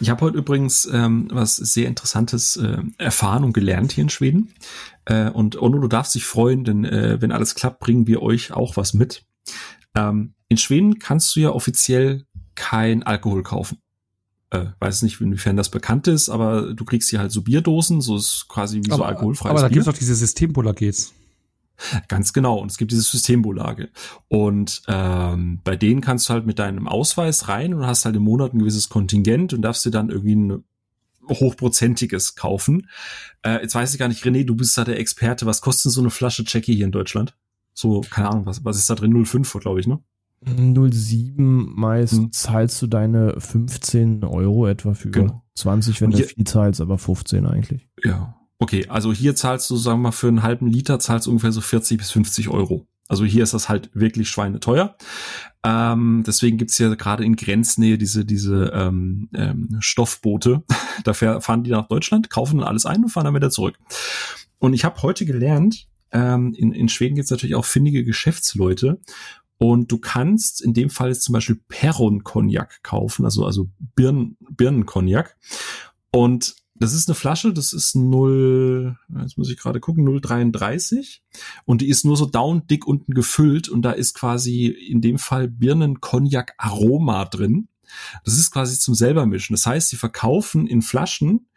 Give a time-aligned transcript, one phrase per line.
[0.00, 4.52] Ich habe heute übrigens ähm, was sehr Interessantes äh, erfahren und gelernt hier in Schweden.
[5.04, 8.52] Äh, und Ono, du darfst dich freuen, denn äh, wenn alles klappt, bringen wir euch
[8.52, 9.24] auch was mit.
[9.94, 13.78] Ähm, in Schweden kannst du ja offiziell kein Alkohol kaufen.
[14.50, 18.16] Äh, weiß nicht, inwiefern das bekannt ist, aber du kriegst hier halt so Bierdosen, so
[18.16, 19.74] ist quasi wie aber, so alkoholfreies Aber da Bier.
[19.74, 21.12] gibt's doch diese Systembolages.
[22.08, 22.58] Ganz genau.
[22.58, 23.88] Und es gibt diese Systembolage.
[24.28, 28.22] Und ähm, bei denen kannst du halt mit deinem Ausweis rein und hast halt im
[28.22, 30.64] Monat ein gewisses Kontingent und darfst dir dann irgendwie ein
[31.28, 32.88] hochprozentiges kaufen.
[33.42, 35.46] Äh, jetzt weiß ich gar nicht, René, du bist da der Experte.
[35.46, 37.36] Was kostet so eine Flasche Jackie hier in Deutschland?
[37.72, 39.12] So, keine Ahnung, was, was ist da drin?
[39.12, 39.98] 0,5, glaube ich, ne?
[40.46, 42.32] 07 meist Hm.
[42.32, 45.42] zahlst du deine 15 Euro etwa für Genau.
[45.54, 47.88] 20, wenn du viel zahlst, aber 15 eigentlich.
[48.04, 48.36] Ja.
[48.64, 51.52] Okay, also hier zahlst du, sagen wir mal, für einen halben Liter zahlst du ungefähr
[51.52, 52.86] so 40 bis 50 Euro.
[53.08, 54.96] Also hier ist das halt wirklich schweineteuer.
[55.62, 60.62] Ähm, deswegen gibt's ja gerade in Grenznähe diese, diese ähm, ähm, Stoffboote.
[61.04, 63.78] da fahren die nach Deutschland, kaufen dann alles ein und fahren dann wieder zurück.
[64.60, 68.98] Und ich habe heute gelernt, ähm, in, in Schweden gibt's natürlich auch findige Geschäftsleute.
[69.58, 75.36] Und du kannst in dem Fall jetzt zum Beispiel Perron-Cognac kaufen, also, also Birnen, Birnencognac.
[76.10, 81.20] Und das ist eine Flasche, das ist 0, jetzt muss ich gerade gucken, 0,33.
[81.64, 85.18] Und die ist nur so down dick unten gefüllt und da ist quasi in dem
[85.18, 87.68] Fall Birnen-Cognac-Aroma drin.
[88.24, 89.54] Das ist quasi zum selber mischen.
[89.54, 91.48] Das heißt, sie verkaufen in Flaschen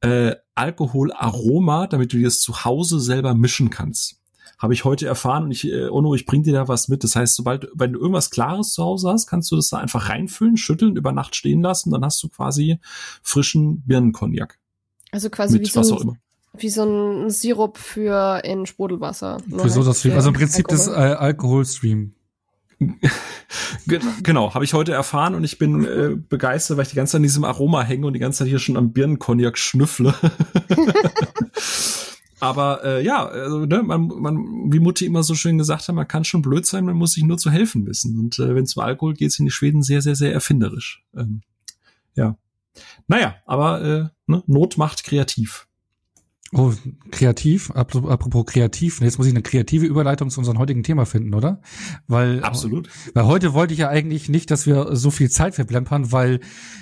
[0.00, 4.20] äh, Alkoholaroma, damit du das zu Hause selber mischen kannst.
[4.58, 7.02] Habe ich heute erfahren und ich, äh, Ono, ich bring dir da was mit.
[7.02, 10.10] Das heißt, sobald, wenn du irgendwas Klares zu Hause hast, kannst du das da einfach
[10.10, 12.78] reinfüllen, schütteln, über Nacht stehen lassen, dann hast du quasi
[13.22, 14.58] frischen Birnencognac.
[15.12, 16.18] Also quasi wie so, ein,
[16.58, 19.38] wie so ein Sirup für in Sprudelwasser.
[19.48, 20.12] Für so halt das Stream.
[20.12, 21.16] für Also im Prinzip das äh, Alkohol.
[21.18, 22.12] Alkoholstream.
[23.86, 27.12] Ge- Genau, habe ich heute erfahren und ich bin äh, begeistert, weil ich die ganze
[27.12, 30.14] Zeit an diesem Aroma hänge und die ganze Zeit hier schon am Birnencognac schnüffle.
[32.38, 36.06] Aber äh, ja, also, ne, man, man, wie Mutti immer so schön gesagt hat, man
[36.06, 38.18] kann schon blöd sein, man muss sich nur zu helfen wissen.
[38.18, 41.02] Und äh, wenn es um Alkohol geht, sind die Schweden sehr, sehr, sehr erfinderisch.
[41.16, 41.40] Ähm,
[42.14, 42.36] ja.
[43.08, 45.65] Naja, aber äh, ne, Not macht kreativ.
[46.52, 46.72] Oh,
[47.10, 47.70] kreativ.
[47.72, 49.00] Apro- Apropos kreativ.
[49.00, 51.60] Jetzt muss ich eine kreative Überleitung zu unserem heutigen Thema finden, oder?
[52.06, 52.88] Weil Absolut.
[53.14, 56.38] Weil heute wollte ich ja eigentlich nicht, dass wir so viel Zeit verplempern, weil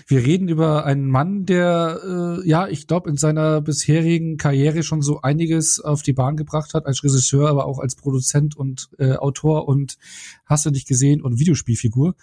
[0.06, 5.00] wir reden über einen Mann, der, äh, ja, ich glaube, in seiner bisherigen Karriere schon
[5.00, 9.14] so einiges auf die Bahn gebracht hat, als Regisseur, aber auch als Produzent und äh,
[9.14, 9.96] Autor und
[10.44, 12.14] hast du dich gesehen und Videospielfigur.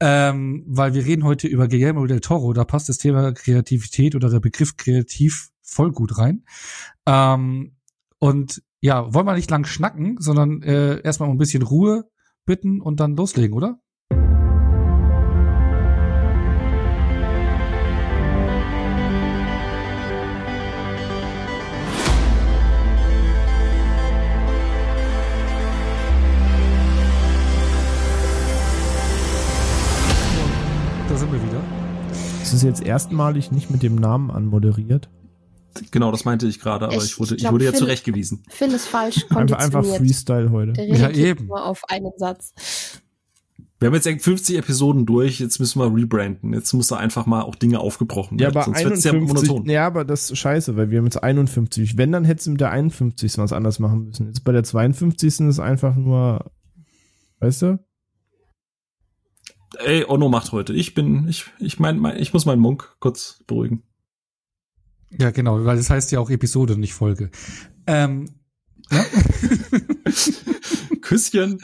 [0.00, 4.30] Ähm, weil wir reden heute über Guillermo del Toro, da passt das Thema Kreativität oder
[4.30, 6.44] der Begriff kreativ voll gut rein.
[7.06, 7.76] Ähm,
[8.18, 12.04] und ja, wollen wir nicht lang schnacken, sondern äh, erstmal um ein bisschen Ruhe
[12.44, 13.78] bitten und dann loslegen, oder?
[31.08, 31.62] Da sind wir wieder.
[32.42, 35.10] Es ist jetzt erstmalig nicht mit dem Namen anmoderiert.
[35.90, 37.78] Genau, das meinte ich gerade, aber Ich- ich, wurde, ich ich glaub, wurde ja Phil-
[37.80, 38.42] zurechtgewiesen.
[38.48, 39.98] Phil ist falsch Einfach, einfach konditioniert.
[39.98, 40.72] Freestyle heute.
[40.72, 41.46] Der Ja, eben.
[41.46, 42.52] nur auf einen Satz.
[43.78, 46.52] Wir haben jetzt 50 Episoden durch, jetzt müssen wir rebranden.
[46.52, 48.56] Jetzt muss da einfach mal auch Dinge aufgebrochen Ja, werden.
[48.58, 49.68] aber sonst wird's 51, monoton.
[49.70, 51.98] ja, aber das ist scheiße, weil wir haben jetzt 51.
[51.98, 53.38] Wenn, dann hättest du mit der 51.
[53.38, 54.26] was anders machen müssen.
[54.28, 55.48] Jetzt bei der 52.
[55.48, 56.52] ist einfach nur,
[57.40, 57.78] weißt du?
[59.84, 60.74] Ey, Onno macht heute.
[60.74, 63.82] Ich bin, ich, ich mein, mein ich muss meinen Monk kurz beruhigen.
[65.18, 67.30] Ja, genau, weil das heißt ja auch Episode, nicht Folge.
[67.86, 68.28] Ähm,
[68.90, 69.04] ja?
[71.02, 71.58] Küsschen.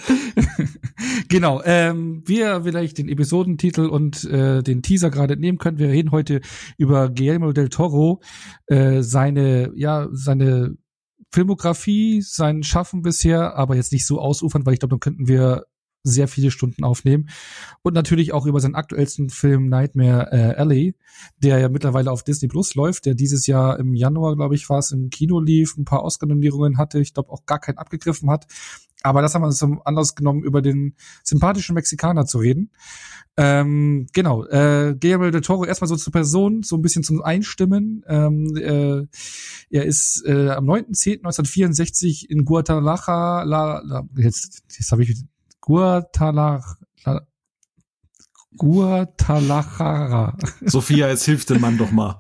[1.29, 5.89] genau, ähm, wie ihr vielleicht den Episodentitel und äh, den Teaser gerade entnehmen könnt, wir
[5.89, 6.41] reden heute
[6.77, 8.21] über Guillermo del Toro,
[8.67, 10.77] äh, seine, ja, seine
[11.31, 15.65] Filmografie, sein Schaffen bisher, aber jetzt nicht so ausufern, weil ich glaube, dann könnten wir
[16.11, 17.29] sehr viele Stunden aufnehmen.
[17.83, 20.95] Und natürlich auch über seinen aktuellsten Film Nightmare äh, Alley,
[21.39, 24.79] der ja mittlerweile auf Disney Plus läuft, der dieses Jahr im Januar, glaube ich, war
[24.79, 28.47] es, im Kino lief, ein paar Oscar-Nominierungen hatte, ich glaube auch gar keinen abgegriffen hat.
[29.03, 32.71] Aber das haben wir uns zum Anlass genommen, über den sympathischen Mexikaner zu reden.
[33.37, 38.05] Ähm, genau, äh, Guillermo del Toro erstmal so zur Person, so ein bisschen zum Einstimmen.
[38.09, 39.07] Ähm, äh,
[39.71, 45.25] er ist äh, am 9.10.1964 in Guadalajara, la, la, jetzt, jetzt habe ich
[45.69, 47.27] Guadalajara,
[48.57, 50.35] Guadalajara.
[50.65, 52.19] Sophia, jetzt hilft dem Mann doch mal.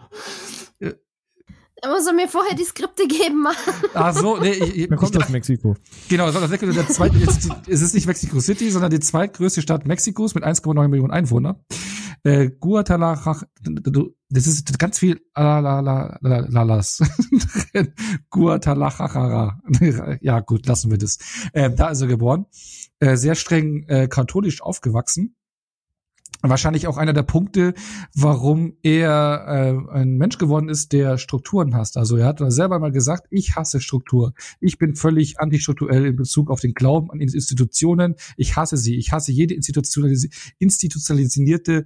[1.80, 3.54] Da muss er mir vorher die Skripte geben, Mann.
[3.94, 5.76] Ach so, nee, ich, ich, Er kommt ich, aus Mexiko.
[6.10, 9.86] Genau, das Mexiko, der zweite, jetzt, es ist nicht Mexico City, sondern die zweitgrößte Stadt
[9.86, 11.56] Mexikos mit 1,9 Millionen Einwohnern.
[12.24, 13.46] Äh, Guatalajara,
[14.28, 17.00] das ist ganz viel Lalas.
[18.30, 19.58] Guatalajara.
[20.20, 21.18] ja, gut, lassen wir das.
[21.54, 22.44] Äh, da ist er geboren.
[23.00, 25.36] Äh, sehr streng äh, katholisch aufgewachsen
[26.42, 27.74] wahrscheinlich auch einer der Punkte,
[28.14, 31.96] warum er äh, ein Mensch geworden ist, der Strukturen hasst.
[31.96, 34.34] Also er hat selber mal gesagt, ich hasse Struktur.
[34.60, 38.14] Ich bin völlig antistrukturell in Bezug auf den Glauben an Institutionen.
[38.36, 38.96] Ich hasse sie.
[38.96, 41.84] Ich hasse jede institutionalisierte,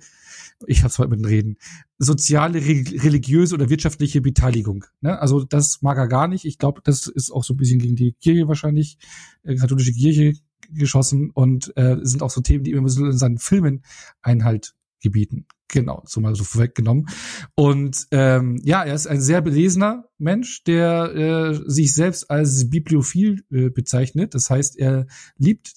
[0.67, 1.57] ich hab's heute mit den Reden,
[1.99, 4.85] soziale, religiöse oder wirtschaftliche Beteiligung.
[5.01, 5.19] Ne?
[5.19, 6.45] Also das mag er gar nicht.
[6.45, 8.99] Ich glaube, das ist auch so ein bisschen gegen die Kirche wahrscheinlich,
[9.45, 10.35] äh, katholische Kirche
[10.75, 13.83] geschossen und äh, sind auch so Themen, die immer so in seinen Filmen
[14.23, 15.47] Einhalt gebieten.
[15.69, 17.07] Genau, so mal so vorweggenommen.
[17.55, 23.43] Und ähm, ja, er ist ein sehr belesener Mensch, der äh, sich selbst als bibliophil
[23.51, 24.35] äh, bezeichnet.
[24.35, 25.07] Das heißt, er
[25.39, 25.73] liebt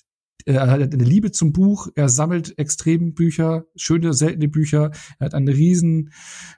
[0.45, 5.25] äh, er hat eine Liebe zum Buch, er sammelt extrem Bücher, schöne, seltene Bücher, er
[5.25, 6.11] hat eine riesen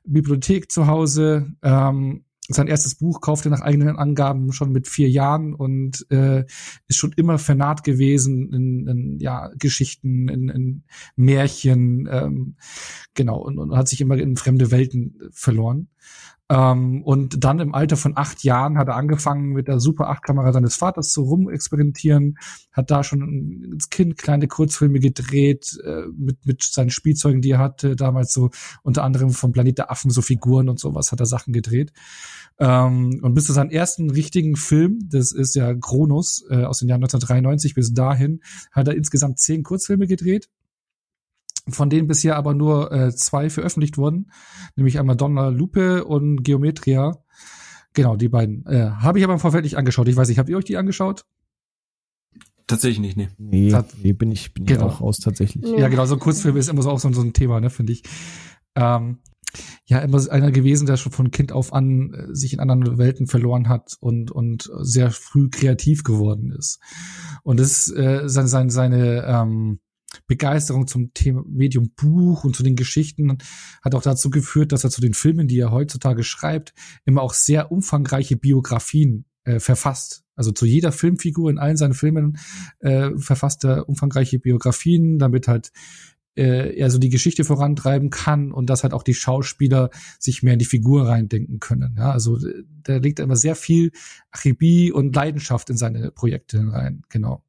[0.03, 5.53] Bibliothek zu Hause, ähm, sein erstes Buch kaufte nach eigenen Angaben schon mit vier Jahren
[5.53, 6.45] und äh,
[6.87, 10.83] ist schon immer vernarrt gewesen in, in ja, Geschichten, in, in
[11.15, 12.55] Märchen, ähm,
[13.13, 15.89] genau, und, und hat sich immer in fremde Welten verloren.
[16.49, 20.53] Ähm, und dann im Alter von acht Jahren hat er angefangen, mit der Super 8-Kamera
[20.53, 22.37] seines Vaters zu rumexperimentieren,
[22.71, 27.59] hat da schon als Kind kleine Kurzfilme gedreht, äh, mit, mit seinen Spielzeugen, die er
[27.59, 28.49] hatte, damals so
[28.83, 31.91] unter anderem vom Planet der Affen, so Figuren und sowas, hat er Sachen gedreht.
[32.59, 36.87] Ähm, und bis zu seinem ersten richtigen Film, das ist ja Kronos äh, aus dem
[36.87, 38.41] Jahr 1993 bis dahin,
[38.71, 40.49] hat er insgesamt zehn Kurzfilme gedreht
[41.69, 44.31] von denen bisher aber nur äh, zwei veröffentlicht wurden,
[44.75, 47.17] nämlich einmal Donna Lupe und Geometria.
[47.93, 48.65] Genau, die beiden.
[48.65, 50.07] Äh, Habe ich aber im Vorfeld nicht angeschaut.
[50.07, 51.25] Ich weiß nicht, habt ihr euch die angeschaut?
[52.67, 53.29] Tatsächlich nicht, nee.
[53.71, 54.87] Nee, nee bin ich, bin genau.
[54.87, 55.65] ich auch raus tatsächlich.
[55.77, 57.93] Ja, genau, so ein Kurzfilm ist immer so auch so, so ein Thema, ne, finde
[57.93, 58.03] ich.
[58.75, 59.19] Ähm,
[59.85, 63.27] ja, immer einer gewesen, der schon von Kind auf an äh, sich in anderen Welten
[63.27, 66.79] verloren hat und, und sehr früh kreativ geworden ist.
[67.43, 69.79] Und das äh, seine, seine, seine ähm,
[70.27, 73.37] Begeisterung zum Thema Medium Buch und zu den Geschichten
[73.81, 76.73] hat auch dazu geführt, dass er zu den Filmen, die er heutzutage schreibt,
[77.05, 80.23] immer auch sehr umfangreiche Biografien äh, verfasst.
[80.35, 82.37] Also zu jeder Filmfigur in allen seinen Filmen
[82.79, 85.71] äh, verfasst er umfangreiche Biografien, damit halt
[86.35, 89.89] äh, er so die Geschichte vorantreiben kann und dass halt auch die Schauspieler
[90.19, 91.95] sich mehr in die Figur reindenken können.
[91.97, 92.37] Ja, also
[92.83, 93.91] da legt er immer sehr viel
[94.29, 97.01] Akribie und Leidenschaft in seine Projekte rein.
[97.09, 97.43] Genau.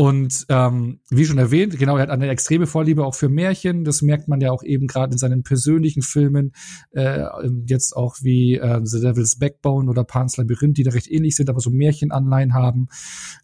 [0.00, 3.82] Und ähm, wie schon erwähnt, genau, er hat eine extreme Vorliebe auch für Märchen.
[3.82, 6.52] Das merkt man ja auch eben gerade in seinen persönlichen Filmen,
[6.92, 7.24] äh,
[7.66, 11.50] jetzt auch wie äh, The Devil's Backbone oder Pan's Labyrinth, die da recht ähnlich sind,
[11.50, 12.86] aber so Märchenanleihen haben.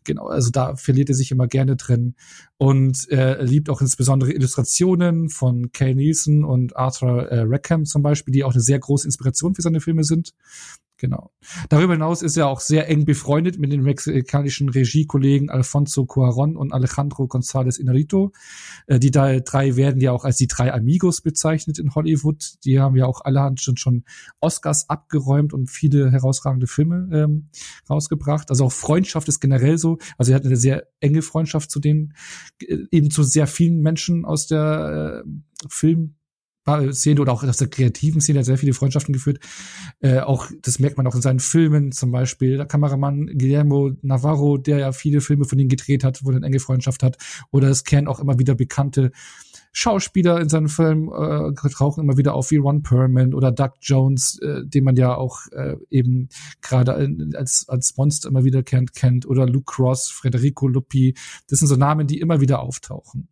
[0.05, 2.15] Genau, also da verliert er sich immer gerne drin.
[2.57, 8.31] Und äh, liebt auch insbesondere Illustrationen von Kay Nielsen und Arthur äh, Rackham zum Beispiel,
[8.31, 10.35] die auch eine sehr große Inspiration für seine Filme sind.
[10.97, 11.33] Genau.
[11.71, 16.73] Darüber hinaus ist er auch sehr eng befreundet mit den mexikanischen Regiekollegen Alfonso Cuaron und
[16.73, 18.33] Alejandro González Inarito.
[18.87, 19.43] Äh, die drei
[19.77, 22.65] werden ja auch als die drei Amigos bezeichnet in Hollywood.
[22.65, 24.05] Die haben ja auch alle schon, schon
[24.41, 27.49] Oscars abgeräumt und viele herausragende Filme ähm,
[27.91, 28.51] rausgebracht.
[28.51, 29.99] Also auch Freundschaft ist generell so.
[30.17, 32.15] Also er hat eine sehr enge Freundschaft zu den,
[32.63, 35.29] äh, eben zu sehr vielen Menschen aus der äh,
[35.69, 36.15] Film
[36.93, 39.39] Szene oder auch aus der kreativen Szene hat sehr viele Freundschaften geführt.
[40.01, 44.57] Äh, auch das merkt man auch in seinen Filmen, zum Beispiel der Kameramann Guillermo Navarro,
[44.59, 47.19] der ja viele Filme von ihm gedreht hat, wo er eine enge Freundschaft hat.
[47.51, 49.13] Oder es kennen auch immer wieder bekannte
[49.77, 54.39] Schauspieler in seinen Filmen äh, tauchen immer wieder auf wie Ron Perlman oder Doug Jones,
[54.41, 56.29] äh, den man ja auch äh, eben
[56.63, 56.95] gerade
[57.35, 61.15] als als Monster immer wieder kennt, kennt oder Luke Cross, Federico Luppi.
[61.49, 63.29] Das sind so Namen, die immer wieder auftauchen.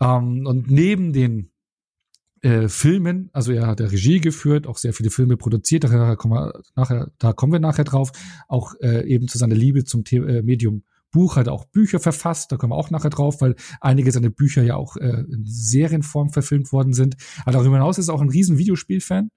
[0.00, 1.50] Ähm, und neben den
[2.42, 6.34] äh, Filmen, also er hat ja Regie geführt, auch sehr viele Filme produziert, da kommen
[6.34, 8.12] wir nachher, da kommen wir nachher drauf,
[8.48, 12.52] auch äh, eben zu seiner Liebe zum The äh, Medium Buch, hat auch Bücher verfasst,
[12.52, 16.30] da kommen wir auch nachher drauf, weil einige seiner Bücher ja auch äh, in Serienform
[16.30, 17.16] verfilmt worden sind.
[17.42, 19.30] Aber darüber hinaus ist er auch ein riesen Videospielfan.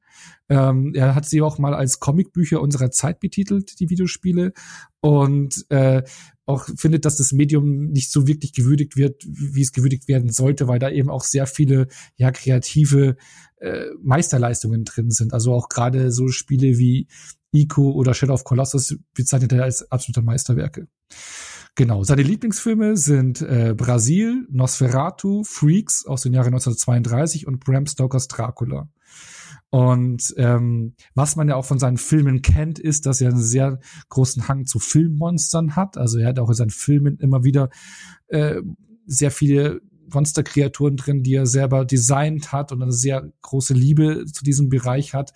[0.50, 4.54] Ähm, er hat sie auch mal als Comicbücher unserer Zeit betitelt, die Videospiele.
[5.02, 6.04] Und äh,
[6.46, 10.68] auch findet, dass das Medium nicht so wirklich gewürdigt wird, wie es gewürdigt werden sollte,
[10.68, 13.16] weil da eben auch sehr viele ja kreative
[13.58, 15.34] äh, Meisterleistungen drin sind.
[15.34, 17.08] Also auch gerade so Spiele wie
[17.54, 20.88] Ico oder Shadow of Colossus bezeichnet er als absolute Meisterwerke.
[21.76, 28.28] Genau, seine Lieblingsfilme sind äh, Brasil, Nosferatu, Freaks aus den Jahren 1932 und Bram Stokers
[28.28, 28.90] Dracula.
[29.72, 33.80] Und ähm, was man ja auch von seinen Filmen kennt, ist, dass er einen sehr
[34.10, 35.98] großen Hang zu Filmmonstern hat.
[35.98, 37.70] Also er hat auch in seinen Filmen immer wieder
[38.28, 38.62] äh,
[39.08, 39.82] sehr viele
[40.12, 45.14] Monsterkreaturen drin, die er selber designt hat und eine sehr große Liebe zu diesem Bereich
[45.14, 45.34] hat.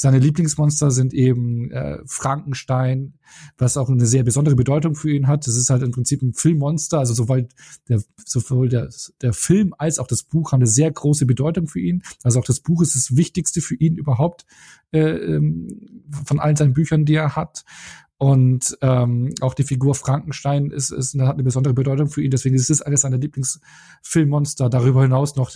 [0.00, 3.14] Seine Lieblingsmonster sind eben äh, Frankenstein,
[3.56, 5.48] was auch eine sehr besondere Bedeutung für ihn hat.
[5.48, 7.48] Das ist halt im Prinzip ein Filmmonster, also sowohl
[7.88, 11.80] der, sowohl der, der Film als auch das Buch haben eine sehr große Bedeutung für
[11.80, 12.02] ihn.
[12.22, 14.46] Also auch das Buch ist das Wichtigste für ihn überhaupt
[14.92, 17.64] äh, ähm, von allen seinen Büchern, die er hat.
[18.20, 22.32] Und ähm, auch die Figur Frankenstein ist, ist hat eine besondere Bedeutung für ihn.
[22.32, 24.68] Deswegen ist es eines seiner Lieblingsfilmmonster.
[24.68, 25.52] Darüber hinaus noch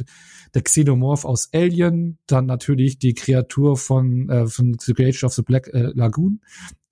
[0.54, 5.42] der Xenomorph aus Alien, dann natürlich die Kreatur von, äh, von The Creation of the
[5.42, 6.40] Black äh, Lagoon.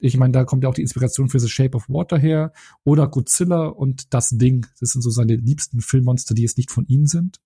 [0.00, 2.52] Ich meine, da kommt ja auch die Inspiration für The Shape of Water her.
[2.82, 4.66] Oder Godzilla und das Ding.
[4.80, 7.40] Das sind so seine liebsten Filmmonster, die jetzt nicht von ihm sind.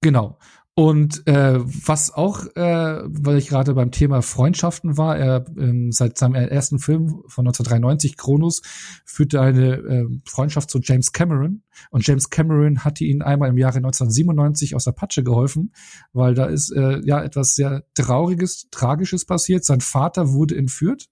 [0.00, 0.38] Genau.
[0.74, 6.16] Und äh, was auch, äh, weil ich gerade beim Thema Freundschaften war, er ähm, seit
[6.16, 8.62] seinem ersten Film von 1993, Kronos,
[9.04, 11.62] führte eine äh, Freundschaft zu James Cameron.
[11.90, 15.74] Und James Cameron hatte ihn einmal im Jahre 1997 aus Apache geholfen,
[16.14, 19.66] weil da ist äh, ja etwas sehr Trauriges, Tragisches passiert.
[19.66, 21.10] Sein Vater wurde entführt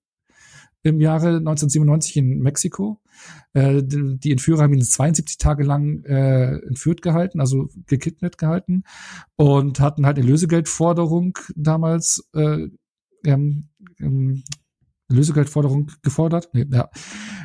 [0.82, 3.00] im Jahre 1997 in Mexiko.
[3.52, 8.84] Äh, die Entführer haben ihn 72 Tage lang äh, entführt gehalten, also gekidnappt gehalten
[9.36, 12.68] und hatten halt eine Lösegeldforderung damals äh,
[13.24, 13.68] ähm,
[13.98, 14.42] ähm,
[15.08, 16.50] Lösegeldforderung gefordert.
[16.52, 16.88] Nee, ja.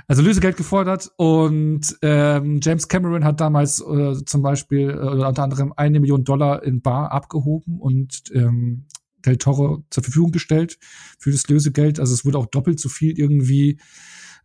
[0.07, 5.73] Also Lösegeld gefordert und ähm, James Cameron hat damals äh, zum Beispiel äh, unter anderem
[5.75, 8.85] eine Million Dollar in Bar abgehoben und ähm,
[9.25, 10.77] Del Toro zur Verfügung gestellt
[11.19, 11.99] für das Lösegeld.
[11.99, 13.79] Also es wurde auch doppelt so viel irgendwie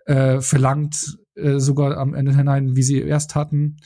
[0.07, 3.77] äh, verlangt, äh, sogar am Ende hinein, wie sie erst hatten.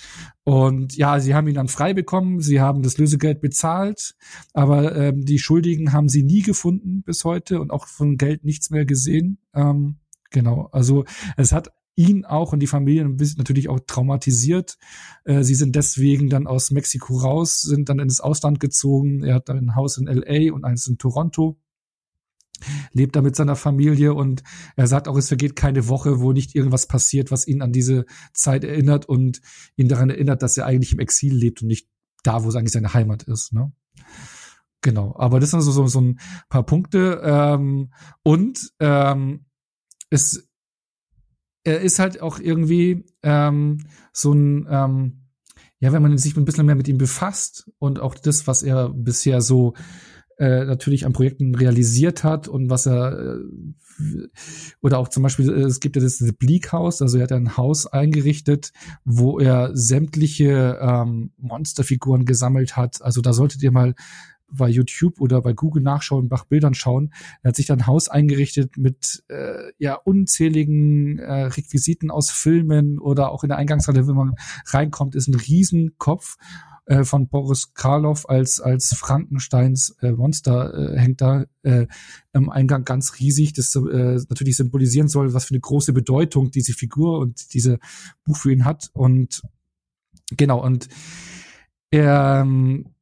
[0.44, 4.14] Und ja, sie haben ihn dann frei bekommen, sie haben das Lösegeld bezahlt,
[4.52, 8.70] aber ähm, die Schuldigen haben sie nie gefunden bis heute und auch von Geld nichts
[8.70, 9.38] mehr gesehen.
[9.54, 9.96] Ähm,
[10.30, 11.04] genau, also
[11.36, 14.78] es hat ihn auch und die Familie natürlich auch traumatisiert.
[15.24, 19.22] Äh, sie sind deswegen dann aus Mexiko raus, sind dann ins Ausland gezogen.
[19.22, 21.58] Er hat dann ein Haus in LA und eins in Toronto
[22.92, 24.42] lebt da mit seiner Familie und
[24.76, 28.06] er sagt auch, es vergeht keine Woche, wo nicht irgendwas passiert, was ihn an diese
[28.32, 29.40] Zeit erinnert und
[29.76, 31.88] ihn daran erinnert, dass er eigentlich im Exil lebt und nicht
[32.22, 33.52] da, wo es eigentlich seine Heimat ist.
[33.52, 33.72] Ne?
[34.80, 39.46] Genau, aber das sind so, so, so ein paar Punkte ähm, und ähm,
[40.10, 40.48] es
[41.64, 43.78] er ist halt auch irgendwie ähm,
[44.12, 45.12] so ein, ähm,
[45.80, 48.90] ja, wenn man sich ein bisschen mehr mit ihm befasst und auch das, was er
[48.90, 49.75] bisher so
[50.38, 54.28] äh, natürlich an Projekten realisiert hat und was er äh,
[54.83, 57.56] oder auch zum Beispiel, äh, es gibt ja das Bleak House, also er hat ein
[57.56, 58.73] Haus eingerichtet,
[59.04, 63.02] wo er sämtliche ähm, Monsterfiguren gesammelt hat.
[63.02, 63.94] Also da solltet ihr mal
[64.56, 67.12] bei YouTube oder bei Google nachschauen, nach Bildern schauen.
[67.42, 72.99] Er hat sich dann ein Haus eingerichtet mit äh, ja unzähligen äh, Requisiten aus Filmen
[72.99, 74.34] oder auch in der Eingangshalle, wenn man
[74.66, 76.37] reinkommt, ist ein Riesenkopf
[76.87, 81.87] äh, von Boris Karloff als als Frankensteins äh, Monster äh, hängt da äh,
[82.32, 86.73] im Eingang ganz riesig, das äh, natürlich symbolisieren soll, was für eine große Bedeutung diese
[86.73, 87.78] Figur und diese
[88.25, 89.42] Buch für ihn hat und
[90.37, 90.88] genau und
[91.92, 92.93] ähm,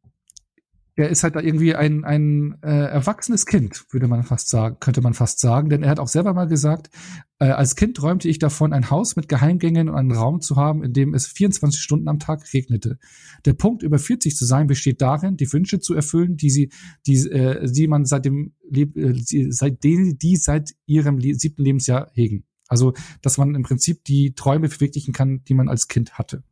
[0.95, 5.01] er ist halt da irgendwie ein, ein äh, erwachsenes Kind, würde man fast sagen, könnte
[5.01, 5.71] man fast sagen.
[5.71, 6.91] Denn er hat auch selber mal gesagt,
[7.39, 10.85] äh, als Kind träumte ich davon, ein Haus mit Geheimgängen und einen Raum zu haben,
[10.85, 12.99] in dem es 24 Stunden am Tag regnete.
[13.47, 16.71] Der Punkt, über 40 zu sein, besteht darin, die Wünsche zu erfüllen, die sie,
[17.07, 19.15] die, äh, die man seit dem Leb äh,
[19.51, 22.45] seit denen, die seit ihrem siebten Lebensjahr hegen.
[22.69, 26.43] Also, dass man im Prinzip die Träume verwirklichen kann, die man als Kind hatte.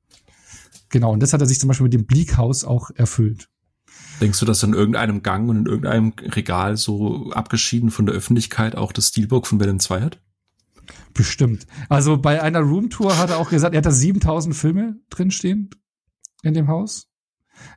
[0.89, 3.50] Genau, und das hat er sich zum Beispiel mit dem Bleak House auch erfüllt.
[4.21, 8.77] Denkst du, dass in irgendeinem Gang und in irgendeinem Regal so abgeschieden von der Öffentlichkeit
[8.77, 10.21] auch das Steelbook von Venom 2 hat?
[11.15, 11.67] Bestimmt.
[11.89, 15.71] Also bei einer Roomtour hat er auch gesagt, er hat da 7000 Filme drinstehen
[16.43, 17.07] in dem Haus.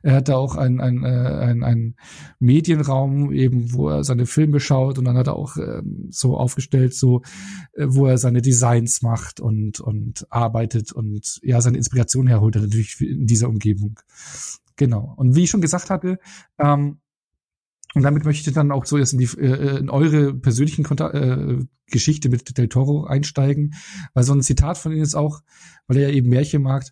[0.02, 1.96] Er hat da auch einen ein, ein, ein
[2.38, 6.94] Medienraum, eben, wo er seine Filme schaut und dann hat er auch ähm, so aufgestellt,
[6.94, 7.22] so,
[7.74, 12.62] äh, wo er seine Designs macht und, und arbeitet und ja, seine Inspiration herholt er
[12.62, 14.00] natürlich in dieser Umgebung.
[14.76, 15.14] Genau.
[15.16, 16.18] Und wie ich schon gesagt hatte,
[16.58, 16.98] ähm,
[17.94, 21.10] und damit möchte ich dann auch so jetzt in, die, äh, in eure persönlichen Konta
[21.10, 23.74] äh, Geschichte mit Del Toro einsteigen,
[24.14, 25.42] weil so ein Zitat von ihm ist auch,
[25.86, 26.84] weil er ja eben Märchen mag,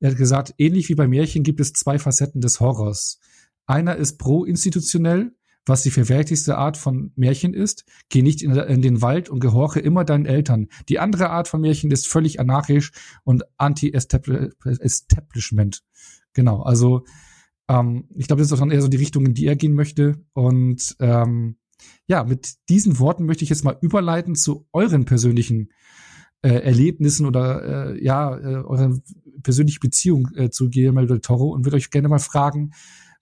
[0.00, 3.20] er hat gesagt, ähnlich wie bei Märchen gibt es zwei Facetten des Horrors.
[3.66, 5.32] Einer ist pro-institutionell,
[5.66, 7.84] was die verwerklichste Art von Märchen ist.
[8.08, 10.68] Geh nicht in, in, den Wald und gehorche immer deinen Eltern.
[10.88, 12.92] Die andere Art von Märchen ist völlig anarchisch
[13.24, 15.82] und anti-establishment.
[16.32, 17.04] Genau, also
[17.70, 19.74] ähm, ich glaube, das ist auch dann eher so die Richtung, in die er gehen
[19.74, 20.24] möchte.
[20.32, 21.56] Und ähm,
[22.06, 25.70] ja, mit diesen Worten möchte ich jetzt mal überleiten zu euren persönlichen
[26.42, 28.98] äh, Erlebnissen oder äh, ja, äh, eurer
[29.42, 32.72] persönlichen Beziehung äh, zu Guillermo del Toro und würde euch gerne mal fragen,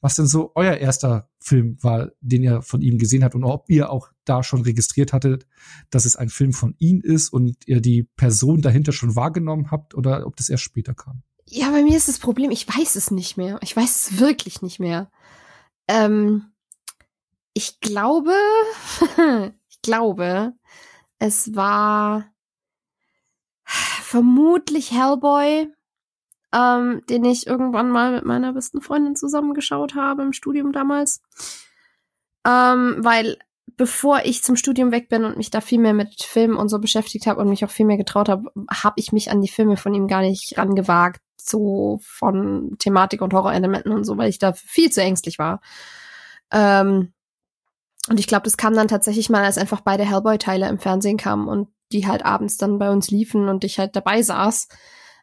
[0.00, 3.68] was denn so euer erster Film war, den ihr von ihm gesehen habt und ob
[3.68, 5.46] ihr auch da schon registriert hattet,
[5.90, 9.94] dass es ein Film von ihm ist und ihr die Person dahinter schon wahrgenommen habt
[9.94, 11.22] oder ob das erst später kam.
[11.50, 13.58] Ja, bei mir ist das Problem, ich weiß es nicht mehr.
[13.62, 15.10] Ich weiß es wirklich nicht mehr.
[15.88, 16.52] Ähm,
[17.54, 18.34] ich glaube,
[19.70, 20.52] ich glaube,
[21.18, 22.26] es war
[23.64, 25.72] vermutlich Hellboy,
[26.52, 31.22] ähm, den ich irgendwann mal mit meiner besten Freundin zusammengeschaut habe im Studium damals.
[32.46, 33.38] Ähm, weil
[33.76, 36.78] bevor ich zum Studium weg bin und mich da viel mehr mit Filmen und so
[36.78, 39.78] beschäftigt habe und mich auch viel mehr getraut habe, habe ich mich an die Filme
[39.78, 44.52] von ihm gar nicht rangewagt, so von Thematik und Horrorelementen und so, weil ich da
[44.52, 45.60] viel zu ängstlich war.
[46.50, 47.12] Ähm,
[48.08, 51.48] und ich glaube, das kam dann tatsächlich mal, als einfach beide Hellboy-Teile im Fernsehen kamen
[51.48, 54.68] und die halt abends dann bei uns liefen und ich halt dabei saß.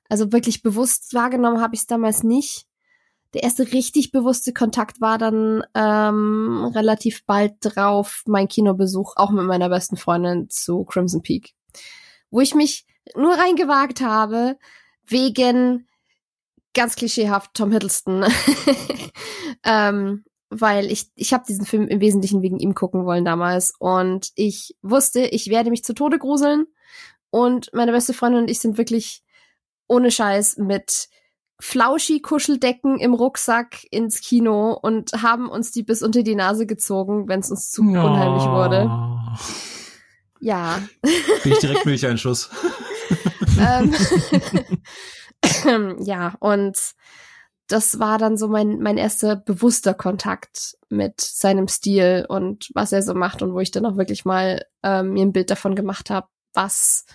[0.10, 2.68] Also wirklich bewusst wahrgenommen habe ich es damals nicht.
[3.34, 9.46] Der erste richtig bewusste Kontakt war dann ähm, relativ bald drauf mein Kinobesuch, auch mit
[9.46, 11.54] meiner besten Freundin zu Crimson Peak,
[12.30, 14.58] wo ich mich nur reingewagt habe
[15.06, 15.88] wegen
[16.76, 18.26] ganz klischeehaft Tom Hiddleston,
[19.66, 24.30] ähm, weil ich ich habe diesen Film im Wesentlichen wegen ihm gucken wollen damals und
[24.36, 26.66] ich wusste, ich werde mich zu Tode gruseln
[27.32, 29.24] und meine beste Freundin und ich sind wirklich
[29.88, 31.08] ohne Scheiß mit
[31.60, 37.40] Flauschi-Kuscheldecken im Rucksack ins Kino und haben uns die bis unter die Nase gezogen, wenn
[37.40, 38.04] es uns zu Ja.
[38.04, 38.90] unheimlich wurde.
[40.42, 40.82] Ja.
[41.44, 42.50] Bin ich direkt Milcheinschuss.
[43.60, 43.94] ähm,
[46.00, 46.96] ja, und
[47.68, 53.02] das war dann so mein, mein erster bewusster Kontakt mit seinem Stil und was er
[53.02, 56.10] so macht und wo ich dann auch wirklich mal ähm, mir ein Bild davon gemacht
[56.10, 57.06] habe, was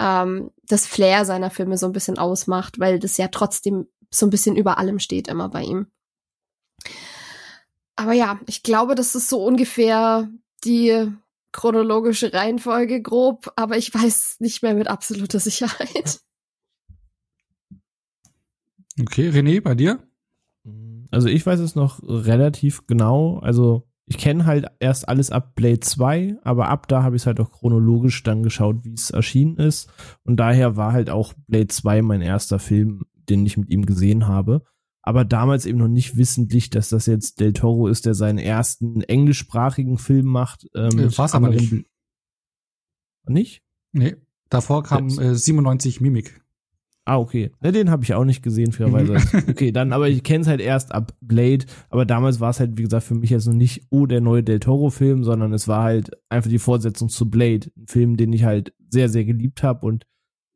[0.00, 4.30] ähm, das Flair seiner Filme so ein bisschen ausmacht, weil das ja trotzdem so ein
[4.30, 5.86] bisschen über allem steht immer bei ihm.
[7.96, 10.28] Aber ja, ich glaube, das ist so ungefähr
[10.64, 11.12] die
[11.52, 16.20] chronologische Reihenfolge grob, aber ich weiß nicht mehr mit absoluter Sicherheit.
[19.00, 20.02] Okay, René, bei dir?
[21.10, 23.38] Also ich weiß es noch relativ genau.
[23.38, 27.26] Also ich kenne halt erst alles ab Blade 2, aber ab da habe ich es
[27.26, 29.88] halt auch chronologisch dann geschaut, wie es erschienen ist.
[30.24, 34.26] Und daher war halt auch Blade 2 mein erster Film, den ich mit ihm gesehen
[34.26, 34.62] habe.
[35.02, 39.00] Aber damals eben noch nicht wissentlich, dass das jetzt Del Toro ist, der seinen ersten
[39.02, 40.66] englischsprachigen Film macht.
[40.74, 41.72] Ähm, Äh, mit war's aber nicht.
[41.72, 41.84] Bl-
[43.26, 43.62] Nicht?
[43.92, 44.16] Nee,
[44.50, 46.43] davor kam äh, 97 Mimik.
[47.06, 47.50] Ah, okay.
[47.60, 49.16] Ne, den habe ich auch nicht gesehen, fairerweise.
[49.48, 51.66] okay, dann, aber ich kenne es halt erst ab Blade.
[51.90, 54.42] Aber damals war es halt, wie gesagt, für mich jetzt noch nicht, oh, der neue
[54.42, 57.70] Del Toro-Film, sondern es war halt einfach die Fortsetzung zu Blade.
[57.76, 60.06] Ein Film, den ich halt sehr, sehr geliebt habe und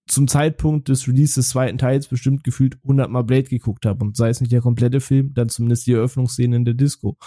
[0.06, 4.04] zum Zeitpunkt des Release des zweiten Teils bestimmt gefühlt 100 Mal Blade geguckt habe.
[4.04, 7.18] Und sei es nicht der komplette Film, dann zumindest die Eröffnungsszene in der Disco.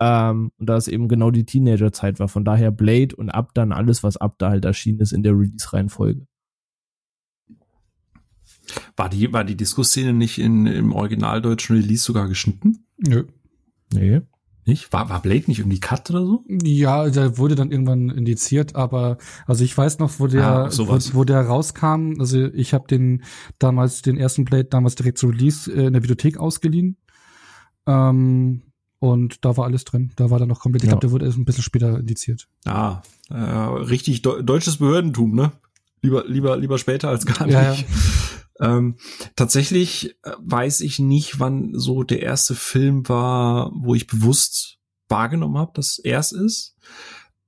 [0.00, 2.28] Ähm, und da es eben genau die Teenagerzeit war.
[2.28, 5.32] Von daher Blade und ab dann alles, was ab da halt erschienen ist in der
[5.32, 6.26] Release-Reihenfolge.
[8.96, 12.84] War die, war die Disco-Szene nicht in, im originaldeutschen Release sogar geschnitten?
[12.98, 13.24] Nö.
[13.92, 14.20] Nee.
[14.66, 14.92] Nicht?
[14.92, 16.44] War, war Blade nicht irgendwie cut oder so?
[16.62, 20.70] Ja, der wurde dann irgendwann indiziert, aber also ich weiß noch, wo der, Ah, wo,
[20.70, 21.14] sowas.
[21.14, 22.14] wo der rauskam.
[22.20, 23.22] Also ich habe den
[23.58, 26.98] damals den ersten Blade damals direkt zu Release äh, in der Videothek ausgeliehen.
[27.86, 28.62] Ähm,
[28.98, 30.12] und da war alles drin.
[30.16, 30.82] Da war dann noch komplett.
[30.82, 30.92] Ich Ja.
[30.92, 32.46] glaube, der wurde erst ein bisschen später indiziert.
[32.66, 35.52] Ah, äh, richtig deu deutsches Behördentum, ne?
[36.02, 37.54] Lieber, lieber, lieber später als gar nicht.
[37.54, 37.78] Ja, ja.
[38.60, 38.96] Ähm,
[39.36, 45.58] tatsächlich äh, weiß ich nicht, wann so der erste Film war, wo ich bewusst wahrgenommen
[45.58, 46.76] habe, dass er es ist.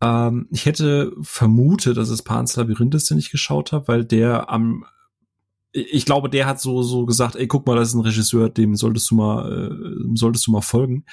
[0.01, 4.51] Ähm, ich hätte vermutet, dass es Pan's Labyrinth ist, den ich geschaut habe, weil der
[4.51, 4.85] am
[5.75, 8.77] ich glaube, der hat so so gesagt, ey, guck mal, das ist ein Regisseur, dem
[8.77, 11.07] solltest du mal äh, solltest du mal folgen.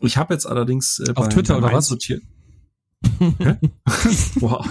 [0.00, 1.90] Ich habe jetzt allerdings äh, Auf Twitter oder was?
[4.40, 4.64] Wow.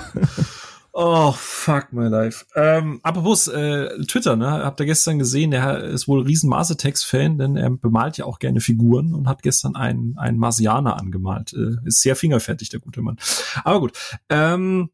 [1.01, 2.45] Oh, fuck my life.
[2.57, 4.51] Ähm, apropos äh, Twitter, ne?
[4.51, 8.25] Habt ihr gestern gesehen, der ist wohl riesen Mars Attacks Fan, denn er bemalt ja
[8.25, 11.53] auch gerne Figuren und hat gestern einen, einen Marsianer angemalt.
[11.53, 13.17] Äh, ist sehr fingerfertig, der gute Mann.
[13.63, 13.93] Aber gut.
[14.27, 14.89] Ähm,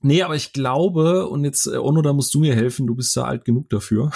[0.00, 3.16] nee, aber ich glaube, und jetzt, äh, Onno, da musst du mir helfen, du bist
[3.16, 4.10] da alt genug dafür.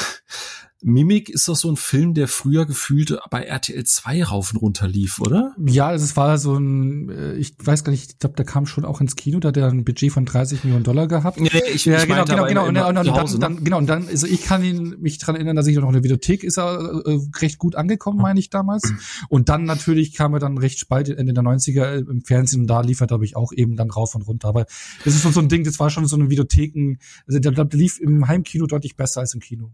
[0.82, 4.88] Mimik ist doch so ein Film, der früher gefühlt bei RTL 2 rauf und runter
[4.88, 5.54] lief, oder?
[5.64, 8.84] Ja, es war so ein, äh, ich weiß gar nicht, ich glaube, der kam schon
[8.84, 11.40] auch ins Kino, da hat er ein Budget von 30 Millionen Dollar gehabt.
[11.40, 12.66] Nee, ich, ja, ich genau, genau, genau.
[12.68, 13.60] Und, dann- und zu dann, Hause, dann, ne?
[13.62, 16.02] genau, und dann, also ich kann ihn, mich dran erinnern, dass ich noch in der
[16.04, 18.92] Videothek ist er äh, recht gut angekommen, meine ich damals.
[19.28, 22.80] Und dann natürlich kam er dann recht spät Ende der 90er im Fernsehen und da
[22.80, 24.48] lief er, glaube ich, auch eben dann rauf und runter.
[24.48, 24.66] Aber
[25.04, 28.00] das ist so ein Ding, das war schon so eine Videotheken, also der, der lief
[28.00, 29.70] im Heimkino deutlich besser als im Kino.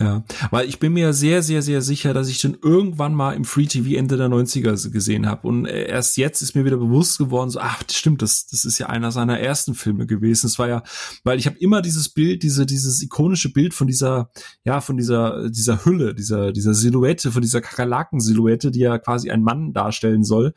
[0.00, 3.44] Ja, weil ich bin mir sehr, sehr, sehr sicher, dass ich den irgendwann mal im
[3.44, 5.46] Free TV Ende der 90er gesehen habe.
[5.46, 8.78] Und äh, erst jetzt ist mir wieder bewusst geworden, so, ach, stimmt, das, das ist
[8.78, 10.46] ja einer seiner ersten Filme gewesen.
[10.46, 10.82] Es war ja,
[11.22, 14.30] weil ich habe immer dieses Bild, diese, dieses ikonische Bild von dieser,
[14.64, 19.42] ja, von dieser, dieser Hülle, dieser, dieser Silhouette, von dieser Kakerlaken-Silhouette, die ja quasi ein
[19.42, 20.54] Mann darstellen soll.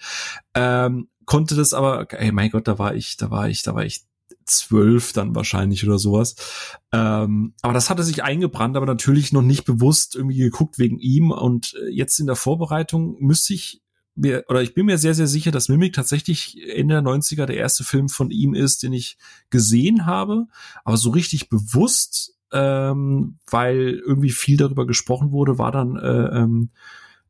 [0.55, 3.85] Ähm, konnte das aber, ey, mein Gott, da war ich, da war ich, da war
[3.85, 4.06] ich
[4.47, 6.35] zwölf dann wahrscheinlich oder sowas.
[6.91, 11.31] Ähm, aber das hatte sich eingebrannt, aber natürlich noch nicht bewusst irgendwie geguckt wegen ihm.
[11.31, 13.81] Und äh, jetzt in der Vorbereitung müsste ich
[14.15, 17.57] mir, oder ich bin mir sehr, sehr sicher, dass Mimic tatsächlich Ende der 90er der
[17.57, 19.17] erste Film von ihm ist, den ich
[19.49, 20.47] gesehen habe.
[20.83, 26.71] Aber so richtig bewusst, ähm, weil irgendwie viel darüber gesprochen wurde, war dann äh, ähm,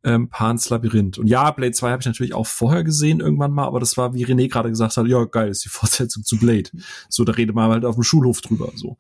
[0.03, 1.17] ähm, Pans Labyrinth.
[1.17, 4.13] Und ja, Blade 2 habe ich natürlich auch vorher gesehen irgendwann mal, aber das war,
[4.13, 6.69] wie René gerade gesagt hat, ja, geil, ist die Fortsetzung zu Blade.
[7.10, 8.71] So, da redet man halt auf dem Schulhof drüber.
[8.75, 8.97] So.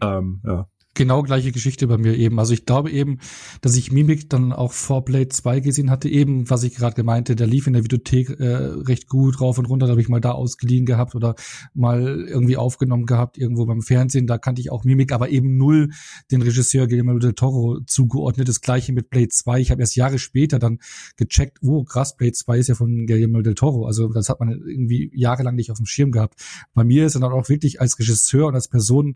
[0.00, 0.68] Ähm, ja.
[0.98, 2.38] Genau gleiche Geschichte bei mir eben.
[2.38, 3.20] Also ich glaube eben,
[3.62, 7.36] dass ich Mimik dann auch vor Blade 2 gesehen hatte, eben, was ich gerade gemeinte,
[7.36, 10.20] der lief in der Videothek äh, recht gut rauf und runter, da habe ich mal
[10.20, 11.36] da ausgeliehen gehabt oder
[11.72, 15.90] mal irgendwie aufgenommen gehabt, irgendwo beim Fernsehen, da kannte ich auch Mimik, aber eben null
[16.32, 18.48] den Regisseur Guillermo del Toro zugeordnet.
[18.48, 19.60] Das gleiche mit Blade 2.
[19.60, 20.80] Ich habe erst Jahre später dann
[21.16, 23.86] gecheckt, oh krass, Blade 2 ist ja von Guillermo del Toro.
[23.86, 26.34] Also das hat man irgendwie jahrelang nicht auf dem Schirm gehabt.
[26.74, 29.14] Bei mir ist er dann auch wirklich als Regisseur und als Person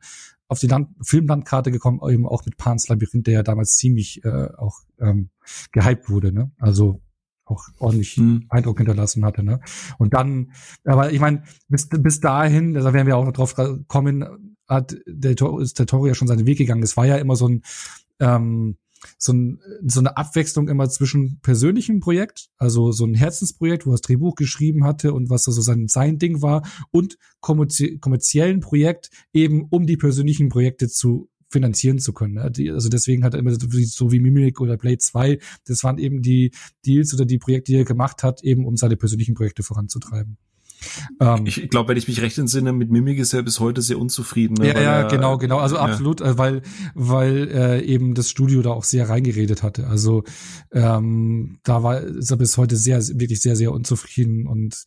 [0.53, 4.49] auf die Land Filmlandkarte gekommen, eben auch mit Pans Labyrinth, der ja damals ziemlich äh,
[4.57, 5.31] auch ähm,
[5.73, 6.53] gehypt wurde, ne?
[6.59, 7.01] Also
[7.45, 8.47] auch ordentlich Hm.
[8.49, 9.61] Eindruck hinterlassen hatte, ne?
[9.99, 10.53] Und dann,
[10.85, 13.57] aber ich meine, bis, bis dahin, da werden wir auch noch drauf
[13.89, 16.83] kommen, hat der ist der Toro ja schon seinen Weg gegangen.
[16.83, 17.63] Es war ja immer so ein
[18.21, 18.77] ähm,
[19.19, 23.95] so, ein, so eine Abwechslung immer zwischen persönlichem Projekt, also so ein Herzensprojekt, wo er
[23.95, 29.11] das Drehbuch geschrieben hatte und was so sein, sein Ding war, und kommerzie kommerziellen Projekt,
[29.33, 32.35] eben um die persönlichen Projekte zu finanzieren zu können.
[32.35, 32.51] ne?
[32.73, 36.53] Also deswegen hat er immer so wie- Mimic oder Blade 2, das waren eben die
[36.87, 40.39] Deals oder die Projekte, die er gemacht hat, eben um seine persönlichen Projekte voranzutreiben.
[41.21, 43.99] Ähm, Ich glaube, wenn ich mich recht entsinne, mit Mimik ist er bis heute sehr
[43.99, 44.55] unzufrieden.
[44.55, 44.69] Ne?
[44.69, 45.59] ja, Weil ja, genau, genau.
[45.59, 45.83] Also ja.
[45.83, 46.63] absolut, äh, weil
[46.95, 49.87] weil äh, eben das Studio da auch sehr reingeredet hatte.
[49.87, 50.25] Also
[50.73, 54.85] ähm, da war ist er bis heute sehr wirklich sehr sehr unzufrieden und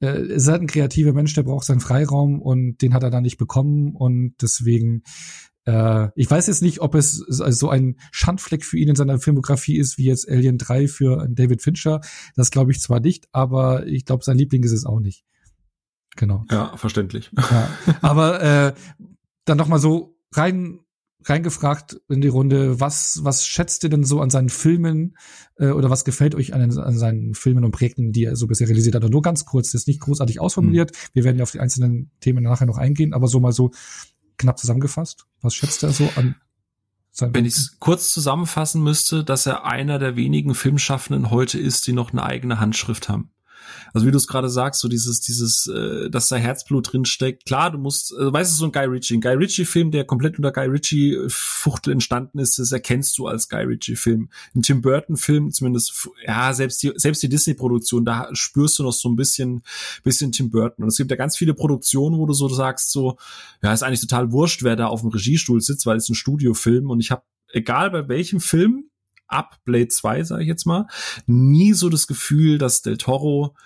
[0.00, 3.20] äh, ist halt ein kreativer Mensch, der braucht seinen Freiraum und den hat er da
[3.20, 5.02] nicht bekommen und deswegen
[5.64, 9.78] äh, ich weiß jetzt nicht, ob es so ein Schandfleck für ihn in seiner Filmografie
[9.78, 12.00] ist, wie jetzt Alien 3 für David Fincher.
[12.34, 15.24] Das glaube ich zwar nicht, aber ich glaube, sein Liebling ist es auch nicht.
[16.16, 16.44] Genau.
[16.50, 17.30] Ja, verständlich.
[17.36, 17.68] Ja,
[18.02, 18.74] aber äh,
[19.44, 20.80] dann noch mal so rein
[21.24, 25.16] reingefragt in die Runde, was was schätzt ihr denn so an seinen Filmen
[25.56, 28.68] äh, oder was gefällt euch an, an seinen Filmen und Projekten, die er so bisher
[28.68, 29.04] realisiert hat?
[29.04, 30.92] Und nur ganz kurz, das ist nicht großartig ausformuliert.
[31.12, 33.70] Wir werden ja auf die einzelnen Themen nachher noch eingehen, aber so mal so
[34.36, 35.26] knapp zusammengefasst.
[35.40, 36.34] Was schätzt er so an
[37.10, 41.86] seinen Wenn ich es kurz zusammenfassen müsste, dass er einer der wenigen Filmschaffenden heute ist,
[41.86, 43.30] die noch eine eigene Handschrift haben.
[43.92, 47.46] Also wie du es gerade sagst, so dieses, dieses, äh, dass da Herzblut drin steckt.
[47.46, 50.38] Klar, du musst, äh, weißt du, so ein Guy Ritchie, ein Guy Ritchie-Film, der komplett
[50.38, 54.30] unter Guy Ritchie-Fuchtel entstanden ist, das erkennst du als Guy Ritchie-Film.
[54.54, 59.08] Ein Tim Burton-Film, zumindest, ja, selbst die, selbst die Disney-Produktion, da spürst du noch so
[59.08, 59.62] ein bisschen,
[60.02, 60.84] bisschen Tim Burton.
[60.84, 63.18] Und es gibt ja ganz viele Produktionen, wo du so sagst, so,
[63.62, 66.90] ja, ist eigentlich total wurscht, wer da auf dem Regiestuhl sitzt, weil es ein Studiofilm
[66.90, 68.84] und ich habe, egal bei welchem Film,
[69.32, 70.86] ab Blade 2, sage ich jetzt mal,
[71.26, 73.56] nie so das Gefühl, dass Del Toro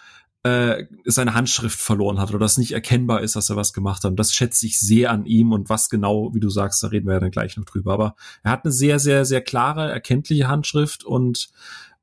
[0.47, 4.13] äh, seine Handschrift verloren hat oder dass nicht erkennbar ist, dass er was gemacht hat.
[4.13, 7.07] Und das schätze ich sehr an ihm und was genau, wie du sagst, da reden
[7.07, 7.93] wir ja dann gleich noch drüber.
[7.93, 11.51] Aber er hat eine sehr, sehr, sehr klare, erkenntliche Handschrift und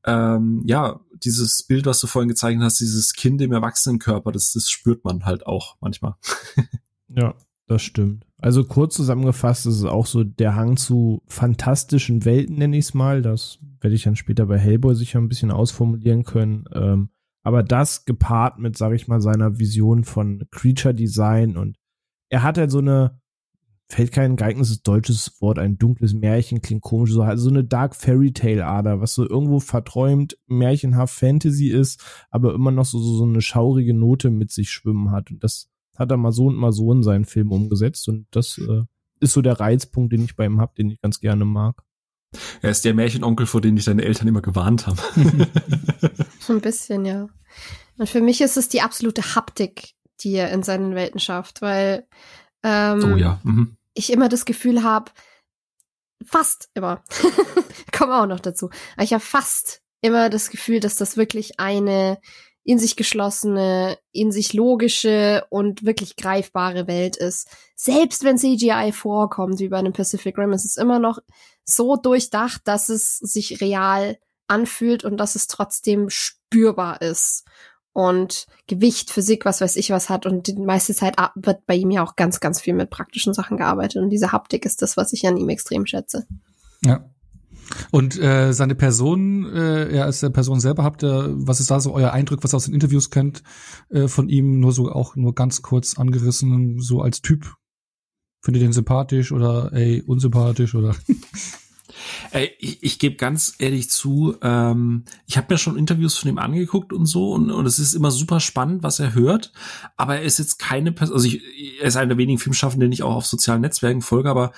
[0.05, 4.69] ähm, ja, dieses Bild, was du vorhin gezeichnet hast, dieses Kind im Erwachsenenkörper, das, das
[4.69, 6.15] spürt man halt auch manchmal.
[7.15, 7.35] Ja,
[7.67, 8.25] das stimmt.
[8.39, 12.93] Also kurz zusammengefasst ist es auch so der Hang zu fantastischen Welten, nenne ich es
[12.95, 13.21] mal.
[13.21, 16.65] Das werde ich dann später bei Hellboy sicher ein bisschen ausformulieren können.
[16.73, 17.09] Ähm,
[17.43, 21.77] aber das gepaart mit, sage ich mal, seiner Vision von Creature Design und
[22.29, 23.19] er hat halt so eine,
[23.87, 27.95] fällt kein geeignetes deutsches Wort, ein dunkles Märchen, klingt komisch, so halt so eine Dark
[27.95, 33.17] Fairy Tale Ader, was so irgendwo verträumt, märchenhaft Fantasy ist, aber immer noch so, so,
[33.17, 35.29] so eine schaurige Note mit sich schwimmen hat.
[35.29, 38.57] Und das hat er mal so und mal so in seinen Film umgesetzt und das
[38.57, 38.83] äh,
[39.19, 41.83] ist so der Reizpunkt, den ich bei ihm hab, den ich ganz gerne mag.
[42.61, 44.99] Er ist der Märchenonkel, vor dem dich deine Eltern immer gewarnt haben.
[46.39, 47.29] So ein bisschen, ja.
[47.97, 52.05] Und für mich ist es die absolute Haptik, die er in seinen Welten schafft, weil
[52.63, 53.39] ähm, oh ja.
[53.43, 53.77] Mhm.
[53.93, 55.11] ich immer das Gefühl habe,
[56.25, 57.01] fast immer,
[57.97, 62.19] komme auch noch dazu, aber ich habe fast immer das Gefühl, dass das wirklich eine
[62.65, 67.49] in sich geschlossene, in sich logische und wirklich greifbare Welt ist.
[67.75, 71.19] Selbst wenn CGI vorkommt, wie bei einem Pacific Rim, ist es immer noch
[71.65, 77.45] so durchdacht, dass es sich real anfühlt und dass es trotzdem spürbar ist
[77.93, 81.91] und Gewicht, Physik, was weiß ich was hat und die meiste Zeit wird bei ihm
[81.91, 85.13] ja auch ganz, ganz viel mit praktischen Sachen gearbeitet und diese Haptik ist das, was
[85.13, 86.25] ich an ihm extrem schätze.
[86.83, 87.09] Ja.
[87.91, 91.79] Und äh, seine Person, äh, ja, als der Person selber habt ihr, was ist da
[91.79, 93.41] so euer Eindruck, was ihr aus den Interviews kennt
[93.89, 97.55] äh, von ihm, nur so auch nur ganz kurz angerissen, so als Typ?
[98.43, 100.95] Findet ihr den sympathisch oder ey, unsympathisch oder?
[102.31, 106.37] Ey, ich, ich gebe ganz ehrlich zu, ähm, ich habe mir schon Interviews von ihm
[106.39, 109.53] angeguckt und so und, und es ist immer super spannend, was er hört,
[109.95, 111.41] aber er ist jetzt keine Person, also ich,
[111.79, 114.51] er ist einer der wenigen Filmschaffenden, den ich auch auf sozialen Netzwerken folge, aber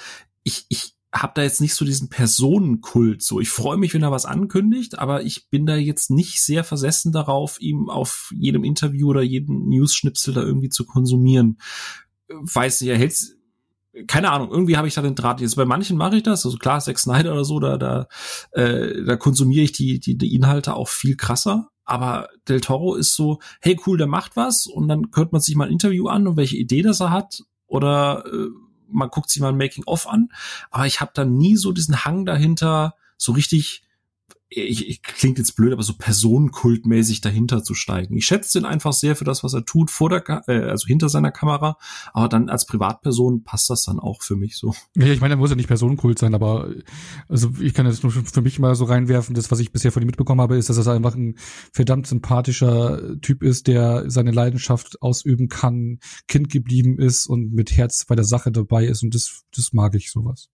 [0.44, 3.40] ich, ich habe da jetzt nicht so diesen Personenkult so.
[3.40, 7.12] Ich freue mich, wenn er was ankündigt, aber ich bin da jetzt nicht sehr versessen
[7.12, 11.60] darauf, ihm auf jedem Interview oder jeden News-Schnipsel da irgendwie zu konsumieren.
[12.28, 13.35] Weiß nicht, er hält
[14.08, 15.42] keine Ahnung, irgendwie habe ich da den Draht.
[15.42, 18.08] Jetzt bei manchen mache ich das, also klar, Zack Snyder oder so, da, da,
[18.52, 21.70] äh, da konsumiere ich die, die, die Inhalte auch viel krasser.
[21.86, 25.56] Aber Del Toro ist so, hey cool, der macht was und dann hört man sich
[25.56, 28.48] mal ein Interview an und welche Idee das er hat oder äh,
[28.90, 30.30] man guckt sich mal ein Making-of an,
[30.72, 33.85] aber ich habe da nie so diesen Hang dahinter, so richtig
[34.50, 38.16] ich, ich klingt jetzt blöd, aber so personenkultmäßig dahinter zu steigen.
[38.16, 41.10] Ich schätze ihn einfach sehr für das, was er tut, vor der, äh, also hinter
[41.10, 41.78] seiner Kamera,
[42.14, 44.74] aber dann als Privatperson passt das dann auch für mich so.
[44.96, 46.70] Ja, ich meine, er muss ja nicht Personenkult sein, aber
[47.28, 50.04] also ich kann das nur für mich mal so reinwerfen, das, was ich bisher von
[50.04, 51.36] ihm mitbekommen habe, ist, dass er einfach ein
[51.74, 58.06] verdammt sympathischer Typ ist, der seine Leidenschaft ausüben kann, Kind geblieben ist und mit Herz
[58.06, 60.50] bei der Sache dabei ist und das, das mag ich sowas.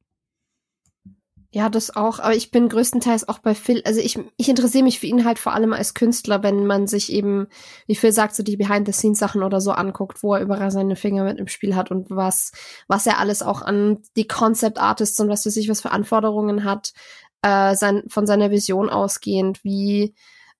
[1.53, 5.01] Ja, das auch, aber ich bin größtenteils auch bei Phil, also ich, ich interessiere mich
[5.01, 7.47] für ihn halt vor allem als Künstler, wenn man sich eben,
[7.87, 11.39] wie Phil sagt, so die Behind-the-Scenes-Sachen oder so anguckt, wo er überall seine Finger mit
[11.39, 12.53] im Spiel hat und was,
[12.87, 16.93] was er alles auch an die Concept-Artists und was für sich was für Anforderungen hat,
[17.41, 20.15] äh, sein, von seiner Vision ausgehend, wie,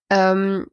[0.10, 0.67] ähm,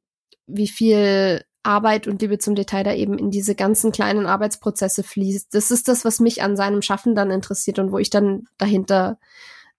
[0.49, 5.55] wie viel Arbeit und Liebe zum Detail da eben in diese ganzen kleinen Arbeitsprozesse fließt.
[5.55, 9.19] Das ist das, was mich an seinem Schaffen dann interessiert und wo ich dann dahinter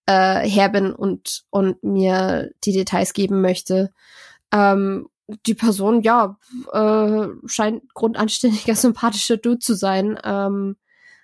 [0.10, 3.94] äh, her bin und, und mir die Details geben möchte.
[4.52, 5.08] Ähm,
[5.46, 6.40] die Person, ja,
[6.74, 10.20] äh, scheint grundanständiger, sympathischer Dude zu sein.
[10.24, 10.78] Ähm,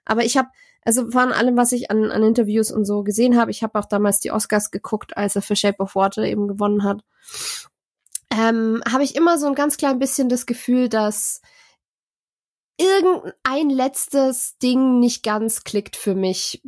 [0.06, 0.50] aber ich habe,
[0.84, 3.86] also von allem, was ich an, an Interviews und so gesehen habe, ich habe auch
[3.86, 7.04] damals die Oscars geguckt, als er für Shape of Water eben gewonnen hat,
[8.30, 11.42] ähm, habe ich immer so ein ganz klein bisschen das Gefühl, dass
[12.78, 16.62] irgendein letztes Ding nicht ganz klickt für mich.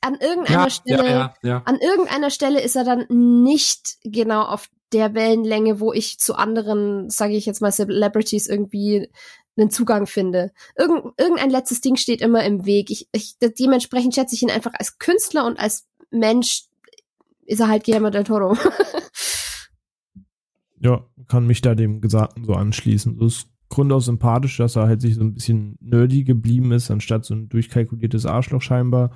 [0.00, 4.68] An irgendeiner ja, Stelle, ja, ja, an irgendeiner Stelle ist er dann nicht genau auf
[4.92, 9.10] der Wellenlänge, wo ich zu anderen, sage ich jetzt mal, Celebrities irgendwie
[9.56, 10.52] einen Zugang finde.
[10.76, 12.90] Irgend, irgendein letztes Ding steht immer im Weg.
[12.90, 16.64] Ich, ich, dementsprechend schätze ich ihn einfach als Künstler und als Mensch
[17.46, 18.56] ist er halt Guillermo del Toro.
[20.80, 23.18] ja, kann mich da dem Gesagten so anschließen.
[23.18, 26.90] Das ist Grund aus sympathisch, dass er halt sich so ein bisschen nerdy geblieben ist,
[26.90, 29.10] anstatt so ein durchkalkuliertes Arschloch scheinbar.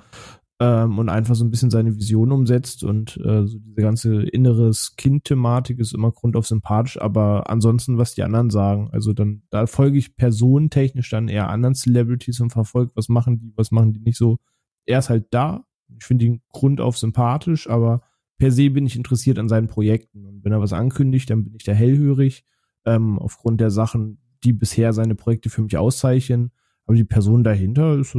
[0.61, 4.95] Ähm, und einfach so ein bisschen seine Vision umsetzt und äh, so diese ganze inneres
[4.95, 9.65] Kind-Thematik ist immer Grund auf sympathisch, aber ansonsten, was die anderen sagen, also dann, da
[9.65, 14.01] folge ich personentechnisch dann eher anderen Celebrities und verfolge, was machen die, was machen die
[14.01, 14.37] nicht so.
[14.85, 15.65] Er ist halt da.
[15.97, 18.01] Ich finde ihn Grund auf sympathisch, aber
[18.37, 20.27] per se bin ich interessiert an seinen Projekten.
[20.27, 22.45] Und wenn er was ankündigt, dann bin ich da hellhörig.
[22.85, 26.51] Ähm, aufgrund der Sachen, die bisher seine Projekte für mich auszeichnen.
[26.85, 28.17] Aber die Person dahinter ist,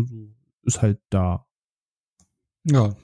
[0.62, 1.46] ist halt da.
[2.64, 2.94] Ja,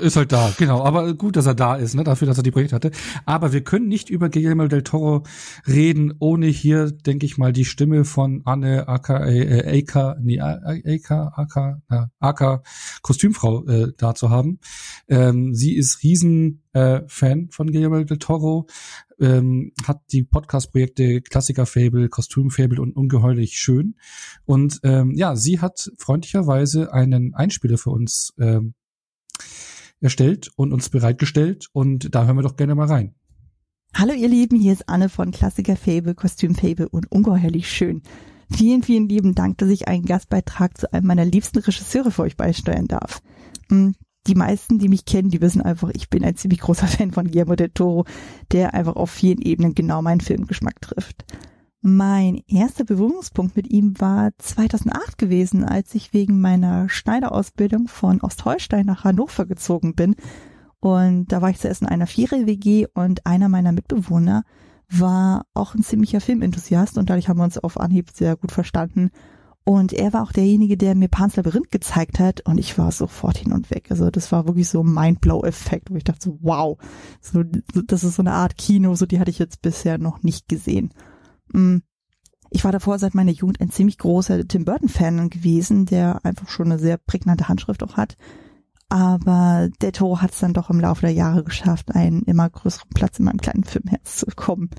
[0.00, 0.82] ist halt da, genau.
[0.82, 2.90] Aber gut, dass er da ist, ne, dafür, dass er die Projekte hatte.
[3.24, 5.22] Aber wir können nicht über Guillermo del Toro
[5.66, 11.32] reden, ohne hier, denke ich mal, die Stimme von Anne Aka, äh, Aka, nee, Aka,
[11.34, 12.62] Aka, ja, Aka
[13.02, 14.58] Kostümfrau äh, da zu haben.
[15.08, 18.66] Ähm, sie ist riesen äh, Fan von Guillermo del Toro,
[19.20, 23.96] ähm, hat die Podcast-Projekte Klassiker Fable, Kostüm Fable und Ungeheuerlich schön.
[24.44, 28.74] Und ähm, ja, sie hat freundlicherweise einen Einspieler für uns ähm,
[30.00, 33.14] erstellt und uns bereitgestellt und da hören wir doch gerne mal rein.
[33.94, 38.02] Hallo ihr Lieben, hier ist Anne von Klassiker Fable, Kostüm Fable und ungeheuerlich schön.
[38.50, 42.36] Vielen, vielen lieben Dank, dass ich einen Gastbeitrag zu einem meiner liebsten Regisseure für euch
[42.36, 43.20] beisteuern darf.
[43.68, 43.94] Hm,
[44.26, 47.26] die meisten, die mich kennen, die wissen einfach, ich bin ein ziemlich großer Fan von
[47.26, 48.04] Guillermo del Toro,
[48.52, 51.24] der einfach auf vielen Ebenen genau meinen Filmgeschmack trifft.
[51.80, 58.84] Mein erster Berührungspunkt mit ihm war 2008 gewesen, als ich wegen meiner Schneiderausbildung von Ostholstein
[58.84, 60.16] nach Hannover gezogen bin.
[60.80, 64.42] Und da war ich zuerst in einer Vierer-WG und einer meiner Mitbewohner
[64.90, 69.10] war auch ein ziemlicher Filmenthusiast und dadurch haben wir uns auf Anhieb sehr gut verstanden.
[69.64, 73.36] Und er war auch derjenige, der mir Pans Labyrinth gezeigt hat und ich war sofort
[73.36, 73.88] hin und weg.
[73.90, 76.78] Also das war wirklich so ein Mindblow-Effekt, wo ich dachte so, wow,
[77.20, 77.44] so,
[77.86, 80.90] das ist so eine Art Kino, so die hatte ich jetzt bisher noch nicht gesehen.
[81.52, 81.78] Mm.
[82.50, 86.72] Ich war davor seit meiner Jugend ein ziemlich großer Tim Burton-Fan gewesen, der einfach schon
[86.72, 88.16] eine sehr prägnante Handschrift auch hat.
[88.88, 92.88] Aber der Toro hat es dann doch im Laufe der Jahre geschafft, einen immer größeren
[92.94, 94.70] Platz in meinem kleinen Filmherz zu bekommen.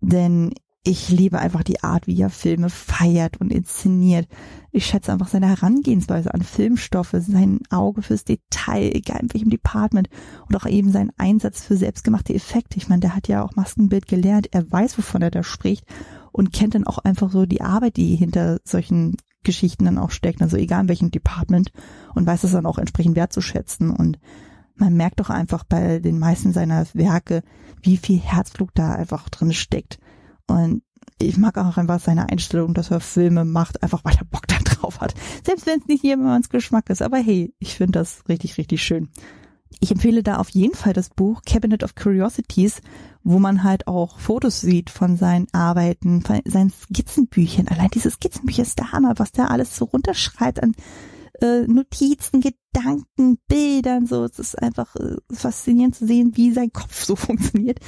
[0.00, 0.54] Denn
[0.86, 4.28] ich liebe einfach die Art, wie er Filme feiert und inszeniert.
[4.70, 10.08] Ich schätze einfach seine Herangehensweise an Filmstoffe, sein Auge fürs Detail, egal in welchem Department
[10.48, 12.76] und auch eben sein Einsatz für selbstgemachte Effekte.
[12.76, 15.84] Ich meine, der hat ja auch Maskenbild gelernt, er weiß, wovon er da spricht
[16.30, 20.40] und kennt dann auch einfach so die Arbeit, die hinter solchen Geschichten dann auch steckt,
[20.40, 21.72] also egal in welchem Department
[22.14, 24.20] und weiß es dann auch entsprechend wertzuschätzen und
[24.76, 27.42] man merkt doch einfach bei den meisten seiner Werke,
[27.82, 29.98] wie viel Herzblut da einfach drin steckt
[30.46, 30.82] und
[31.18, 34.56] ich mag auch einfach seine Einstellung, dass er Filme macht, einfach weil er Bock da
[34.58, 35.14] drauf hat.
[35.44, 37.02] Selbst wenn es nicht jemand's Geschmack ist.
[37.02, 39.08] Aber hey, ich finde das richtig, richtig schön.
[39.80, 42.80] Ich empfehle da auf jeden Fall das Buch Cabinet of Curiosities,
[43.24, 47.68] wo man halt auch Fotos sieht von seinen Arbeiten, von seinen Skizzenbüchern.
[47.68, 50.74] Allein diese Skizzenbücher ist der Hammer, was der alles so runterschreibt an
[51.40, 54.24] äh, Notizen, Gedanken, Bildern, so.
[54.24, 57.80] Es ist einfach äh, faszinierend zu sehen, wie sein Kopf so funktioniert.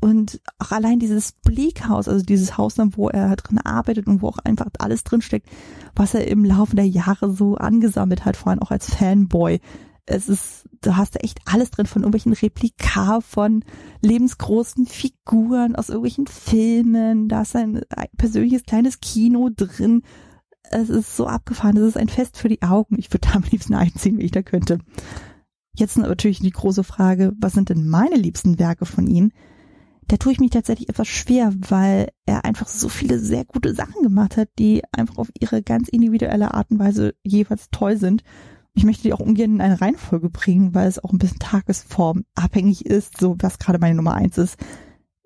[0.00, 4.28] Und auch allein dieses Bleakhaus, also dieses Haus, wo er halt drin arbeitet und wo
[4.28, 5.48] auch einfach alles drinsteckt,
[5.94, 9.60] was er im Laufe der Jahre so angesammelt hat, vor allem auch als Fanboy.
[10.08, 13.64] Es ist, da hast du echt alles drin von irgendwelchen Replika, von
[14.02, 17.28] lebensgroßen Figuren aus irgendwelchen Filmen.
[17.28, 17.80] Da ist ein
[18.16, 20.02] persönliches kleines Kino drin
[20.70, 22.96] es ist so abgefahren, es ist ein Fest für die Augen.
[22.98, 24.78] Ich würde da am liebsten einziehen, wie ich da könnte.
[25.74, 29.30] Jetzt natürlich die große Frage, was sind denn meine liebsten Werke von ihm?
[30.08, 34.02] Da tue ich mich tatsächlich etwas schwer, weil er einfach so viele sehr gute Sachen
[34.02, 38.22] gemacht hat, die einfach auf ihre ganz individuelle Art und Weise jeweils toll sind.
[38.72, 42.86] Ich möchte die auch ungern in eine Reihenfolge bringen, weil es auch ein bisschen tagesformabhängig
[42.86, 44.58] ist, so was gerade meine Nummer eins ist.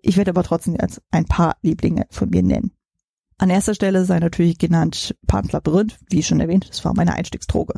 [0.02, 2.72] Ich werde aber trotzdem jetzt ein paar Lieblinge von mir nennen.
[3.40, 7.72] An erster Stelle sei natürlich genannt Pan's Labyrinth, wie schon erwähnt, das war meine Einstiegsdroge.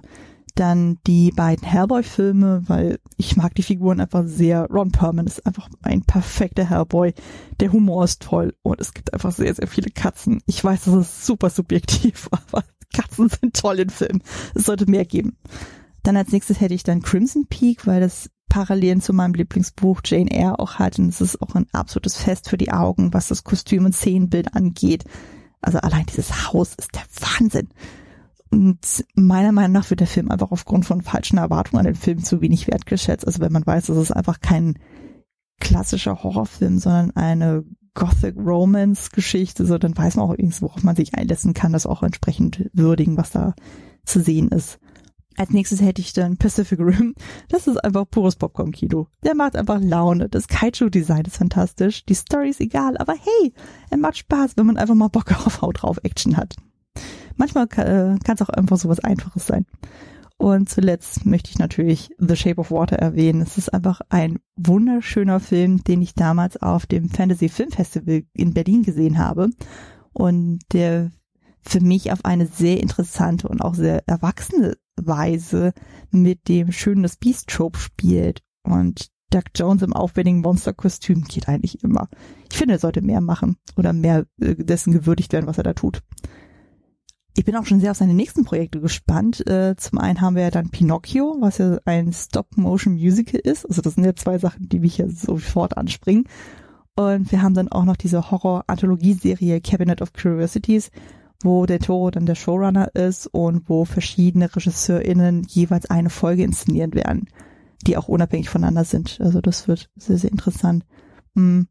[0.57, 4.67] Dann die beiden Hellboy-Filme, weil ich mag die Figuren einfach sehr.
[4.69, 7.15] Ron Perlman ist einfach ein perfekter Hellboy.
[7.61, 10.43] Der Humor ist toll und es gibt einfach sehr, sehr viele Katzen.
[10.47, 14.25] Ich weiß, das ist super subjektiv, aber Katzen sind toll in Filmen.
[14.57, 15.37] Es sollte mehr geben.
[16.03, 20.33] Dann als nächstes hätte ich dann Crimson Peak, weil das Parallelen zu meinem Lieblingsbuch Jane
[20.33, 20.99] Eyre auch hat.
[20.99, 24.57] Und es ist auch ein absolutes Fest für die Augen, was das Kostüm und Szenenbild
[24.57, 25.05] angeht.
[25.63, 27.69] Also allein dieses Haus ist der Wahnsinn.
[28.51, 32.23] Und meiner Meinung nach wird der Film einfach aufgrund von falschen Erwartungen an den Film
[32.23, 33.27] zu wenig wertgeschätzt.
[33.27, 34.79] Also wenn man weiß, dass es einfach kein
[35.59, 40.97] klassischer Horrorfilm, sondern eine Gothic Romance Geschichte, so dann weiß man auch übrigens, worauf man
[40.97, 43.55] sich einlassen kann, das auch entsprechend würdigen, was da
[44.05, 44.79] zu sehen ist.
[45.37, 47.15] Als nächstes hätte ich dann Pacific Rim.
[47.49, 49.09] Das ist einfach pures Popcorn-Kino.
[49.25, 50.29] Der macht einfach Laune.
[50.29, 52.05] Das Kaiju-Design ist fantastisch.
[52.05, 53.53] Die Story ist egal, aber hey,
[53.91, 56.55] er macht Spaß, wenn man einfach mal Bock auf Haut drauf Action hat.
[57.37, 59.67] Manchmal kann es äh, auch einfach so was Einfaches sein.
[60.37, 63.43] Und zuletzt möchte ich natürlich The Shape of Water erwähnen.
[63.43, 68.53] Es ist einfach ein wunderschöner Film, den ich damals auf dem Fantasy Film Festival in
[68.53, 69.51] Berlin gesehen habe.
[70.13, 71.13] Und der
[71.61, 75.73] für mich auf eine sehr interessante und auch sehr erwachsene Weise
[76.11, 81.83] mit dem schönen das Beast Trope spielt und Doug Jones im aufwendigen Monsterkostüm geht eigentlich
[81.83, 82.09] immer.
[82.51, 85.73] Ich finde, er sollte mehr machen oder mehr äh, dessen gewürdigt werden, was er da
[85.73, 86.03] tut.
[87.35, 89.47] Ich bin auch schon sehr auf seine nächsten Projekte gespannt.
[89.47, 93.65] Äh, zum einen haben wir ja dann Pinocchio, was ja ein Stop-Motion-Musical ist.
[93.65, 96.25] Also das sind ja zwei Sachen, die mich ja sofort anspringen.
[96.95, 100.91] Und wir haben dann auch noch diese Horror-Anthologie-Serie Cabinet of Curiosities,
[101.45, 106.95] wo der Toro dann der Showrunner ist und wo verschiedene RegisseurInnen jeweils eine Folge inszenieren
[106.95, 107.29] werden,
[107.87, 109.21] die auch unabhängig voneinander sind.
[109.21, 110.85] Also das wird sehr, sehr interessant.
[111.35, 111.67] Hm.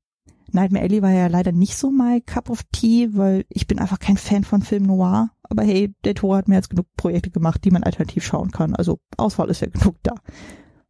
[0.53, 3.99] Nightmare Alley war ja leider nicht so my cup of tea, weil ich bin einfach
[3.99, 5.31] kein Fan von Film Noir.
[5.43, 8.75] Aber hey, der Toro hat mehr als genug Projekte gemacht, die man alternativ schauen kann.
[8.75, 10.15] Also Auswahl ist ja genug da.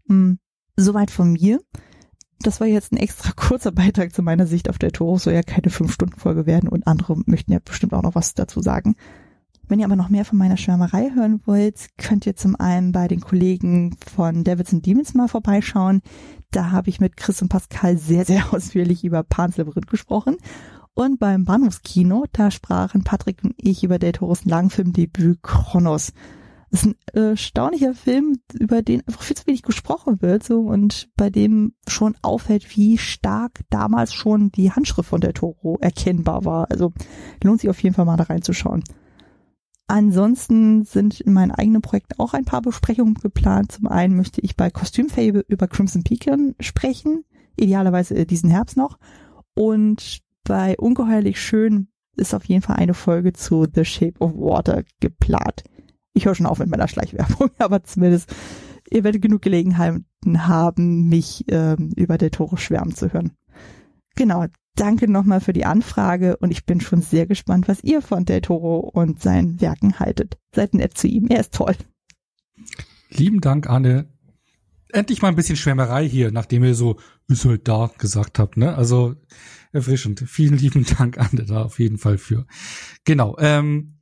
[0.08, 0.40] Hm.
[0.78, 1.60] Soweit von mir
[2.46, 5.44] das war jetzt ein extra kurzer Beitrag zu meiner Sicht auf der Toro, soll ja
[5.44, 8.96] keine fünf Stunden Folge werden und andere möchten ja bestimmt auch noch was dazu sagen.
[9.68, 13.08] Wenn ihr aber noch mehr von meiner Schwärmerei hören wollt, könnt ihr zum einen bei
[13.08, 16.02] den Kollegen von Devils and Demons mal vorbeischauen.
[16.52, 20.36] Da habe ich mit Chris und Pascal sehr, sehr ausführlich über Pan's Labyrinth gesprochen.
[20.94, 26.12] Und beim Bahnhofskino, da sprachen Patrick und ich über Del Toros Langfilmdebüt Kronos.
[26.72, 31.10] Das ist ein erstaunlicher Film, über den einfach viel zu wenig gesprochen wird, so, und
[31.18, 36.72] bei dem schon auffällt, wie stark damals schon die Handschrift von Del Toro erkennbar war.
[36.72, 36.94] Also
[37.44, 38.84] lohnt sich auf jeden Fall mal da reinzuschauen.
[39.88, 43.74] Ansonsten sind in meinen eigenen Projekten auch ein paar Besprechungen geplant.
[43.74, 47.26] Zum einen möchte ich bei Kostümfable über Crimson Peaken sprechen,
[47.58, 48.98] idealerweise diesen Herbst noch.
[49.54, 54.84] Und bei Ungeheuerlich Schön ist auf jeden Fall eine Folge zu The Shape of Water
[55.02, 55.66] geplant.
[56.14, 58.34] Ich höre schon auf mit meiner Schleichwerbung, aber zumindest
[58.90, 60.06] ihr werdet genug Gelegenheiten
[60.48, 63.32] haben, mich ähm, über Del Toro schwärmen zu hören.
[64.16, 64.46] Genau,
[64.76, 68.42] danke nochmal für die Anfrage und ich bin schon sehr gespannt, was ihr von Del
[68.42, 70.38] Toro und seinen Werken haltet.
[70.54, 71.76] Seid nett zu ihm, er ist toll.
[73.10, 74.08] Lieben Dank, Anne.
[74.90, 76.98] Endlich mal ein bisschen Schwärmerei hier, nachdem ihr so
[77.28, 78.76] ist halt da gesagt habt, ne?
[78.76, 79.16] Also
[79.72, 80.24] erfrischend.
[80.28, 82.46] Vielen lieben Dank, Anne, da auf jeden Fall für.
[83.06, 83.38] Genau.
[83.40, 84.01] Ähm,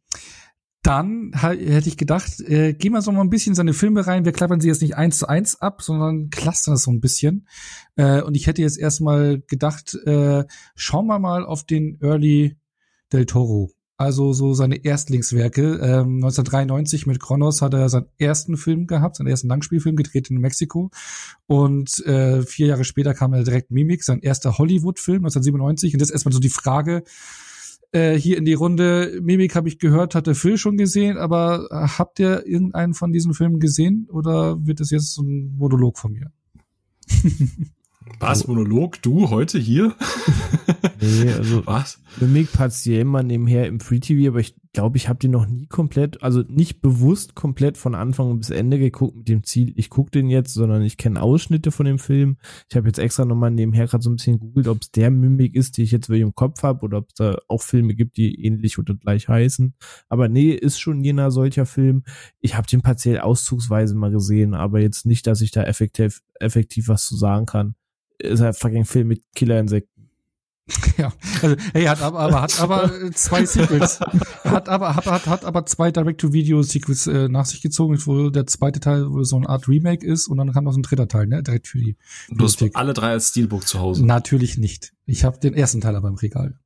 [0.82, 4.24] dann hätte ich gedacht, äh, gehen wir so mal ein bisschen in seine Filme rein.
[4.24, 7.48] Wir klappern sie jetzt nicht eins zu eins ab, sondern clustern das so ein bisschen.
[7.98, 12.58] Äh, und ich hätte jetzt erstmal gedacht, äh, schauen wir mal auf den Early
[13.12, 13.72] del Toro.
[13.98, 15.74] Also so seine Erstlingswerke.
[15.82, 20.38] Ähm, 1993 mit Kronos hat er seinen ersten Film gehabt, seinen ersten Langspielfilm gedreht in
[20.38, 20.90] Mexiko.
[21.48, 25.94] Und äh, vier Jahre später kam er direkt Mimik, sein erster Hollywood-Film 1997.
[25.94, 27.04] Und jetzt erstmal so die Frage,
[27.92, 29.20] äh, hier in die Runde.
[29.22, 33.34] Mimik habe ich gehört, hatte Phil schon gesehen, aber äh, habt ihr irgendeinen von diesen
[33.34, 36.32] Filmen gesehen oder wird das jetzt so ein Monolog von mir?
[38.20, 39.02] Was, Monolog?
[39.02, 39.96] Du heute hier?
[41.00, 42.02] nee, also was?
[42.20, 45.66] Mimik partiell mal nebenher im Free TV, aber ich glaube, ich habe den noch nie
[45.68, 50.12] komplett, also nicht bewusst komplett von Anfang bis Ende geguckt mit dem Ziel, ich gucke
[50.12, 52.38] den jetzt, sondern ich kenne Ausschnitte von dem Film.
[52.70, 55.56] Ich habe jetzt extra nochmal nebenher gerade so ein bisschen googelt, ob es der Mimik
[55.56, 58.18] ist, die ich jetzt wirklich im Kopf habe oder ob es da auch Filme gibt,
[58.18, 59.74] die ähnlich oder gleich heißen.
[60.08, 62.04] Aber nee, ist schon jener solcher Film.
[62.40, 66.88] Ich habe den partiell auszugsweise mal gesehen, aber jetzt nicht, dass ich da effektiv, effektiv
[66.88, 67.76] was zu sagen kann.
[68.20, 69.99] Ist halt fucking Film mit Killerinsekten.
[70.98, 74.00] Ja, also er hat aber, aber hat aber zwei Sequels,
[74.44, 78.80] hat aber hat, hat, hat aber zwei Direct-to-Video-Sequels äh, nach sich gezogen, wo der zweite
[78.80, 81.28] Teil wohl so eine Art Remake ist und dann kam noch so ein dritter Teil,
[81.28, 81.96] ne, direkt für die.
[82.30, 84.06] Du hast alle drei als Steelbook zu Hause.
[84.06, 84.94] Natürlich nicht.
[85.06, 86.60] Ich habe den ersten Teil aber im Regal.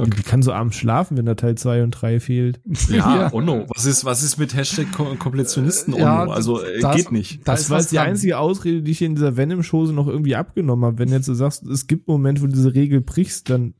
[0.00, 0.12] Okay.
[0.16, 2.60] Wie kann so abends schlafen, wenn da Teil 2 und 3 fehlt?
[2.88, 3.32] Ja, ja.
[3.32, 3.66] oh no.
[3.74, 4.86] Was ist, was ist mit Hashtag
[5.18, 5.94] Kompletionisten?
[5.94, 6.32] Oh ja, no.
[6.32, 7.46] Also äh, das, geht nicht.
[7.46, 10.98] Das, das war die einzige Ausrede, die ich in dieser Venom-Schose noch irgendwie abgenommen habe.
[10.98, 13.74] Wenn jetzt du sagst, es gibt Momente, wo du diese Regel brichst, dann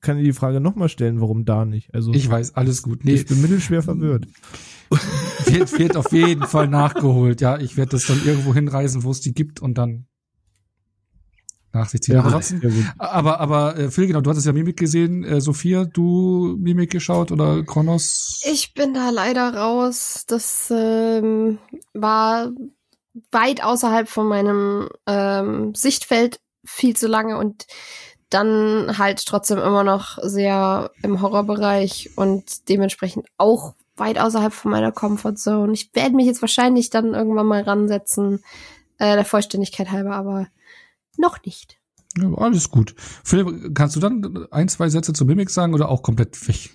[0.00, 1.94] kann ich die Frage nochmal stellen, warum da nicht.
[1.94, 3.04] Also Ich weiß, alles gut.
[3.04, 3.14] Nee.
[3.14, 4.26] Ich bin mittelschwer verwirrt.
[5.46, 7.40] wird, wird auf jeden Fall nachgeholt.
[7.40, 10.06] Ja, ich werde das dann irgendwo hinreisen, wo es die gibt und dann
[11.72, 12.14] nach sich ziehen.
[12.14, 15.24] Ja, aber, aber äh, Phil, genau, du hattest ja Mimik gesehen.
[15.24, 18.42] Äh, Sophia, du Mimik geschaut oder Kronos?
[18.44, 20.24] Ich bin da leider raus.
[20.26, 21.58] Das ähm,
[21.94, 22.50] war
[23.30, 27.66] weit außerhalb von meinem ähm, Sichtfeld viel zu lange und
[28.30, 34.92] dann halt trotzdem immer noch sehr im Horrorbereich und dementsprechend auch weit außerhalb von meiner
[34.92, 35.72] Comfortzone.
[35.72, 38.42] Ich werde mich jetzt wahrscheinlich dann irgendwann mal ransetzen,
[38.98, 40.46] äh, der Vollständigkeit halber, aber
[41.18, 41.78] noch nicht.
[42.16, 42.94] Ja, alles gut.
[43.24, 46.70] Philipp, kannst du dann ein, zwei Sätze zu Mimik sagen oder auch komplett weg?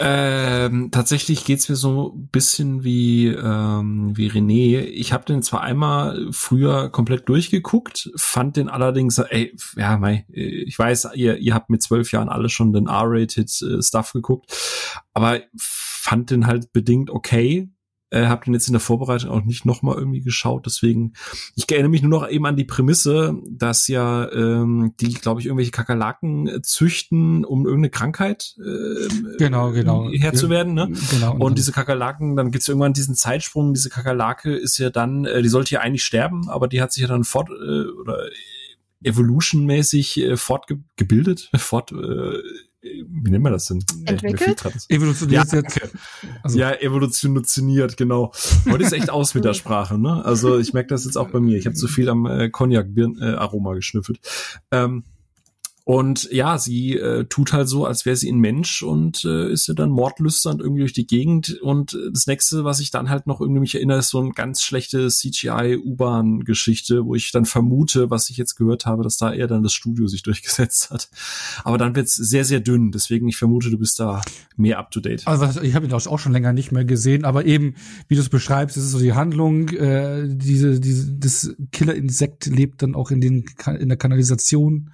[0.00, 4.80] Ähm, tatsächlich geht's mir so ein bisschen wie ähm, wie René.
[4.82, 10.78] Ich habe den zwar einmal früher komplett durchgeguckt, fand den allerdings, ey, ja, mei, ich
[10.78, 14.52] weiß, ihr ihr habt mit zwölf Jahren alle schon den R-rated äh, Stuff geguckt,
[15.14, 17.68] aber fand den halt bedingt okay.
[18.10, 20.64] Äh, hab den jetzt in der Vorbereitung auch nicht nochmal irgendwie geschaut.
[20.64, 21.12] Deswegen,
[21.56, 25.46] ich erinnere mich nur noch eben an die Prämisse, dass ja ähm, die, glaube ich,
[25.46, 30.10] irgendwelche Kakerlaken züchten, um irgendeine Krankheit äh, genau, genau.
[30.10, 30.72] Herr zu werden.
[30.72, 30.90] Ne?
[31.10, 33.74] Genau, und, und diese Kakerlaken, dann gibt's irgendwann diesen Zeitsprung.
[33.74, 37.02] Diese Kakerlake ist ja dann, äh, die sollte ja eigentlich sterben, aber die hat sich
[37.02, 38.30] ja dann fort äh, oder
[39.02, 42.38] evolutionmäßig äh, fortgebildet, fort äh,
[43.06, 43.84] wie nennt man das denn?
[44.04, 44.62] Entwickelt?
[44.88, 45.52] Evolutioniert.
[45.52, 45.62] Ja,
[46.42, 46.58] also.
[46.58, 48.32] ja, evolutioniert, genau.
[48.68, 50.24] Heute ist echt aus mit der Sprache, ne?
[50.24, 51.58] Also ich merke das jetzt auch bei mir.
[51.58, 54.20] Ich habe zu viel am äh, Cognac-Aroma äh, geschnüffelt.
[54.70, 55.04] Ähm,
[55.88, 59.68] Und ja, sie äh, tut halt so, als wäre sie ein Mensch und äh, ist
[59.68, 61.58] ja dann mordlüsternd irgendwie durch die Gegend.
[61.62, 64.60] Und das nächste, was ich dann halt noch irgendwie mich erinnere, ist so eine ganz
[64.60, 69.62] schlechte CGI-U-Bahn-Geschichte, wo ich dann vermute, was ich jetzt gehört habe, dass da eher dann
[69.62, 71.08] das Studio sich durchgesetzt hat.
[71.64, 72.92] Aber dann wird's sehr, sehr dünn.
[72.92, 74.20] Deswegen, ich vermute, du bist da
[74.58, 75.26] mehr up to date.
[75.26, 77.76] Also ich habe ihn auch schon länger nicht mehr gesehen, aber eben,
[78.08, 82.82] wie du es beschreibst, ist es so die Handlung, äh, diese, diese, das Killerinsekt lebt
[82.82, 83.46] dann auch in den
[83.78, 84.90] in der Kanalisation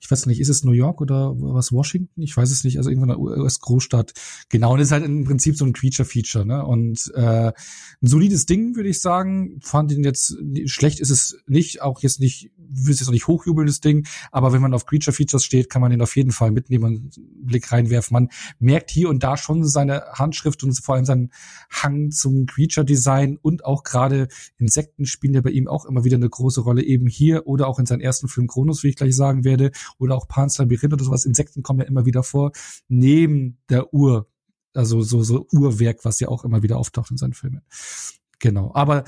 [0.00, 2.22] ich weiß nicht, ist es New York oder was Washington?
[2.22, 4.12] Ich weiß es nicht, also irgendwo in der US-Großstadt.
[4.48, 6.64] Genau, und das ist halt im Prinzip so ein Creature-Feature, ne?
[6.64, 7.54] Und äh, ein
[8.06, 9.58] solides Ding, würde ich sagen.
[9.60, 10.36] Fand ihn jetzt,
[10.66, 14.52] schlecht ist es nicht, auch jetzt nicht, will es jetzt auch nicht hochjubelndes Ding, aber
[14.52, 17.72] wenn man auf Creature-Features steht, kann man den auf jeden Fall mitnehmen und einen Blick
[17.72, 18.14] reinwerfen.
[18.14, 18.28] Man
[18.60, 21.32] merkt hier und da schon seine Handschrift und vor allem seinen
[21.70, 24.28] Hang zum Creature-Design und auch gerade
[24.58, 27.78] Insekten spielen ja bei ihm auch immer wieder eine große Rolle, eben hier oder auch
[27.78, 31.04] in seinem ersten Film Kronos, wie ich gleich sagen werde, oder auch Pans Labyrinth oder
[31.04, 31.24] sowas.
[31.24, 32.52] Insekten kommen ja immer wieder vor,
[32.88, 34.28] neben der Ur,
[34.74, 37.62] also so, so Uhrwerk, was ja auch immer wieder auftaucht in seinen Filmen.
[38.38, 38.72] Genau.
[38.74, 39.04] Aber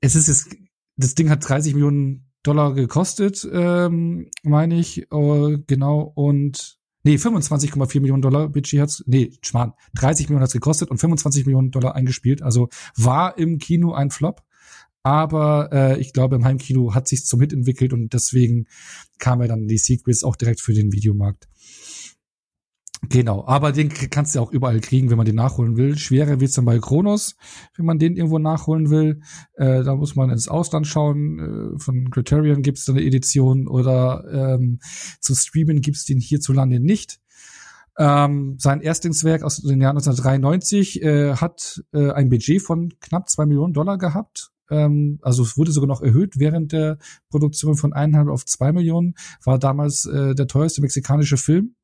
[0.00, 0.56] es ist jetzt,
[0.96, 8.00] das Ding hat 30 Millionen Dollar gekostet, ähm, meine ich, äh, genau, und Nee, 25,4
[8.00, 12.42] Millionen Dollar Budget hat's, nee, Schmarrn, 30 Millionen hat's gekostet und 25 Millionen Dollar eingespielt.
[12.42, 14.42] Also war im Kino ein Flop.
[15.02, 18.66] Aber äh, ich glaube, im Heimkino hat sich zum Hit entwickelt und deswegen
[19.18, 21.48] kam er dann die Sequels auch direkt für den Videomarkt.
[23.02, 25.96] Genau, aber den kannst du auch überall kriegen, wenn man den nachholen will.
[25.96, 27.36] Schwerer wird's dann bei Kronos,
[27.76, 29.20] wenn man den irgendwo nachholen will.
[29.54, 31.38] Äh, da muss man ins Ausland schauen.
[31.76, 34.24] Äh, von Criterion gibt's da eine Edition oder
[34.58, 34.80] ähm,
[35.20, 37.20] zu streamen gibt's den hierzulande nicht.
[37.98, 43.46] Ähm, sein Erstlingswerk aus dem Jahr 1993 äh, hat äh, ein Budget von knapp zwei
[43.46, 46.98] Millionen Dollar gehabt ähm, also es wurde sogar noch erhöht während der
[47.30, 49.14] Produktion von eineinhalb auf zwei Millionen,
[49.44, 51.74] war damals äh, der teuerste mexikanische Film.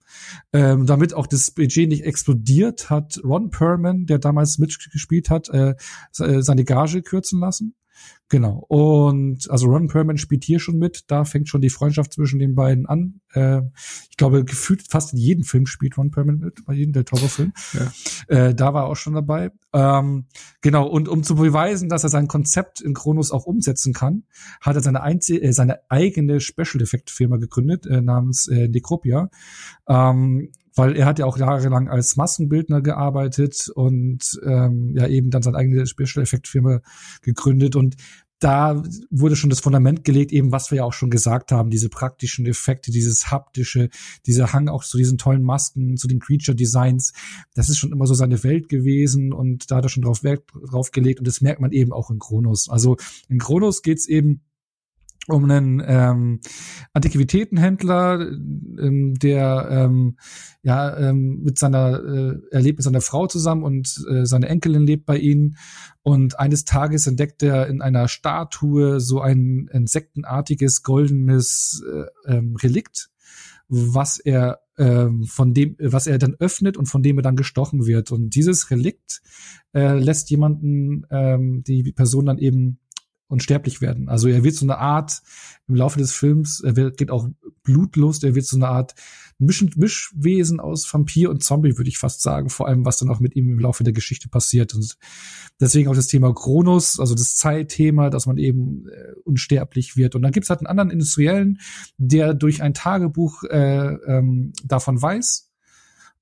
[0.52, 5.74] Ähm, damit auch das Budget nicht explodiert, hat Ron Perlman, der damals mitgespielt hat, äh,
[6.20, 7.74] äh seine Gage kürzen lassen.
[8.30, 8.64] Genau.
[8.68, 11.04] Und also Ron Perlman spielt hier schon mit.
[11.08, 13.20] Da fängt schon die Freundschaft zwischen den beiden an.
[13.32, 13.60] Äh,
[14.10, 17.52] ich glaube, gefühlt fast in jedem Film spielt Ron Perlman mit, bei jedem der Toro-Film.
[17.74, 17.92] Ja.
[18.28, 19.50] Äh, da war er auch schon dabei.
[19.72, 20.26] Ähm,
[20.62, 20.86] genau.
[20.86, 24.24] Und um zu beweisen, dass er sein Konzept in Kronos auch umsetzen kann,
[24.60, 29.30] hat er seine, einzige, äh, seine eigene Special Effect Firma gegründet, äh, namens äh, Necropia.
[29.86, 35.42] Ähm, weil er hat ja auch jahrelang als Massenbildner gearbeitet und ähm, ja eben dann
[35.42, 36.80] seine eigene Special Effect Firma
[37.22, 37.96] gegründet und
[38.40, 41.88] da wurde schon das Fundament gelegt, eben was wir ja auch schon gesagt haben, diese
[41.88, 43.88] praktischen Effekte, dieses haptische,
[44.26, 47.14] dieser Hang auch zu diesen tollen Masken, zu den Creature Designs.
[47.54, 50.42] Das ist schon immer so seine Welt gewesen und da hat er schon drauf Wert
[50.68, 52.68] drauf gelegt und das merkt man eben auch in Kronos.
[52.68, 52.98] Also
[53.30, 54.42] in Kronos geht's eben
[55.28, 56.40] um einen ähm,
[56.92, 60.16] Antiquitätenhändler, ähm, der ähm,
[60.62, 64.86] ja ähm, mit seiner äh, er lebt mit seiner Frau zusammen und äh, seine Enkelin
[64.86, 65.56] lebt bei ihnen.
[66.02, 73.08] Und eines Tages entdeckt er in einer Statue so ein insektenartiges goldenes äh, ähm, Relikt,
[73.68, 77.86] was er ähm, von dem was er dann öffnet und von dem er dann gestochen
[77.86, 78.12] wird.
[78.12, 79.22] Und dieses Relikt
[79.72, 82.78] äh, lässt jemanden ähm, die Person dann eben
[83.28, 84.08] unsterblich werden.
[84.08, 85.22] Also er wird so eine Art
[85.66, 87.28] im Laufe des Films, er wird, geht auch
[87.62, 88.94] blutlos, er wird so eine Art
[89.38, 93.18] Misch Mischwesen aus Vampir und Zombie, würde ich fast sagen, vor allem was dann auch
[93.18, 94.74] mit ihm im Laufe der Geschichte passiert.
[94.74, 94.96] Und
[95.60, 100.14] deswegen auch das Thema Kronos, also das Zeitthema, dass man eben äh, unsterblich wird.
[100.14, 101.58] Und dann gibt's halt einen anderen Industriellen,
[101.96, 105.50] der durch ein Tagebuch äh, ähm, davon weiß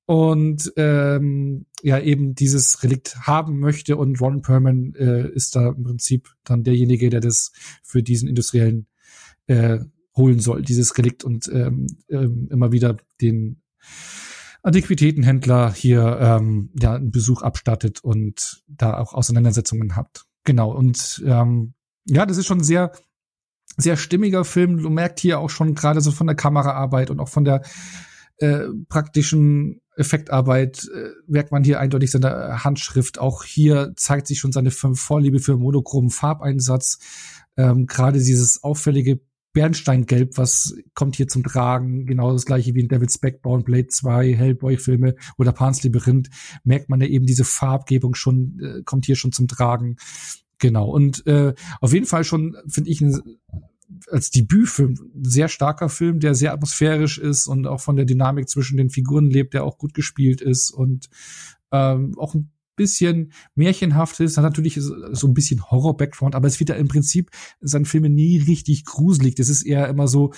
[0.07, 5.84] und ähm, ja eben dieses Relikt haben möchte und Ron Perlman äh, ist da im
[5.84, 8.86] Prinzip dann derjenige, der das für diesen Industriellen
[9.46, 9.80] äh,
[10.16, 13.62] holen soll, dieses Relikt und ähm, ähm, immer wieder den
[14.62, 20.24] Antiquitätenhändler hier ähm, ja einen Besuch abstattet und da auch Auseinandersetzungen hat.
[20.44, 21.74] Genau und ähm,
[22.07, 22.92] ja, das ist schon sehr
[23.76, 24.82] sehr stimmiger Film.
[24.82, 27.62] Du merkst hier auch schon gerade so von der Kameraarbeit und auch von der
[28.38, 33.18] äh, praktischen Effektarbeit äh, merkt man hier eindeutig seine Handschrift.
[33.18, 36.99] Auch hier zeigt sich schon seine Vorliebe für monochromen Farbeinsatz.
[37.57, 39.20] Ähm, Gerade dieses auffällige
[39.53, 44.34] Bernsteingelb, was kommt hier zum Tragen, genau das gleiche wie in Devil's Backbone, Blade 2,
[44.34, 46.30] Hellboy-Filme oder Pan's Labyrinth,
[46.64, 49.97] merkt man ja eben diese Farbgebung schon, äh, kommt hier schon zum Tragen.
[50.59, 50.88] Genau.
[50.88, 53.20] Und äh, auf jeden Fall schon, finde ich, ein
[54.11, 58.76] als Debütfilm sehr starker Film, der sehr atmosphärisch ist und auch von der Dynamik zwischen
[58.76, 61.09] den Figuren lebt, der auch gut gespielt ist und
[61.70, 66.70] ähm, auch ein bisschen märchenhaft ist, hat natürlich so ein bisschen Horror-Background, aber es wird
[66.70, 67.30] ja im Prinzip
[67.61, 69.34] in seinen Filmen nie richtig gruselig.
[69.34, 70.32] Das ist eher immer so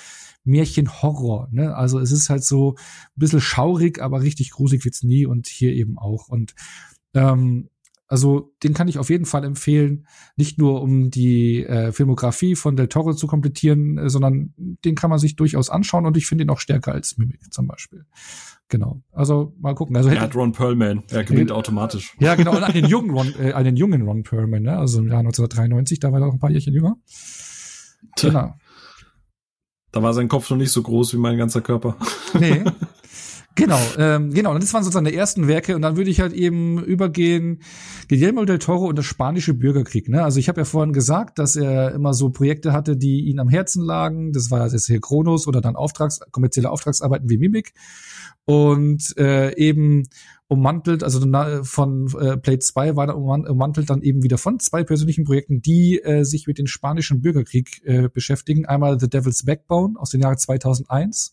[0.44, 1.48] Märchen-Horror.
[1.52, 1.74] Ne?
[1.74, 5.72] Also es ist halt so ein bisschen schaurig, aber richtig gruselig wird's nie und hier
[5.72, 6.28] eben auch.
[6.28, 6.54] Und
[7.14, 7.70] ähm,
[8.06, 12.76] also den kann ich auf jeden Fall empfehlen, nicht nur um die äh, Filmografie von
[12.76, 16.44] Del Toro zu komplettieren, äh, sondern den kann man sich durchaus anschauen und ich finde
[16.44, 18.04] ihn auch stärker als Mimic zum Beispiel.
[18.68, 19.02] Genau.
[19.12, 19.96] Also mal gucken.
[19.96, 21.04] Also er hat Ron Perlman.
[21.10, 22.16] Er gewinnt äh, automatisch.
[22.18, 22.56] Ja, genau.
[22.56, 24.62] Und an den jungen Ron, äh, an den jungen Ron Perlman.
[24.62, 24.76] Ne?
[24.76, 26.96] Also im Jahr 1993, da war er noch ein paar Jährchen jünger.
[28.20, 28.54] Genau.
[29.92, 31.96] Da war sein Kopf noch nicht so groß wie mein ganzer Körper.
[32.38, 32.64] Nee.
[33.56, 34.52] Genau, ähm, genau.
[34.52, 35.76] Und das waren sozusagen die ersten Werke.
[35.76, 37.60] Und dann würde ich halt eben übergehen,
[38.08, 40.08] Guillermo del Toro und der spanische Bürgerkrieg.
[40.08, 40.24] Ne?
[40.24, 43.48] Also ich habe ja vorhin gesagt, dass er immer so Projekte hatte, die ihn am
[43.48, 44.32] Herzen lagen.
[44.32, 47.74] Das war jetzt hier Kronos oder dann Auftrags, kommerzielle Auftragsarbeiten wie Mimik.
[48.44, 50.08] Und äh, eben
[50.48, 51.20] ummantelt, also
[51.62, 56.00] von äh, Plate 2 war da ummantelt dann eben wieder von zwei persönlichen Projekten, die
[56.02, 58.66] äh, sich mit dem spanischen Bürgerkrieg äh, beschäftigen.
[58.66, 61.32] Einmal The Devil's Backbone aus dem Jahre 2001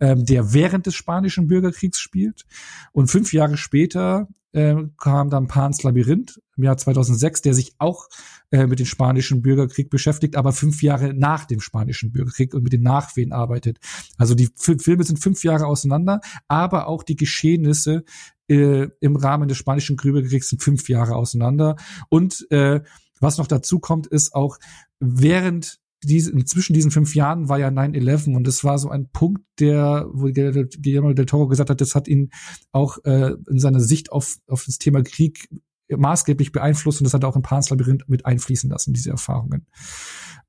[0.00, 2.44] ähm, der während des Spanischen Bürgerkriegs spielt.
[2.92, 8.08] Und fünf Jahre später äh, kam dann Pans Labyrinth im Jahr 2006, der sich auch
[8.50, 12.72] äh, mit dem Spanischen Bürgerkrieg beschäftigt, aber fünf Jahre nach dem Spanischen Bürgerkrieg und mit
[12.72, 13.78] den Nachwehen arbeitet.
[14.16, 18.04] Also die F Filme sind fünf Jahre auseinander, aber auch die Geschehnisse
[18.48, 21.76] äh, im Rahmen des Spanischen Bürgerkriegs sind fünf Jahre auseinander.
[22.08, 22.80] Und äh,
[23.20, 24.58] was noch dazu kommt, ist auch
[25.00, 30.06] während zwischen diesen fünf Jahren war ja 9-11 und das war so ein Punkt, der,
[30.12, 32.30] wo Guillermo del Toro gesagt hat, das hat ihn
[32.72, 35.48] auch äh, in seiner Sicht auf, auf das Thema Krieg
[35.88, 39.66] maßgeblich beeinflusst und das hat er auch im Pans Labyrinth mit einfließen lassen, diese Erfahrungen.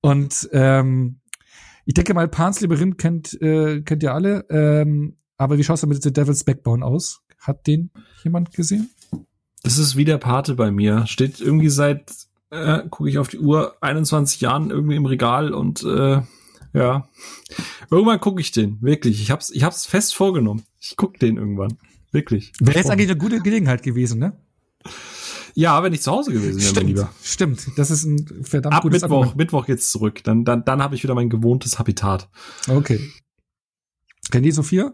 [0.02, 1.22] Und ähm,
[1.86, 5.86] ich denke mal, Pans Labyrinth kennt, äh, kennt ihr alle, ähm, aber wie schaut es
[5.86, 7.22] mit The Devil's Backbone aus?
[7.40, 7.92] Hat den
[8.24, 8.90] jemand gesehen?
[9.64, 11.06] Das ist wie der Pate bei mir.
[11.08, 12.12] Steht irgendwie seit
[12.52, 16.22] äh, gucke ich auf die Uhr, 21 Jahren irgendwie im Regal und äh,
[16.74, 17.08] ja,
[17.90, 19.22] irgendwann gucke ich den, wirklich.
[19.22, 20.64] Ich hab's, ich hab's fest vorgenommen.
[20.80, 21.78] Ich guck den irgendwann,
[22.12, 22.54] wirklich.
[22.60, 24.34] Wäre jetzt eigentlich eine gute Gelegenheit gewesen, ne?
[25.56, 27.14] Ja, wenn ich zu Hause gewesen wäre, stimmt, lieber.
[27.24, 29.38] Stimmt, das ist ein verdammt Ab gutes Mittwoch, Argument.
[29.38, 30.24] Mittwoch jetzt zurück.
[30.24, 32.30] Dann, dann, dann habe ich wieder mein gewohntes Habitat.
[32.68, 33.00] Okay.
[34.32, 34.94] Kennt ihr Sophia?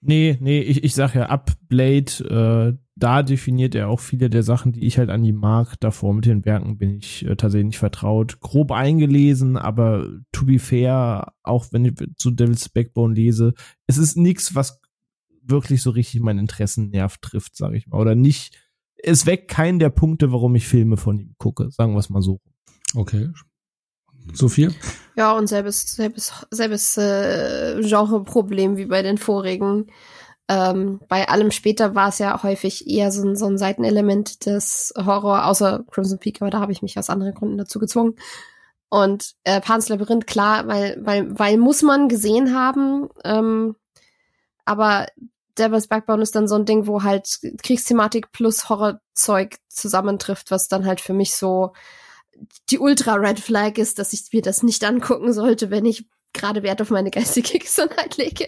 [0.00, 4.42] Nee, nee, ich, ich sag ja, ab Blade, äh, da definiert er auch viele der
[4.42, 5.78] Sachen, die ich halt an ihm mag.
[5.80, 8.40] Davor mit den Werken bin ich äh, tatsächlich nicht vertraut.
[8.40, 13.52] Grob eingelesen, aber to be fair, auch wenn ich zu Devil's Backbone lese,
[13.86, 14.80] es ist nichts, was
[15.42, 18.00] wirklich so richtig meinen Interessennerv trifft, sag ich mal.
[18.00, 18.56] Oder nicht,
[18.96, 22.22] es weckt keinen der Punkte, warum ich Filme von ihm gucke, sagen wir es mal
[22.22, 22.40] so.
[22.94, 23.28] Okay.
[24.32, 24.70] Sophia?
[25.16, 29.86] Ja, und selbes, selbes, selbes äh, Genreproblem wie bei den vorigen.
[30.48, 34.94] Ähm, bei allem später war es ja häufig eher so ein, so ein Seitenelement des
[34.96, 38.14] Horror, außer Crimson Peak, aber da habe ich mich aus anderen Gründen dazu gezwungen.
[38.88, 43.08] Und äh, Pans Labyrinth, klar, weil, weil, weil muss man gesehen haben.
[43.24, 43.74] Ähm,
[44.64, 45.06] aber
[45.58, 50.86] Devil's Backbone ist dann so ein Ding, wo halt Kriegsthematik plus Horrorzeug zusammentrifft, was dann
[50.86, 51.72] halt für mich so
[52.70, 56.82] die Ultra-Red Flag ist, dass ich mir das nicht angucken sollte, wenn ich gerade Wert
[56.82, 58.46] auf meine geistige Gesundheit lege.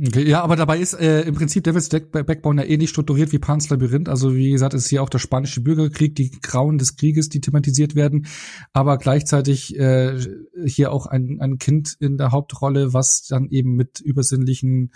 [0.00, 3.68] Okay, ja, aber dabei ist äh, im Prinzip Devil's Backbone ja ähnlich strukturiert wie Pan's
[3.68, 4.08] Labyrinth.
[4.08, 7.96] Also wie gesagt, ist hier auch der spanische Bürgerkrieg, die Grauen des Krieges, die thematisiert
[7.96, 8.28] werden,
[8.72, 10.16] aber gleichzeitig äh,
[10.64, 14.92] hier auch ein, ein Kind in der Hauptrolle, was dann eben mit übersinnlichen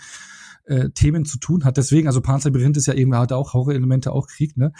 [0.65, 1.77] äh, Themen zu tun hat.
[1.77, 4.71] Deswegen, also Panzer ist ja eben, hat auch Horror-Elemente, auch Krieg, ne?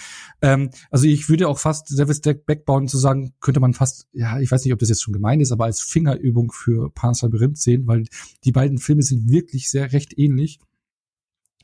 [0.41, 4.39] Ähm, also ich würde auch fast Devil's Deck backbauen zu sagen, könnte man fast, ja,
[4.39, 7.87] ich weiß nicht, ob das jetzt schon gemein ist, aber als Fingerübung für Panzer sehen,
[7.87, 8.05] weil
[8.43, 10.59] die beiden Filme sind wirklich sehr recht ähnlich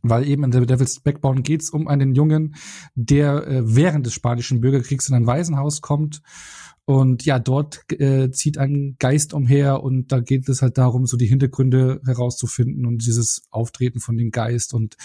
[0.01, 2.55] weil eben in The Devil's Backbone geht es um einen Jungen,
[2.95, 6.21] der äh, während des spanischen Bürgerkriegs in ein Waisenhaus kommt
[6.89, 11.17] und ja, dort äh, zieht ein Geist umher und da geht es halt darum, so
[11.17, 14.73] die Hintergründe herauszufinden und dieses Auftreten von dem Geist.
[14.73, 14.97] Und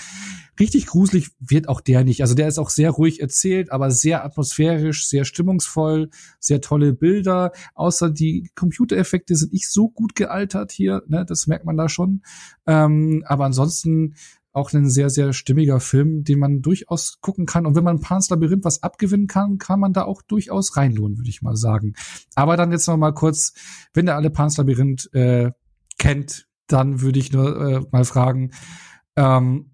[0.59, 2.23] richtig gruselig wird auch der nicht.
[2.23, 6.09] Also der ist auch sehr ruhig erzählt, aber sehr atmosphärisch, sehr stimmungsvoll,
[6.41, 7.53] sehr tolle Bilder.
[7.75, 11.27] Außer die Computereffekte sind nicht so gut gealtert hier, ne?
[11.29, 12.23] das merkt man da schon.
[12.67, 14.15] Ähm, aber ansonsten
[14.55, 17.67] auch ein sehr, sehr stimmiger Film, den man durchaus gucken kann.
[17.67, 21.29] Und wenn man Pan's Labyrinth was abgewinnen kann, kann man da auch durchaus reinlohnen, würde
[21.29, 21.95] ich mal sagen.
[22.37, 23.53] Aber dann jetzt noch mal kurz,
[23.93, 25.51] wenn der alle Pan's Labyrinth äh,
[25.99, 28.53] kennt, dann würde ich nur äh, mal fragen,
[29.17, 29.73] ähm,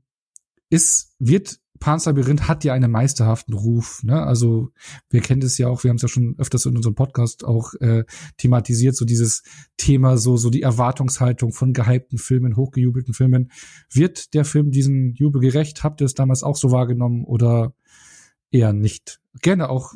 [0.71, 4.03] ist, wird Pan's Labyrinth hat ja einen meisterhaften Ruf.
[4.05, 4.23] Ne?
[4.23, 4.71] Also
[5.09, 7.73] wir kennen das ja auch, wir haben es ja schon öfters in unserem Podcast auch
[7.81, 8.05] äh,
[8.37, 9.43] thematisiert, so dieses
[9.79, 13.51] Thema, so so die Erwartungshaltung von gehypten Filmen, hochgejubelten Filmen.
[13.91, 15.83] Wird der Film diesen Jubel gerecht?
[15.83, 17.73] Habt ihr es damals auch so wahrgenommen oder
[18.51, 19.21] eher nicht?
[19.41, 19.95] Gerne auch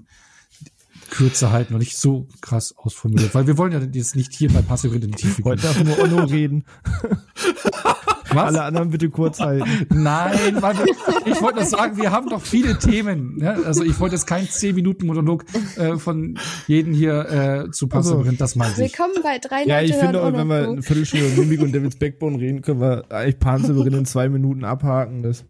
[1.10, 4.62] kürzer halten und nicht so krass ausformuliert, weil wir wollen ja jetzt nicht hier bei
[4.62, 5.44] Pan's Labyrinth in die Tiefe gehen.
[5.44, 6.64] Heute darf nur Onno reden.
[8.34, 8.44] Was?
[8.48, 9.86] Alle anderen bitte kurz halten.
[9.90, 10.86] Nein, weil wir,
[11.26, 13.38] ich wollte nur sagen, wir haben doch viele Themen.
[13.38, 13.58] Ne?
[13.64, 15.44] Also ich wollte jetzt keinen 10 Minuten Monolog
[15.76, 18.78] äh, von jedem hier äh, zu Panzer Also, das mal nicht.
[18.78, 21.96] Willkommen bei drei Ja, ich finde, auch, wenn wir eine Viertelstunde über Mimik und David's
[21.96, 25.22] Backbone reden, können wir eigentlich Panzerberin in zwei Minuten abhaken.
[25.22, 25.44] Das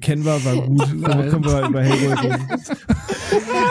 [0.00, 0.82] kennen wir, war gut.
[1.04, 2.48] Aber können wir über Hellboy reden.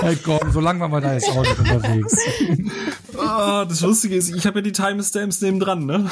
[0.02, 2.18] Hey, komm, so lange waren wir da jetzt auch nicht unterwegs.
[3.18, 6.10] Ah, das Lustige ist, ich habe ja die Timestamps neben dran, ne?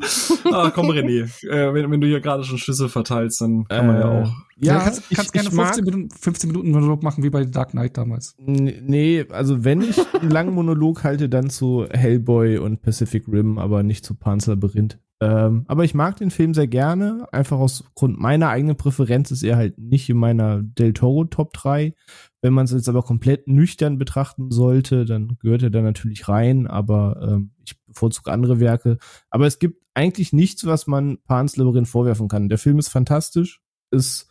[0.52, 1.22] ah, komm, René.
[1.48, 4.32] Äh, wenn, wenn du hier gerade schon Schüsse verteilst, dann kann man ja Äh, auch.
[4.60, 7.44] Ja, kannst, ich- kannst ich gerne mag- 15 Minuten, 15 Minuten Monolog machen, wie bei
[7.44, 8.34] Dark Knight damals.
[8.38, 13.82] Nee, also wenn ich einen langen Monolog halte, dann zu Hellboy und Pacific Rim, aber
[13.82, 14.98] nicht zu Panzer Labyrinth.
[15.20, 19.42] Ähm, aber ich mag den Film sehr gerne, einfach aus Grund meiner eigenen Präferenz ist
[19.42, 21.94] er halt nicht in meiner Del Toro Top 3.
[22.40, 26.68] Wenn man es jetzt aber komplett nüchtern betrachten sollte, dann gehört er da natürlich rein,
[26.68, 28.98] aber ähm, ich bevorzuge andere Werke.
[29.28, 32.48] Aber es gibt eigentlich nichts, was man Pan's Labyrinth vorwerfen kann.
[32.48, 33.60] Der Film ist fantastisch,
[33.90, 34.28] ist,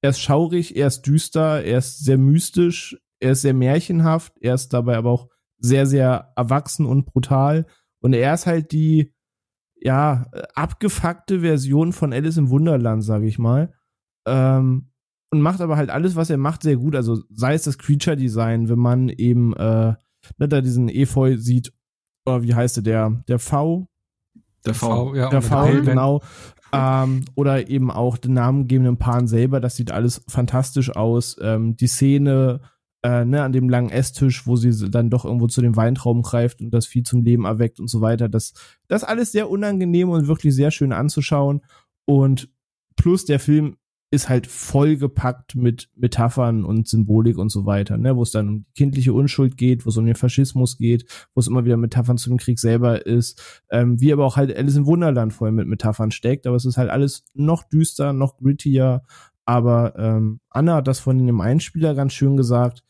[0.00, 4.54] er ist schaurig, er ist düster, er ist sehr mystisch, er ist sehr märchenhaft, er
[4.54, 5.28] ist dabei aber auch
[5.58, 7.66] sehr, sehr erwachsen und brutal.
[8.00, 9.12] Und er ist halt die,
[9.80, 13.72] ja, äh, abgefuckte Version von Alice im Wunderland, sage ich mal.
[14.26, 14.90] Ähm,
[15.32, 16.96] und macht aber halt alles, was er macht, sehr gut.
[16.96, 19.94] Also sei es das Creature-Design, wenn man eben äh,
[20.38, 21.72] ne, da diesen Efeu sieht,
[22.26, 23.86] oder wie heißt der, der, der V,
[24.66, 25.14] Der V.
[25.14, 26.20] ja, der V, genau.
[26.72, 31.36] Ähm, oder eben auch den namengebenden Pan selber, das sieht alles fantastisch aus.
[31.40, 32.60] Ähm, die Szene
[33.02, 36.60] äh, ne, an dem langen Esstisch, wo sie dann doch irgendwo zu dem Weintrauben greift
[36.60, 38.28] und das Vieh zum Leben erweckt und so weiter.
[38.28, 38.52] Das,
[38.88, 41.62] das alles sehr unangenehm und wirklich sehr schön anzuschauen.
[42.06, 42.50] Und
[42.96, 43.76] plus der Film
[44.12, 48.58] ist halt vollgepackt mit Metaphern und Symbolik und so weiter, ne, wo es dann um
[48.64, 52.18] die kindliche Unschuld geht, wo es um den Faschismus geht, wo es immer wieder Metaphern
[52.18, 55.68] zu dem Krieg selber ist, ähm, wie aber auch halt Alice im Wunderland voll mit
[55.68, 59.02] Metaphern steckt, aber es ist halt alles noch düster, noch grittier,
[59.50, 62.82] aber ähm, Anna hat das von dem Einspieler ganz schön gesagt,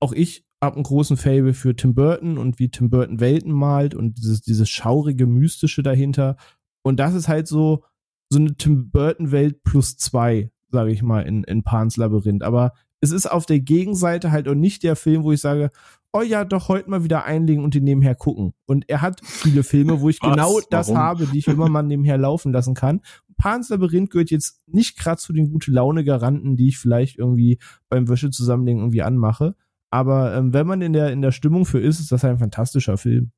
[0.00, 3.94] auch ich habe einen großen Fable für Tim Burton und wie Tim Burton Welten malt
[3.94, 6.36] und dieses, dieses schaurige, mystische dahinter
[6.82, 7.84] und das ist halt so
[8.32, 12.42] so eine Tim Burton Welt plus zwei, sage ich mal, in, in Pan's Labyrinth.
[12.42, 15.70] Aber es ist auf der Gegenseite halt auch nicht der Film, wo ich sage,
[16.12, 18.52] oh ja, doch heute mal wieder einlegen und den nebenher gucken.
[18.66, 20.30] Und er hat viele Filme, wo ich Was?
[20.30, 20.98] genau das Warum?
[20.98, 23.00] habe, die ich immer mal nebenher laufen lassen kann.
[23.36, 27.58] Pan's Labyrinth gehört jetzt nicht gerade zu den gute Laune Garanten, die ich vielleicht irgendwie
[27.88, 29.56] beim Wäsche zusammenlegen irgendwie anmache.
[29.90, 32.96] Aber ähm, wenn man in der in der Stimmung für ist, ist das ein fantastischer
[32.96, 33.32] Film.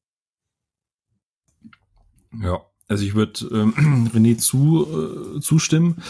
[2.33, 4.87] Ja, also ich würde ähm, René zu,
[5.37, 6.03] äh, zustimmen.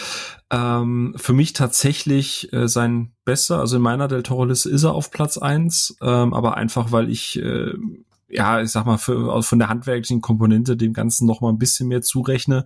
[0.51, 5.11] Ähm, für mich tatsächlich äh, sein besser, also in meiner Del Toro-Liste ist er auf
[5.11, 7.75] Platz eins, ähm, aber einfach, weil ich, äh,
[8.29, 11.89] ja, ich sag mal, für, von der handwerklichen Komponente dem Ganzen noch mal ein bisschen
[11.89, 12.65] mehr zurechne.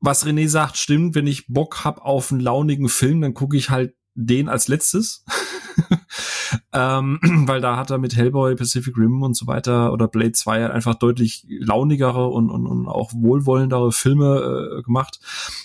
[0.00, 1.14] Was René sagt, stimmt.
[1.14, 5.24] Wenn ich Bock hab auf einen launigen Film, dann gucke ich halt den als letztes.
[6.72, 10.62] ähm, weil da hat er mit Hellboy, Pacific Rim und so weiter oder Blade 2
[10.62, 15.20] halt einfach deutlich launigere und, und, und auch wohlwollendere Filme äh, gemacht.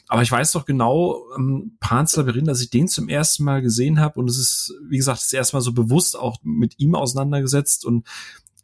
[0.08, 4.00] Aber ich weiß doch genau, ähm, Pan's Labyrinth, dass ich den zum ersten Mal gesehen
[4.00, 7.86] habe und es ist, wie gesagt, das erste Mal so bewusst auch mit ihm auseinandergesetzt
[7.86, 8.08] und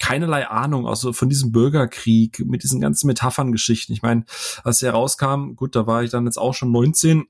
[0.02, 3.94] keinerlei Ahnung also von diesem Bürgerkrieg mit diesen ganzen Metaphern-Geschichten.
[3.94, 4.26] Ich meine,
[4.64, 7.26] als er rauskam, gut, da war ich dann jetzt auch schon 19,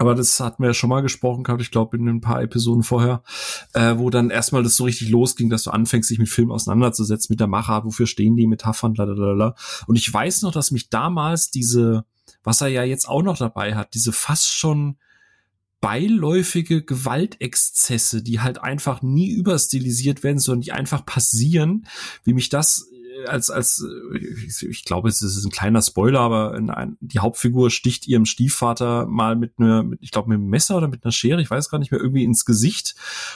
[0.00, 2.82] aber das hatten wir ja schon mal gesprochen gehabt, ich glaube in ein paar Episoden
[2.82, 3.22] vorher,
[3.74, 7.30] äh, wo dann erstmal das so richtig losging, dass du anfängst, dich mit Filmen auseinanderzusetzen,
[7.30, 9.54] mit der Machart, wofür stehen die Metaphern, blablabla.
[9.86, 12.06] Und ich weiß noch, dass mich damals diese,
[12.42, 14.96] was er ja jetzt auch noch dabei hat, diese fast schon
[15.82, 21.86] beiläufige Gewaltexzesse, die halt einfach nie überstilisiert werden, sondern die einfach passieren,
[22.24, 22.88] wie mich das
[23.26, 24.18] als als äh,
[24.68, 29.06] ich, glaube, es ist ein kleiner Spoiler, aber in ein, die Hauptfigur sticht ihrem Stiefvater
[29.06, 31.70] mal mit einer, mit, ich glaube mit einem Messer oder mit einer Schere, ich weiß
[31.70, 32.94] gar nicht mehr, irgendwie ins Gesicht.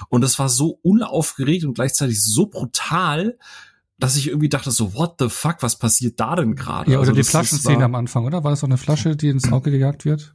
[0.09, 3.39] Und das war so unaufgeregt und gleichzeitig so brutal,
[3.99, 6.91] dass ich irgendwie dachte so, what the fuck, was passiert da denn gerade?
[6.91, 8.45] Ja, oder Also die Flaschenszene am Anfang, oder?
[8.45, 10.35] War das auch eine Flasche, die ins Auge gejagt wird?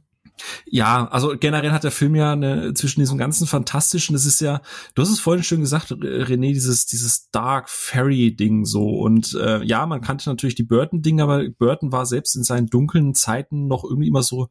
[0.66, 4.60] Ja, also generell hat der Film ja eine, zwischen diesem ganzen fantastischen, das ist ja,
[4.94, 9.62] du hast es vorhin schön gesagt, René, dieses dieses Dark Fairy Ding so und äh,
[9.64, 13.66] ja, man kannte natürlich die Burton Dinge, aber Burton war selbst in seinen dunklen Zeiten
[13.66, 14.48] noch irgendwie immer so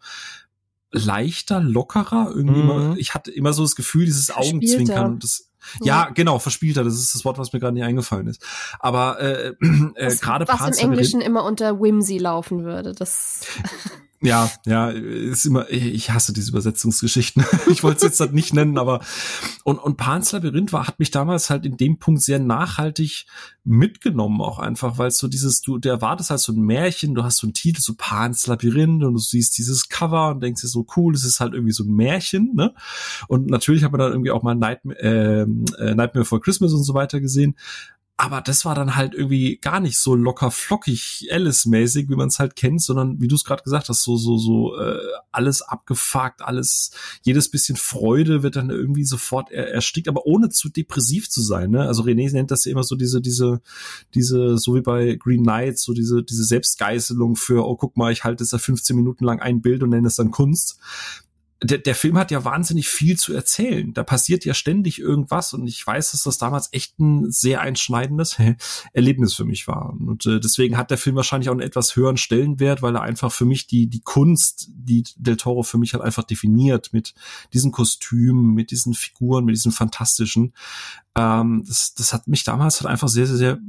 [0.91, 2.31] leichter, lockerer.
[2.35, 2.69] Irgendwie Mhm.
[2.69, 4.31] immer, ich hatte immer so das Gefühl, dieses.
[4.31, 5.13] Augenzwinkern.
[5.13, 5.49] und Das,
[5.81, 6.83] ja, genau, verspielter.
[6.83, 8.43] Das ist das Wort, was mir gerade nicht eingefallen ist.
[8.79, 9.55] Aber äh, äh,
[10.07, 12.93] Was- gerade Was im Englischen immer unter Whimsy laufen würde.
[12.93, 13.41] Das
[14.21, 17.45] Ja, ja, ist immer, ich hasse diese Übersetzungsgeschichten.
[17.71, 18.99] ich wollte es jetzt halt nicht nennen, aber
[19.63, 23.25] und, und Pan's Labyrinth war, hat mich damals halt in dem Punkt sehr nachhaltig
[23.63, 27.37] mitgenommen, auch einfach, weil so dieses, du, der erwartest halt so ein Märchen, du hast
[27.37, 30.85] so einen Titel, so Pan's Labyrinth und du siehst dieses Cover und denkst dir so
[30.97, 32.73] cool, es ist halt irgendwie so ein Märchen, ne?
[33.29, 36.83] Und natürlich hat man dann irgendwie auch mal Nightmare, ähm, äh, Nightmare for Christmas und
[36.83, 37.55] so weiter gesehen.
[38.21, 42.37] Aber das war dann halt irgendwie gar nicht so locker flockig Alice-mäßig, wie man es
[42.37, 44.99] halt kennt, sondern wie du es gerade gesagt hast, so so so äh,
[45.31, 46.91] alles abgefuckt, alles
[47.23, 51.71] jedes bisschen Freude wird dann irgendwie sofort er, erstickt, aber ohne zu depressiv zu sein.
[51.71, 51.87] Ne?
[51.87, 53.61] Also René nennt das ja immer so diese diese
[54.13, 58.25] diese so wie bei Green Knight so diese diese Selbstgeißelung für oh guck mal ich
[58.25, 60.77] halte jetzt da 15 Minuten lang ein Bild und nenne es dann Kunst
[61.61, 63.93] der, der Film hat ja wahnsinnig viel zu erzählen.
[63.93, 68.37] Da passiert ja ständig irgendwas und ich weiß, dass das damals echt ein sehr einschneidendes
[68.93, 69.89] Erlebnis für mich war.
[69.89, 73.33] Und äh, deswegen hat der Film wahrscheinlich auch einen etwas höheren Stellenwert, weil er einfach
[73.33, 77.13] für mich die, die Kunst, die Del Toro für mich halt einfach definiert mit
[77.53, 80.53] diesen Kostümen, mit diesen Figuren, mit diesen fantastischen.
[81.15, 83.59] Ähm, das, das hat mich damals halt einfach sehr, sehr, sehr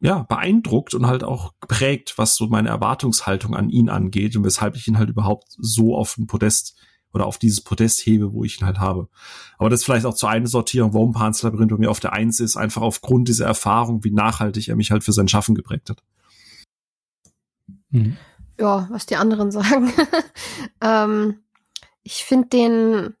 [0.00, 4.76] ja, beeindruckt und halt auch geprägt, was so meine Erwartungshaltung an ihn angeht und weshalb
[4.76, 6.76] ich ihn halt überhaupt so auf den Podest
[7.14, 9.08] oder auf dieses Podest hebe, wo ich ihn halt habe.
[9.56, 12.12] Aber das ist vielleicht auch zur einen Sortierung, warum Pan's Labyrinth bei mir auf der
[12.12, 15.90] Eins ist, einfach aufgrund dieser Erfahrung, wie nachhaltig er mich halt für sein Schaffen geprägt
[15.90, 16.02] hat.
[17.90, 18.16] Mhm.
[18.58, 19.92] ja, was die anderen sagen.
[20.80, 21.38] ähm,
[22.02, 23.14] ich finde den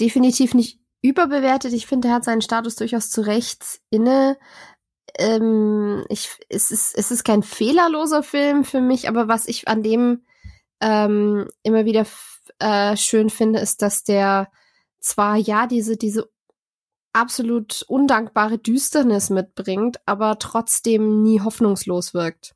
[0.00, 1.72] definitiv nicht überbewertet.
[1.72, 4.38] Ich finde, er hat seinen Status durchaus zu Recht inne.
[5.18, 9.82] Ähm, ich, es, ist, es ist kein fehlerloser Film für mich, aber was ich an
[9.82, 10.22] dem
[10.80, 12.06] ähm, immer wieder
[12.58, 14.48] äh, schön finde, ist, dass der
[15.00, 16.28] zwar ja diese, diese
[17.12, 22.54] absolut undankbare Düsternis mitbringt, aber trotzdem nie hoffnungslos wirkt.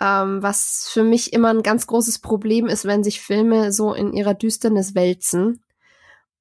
[0.00, 4.12] Ähm, was für mich immer ein ganz großes Problem ist, wenn sich Filme so in
[4.12, 5.62] ihrer Düsternis wälzen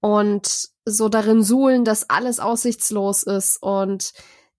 [0.02, 3.62] und so darin suhlen, dass alles aussichtslos ist.
[3.62, 4.14] Und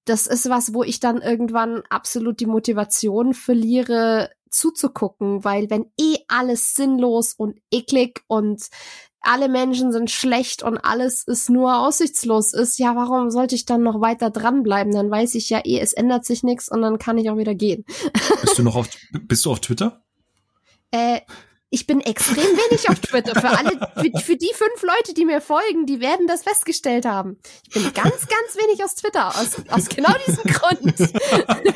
[0.05, 6.17] das ist was, wo ich dann irgendwann absolut die Motivation verliere, zuzugucken, weil wenn eh
[6.29, 8.69] alles sinnlos und eklig und
[9.21, 13.83] alle Menschen sind schlecht und alles ist nur aussichtslos ist, ja, warum sollte ich dann
[13.83, 14.93] noch weiter dranbleiben?
[14.93, 17.55] Dann weiß ich ja eh, es ändert sich nichts und dann kann ich auch wieder
[17.55, 17.85] gehen.
[18.43, 20.05] Bist du noch auf, bist du auf Twitter?
[20.91, 21.21] Äh,
[21.75, 23.35] ich bin extrem wenig auf Twitter.
[23.35, 27.39] Für alle, für, für die fünf Leute, die mir folgen, die werden das festgestellt haben.
[27.67, 31.13] Ich bin ganz, ganz wenig aus Twitter, aus, aus genau diesem Grund.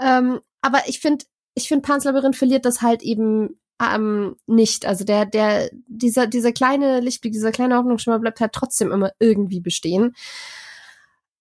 [0.00, 4.86] ähm, aber ich finde, ich finde, Pans Labyrinth verliert das halt eben ähm, nicht.
[4.86, 9.60] Also der, der, dieser, dieser kleine Lichtblick, dieser kleine Hoffnungsschimmer bleibt halt trotzdem immer irgendwie
[9.60, 10.14] bestehen.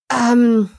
[0.10, 0.70] Ähm,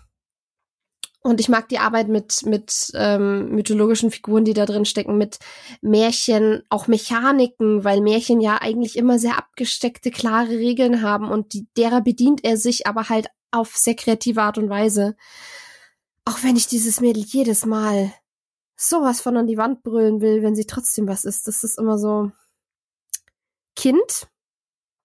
[1.22, 5.38] und ich mag die Arbeit mit, mit ähm, mythologischen Figuren, die da drin stecken, mit
[5.82, 11.66] Märchen, auch Mechaniken, weil Märchen ja eigentlich immer sehr abgesteckte, klare Regeln haben und die,
[11.76, 15.14] derer bedient er sich aber halt auf sehr kreative Art und Weise.
[16.24, 18.12] Auch wenn ich dieses Mädel jedes Mal
[18.76, 21.46] sowas von an die Wand brüllen will, wenn sie trotzdem was ist.
[21.48, 22.30] Das ist immer so
[23.74, 24.26] Kind, Ja,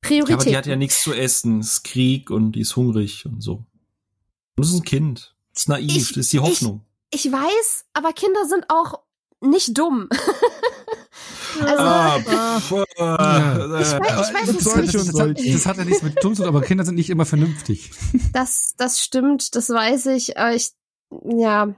[0.01, 0.35] Priorität.
[0.35, 3.41] aber die hat ja nichts zu essen, es ist Krieg und die ist hungrig und
[3.41, 3.53] so.
[3.55, 3.65] Und
[4.57, 5.35] das ist ein Kind.
[5.53, 6.81] Das ist naiv, Ich- das ist die Hoffnung.
[7.11, 9.01] ich weiß, aber Kinder sind auch
[9.41, 10.07] nicht dumm.
[11.61, 12.19] also, ah,
[12.59, 12.81] pff, äh,
[13.81, 16.35] Ich weiß- ich weiß nicht, das, ich- das, hat, das hat ja nichts mit dumm
[16.35, 17.91] zu tun, aber Kinder sind nicht immer vernünftig.
[18.33, 20.37] Das, das stimmt, das weiß ich.
[20.37, 20.71] Aber ich,
[21.25, 21.73] ja.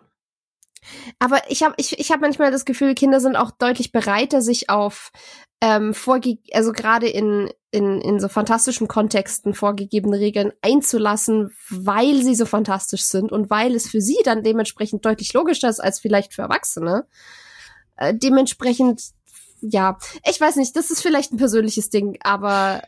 [1.19, 4.69] Aber ich habe ich, ich hab manchmal das Gefühl, Kinder sind auch deutlich bereiter, sich
[4.69, 5.11] auf
[5.61, 12.35] ähm, vorge also gerade in, in, in so fantastischen Kontexten vorgegebene Regeln einzulassen, weil sie
[12.35, 16.33] so fantastisch sind und weil es für sie dann dementsprechend deutlich logischer ist als vielleicht
[16.33, 17.07] für Erwachsene.
[17.95, 19.01] Äh, dementsprechend,
[19.61, 19.97] ja,
[20.29, 22.81] ich weiß nicht, das ist vielleicht ein persönliches Ding, aber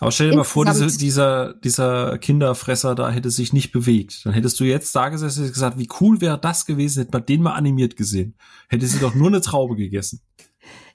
[0.00, 4.24] Aber stell dir mal vor, diese, dieser, dieser Kinderfresser da hätte sich nicht bewegt.
[4.24, 7.26] Dann hättest du jetzt da gesessen und gesagt, wie cool wäre das gewesen, hätte man
[7.26, 8.34] den mal animiert gesehen.
[8.68, 10.20] Hätte sie doch nur eine Traube gegessen.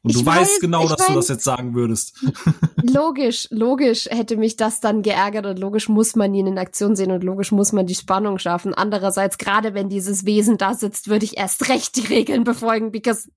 [0.04, 2.20] Und Ich du weiß, weißt genau, dass du mein- das jetzt sagen würdest.
[2.84, 7.12] Logisch, logisch hätte mich das dann geärgert und logisch muss man ihn in Aktion sehen
[7.12, 8.74] und logisch muss man die Spannung schaffen.
[8.74, 13.30] Andererseits, gerade wenn dieses Wesen da sitzt, würde ich erst recht die Regeln befolgen, because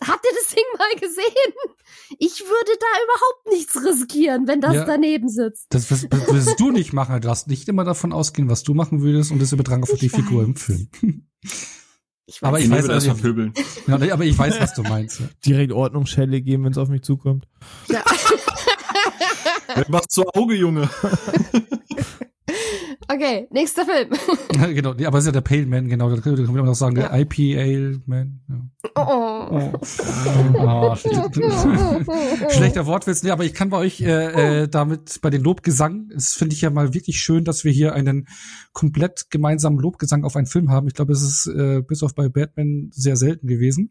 [0.00, 1.52] habt ihr das Ding mal gesehen?
[2.18, 4.84] Ich würde da überhaupt nichts riskieren, wenn das Ja.
[4.84, 5.66] daneben sitzt.
[5.70, 7.14] Das wirst du nicht machen.
[7.14, 10.00] Du darfst nicht immer davon ausgehen, was du machen würdest und das übertragen auf Ich
[10.00, 10.62] die Figur im weiß.
[10.62, 10.88] Film.
[12.26, 13.54] Ich Aber weiß ich Ich weiß, weiß, das also- verpöbeln.
[13.86, 15.20] Ja, aber ich weiß, was du meinst.
[15.20, 15.28] Ja.
[15.46, 17.46] Direkt Ordnungsschelle geben, wenn es auf mich zukommt.
[17.88, 18.04] Ja.
[19.88, 20.88] Was zu Auge, Junge.
[23.10, 24.10] Okay, nächster Film.
[24.74, 27.10] genau, aber es ist ja der Pale Man, genau, da können wir noch sagen, der
[27.14, 28.40] IPA Man.
[28.48, 28.60] Ja.
[28.96, 29.48] Oh.
[29.50, 30.58] Oh.
[30.58, 35.42] Ah, schlechter, schlechter Wortwitz, nee, aber ich kann bei euch äh, äh, damit bei den
[35.42, 38.28] Lobgesang, das finde ich ja mal wirklich schön, dass wir hier einen
[38.74, 40.86] komplett gemeinsamen Lobgesang auf einen Film haben.
[40.86, 43.90] Ich glaube, es ist äh, bis auf bei Batman sehr selten gewesen.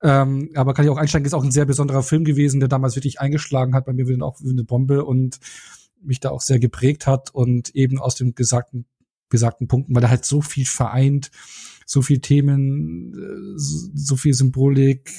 [0.00, 2.94] Ähm, aber kann ich auch einsteigen, ist auch ein sehr besonderer Film gewesen, der damals
[2.94, 5.40] wirklich eingeschlagen hat, bei mir wieder auch wie eine Bombe und
[6.06, 8.86] mich da auch sehr geprägt hat und eben aus dem gesagten
[9.28, 11.30] besagten Punkten, weil er halt so viel vereint,
[11.86, 15.10] so viel Themen, äh, so viel Symbolik,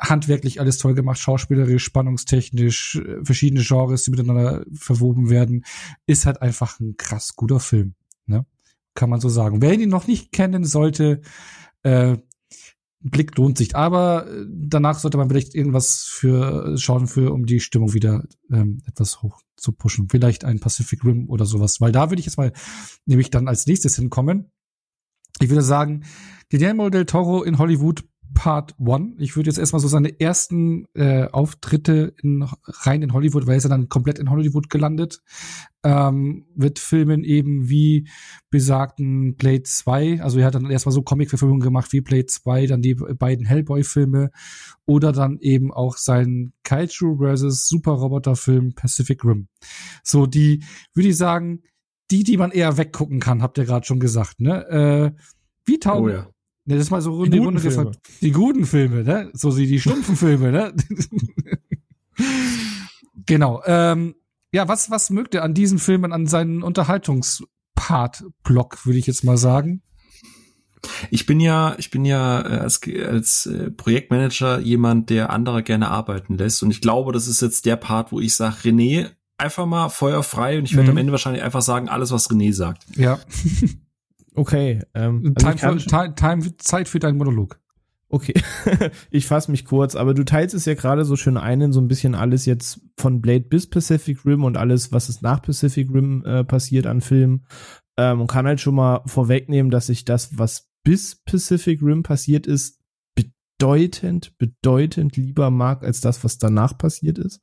[0.00, 5.64] handwerklich alles toll gemacht, schauspielerisch, spannungstechnisch, äh, verschiedene Genres, die miteinander verwoben werden,
[6.06, 7.94] ist halt einfach ein krass guter Film,
[8.26, 8.44] ne?
[8.94, 9.62] Kann man so sagen.
[9.62, 11.22] Wer ihn noch nicht kennen sollte,
[11.82, 12.18] äh,
[13.02, 13.76] Blick lohnt sich.
[13.76, 18.82] Aber äh, danach sollte man vielleicht irgendwas für schauen, für um die Stimmung wieder ähm,
[18.86, 20.08] etwas hoch zu pushen.
[20.08, 21.80] Vielleicht ein Pacific Rim oder sowas.
[21.80, 22.52] Weil da würde ich jetzt mal
[23.06, 24.50] nämlich dann als nächstes hinkommen.
[25.40, 26.04] Ich würde sagen,
[26.50, 29.14] Guillermo del Toro in Hollywood Part One.
[29.18, 33.56] Ich würde jetzt erstmal so seine ersten äh, Auftritte in, rein in Hollywood, weil er
[33.58, 35.22] ist ja dann komplett in Hollywood gelandet,
[35.82, 38.08] ähm, mit Filmen eben wie
[38.50, 40.22] besagten Blade 2.
[40.22, 44.30] Also er hat dann erstmal so Comic-Verfilmungen gemacht wie Blade 2, dann die beiden Hellboy-Filme
[44.86, 47.68] oder dann eben auch sein Kaiju vs.
[47.68, 49.48] Super-Roboter-Film Pacific Rim.
[50.02, 50.64] So die,
[50.94, 51.62] würde ich sagen,
[52.10, 54.68] die, die man eher weggucken kann, habt ihr gerade schon gesagt, ne?
[54.68, 55.22] Äh,
[55.64, 56.28] wie taugen, Oh ja.
[56.64, 57.76] Ne, das ist mal so Die die guten Runde Filme.
[57.90, 57.98] gefragt.
[58.20, 59.30] Die guten Filme, ne?
[59.32, 60.72] So sie die stumpfen Filme, ne?
[63.26, 63.62] genau.
[63.66, 64.14] Ähm,
[64.52, 69.36] ja, was was mögt ihr an diesen Filmen, an seinen Unterhaltungspart-Block, würde ich jetzt mal
[69.38, 69.82] sagen?
[71.10, 75.88] Ich bin ja, ich bin ja äh, als, als äh, Projektmanager jemand, der andere gerne
[75.88, 76.62] arbeiten lässt.
[76.62, 80.58] Und ich glaube, das ist jetzt der Part, wo ich sage, René, einfach mal feuerfrei.
[80.58, 80.90] Und ich werde Mhm.
[80.90, 82.84] am Ende wahrscheinlich einfach sagen, alles, was René sagt.
[82.96, 83.20] Ja.
[84.34, 84.80] Okay.
[84.94, 87.60] Ähm, also Time, für, time, time, Zeit für deinen Monolog.
[88.08, 88.34] Okay,
[89.10, 91.80] ich fasse mich kurz, aber du teilst es ja gerade so schön ein in so
[91.80, 95.88] ein bisschen alles jetzt von Blade bis Pacific Rim und alles, was ist nach Pacific
[95.90, 97.46] Rim äh, passiert an Filmen.
[97.96, 102.46] Ähm, und kann halt schon mal vorwegnehmen, dass ich das, was bis Pacific Rim passiert
[102.46, 102.82] ist,
[103.14, 107.40] bedeutend, bedeutend lieber mag als das, was danach passiert ist.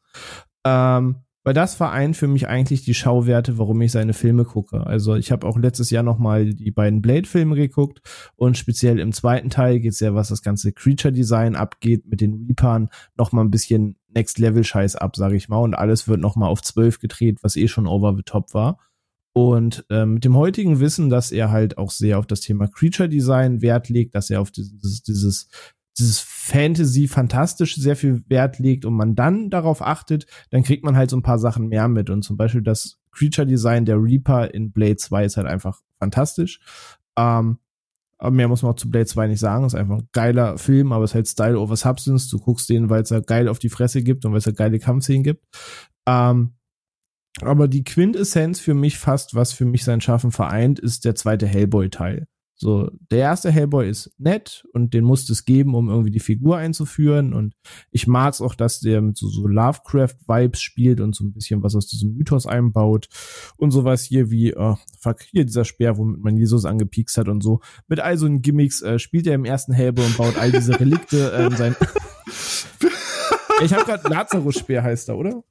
[0.63, 4.85] Ähm, weil das vereint für mich eigentlich die Schauwerte, warum ich seine Filme gucke.
[4.85, 8.01] Also ich habe auch letztes Jahr noch mal die beiden Blade-Filme geguckt
[8.35, 12.89] und speziell im zweiten Teil geht's ja, was das ganze Creature-Design abgeht, mit den Reapern
[13.17, 15.59] noch mal ein bisschen Next-Level-Scheiß ab, sage ich mal.
[15.59, 18.77] Und alles wird noch mal auf 12 gedreht, was eh schon over the top war.
[19.33, 23.61] Und ähm, mit dem heutigen Wissen, dass er halt auch sehr auf das Thema Creature-Design
[23.61, 25.47] Wert legt, dass er auf dieses, dieses
[26.00, 30.95] dieses Fantasy fantastisch sehr viel Wert legt und man dann darauf achtet, dann kriegt man
[30.95, 32.10] halt so ein paar Sachen mehr mit.
[32.10, 36.60] Und zum Beispiel das Creature Design der Reaper in Blade 2 ist halt einfach fantastisch.
[37.18, 37.60] Ähm,
[38.18, 39.66] aber mehr muss man auch zu Blade 2 nicht sagen.
[39.66, 42.30] Ist einfach ein geiler Film, aber es ist halt Style over Substance.
[42.30, 44.52] Du guckst den, weil es ja geil auf die Fresse gibt und weil es ja
[44.52, 45.45] geile Kampfszenen gibt.
[46.06, 46.54] Ähm,
[47.41, 51.47] aber die Quintessenz für mich fast, was für mich sein Schaffen vereint, ist der zweite
[51.47, 52.28] Hellboy-Teil.
[52.62, 56.57] So, der erste Hellboy ist nett und den musste es geben, um irgendwie die Figur
[56.57, 57.34] einzuführen.
[57.34, 57.55] Und
[57.89, 61.64] ich mag es auch, dass der mit so, so Lovecraft-Vibes spielt und so ein bisschen
[61.64, 63.07] was aus diesem Mythos einbaut.
[63.55, 67.41] Und sowas hier wie, oh, fuck, hier dieser Speer, womit man Jesus angepiekst hat und
[67.41, 67.62] so.
[67.88, 70.78] Mit all so einen Gimmicks äh, spielt er im ersten Hellboy und baut all diese
[70.78, 71.76] Relikte äh, in sein.
[73.64, 75.43] ich habe gerade Lazarus-Speer heißt er, oder?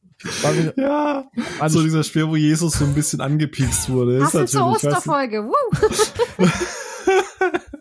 [0.42, 4.22] War mir- Ja, Also so dieser Speer, wo Jesus so ein bisschen angepiekst wurde.
[4.22, 5.44] Hast du zur natürlich, weißt du, Osterfolge?
[5.44, 6.46] Woo.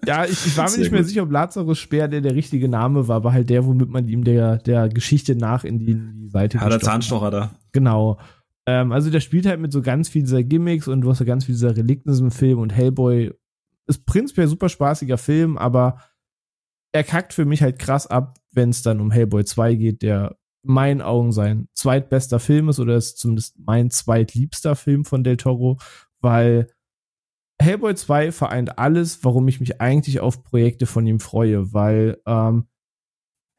[0.08, 1.10] Ja, ich, ich war mir nicht mehr gut.
[1.10, 4.24] sicher, ob Lazarus Speer der der richtige Name war, aber halt der, womit man ihm
[4.24, 6.80] der, der Geschichte nach in die, in die Seite Ja, der.
[6.80, 7.52] Zahnstocher da.
[7.74, 8.18] Genau.
[8.66, 11.26] Ähm, also der spielt halt mit so ganz viel dieser Gimmicks und du hast ja
[11.26, 13.34] ganz viel dieser Relikten in diesem Film und Hellboy
[13.88, 16.02] ist prinzipiell super spaßiger Film, aber
[16.92, 20.38] er kackt für mich halt krass ab, wenn es dann um Hellboy 2 geht, der
[20.64, 25.38] in meinen Augen sein zweitbester Film ist oder ist zumindest mein zweitliebster Film von Del
[25.38, 25.78] Toro,
[26.20, 26.68] weil
[27.62, 32.68] Hellboy 2 vereint alles, warum ich mich eigentlich auf Projekte von ihm freue, weil ähm,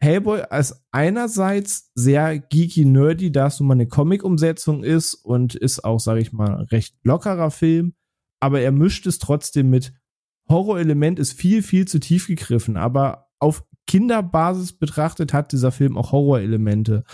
[0.01, 5.85] Hellboy als einerseits sehr geeky nerdy, da es nun mal eine Comic-Umsetzung ist und ist
[5.85, 7.95] auch, sage ich mal, recht lockerer Film,
[8.41, 9.93] aber er mischt es trotzdem mit
[10.49, 16.13] Horrorelement ist viel, viel zu tief gegriffen, aber auf Kinderbasis betrachtet hat dieser Film auch
[16.13, 17.05] Horrorelemente.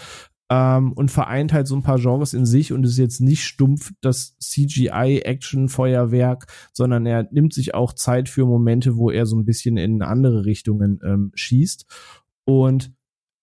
[0.51, 3.93] Ähm, und vereint halt so ein paar Genres in sich und ist jetzt nicht stumpf
[4.01, 9.77] das CGI-Action-Feuerwerk, sondern er nimmt sich auch Zeit für Momente, wo er so ein bisschen
[9.77, 11.87] in andere Richtungen ähm, schießt.
[12.45, 12.93] Und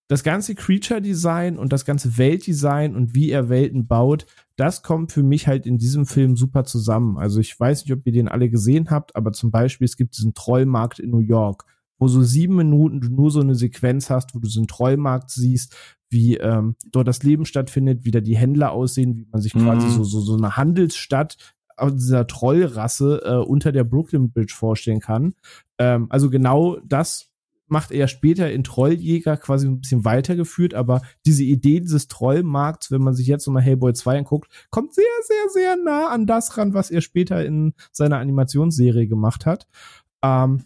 [0.08, 4.26] das ganze Creature-Design und das ganze Weltdesign und wie er Welten baut,
[4.56, 7.16] das kommt für mich halt in diesem Film super zusammen.
[7.16, 10.16] Also ich weiß nicht, ob ihr den alle gesehen habt, aber zum Beispiel es gibt
[10.16, 11.64] diesen Trollmarkt in New York,
[11.98, 15.30] wo so sieben Minuten du nur so eine Sequenz hast, wo du so einen Trollmarkt
[15.30, 15.74] siehst,
[16.12, 19.86] wie ähm, dort das Leben stattfindet, wie da die Händler aussehen, wie man sich quasi
[19.88, 19.90] Mhm.
[19.92, 21.36] so, so, so eine Handelsstadt
[21.76, 25.34] aus dieser Trollrasse äh, unter der Brooklyn Bridge vorstellen kann.
[25.78, 27.30] Ähm, also genau das
[27.66, 33.00] macht er später in Trolljäger quasi ein bisschen weitergeführt, aber diese Idee dieses Trollmarkts, wenn
[33.00, 36.74] man sich jetzt nochmal Hellboy 2 anguckt, kommt sehr, sehr, sehr nah an das ran,
[36.74, 39.66] was er später in seiner Animationsserie gemacht hat.
[40.22, 40.64] Ähm,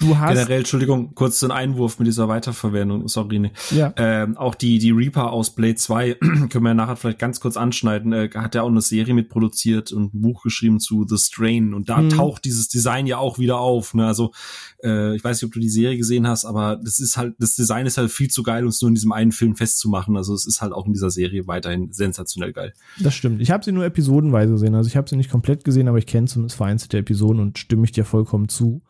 [0.00, 3.38] du hast Generell, Entschuldigung, kurz ein Einwurf mit dieser Weiterverwendung, sorry.
[3.38, 3.52] Nee.
[3.70, 6.14] ja, Ähm, auch die, die Reaper aus Blade 2,
[6.50, 9.92] können wir ja nachher vielleicht ganz kurz anschneiden, äh, hat ja auch eine Serie mitproduziert
[9.92, 12.08] und ein Buch geschrieben zu The Strain und da Mhm.
[12.10, 13.94] taucht dieses Design ja auch wieder auf.
[13.94, 14.06] Ne?
[14.06, 14.32] Also
[14.82, 17.54] äh, ich weiß nicht, ob du die Serie gesehen hast, aber das ist halt, das
[17.54, 20.16] Design ist halt viel zu geil, um es nur in diesem einen Film festzumachen.
[20.16, 22.72] Also es ist halt auch in dieser Serie weiterhin sensationell geil.
[22.98, 23.40] das stimmt.
[23.40, 24.74] Ich habe sie nur episodenweise gesehen.
[24.74, 27.84] Also ich habe sie nicht komplett gesehen, aber ich kenne zumindest vereinzelte Episoden und stimme
[27.84, 28.82] ich dir vollkommen zu.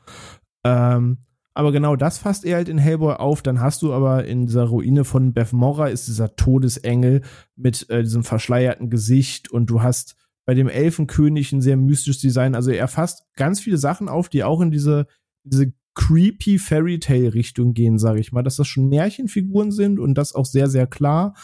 [0.64, 1.18] Ähm,
[1.54, 3.42] aber genau das fasst er halt in Hellboy auf.
[3.42, 7.22] Dann hast du aber in dieser Ruine von Beth Morra ist dieser Todesengel
[7.56, 12.54] mit äh, diesem verschleierten Gesicht und du hast bei dem Elfenkönig ein sehr mystisches Design.
[12.54, 15.06] Also er fasst ganz viele Sachen auf, die auch in diese,
[15.44, 20.14] diese creepy Fairy Tale Richtung gehen, sage ich mal, dass das schon Märchenfiguren sind und
[20.14, 21.34] das auch sehr, sehr klar.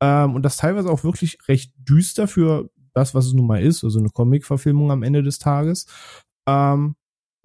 [0.00, 3.84] Ähm, und das teilweise auch wirklich recht düster für das, was es nun mal ist,
[3.84, 5.86] also eine Comic-Verfilmung am Ende des Tages.
[6.48, 6.94] Ähm,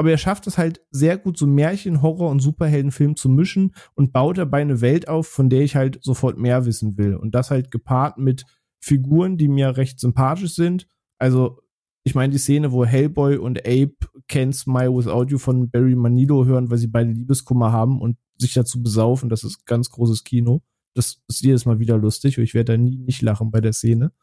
[0.01, 4.11] aber er schafft es halt sehr gut, so Märchen, Horror und Superheldenfilm zu mischen und
[4.11, 7.15] baut dabei eine Welt auf, von der ich halt sofort mehr wissen will.
[7.15, 8.45] Und das halt gepaart mit
[8.79, 10.87] Figuren, die mir recht sympathisch sind.
[11.19, 11.59] Also,
[12.03, 13.93] ich meine, die Szene, wo Hellboy und Abe
[14.27, 18.55] Can't Smile Without You von Barry Manilow hören, weil sie beide Liebeskummer haben und sich
[18.55, 20.63] dazu besaufen, das ist ganz großes Kino.
[20.95, 23.73] Das ist jedes Mal wieder lustig und ich werde da nie nicht lachen bei der
[23.73, 24.13] Szene.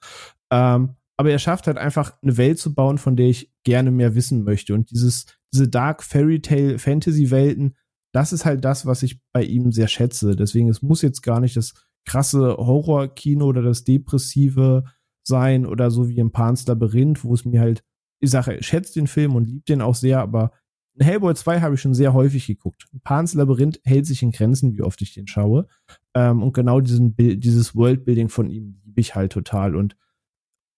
[0.50, 4.14] Ähm, aber er schafft halt einfach eine Welt zu bauen, von der ich gerne mehr
[4.14, 4.72] wissen möchte.
[4.72, 7.74] Und dieses, diese Dark Fairy Tale Fantasy Welten,
[8.12, 10.36] das ist halt das, was ich bei ihm sehr schätze.
[10.36, 11.74] Deswegen, es muss jetzt gar nicht das
[12.06, 14.84] krasse Horror-Kino oder das depressive
[15.26, 17.82] sein oder so wie im Pans Labyrinth, wo es mir halt,
[18.20, 20.52] ich sage, ich schätze den Film und liebe den auch sehr, aber
[21.00, 22.86] Hellboy 2 habe ich schon sehr häufig geguckt.
[23.02, 25.66] Pans Labyrinth hält sich in Grenzen, wie oft ich den schaue.
[26.14, 29.76] Ähm, und genau diesen, dieses Worldbuilding von ihm liebe ich halt total.
[29.76, 29.96] Und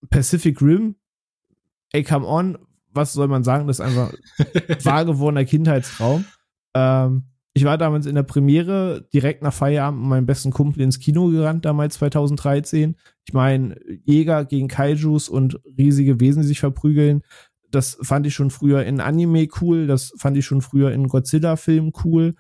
[0.09, 0.97] Pacific Rim,
[1.93, 2.59] ey, come on,
[2.93, 3.67] was soll man sagen?
[3.67, 4.13] Das ist einfach
[4.85, 6.25] wahr gewordener Kindheitstraum.
[6.75, 11.01] Ähm, ich war damals in der Premiere direkt nach Feierabend mit meinem besten Kumpel ins
[11.01, 12.97] Kino gerannt, damals 2013.
[13.27, 17.23] Ich meine, Jäger gegen Kaijus und riesige Wesen, die sich verprügeln.
[17.71, 21.93] Das fand ich schon früher in Anime cool, das fand ich schon früher in Godzilla-Filmen
[22.05, 22.35] cool.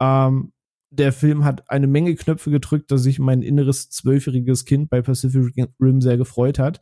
[0.00, 0.52] Ähm,
[0.90, 5.68] der Film hat eine Menge Knöpfe gedrückt, dass sich mein inneres zwölfjähriges Kind bei Pacific
[5.80, 6.80] Rim sehr gefreut hat.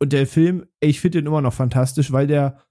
[0.00, 2.62] Und der Film, ey, ich finde den immer noch fantastisch, weil der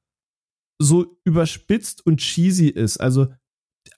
[0.80, 2.98] so überspitzt und cheesy ist.
[2.98, 3.28] Also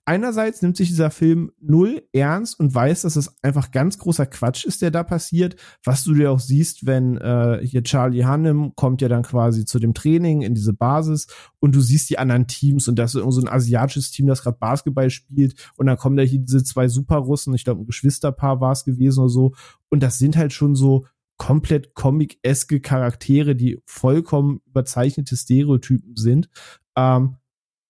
[0.06, 4.66] einerseits nimmt sich dieser Film null ernst und weiß, dass es einfach ganz großer Quatsch
[4.66, 5.56] ist, der da passiert.
[5.84, 9.80] Was du dir auch siehst, wenn äh, hier Charlie Hannem kommt ja dann quasi zu
[9.80, 11.28] dem Training in diese Basis
[11.60, 14.42] und du siehst die anderen Teams und das ist irgend so ein asiatisches Team, das
[14.42, 18.62] gerade Basketball spielt und dann kommen da hier diese zwei Superrussen, ich glaube ein Geschwisterpaar
[18.62, 19.54] war es gewesen oder so
[19.90, 21.06] und das sind halt schon so
[21.40, 26.50] komplett comic-eske Charaktere, die vollkommen überzeichnete Stereotypen sind.
[26.96, 27.38] Ähm,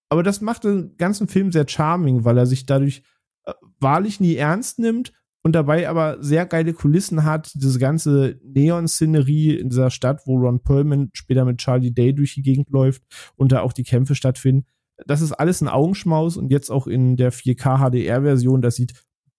[0.08, 3.02] aber das macht den ganzen Film sehr charming, weil er sich dadurch
[3.44, 7.52] äh, wahrlich nie ernst nimmt und dabei aber sehr geile Kulissen hat.
[7.54, 12.42] Diese ganze Neon-Szenerie in dieser Stadt, wo Ron Perlman später mit Charlie Day durch die
[12.42, 13.02] Gegend läuft
[13.36, 14.66] und da auch die Kämpfe stattfinden.
[15.06, 18.92] Das ist alles ein Augenschmaus und jetzt auch in der 4K HDR-Version, das sieht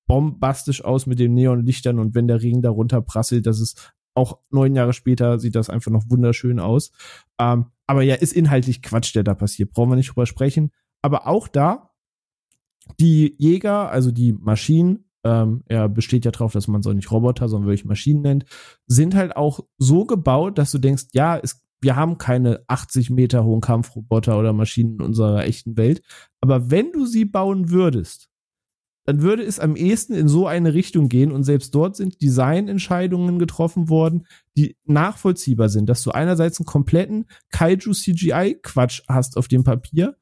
[0.08, 4.76] bombastisch aus mit den Neonlichtern und wenn der Regen darunter prasselt, das ist auch neun
[4.76, 6.92] Jahre später sieht das einfach noch wunderschön aus.
[7.40, 9.72] Ähm, aber ja, ist inhaltlich Quatsch, der da passiert.
[9.72, 10.72] Brauchen wir nicht drüber sprechen.
[11.02, 11.92] Aber auch da,
[13.00, 17.48] die Jäger, also die Maschinen, ähm, er besteht ja darauf, dass man so nicht Roboter,
[17.48, 18.46] sondern wirklich Maschinen nennt,
[18.88, 23.44] sind halt auch so gebaut, dass du denkst, ja, es, wir haben keine 80 Meter
[23.44, 26.02] hohen Kampfroboter oder Maschinen in unserer echten Welt.
[26.40, 28.31] Aber wenn du sie bauen würdest,
[29.06, 33.40] dann würde es am ehesten in so eine Richtung gehen und selbst dort sind Designentscheidungen
[33.40, 39.48] getroffen worden, die nachvollziehbar sind, dass du einerseits einen kompletten Kaiju CGI Quatsch hast auf
[39.48, 40.18] dem Papier,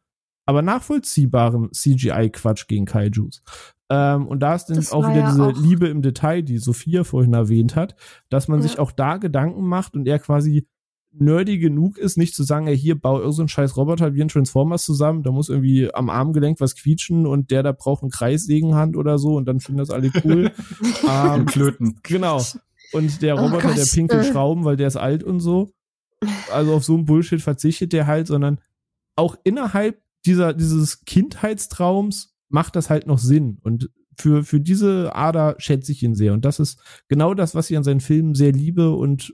[0.45, 3.43] aber nachvollziehbaren CGI Quatsch gegen Kaijus.
[3.91, 6.57] Ähm, und da ist dann Das auch wieder ja diese auch- Liebe im Detail, die
[6.59, 7.95] Sophia vorhin erwähnt hat,
[8.29, 8.63] dass man Ja.
[8.67, 10.67] sich auch da Gedanken macht und er quasi
[11.11, 14.21] nerdy genug ist, nicht zu sagen, ey, hier bau irgend so einen scheiß Roboter wie
[14.21, 18.11] ein Transformers zusammen, da muss irgendwie am Armgelenk was quietschen und der da braucht eine
[18.11, 20.51] Kreissägenhand oder so und dann finden das alle cool.
[21.09, 21.99] ähm, Klöten.
[22.03, 22.43] genau.
[22.91, 23.91] Und der Oh Roboter, der Gott.
[23.93, 24.31] pinkelt Äh.
[24.31, 25.73] Schrauben, weil der ist alt und so.
[26.51, 28.59] Also auf so einen Bullshit verzichtet der halt, sondern
[29.15, 33.59] auch innerhalb dieser, dieses Kindheitstraums macht das halt noch Sinn.
[33.61, 36.33] Und für, für diese Ader schätze ich ihn sehr.
[36.33, 39.33] Und das ist genau das, was ich an seinen Filmen sehr liebe und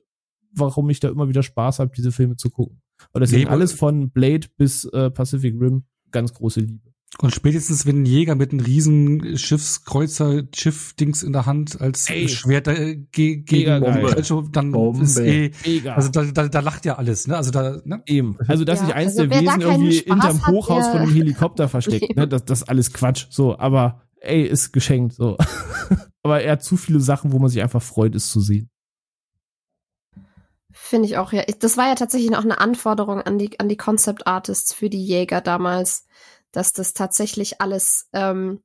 [0.56, 2.82] warum ich da immer wieder Spaß habe, diese Filme zu gucken.
[3.14, 6.96] Und deswegen Nee, alles von Blade bis äh, Pacific Rim ganz große Liebe.
[7.20, 12.28] Und spätestens, wenn ein Jäger mit einem riesen Schiffskreuzer, Schiffdings in der Hand als Ey.
[12.28, 15.04] Schwert äh, ge gegen also, dann Bombe.
[15.04, 15.96] ist eh, Mega.
[15.96, 17.38] also da, da, da lacht ja alles, ne?
[17.38, 18.02] Also da, ne?
[18.06, 18.38] Eben.
[18.48, 21.14] Also, dass Ja, sich eins also der Wesen irgendwie Spaß hinterm hat, Hochhaus von einem
[21.14, 22.28] Helikopter versteckt, ne?
[22.28, 23.28] Das, das ist alles Quatsch.
[23.30, 25.14] So, aber ey, ist geschenkt.
[25.14, 25.38] So.
[26.24, 28.70] aber er hat zu viele Sachen, wo man sich einfach freut, es zu sehen.
[30.88, 31.44] Finde ich auch, ja.
[31.60, 35.04] Das war ja tatsächlich auch eine Anforderung an die, an die Concept Artists für die
[35.04, 36.06] Jäger damals,
[36.52, 38.62] dass das tatsächlich alles ähm,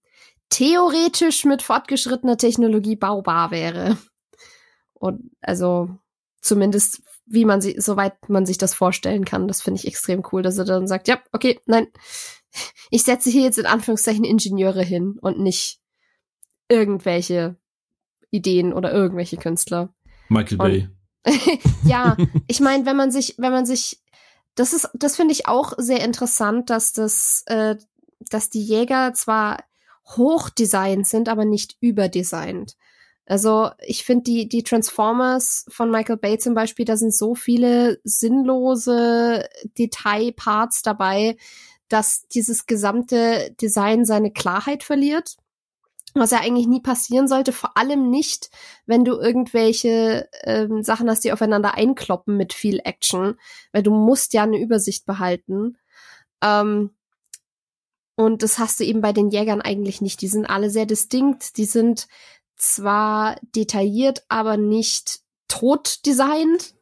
[0.50, 3.96] theoretisch mit fortgeschrittener Technologie baubar wäre.
[4.92, 5.88] Und also
[6.42, 10.42] zumindest wie man sie, soweit man sich das vorstellen kann, das finde ich extrem cool,
[10.42, 11.86] dass er dann sagt, ja, okay, nein,
[12.90, 15.80] ich setze hier jetzt in Anführungszeichen Ingenieure hin und nicht
[16.68, 17.56] irgendwelche
[18.30, 19.94] Ideen oder irgendwelche Künstler.
[20.28, 20.88] Michael Und- Bay.
[21.84, 22.16] ja,
[22.46, 24.00] ich meine, wenn man sich, wenn man sich,
[24.54, 27.76] das ist, das finde ich auch sehr interessant, dass das, äh,
[28.30, 29.64] dass die Jäger zwar
[30.16, 32.76] hochdesignt sind, aber nicht überdesignt.
[33.26, 38.00] Also ich finde die die Transformers von Michael Bay zum Beispiel, da sind so viele
[38.02, 39.48] sinnlose
[39.78, 41.36] Detailparts dabei,
[41.88, 45.36] dass dieses gesamte Design seine Klarheit verliert.
[46.14, 48.50] Was ja eigentlich nie passieren sollte, vor allem nicht,
[48.84, 53.38] wenn du irgendwelche ähm, Sachen hast, die aufeinander einkloppen mit viel Action,
[53.72, 55.78] weil du musst ja eine Übersicht behalten.
[56.42, 56.90] Ähm,
[58.16, 60.20] und das hast du eben bei den Jägern eigentlich nicht.
[60.20, 61.56] Die sind alle sehr distinkt.
[61.56, 62.08] Die sind
[62.56, 66.74] zwar detailliert, aber nicht tot designt.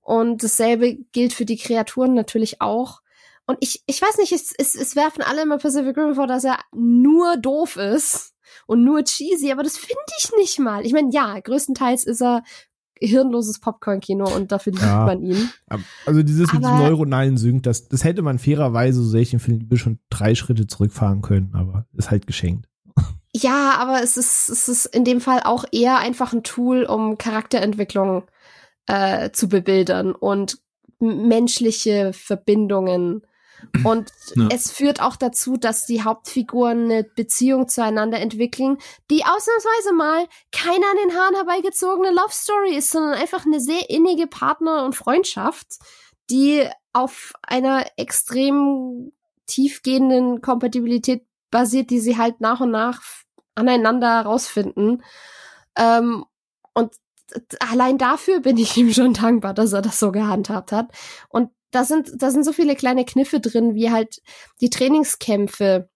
[0.00, 3.00] Und dasselbe gilt für die Kreaturen natürlich auch.
[3.46, 6.44] Und ich, ich weiß nicht, es, es, es werfen alle immer Pacific Rim vor, dass
[6.44, 8.31] er nur doof ist
[8.66, 10.84] und nur cheesy, aber das finde ich nicht mal.
[10.86, 12.42] Ich meine, ja, größtenteils ist er
[13.00, 15.04] hirnloses Popcorn-Kino und dafür liebt Ja.
[15.06, 15.50] man ihn.
[16.06, 19.30] Also dieses mit diesem Aber- neuronalen Sync, das, das hätte man fairerweise, so sehr ich
[19.30, 22.68] den Film liebe, schon drei Schritte zurückfahren können, aber ist halt geschenkt.
[23.34, 27.16] Ja, aber es ist, es ist in dem Fall auch eher einfach ein Tool, um
[27.18, 28.24] Charakterentwicklung
[28.86, 30.58] äh, zu bebildern und
[31.00, 33.22] menschliche Verbindungen.
[33.84, 34.48] Und Ja.
[34.52, 38.78] es führt auch dazu, dass die Hauptfiguren eine Beziehung zueinander entwickeln,
[39.10, 43.90] die ausnahmsweise mal keine an den Haaren herbeigezogene Love Story ist, sondern einfach eine sehr
[43.90, 45.78] innige Partner- und Freundschaft,
[46.30, 49.12] die auf einer extrem
[49.46, 53.02] tiefgehenden Kompatibilität basiert, die sie halt nach und nach
[53.54, 55.02] aneinander rausfinden.
[55.76, 56.24] Ähm,
[56.74, 56.94] und
[57.60, 60.90] allein dafür bin ich ihm schon dankbar, dass er das so gehandhabt hat.
[61.28, 64.20] Und da sind, da sind so viele kleine Kniffe drin, wie halt
[64.60, 65.88] die Trainingskämpfe,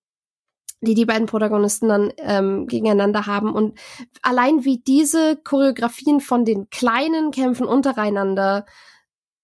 [0.80, 3.52] die die beiden Protagonisten dann ähm, gegeneinander haben.
[3.54, 3.78] Und
[4.22, 8.66] allein wie diese Choreografien von den kleinen Kämpfen untereinander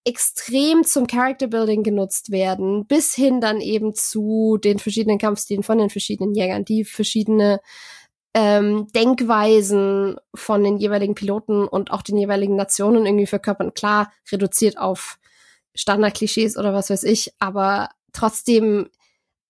[0.05, 5.78] extrem zum Character Building genutzt werden, bis hin dann eben zu den verschiedenen Kampfstilen von
[5.78, 7.60] den verschiedenen Jägern, die verschiedene
[8.34, 13.74] ähm, Denkweisen von den jeweiligen Piloten und auch den jeweiligen Nationen irgendwie verkörpern.
[13.74, 15.18] Klar, reduziert auf
[15.74, 18.88] Standardklischees oder was weiß ich, aber trotzdem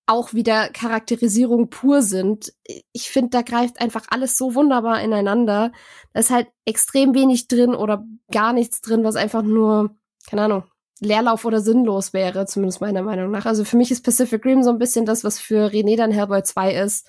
[0.06, 2.52] auch wieder Charakterisierung pur sind.
[2.92, 5.72] Ich finde, da greift einfach alles so wunderbar ineinander.
[6.12, 9.94] Da ist halt extrem wenig drin oder gar nichts drin, was einfach nur,
[10.28, 10.64] keine Ahnung,
[11.00, 13.46] Leerlauf oder sinnlos wäre, zumindest meiner Meinung nach.
[13.46, 16.42] Also für mich ist Pacific Rim so ein bisschen das, was für René dann Hellboy
[16.42, 17.08] 2 ist.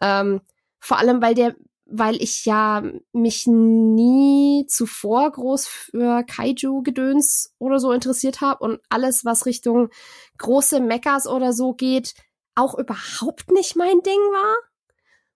[0.00, 0.40] Ähm,
[0.82, 1.54] vor allem, weil der,
[1.86, 2.82] weil ich ja
[3.12, 9.90] mich nie zuvor groß für Kaiju-Gedöns oder so interessiert habe und alles, was Richtung
[10.38, 12.14] große Mechas oder so geht,
[12.56, 14.56] auch überhaupt nicht mein Ding war.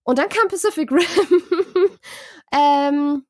[0.02, 1.02] Und dann kam Pacific Rim.
[2.52, 3.24] ähm,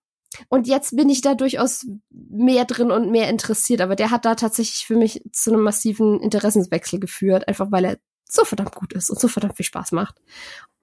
[0.48, 3.82] und jetzt bin ich da durchaus mehr drin und mehr interessiert.
[3.82, 7.98] Aber der hat da tatsächlich für mich zu einem massiven Interessenswechsel geführt, einfach weil er
[8.24, 10.16] so verdammt gut ist und so verdammt viel Spaß macht.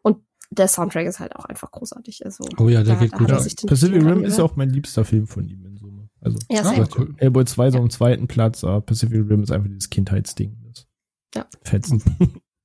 [0.04, 0.24] Und
[0.58, 2.26] der Soundtrack ist halt auch einfach großartig.
[2.26, 3.30] Also, Oh ja, der da- geht da gut.
[3.30, 6.10] Ja, Pacific Rim ist auch mein liebster Film von ihm in Summe.
[6.22, 7.14] Also Ja, Ah, cool.
[7.18, 7.84] Hellboy 2 so Ja.
[7.84, 10.56] am zweiten Platz, aber Pacific Rim ist einfach dieses Kindheitsding.
[10.66, 10.88] Das
[11.36, 11.46] Ja.
[11.64, 12.02] Fetzen.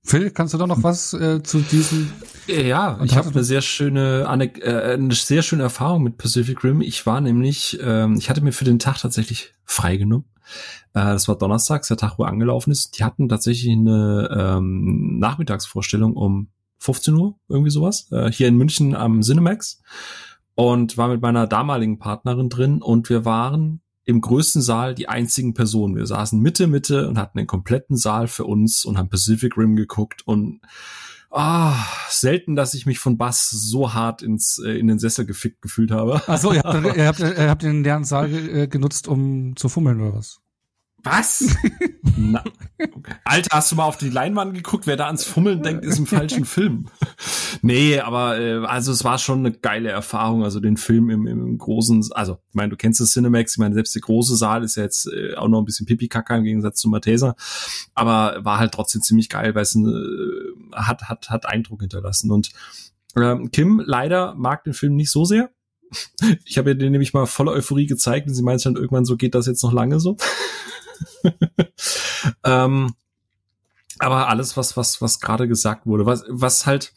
[0.05, 2.11] Phil, kannst du da noch was äh, zu diesem?
[2.47, 4.23] Ja, Und ich habe eine sehr schöne
[4.63, 6.81] äh, eine sehr schöne Erfahrung mit Pacific Rim.
[6.81, 10.25] Ich war nämlich, ähm, ich hatte mir für den Tag tatsächlich freigenommen.
[10.95, 12.99] Äh, das war donnerstags, der Tag, wo er angelaufen ist.
[12.99, 16.49] Die hatten tatsächlich eine ähm, Nachmittagsvorstellung um
[16.79, 19.81] 15 Uhr, irgendwie sowas, äh, hier in München am Cinemax
[20.55, 25.53] und war mit meiner damaligen Partnerin drin und wir waren im größten Saal die einzigen
[25.53, 25.95] Personen.
[25.95, 29.77] Wir saßen Mitte, Mitte und hatten den kompletten Saal für uns und haben Pacific Rim
[29.77, 30.61] geguckt und
[31.31, 31.75] ah,
[32.09, 35.91] selten, dass ich mich von Bass so hart ins, äh, in den Sessel gefickt gefühlt
[35.91, 36.23] habe.
[36.27, 39.69] Ach so, ihr habt, ihr habt, ihr habt den leeren Saal äh, genutzt, um zu
[39.69, 40.41] fummeln oder was?
[41.11, 41.57] Was?
[42.17, 42.45] Na,
[43.25, 44.87] Alter, hast du mal auf die Leinwand geguckt?
[44.87, 46.89] Wer da ans Fummeln denkt, ist im falschen Film.
[47.63, 50.45] nee, aber äh, also es war schon eine geile Erfahrung.
[50.45, 53.75] Also den Film im, im großen, also ich meine, du kennst das Cinemax, ich meine,
[53.75, 56.81] selbst der große Saal ist ja jetzt äh, auch noch ein bisschen Pipi-Kaka im Gegensatz
[56.81, 57.37] zu Malteser,
[57.95, 62.31] aber war halt trotzdem ziemlich geil, weil es äh, hat, hat, hat Eindruck hinterlassen.
[62.31, 62.51] Und
[63.17, 65.51] ähm, Kim leider mag den Film nicht so sehr.
[66.45, 69.17] Ich habe ihr den nämlich mal voller Euphorie gezeigt und sie meint dann irgendwann so,
[69.17, 70.17] geht das jetzt noch lange so?
[72.45, 72.95] ähm,
[73.99, 76.93] aber alles, was, was, was gerade gesagt wurde, was, was halt,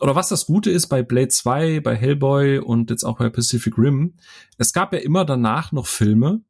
[0.00, 3.76] oder was das Gute ist bei Blade 2, bei Hellboy und jetzt auch bei Pacific
[3.76, 4.14] Rim,
[4.58, 6.40] es gab ja immer danach noch Filme,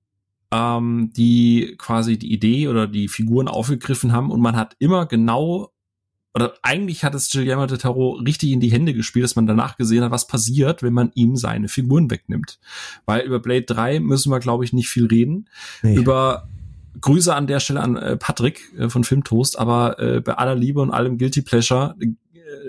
[0.53, 5.73] ähm, die quasi die Idee oder die Figuren aufgegriffen haben und man hat immer genau
[6.37, 9.79] oder eigentlich hat es Guillermo del Toro richtig in die Hände gespielt, dass man danach
[9.79, 12.59] gesehen hat, was passiert, wenn man ihm seine Figuren wegnimmt.
[13.07, 15.49] Weil über Blade 3 müssen wir, glaube ich, nicht viel reden.
[15.83, 15.95] Nee.
[15.95, 16.47] Über
[17.01, 20.81] Grüße an der Stelle an äh, Patrick äh, von Filmtoast, aber äh, bei aller Liebe
[20.81, 22.09] und allem Guilty Pleasure, äh,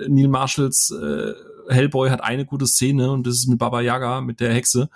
[0.08, 1.34] Neil Marshalls äh,
[1.70, 4.90] Hellboy hat eine gute Szene und das ist mit Baba Yaga, mit der Hexe.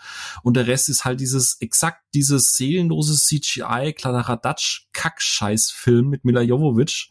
[0.44, 7.10] Und der Rest ist halt dieses, exakt dieses seelenlose CGI, Kladderadatsch, Kackscheiß-Film mit Mila Jovovich,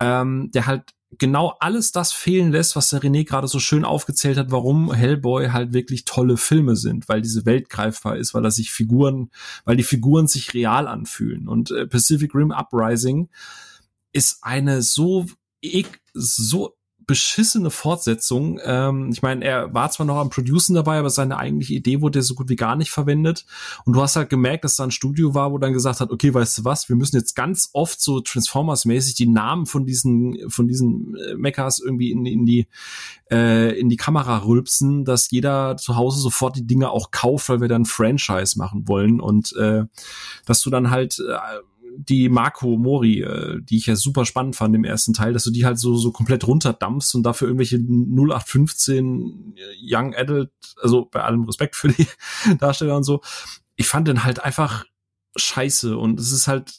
[0.00, 4.38] ähm, der halt genau alles das fehlen lässt, was der René gerade so schön aufgezählt
[4.38, 8.50] hat, warum Hellboy halt wirklich tolle Filme sind, weil diese Welt greifbar ist, weil er
[8.50, 9.30] sich Figuren,
[9.64, 11.48] weil die Figuren sich real anfühlen.
[11.48, 13.28] Und äh, Pacific Rim Uprising
[14.12, 15.26] ist eine so
[16.12, 16.75] so
[17.06, 18.58] beschissene Fortsetzung.
[18.64, 22.22] Ähm, ich meine, er war zwar noch am Producen dabei, aber seine eigentliche Idee wurde
[22.22, 23.46] so gut wie gar nicht verwendet.
[23.84, 26.34] Und du hast halt gemerkt, dass da ein Studio war, wo dann gesagt hat, okay,
[26.34, 30.66] weißt du was, wir müssen jetzt ganz oft so Transformers-mäßig die Namen von diesen, von
[30.66, 32.66] diesen äh, Mechas irgendwie in, in die,
[33.30, 37.60] äh, in die Kamera rülpsen, dass jeder zu Hause sofort die Dinge auch kauft, weil
[37.60, 39.84] wir dann Franchise machen wollen und äh,
[40.44, 41.60] dass du dann halt äh,
[41.98, 45.50] die Marco Mori, äh, die ich ja super spannend fand im ersten Teil, dass du
[45.50, 50.50] die halt so so komplett runterdampfst und dafür irgendwelche 0815 Young Adult,
[50.80, 52.06] also bei allem Respekt für die
[52.58, 53.20] Darsteller und so.
[53.76, 54.84] Ich fand den halt einfach
[55.36, 56.72] scheiße und es ist halt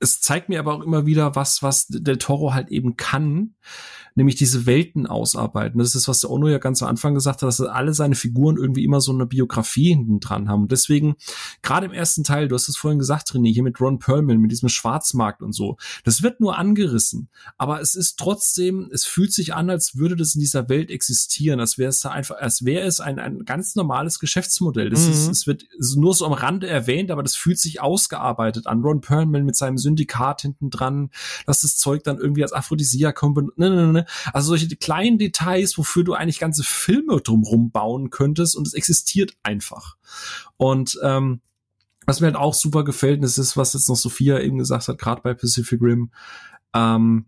[0.00, 3.54] es zeigt mir aber auch immer wieder was, was Del Toro halt eben kann,
[4.18, 5.78] nämlich diese Welten ausarbeiten.
[5.78, 8.58] Das ist, was der Ono ja ganz am Anfang gesagt hat, dass alle seine Figuren
[8.58, 10.62] irgendwie immer so eine Biografie hinten dran haben.
[10.62, 11.14] Und deswegen,
[11.62, 14.50] gerade im ersten Teil, du hast es vorhin gesagt, René, hier mit Ron Perlman, mit
[14.50, 17.28] diesem Schwarzmarkt und so, das wird nur angerissen.
[17.56, 21.60] Aber es ist trotzdem, es fühlt sich an, als würde das in dieser Welt existieren,
[21.60, 24.90] als wäre es da einfach, als wäre es ein, ein ganz normales Geschäftsmodell.
[24.90, 25.12] Das Mhm.
[25.12, 25.64] ist, es wird
[25.96, 28.82] nur so am Rande erwähnt, aber das fühlt sich ausgearbeitet an.
[28.82, 31.10] Ron Perlman mit seinem Syndikat hinten dran,
[31.46, 33.38] dass das Zeug dann irgendwie als Aphrodisiak kommt.
[33.58, 34.06] Ne, ne, ne.
[34.32, 39.34] Also solche kleinen Details, wofür du eigentlich ganze Filme drumrum bauen könntest und es existiert
[39.42, 39.96] einfach.
[40.56, 41.40] Und ähm,
[42.06, 44.98] was mir halt auch super gefällt, das ist, was jetzt noch Sophia eben gesagt hat,
[44.98, 46.10] gerade bei Pacific Rim,
[46.74, 47.26] ähm,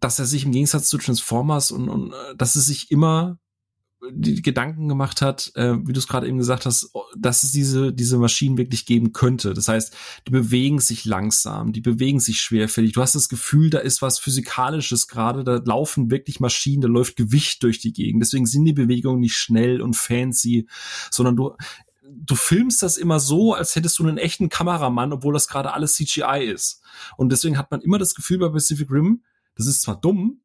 [0.00, 3.38] dass er sich im Gegensatz zu Transformers und, und äh, dass es sich immer
[4.12, 7.92] die Gedanken gemacht hat, äh, wie du es gerade eben gesagt hast, dass es diese,
[7.92, 9.54] diese Maschinen wirklich geben könnte.
[9.54, 9.94] Das heißt,
[10.26, 12.92] die bewegen sich langsam, die bewegen sich schwerfällig.
[12.92, 17.16] Du hast das Gefühl, da ist was Physikalisches gerade, da laufen wirklich Maschinen, da läuft
[17.16, 18.22] Gewicht durch die Gegend.
[18.22, 20.68] Deswegen sind die Bewegungen nicht schnell und fancy,
[21.10, 21.56] sondern du,
[22.02, 25.94] du filmst das immer so, als hättest du einen echten Kameramann, obwohl das gerade alles
[25.94, 26.82] CGI ist.
[27.16, 29.22] Und deswegen hat man immer das Gefühl bei Pacific Rim,
[29.56, 30.40] das ist zwar dumm,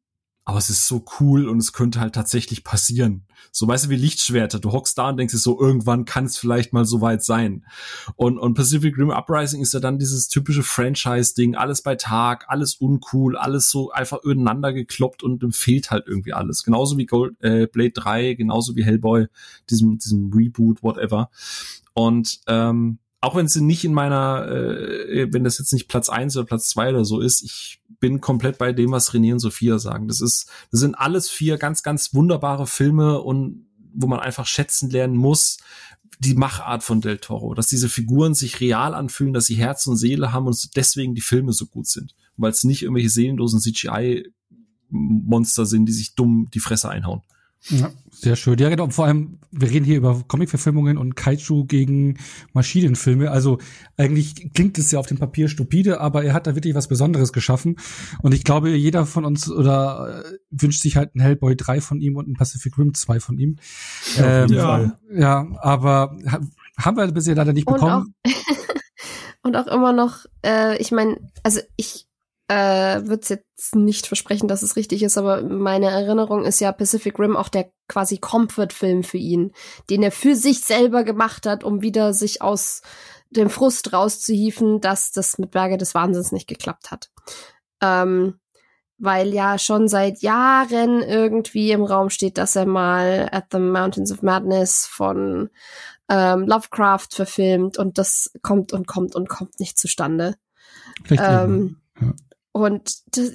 [0.50, 3.24] aber es ist so cool und es könnte halt tatsächlich passieren.
[3.52, 4.58] So weißt du wie Lichtschwerter.
[4.58, 7.64] Du hockst da und denkst dir so, irgendwann kann es vielleicht mal so weit sein.
[8.16, 12.74] Und, und Pacific Rim Uprising ist ja dann dieses typische Franchise-Ding, alles bei Tag, alles
[12.74, 16.64] uncool, alles so einfach übereinander gekloppt und dann fehlt halt irgendwie alles.
[16.64, 19.28] Genauso wie Gold, äh, Blade 3, genauso wie Hellboy,
[19.70, 21.30] diesem, diesem Reboot, whatever.
[21.94, 26.36] Und ähm, auch wenn sie nicht in meiner, äh, wenn das jetzt nicht Platz eins
[26.36, 29.78] oder Platz zwei oder so ist, ich bin komplett bei dem, was René und Sophia
[29.78, 30.08] sagen.
[30.08, 34.88] Das ist, das sind alles vier ganz, ganz wunderbare Filme und wo man einfach schätzen
[34.88, 35.58] lernen muss,
[36.18, 39.96] die Machart von Del Toro, dass diese Figuren sich real anfühlen, dass sie Herz und
[39.96, 42.14] Seele haben und deswegen die Filme so gut sind.
[42.36, 47.22] weil es nicht irgendwelche seelenlosen CGI-Monster sind, die sich dumm die Fresse einhauen.
[47.68, 48.58] Ja, sehr schön.
[48.58, 48.88] Ja, genau.
[48.88, 52.18] Vor allem, wir reden hier über Comic-Verfilmungen und Kaiju gegen
[52.54, 53.30] Maschinenfilme.
[53.30, 53.58] Also
[53.96, 57.32] eigentlich klingt es ja auf dem Papier stupide, aber er hat da wirklich was Besonderes
[57.32, 57.76] geschaffen.
[58.22, 62.00] Und ich glaube, jeder von uns oder äh, wünscht sich halt ein Hellboy 3 von
[62.00, 63.56] ihm und ein Pacific Rim 2 von ihm.
[64.16, 64.98] Ja, ähm, ja.
[65.12, 66.40] ja aber ha
[66.78, 68.14] haben wir bisher leider nicht Und bekommen.
[68.24, 68.30] auch,
[69.42, 72.06] und auch immer noch, äh, ich meine, also ich
[72.50, 77.16] äh, würde jetzt nicht versprechen, dass es richtig ist, aber meine Erinnerung ist ja Pacific
[77.16, 79.52] Rim auch der quasi Comfort-Film für ihn,
[79.88, 82.82] den er für sich selber gemacht hat, um wieder sich aus
[83.30, 87.12] dem Frust rauszuhieven, dass das mit Berge des Wahnsinns nicht geklappt hat.
[87.80, 88.40] Ähm,
[88.98, 94.10] weil ja schon seit Jahren irgendwie im Raum steht, dass er mal At the Mountains
[94.10, 95.50] of Madness von
[96.08, 100.34] ähm, Lovecraft verfilmt und das kommt und kommt und kommt nicht zustande.
[101.04, 102.12] Vielleicht ähm, ja.
[102.52, 103.32] Und das,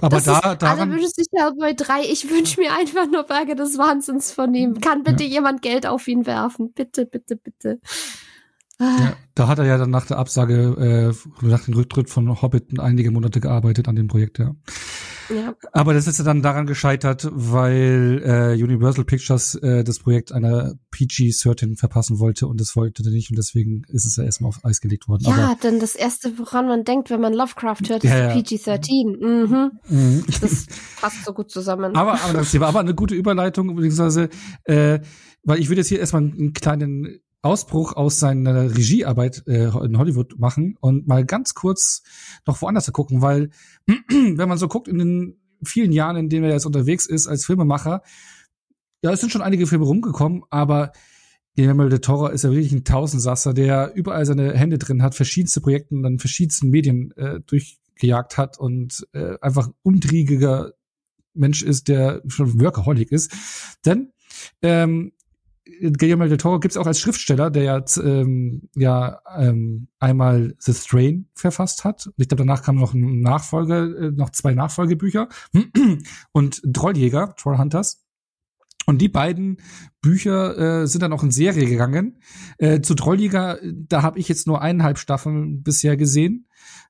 [0.00, 2.02] Aber das da, ist, alle daran, wünschen sich Hellboy 3.
[2.10, 4.80] Ich wünsche mir einfach nur Berge des Wahnsinns von ihm.
[4.80, 6.72] Kann bitte jemand Geld auf ihn werfen?
[6.72, 7.80] Bitte, bitte, bitte.
[8.78, 12.42] Ah, ja, da hat er ja dann nach der Absage, äh, nach dem Rücktritt von
[12.42, 14.54] Hobbit einige Monate gearbeitet an dem Projekt, ja.
[15.28, 15.54] Ja.
[15.72, 20.74] Aber das ist ja dann daran gescheitert, weil äh, Universal Pictures äh, das Projekt einer
[20.92, 24.64] PG-13 verpassen wollte und das wollte er nicht und deswegen ist es ja erstmal auf
[24.64, 25.24] Eis gelegt worden.
[25.26, 28.34] ja, Aber, denn das erste, woran man denkt, wenn man Lovecraft hört, ist Ja, ja.
[28.34, 29.46] PG-13.
[29.46, 29.70] Mhm.
[29.88, 30.24] Mhm.
[30.40, 30.66] Das
[31.00, 31.96] passt so gut zusammen.
[31.96, 34.28] aber, aber das war aber eine gute Überleitung, beziehungsweise,
[34.64, 35.00] äh,
[35.44, 40.38] weil ich würde jetzt hier erstmal einen kleinen Ausbruch aus seiner Regiearbeit äh, in Hollywood
[40.38, 42.02] machen und mal ganz kurz
[42.46, 43.50] noch woanders zu gucken, weil
[43.86, 47.46] wenn man so guckt in den vielen Jahren, in denen er jetzt unterwegs ist als
[47.46, 48.02] Filmemacher,
[49.02, 50.92] ja, es sind schon einige Filme rumgekommen, aber
[51.56, 55.60] Guillermo del Toro ist ja wirklich ein Tausendsasser, der überall seine Hände drin hat, verschiedenste
[55.60, 60.72] Projekte an verschiedensten Medien äh, durchgejagt hat und äh, einfach umtriebiger
[61.32, 63.32] Mensch ist, der schon Workaholic ist.
[63.84, 64.12] Denn
[64.60, 65.12] ähm,
[65.98, 71.28] Guillermo del Toro gibt's auch als Schriftsteller, der ja, ähm, ja ähm, einmal The Strain
[71.34, 72.06] verfasst hat.
[72.06, 75.28] Und ich glaube, danach kam noch ein Nachfolger, äh, noch zwei Nachfolgebücher
[76.32, 78.06] und Trolljäger, Trollhunters.
[78.86, 79.56] Und die beiden
[80.00, 82.20] Bücher äh, sind dann auch in Serie gegangen.
[82.58, 86.46] Äh, zu Trolljäger, da habe ich jetzt nur eineinhalb Staffeln bisher gesehen.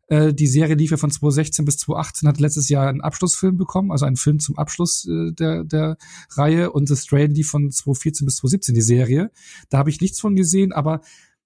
[0.08, 3.90] Äh, die Serie lief ja von 2016 bis 2018, hat letztes Jahr einen Abschlussfilm bekommen,
[3.90, 5.96] also einen Film zum Abschluss äh, der, der
[6.30, 6.70] Reihe.
[6.72, 9.30] Und The Strain lief von 2014 bis 2017 die Serie.
[9.68, 11.00] Da habe ich nichts von gesehen, aber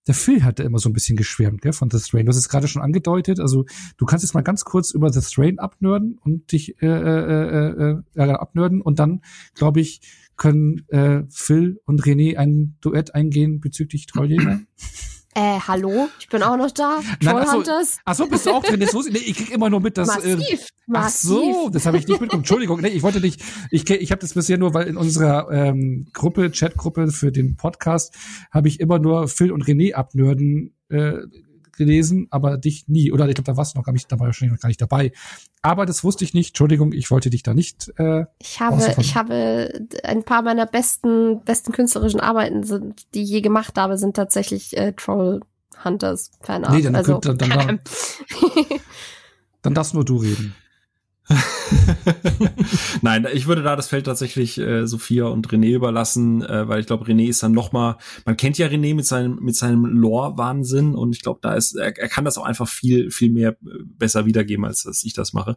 [0.06, 2.26] der Phil hatte immer so ein bisschen geschwärmt, gell, von The Strain.
[2.26, 3.38] Du hast es gerade schon angedeutet.
[3.38, 3.66] Also
[3.96, 8.02] du kannst jetzt mal ganz kurz über The Strain abnörden und dich äh, äh, äh,
[8.14, 9.22] äh, abnörden und dann,
[9.54, 10.00] glaube ich,
[10.36, 14.60] können äh, Phil und René ein Duett eingehen bezüglich Trolljäger.
[15.34, 16.08] Äh, hallo?
[16.18, 17.00] Ich bin auch noch da.
[17.22, 17.62] Nein, ach so.
[17.62, 17.98] Trollhunters.
[18.04, 18.80] Ach so, bist du auch drin?
[18.80, 20.68] Nee, ich krieg immer nur mit, dass äh, Massiv.
[20.70, 21.28] Ach Massiv.
[21.28, 22.40] so, das habe ich nicht mitbekommen.
[22.40, 23.40] Entschuldigung, nee, ich wollte nicht.
[23.70, 28.14] Ich, ich habe das bisher nur, weil in unserer ähm, Gruppe, Chatgruppe für den Podcast,
[28.50, 31.18] habe ich immer nur Phil und René abnörden äh,
[31.72, 33.12] gelesen, aber dich nie.
[33.12, 35.12] Oder ich glaube, da warst du noch gar nicht dabei, wahrscheinlich noch gar nicht dabei.
[35.62, 36.50] Aber das wusste ich nicht.
[36.50, 37.92] Entschuldigung, ich wollte dich da nicht.
[37.98, 43.30] Äh, Ich habe, ich habe ein paar meiner besten, besten künstlerischen Arbeiten sind, die ich
[43.30, 45.40] je gemacht habe, sind tatsächlich äh, Troll
[45.84, 46.72] Hunters Fanart.
[46.74, 47.80] Nee, dann also, könnt- dann- dann-
[49.62, 50.54] dann darfst nur du reden.
[53.02, 56.86] Nein, ich würde da das Feld tatsächlich äh, Sophia und René überlassen, äh, weil ich
[56.86, 60.94] glaube, René ist dann noch mal, man kennt ja René mit seinem mit seinem Lore-Wahnsinn
[60.94, 63.84] und ich glaube, da ist er, er kann das auch einfach viel viel mehr äh,
[63.84, 65.56] besser wiedergeben, als dass ich das mache.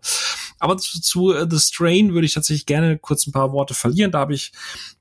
[0.59, 4.11] Aber zu, zu äh, The Strain würde ich tatsächlich gerne kurz ein paar Worte verlieren.
[4.11, 4.51] Da habe ich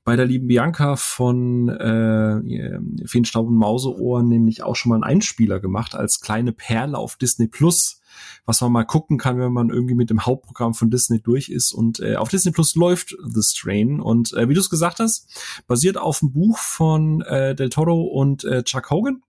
[0.03, 5.59] bei der lieben Bianca von äh, Feenstaub und Mauseohren nämlich auch schon mal einen Einspieler
[5.59, 8.01] gemacht als kleine Perle auf Disney Plus
[8.45, 11.73] was man mal gucken kann, wenn man irgendwie mit dem Hauptprogramm von Disney durch ist.
[11.73, 13.99] Und äh, auf Disney Plus läuft The Strain.
[13.99, 15.27] Und äh, wie du es gesagt hast,
[15.67, 19.21] basiert auf dem Buch von äh, Del Toro und äh, Chuck Hogan.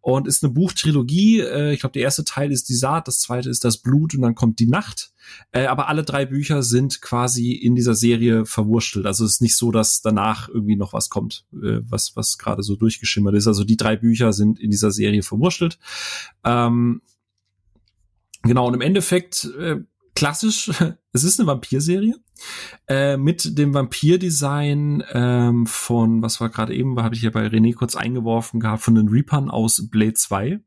[0.00, 1.40] Und ist eine Buchtrilogie.
[1.40, 4.22] Äh, ich glaube, der erste Teil ist die Saat, das zweite ist das Blut und
[4.22, 5.12] dann kommt die Nacht.
[5.52, 9.06] Äh, aber alle drei Bücher sind quasi in dieser Serie verwurstelt.
[9.06, 12.62] Also es ist nicht so, dass danach irgendwie noch was kommt, äh, was, was gerade
[12.62, 13.46] so durchgeschimmert ist.
[13.46, 15.78] Also die drei Bücher sind in dieser Serie verwurstelt.
[16.44, 17.02] Ähm,
[18.42, 19.76] Genau, und im Endeffekt äh,
[20.14, 20.70] klassisch,
[21.12, 22.14] es ist eine Vampirserie
[22.88, 27.74] äh, mit dem Vampirdesign ähm, von, was war gerade eben, habe ich ja bei René
[27.74, 30.60] kurz eingeworfen gehabt, von den Reapern aus Blade 2.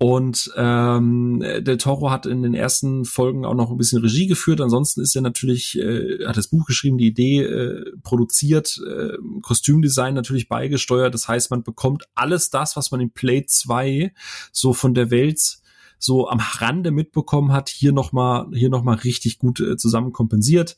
[0.00, 4.60] Und ähm, Del Toro hat in den ersten Folgen auch noch ein bisschen Regie geführt.
[4.60, 10.14] Ansonsten ist er natürlich, äh, hat das Buch geschrieben, die Idee äh, produziert, äh, Kostümdesign
[10.14, 11.14] natürlich beigesteuert.
[11.14, 14.12] Das heißt, man bekommt alles das, was man in Blade 2
[14.52, 15.58] so von der Welt
[15.98, 20.76] so am Rande mitbekommen hat, hier nochmal hier noch mal richtig gut äh, zusammen kompensiert.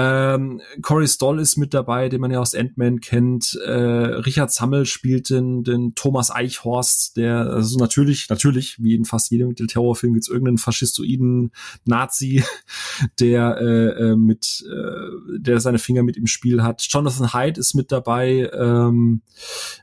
[0.00, 3.58] Ähm, Corey Stoll ist mit dabei, den man ja aus Ant-Man kennt.
[3.66, 9.32] Äh, Richard Sammel spielt den, den Thomas Eichhorst, der also natürlich, natürlich, wie in fast
[9.32, 11.50] jedem Terrorfilm gibt's irgendeinen faschistoiden
[11.84, 12.44] Nazi,
[13.18, 16.86] der äh, äh, mit, äh, der seine Finger mit im Spiel hat.
[16.88, 19.22] Jonathan Hyde ist mit dabei, ähm,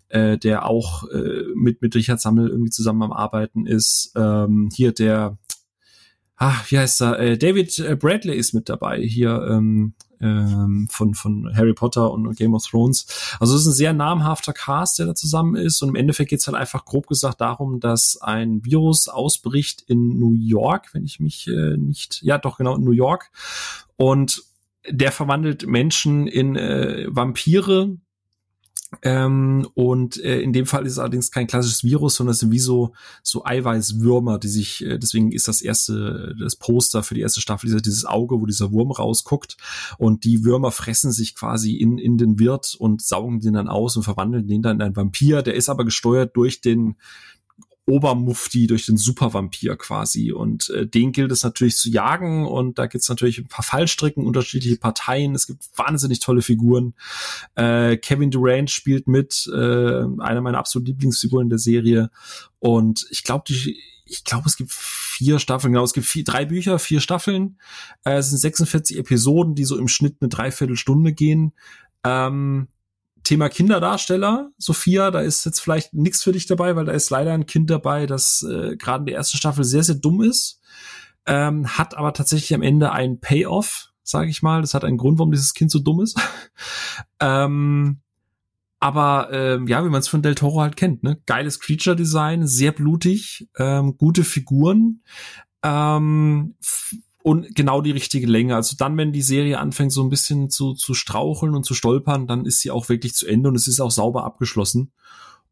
[0.07, 4.13] äh, der auch äh, mit mit Richard Sammel irgendwie zusammen am Arbeiten ist.
[4.15, 5.37] Ähm, hier der
[6.37, 7.19] ah, wie heißt er?
[7.19, 12.35] Äh, David äh, Bradley ist mit dabei hier ähm, ähm, von von Harry Potter und
[12.35, 13.37] Game of Thrones.
[13.39, 16.39] Also es ist ein sehr namhafter Cast, der da zusammen ist und im Endeffekt geht
[16.39, 21.19] es halt einfach grob gesagt darum, dass ein Virus ausbricht in New York, wenn ich
[21.19, 23.31] mich äh, nicht, ja doch genau in New York
[23.97, 24.43] und
[24.89, 27.97] der verwandelt Menschen in äh, Vampire,
[29.01, 32.51] ähm, und äh, in dem Fall ist es allerdings kein klassisches Virus, sondern es sind
[32.51, 32.93] wie so,
[33.23, 37.67] so Eiweißwürmer, die sich, äh, deswegen ist das erste, das Poster für die erste Staffel
[37.67, 39.57] dieser, dieses Auge, wo dieser Wurm rausguckt.
[39.97, 43.95] Und die Würmer fressen sich quasi in, in den Wirt und saugen den dann aus
[43.97, 45.41] und verwandeln den dann in einen Vampir.
[45.41, 46.95] Der ist aber gesteuert durch den,
[47.87, 50.31] Obermufti durch den Supervampir quasi.
[50.31, 52.45] Und äh, den gilt es natürlich zu jagen.
[52.45, 55.35] Und da gibt's natürlich ein paar Fallstricken, unterschiedliche Parteien.
[55.35, 56.95] Es gibt wahnsinnig tolle Figuren.
[57.55, 62.09] Äh, Kevin Durant spielt mit, äh, einer meiner absoluten Lieblingsfiguren der Serie.
[62.59, 66.45] Und ich glaube, die ich glaube, es gibt vier Staffeln, genau, es gibt vier, drei
[66.45, 67.59] Bücher, vier Staffeln.
[68.03, 71.53] Äh, es sind 46 Episoden, die so im Schnitt eine Dreiviertelstunde gehen.
[72.03, 72.67] Ähm,
[73.26, 77.34] Thema Kinderdarsteller, Sophia, da ist jetzt vielleicht nichts für dich dabei, weil da ist leider
[77.34, 80.61] ein Kind dabei, das äh, gerade in der ersten Staffel sehr, sehr dumm ist,
[81.26, 84.61] ähm, hat aber tatsächlich am Ende ein Payoff, sage ich mal.
[84.61, 86.18] Das hat einen Grund, warum dieses Kind so dumm ist.
[87.19, 87.99] ähm,
[88.80, 91.19] aber ähm, ja, wie man es von Del Toro halt kennt, ne?
[91.26, 95.02] Geiles Creature-Design, sehr blutig, ähm, gute Figuren.
[95.64, 96.56] Ähm,
[97.26, 98.56] und genau die richtige Länge.
[98.56, 102.27] Also dann, wenn die Serie anfängt, so ein bisschen zu, zu straucheln und zu stolpern,
[102.27, 104.91] dann ist sie auch wirklich zu Ende und es ist auch sauber abgeschlossen.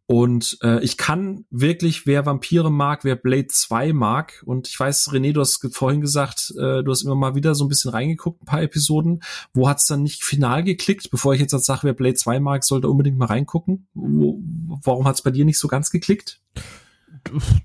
[0.06, 5.10] Und äh, ich kann wirklich, wer Vampire mag, wer Blade 2 mag, und ich weiß,
[5.14, 8.44] René, du hast vorhin gesagt, äh, du hast immer mal wieder so ein bisschen reingeguckt,
[8.44, 9.24] ein paar Episoden.
[9.56, 11.10] Wo hat's dann nicht final geklickt?
[11.10, 13.88] Bevor ich jetzt sage, wer Blade 2 mag, sollte unbedingt mal reingucken.
[13.96, 14.40] Wo,
[14.84, 16.40] warum hat's bei dir nicht so ganz geklickt?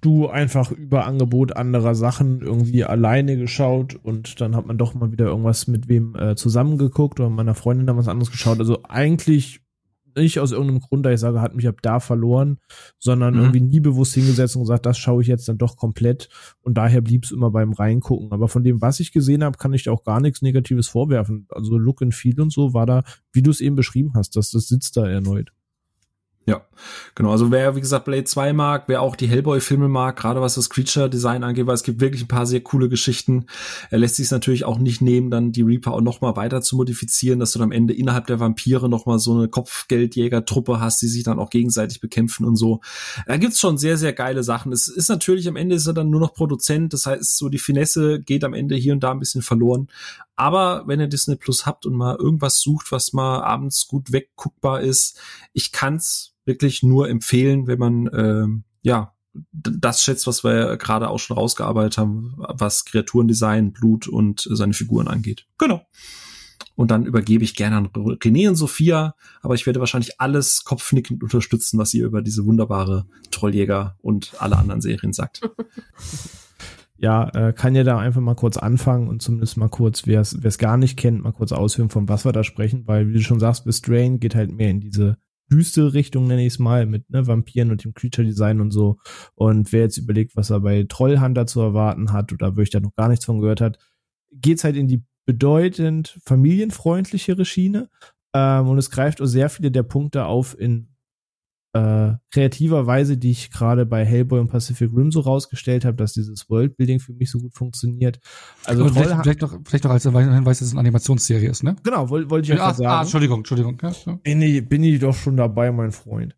[0.01, 5.13] Du einfach über Angebot anderer Sachen irgendwie alleine geschaut und dann hat man doch mal
[5.13, 8.59] wieder irgendwas mit wem äh, zusammengeguckt oder meiner Freundin dann was anderes geschaut.
[8.61, 9.61] Also eigentlich
[10.17, 12.59] nicht aus irgendeinem Grund, da ich sage, hat mich ab da verloren,
[12.99, 13.41] sondern mhm.
[13.41, 16.29] irgendwie nie bewusst hingesetzt und gesagt, das schaue ich jetzt dann doch komplett
[16.61, 18.33] und daher blieb es immer beim Reingucken.
[18.33, 21.47] Aber von dem, was ich gesehen habe, kann ich da auch gar nichts Negatives vorwerfen.
[21.51, 23.03] Also Look and Feel und so war da,
[23.33, 25.53] wie du es eben beschrieben hast, dass das sitzt da erneut.
[26.49, 26.63] Ja,
[27.15, 27.31] genau.
[27.31, 30.71] Also wer, wie gesagt, Blade 2 mag, wer auch die Hellboy-Filme mag, gerade was das
[30.71, 33.45] Creature-Design angeht, weil es gibt wirklich ein paar sehr coole Geschichten.
[33.91, 36.77] Er lässt sich natürlich auch nicht nehmen, dann die Reaper auch noch mal weiter zu
[36.77, 41.03] modifizieren, dass du dann am Ende innerhalb der Vampire noch mal so eine Kopfgeldjäger-Truppe hast,
[41.03, 42.81] die sich dann auch gegenseitig bekämpfen und so.
[43.27, 44.73] Da gibt's schon sehr, sehr geile Sachen.
[44.73, 47.59] Es ist natürlich, am Ende ist er dann nur noch Produzent, das heißt, so die
[47.59, 49.89] Finesse geht am Ende hier und da ein bisschen verloren.
[50.39, 54.81] Aber wenn ihr Disney Plus habt und mal irgendwas sucht, was mal abends gut wegguckbar
[54.81, 55.19] ist,
[55.53, 58.47] ich kann's wirklich nur empfehlen, wenn man äh,
[58.83, 59.15] ja
[59.53, 65.09] das schätzt, was wir gerade auch schon rausgearbeitet haben, was Kreaturendesign, Blut und seine Figuren
[65.09, 65.47] angeht.
[65.59, 65.85] Genau.
[66.77, 71.25] Und dann übergebe ich gerne an René und Sophia, aber ich werde wahrscheinlich alles kopfnickend
[71.25, 75.41] unterstützen, was ihr über diese wunderbare Trolljäger und alle anderen Serien sagt.
[77.01, 80.59] Ja, äh, kann ja da einfach mal kurz anfangen und zumindest mal kurz, wer es
[80.59, 83.39] gar nicht kennt, mal kurz ausführen, von was wir da sprechen, weil wie du schon
[83.39, 85.17] sagst, bis Drain geht halt mehr in diese
[85.51, 88.99] düstere Richtung, nenne ich es mal, mit ne, Vampiren und dem Creature-Design und so.
[89.35, 92.81] Und wer jetzt überlegt, was er bei Trollhunter zu erwarten hat oder wo ich da
[92.81, 93.79] noch gar nichts von gehört hat,
[94.33, 97.89] geht's halt in die bedeutend familienfreundlichere Schiene.
[98.35, 100.89] Ähm, und es greift auch sehr viele der Punkte auf in
[101.75, 106.15] äh, kreativer Weise, die ich gerade bei Hellboy und Pacific Rim so rausgestellt habe, dass
[106.15, 108.21] dieses Worldbuilding für mich so gut funktioniert.
[108.65, 111.77] Also und vielleicht, vielleicht, noch, vielleicht noch als Hinweis, dass es eine Animationsserie ist, ne?
[111.83, 112.91] Genau, wollte wollt ich ja ah, sagen.
[112.91, 113.79] Ah, Entschuldigung, Entschuldigung.
[113.83, 114.13] Ja, ja.
[114.23, 116.35] Bin, ich, bin ich doch schon dabei, mein Freund.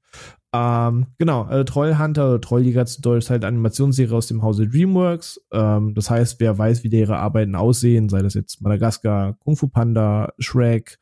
[0.53, 5.41] Ähm, genau, äh, Trollhunter oder Trolljäger zu Deutsch ist halt Animationsserie aus dem Hause DreamWorks.
[5.53, 9.69] Ähm, das heißt, wer weiß, wie ihre Arbeiten aussehen, sei das jetzt Madagaskar, Kung Fu
[9.69, 10.99] Panda, Shrek,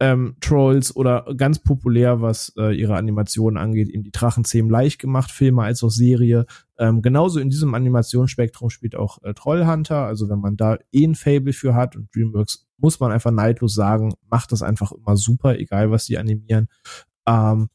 [0.00, 5.30] ähm, Trolls oder ganz populär, was äh, ihre Animationen angeht, eben die Drachenzähmen leicht gemacht,
[5.30, 6.46] Filme als auch Serie.
[6.78, 10.06] Ähm, genauso in diesem Animationsspektrum spielt auch äh, Trollhunter.
[10.06, 13.74] Also wenn man da eh ein Fable für hat und DreamWorks muss man einfach neidlos
[13.74, 16.68] sagen, macht das einfach immer super, egal was die animieren.
[17.26, 17.68] Ähm,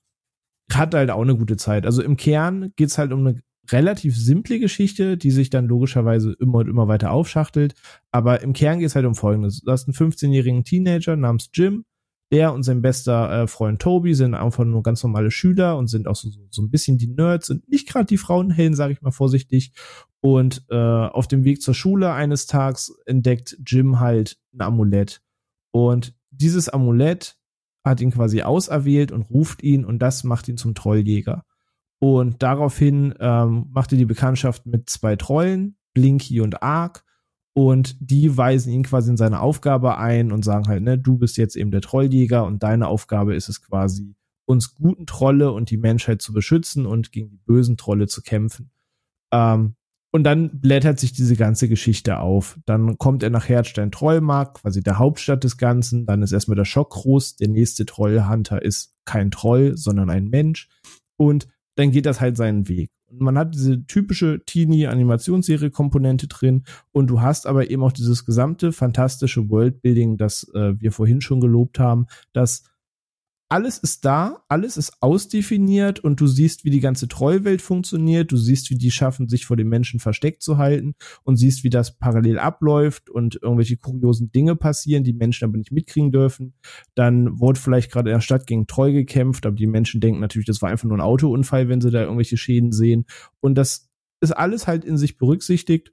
[0.77, 1.85] hat halt auch eine gute Zeit.
[1.85, 3.41] Also im Kern geht's halt um eine
[3.72, 7.73] relativ simple Geschichte, die sich dann logischerweise immer und immer weiter aufschachtelt.
[8.11, 9.61] Aber im Kern geht es halt um Folgendes.
[9.61, 11.85] Du hast einen 15-jährigen Teenager namens Jim,
[12.31, 16.07] der und sein bester äh, Freund Toby sind einfach nur ganz normale Schüler und sind
[16.07, 19.11] auch so, so, ein bisschen die Nerds und nicht gerade die Frauenhelden, sage ich mal
[19.11, 19.73] vorsichtig.
[20.22, 25.22] Und äh, auf dem Weg zur Schule eines Tages entdeckt Jim halt ein Amulett.
[25.72, 27.38] Und dieses Amulett
[27.83, 31.43] hat ihn quasi auserwählt und ruft ihn und das macht ihn zum Trolljäger.
[31.99, 37.03] Und daraufhin ähm, macht er die Bekanntschaft mit zwei Trollen, Blinky und Ark,
[37.53, 41.37] und die weisen ihn quasi in seine Aufgabe ein und sagen halt, ne, du bist
[41.37, 45.77] jetzt eben der Trolljäger und deine Aufgabe ist es quasi, uns guten Trolle und die
[45.77, 48.71] Menschheit zu beschützen und gegen die bösen Trolle zu kämpfen.
[49.31, 49.75] Ähm,
[50.11, 52.59] und dann blättert sich diese ganze Geschichte auf.
[52.65, 56.05] Dann kommt er nach Herzstein Trollmark, quasi der Hauptstadt des Ganzen.
[56.05, 57.38] Dann ist erstmal der Schock groß.
[57.38, 60.67] Der nächste Trollhunter ist kein Troll, sondern ein Mensch.
[61.15, 62.91] Und dann geht das halt seinen Weg.
[63.11, 68.71] Und man hat diese typische Teenie-Animationsserie-Komponente drin und du hast aber eben auch dieses gesamte
[68.71, 72.63] fantastische Worldbuilding, das äh, wir vorhin schon gelobt haben, das
[73.51, 78.37] alles ist da, alles ist ausdefiniert und du siehst, wie die ganze Trollwelt funktioniert, du
[78.37, 81.97] siehst, wie die schaffen, sich vor den Menschen versteckt zu halten und siehst, wie das
[81.97, 86.53] parallel abläuft und irgendwelche kuriosen Dinge passieren, die Menschen aber nicht mitkriegen dürfen.
[86.95, 90.47] Dann wurde vielleicht gerade in der Stadt gegen Troll gekämpft, aber die Menschen denken natürlich,
[90.47, 93.05] das war einfach nur ein Autounfall, wenn sie da irgendwelche Schäden sehen.
[93.41, 93.89] Und das
[94.21, 95.91] ist alles halt in sich berücksichtigt.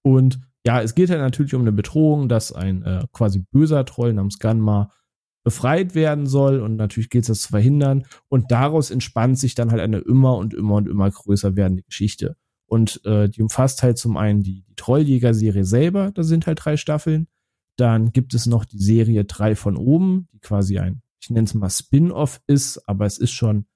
[0.00, 4.14] Und ja, es geht halt natürlich um eine Bedrohung, dass ein äh, quasi böser Troll
[4.14, 4.90] namens Ganma
[5.44, 8.04] befreit werden soll und natürlich gilt es das zu verhindern.
[8.28, 12.36] Und daraus entspannt sich dann halt eine immer und immer und immer größer werdende Geschichte.
[12.66, 16.76] Und äh, die umfasst halt zum einen die, die Trolljäger-Serie selber, da sind halt drei
[16.76, 17.28] Staffeln,
[17.76, 21.54] dann gibt es noch die Serie drei von oben, die quasi ein, ich nenne es
[21.54, 23.66] mal Spin-off ist, aber es ist schon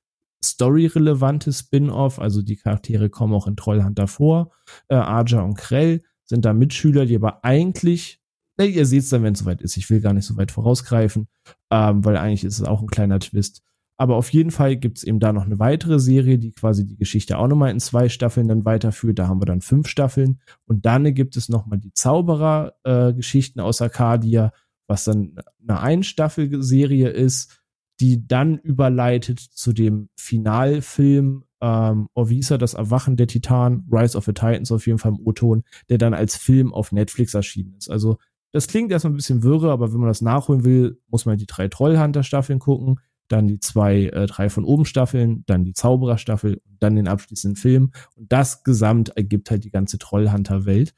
[0.43, 4.53] story-relevantes Spin-off, also die Charaktere kommen auch in Trollhunter vor,
[4.89, 8.19] äh, Aja und Krell sind da Mitschüler, die aber eigentlich
[8.67, 9.77] ihr seht es dann, wenn es soweit ist.
[9.77, 11.29] Ich will gar nicht so weit vorausgreifen,
[11.71, 13.63] ähm, weil eigentlich ist es auch ein kleiner Twist.
[14.01, 16.97] Aber auf jeden Fall gibt es eben da noch eine weitere Serie, die quasi die
[16.97, 19.19] Geschichte auch nochmal in zwei Staffeln dann weiterführt.
[19.19, 20.41] Da haben wir dann fünf Staffeln.
[20.67, 24.53] Und dann gibt es nochmal die Zauberer-Geschichten äh, aus Arcadia,
[24.87, 27.61] was dann eine Einstaffelserie ist,
[28.01, 34.33] die dann überleitet zu dem Finalfilm ähm, Orvisa, das Erwachen der Titan, Rise of the
[34.33, 37.91] Titans auf jeden Fall im O-Ton, der dann als Film auf Netflix erschienen ist.
[37.91, 38.19] Also
[38.53, 41.47] das klingt erstmal ein bisschen wirre, aber wenn man das nachholen will, muss man die
[41.47, 46.97] drei Trollhunter-Staffeln gucken, dann die zwei, äh, drei von oben Staffeln, dann die Zauberer-Staffel, dann
[46.97, 47.93] den abschließenden Film.
[48.17, 50.95] Und das gesamt ergibt halt die ganze Trollhunter-Welt.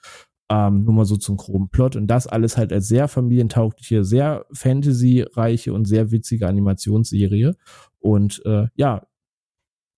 [0.48, 1.96] Ähm, nur mal so zum groben Plot.
[1.96, 7.56] Und das alles halt als sehr familientaugliche, sehr fantasy-reiche und sehr witzige Animationsserie.
[7.98, 9.06] Und äh, ja,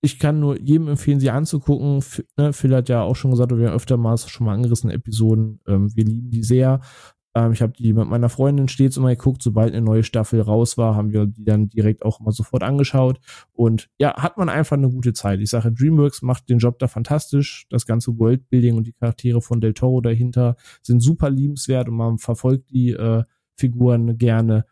[0.03, 2.03] ich kann nur jedem empfehlen, sie anzugucken.
[2.37, 5.61] Ne, Phil hat ja auch schon gesagt, wir haben öftermals schon mal angerissen Episoden.
[5.67, 6.81] Ähm, wir lieben die sehr.
[7.35, 10.77] Ähm, ich habe die mit meiner Freundin stets immer geguckt, sobald eine neue Staffel raus
[10.77, 13.21] war, haben wir die dann direkt auch immer sofort angeschaut.
[13.53, 15.41] Und ja, hat man einfach eine gute Zeit.
[15.41, 17.67] Ich sage, DreamWorks macht den Job da fantastisch.
[17.71, 22.19] Das ganze Worldbuilding und die Charaktere von Del Toro dahinter sind super liebenswert und man
[22.19, 23.25] verfolgt die äh,
[23.57, 24.67] Figuren gerne.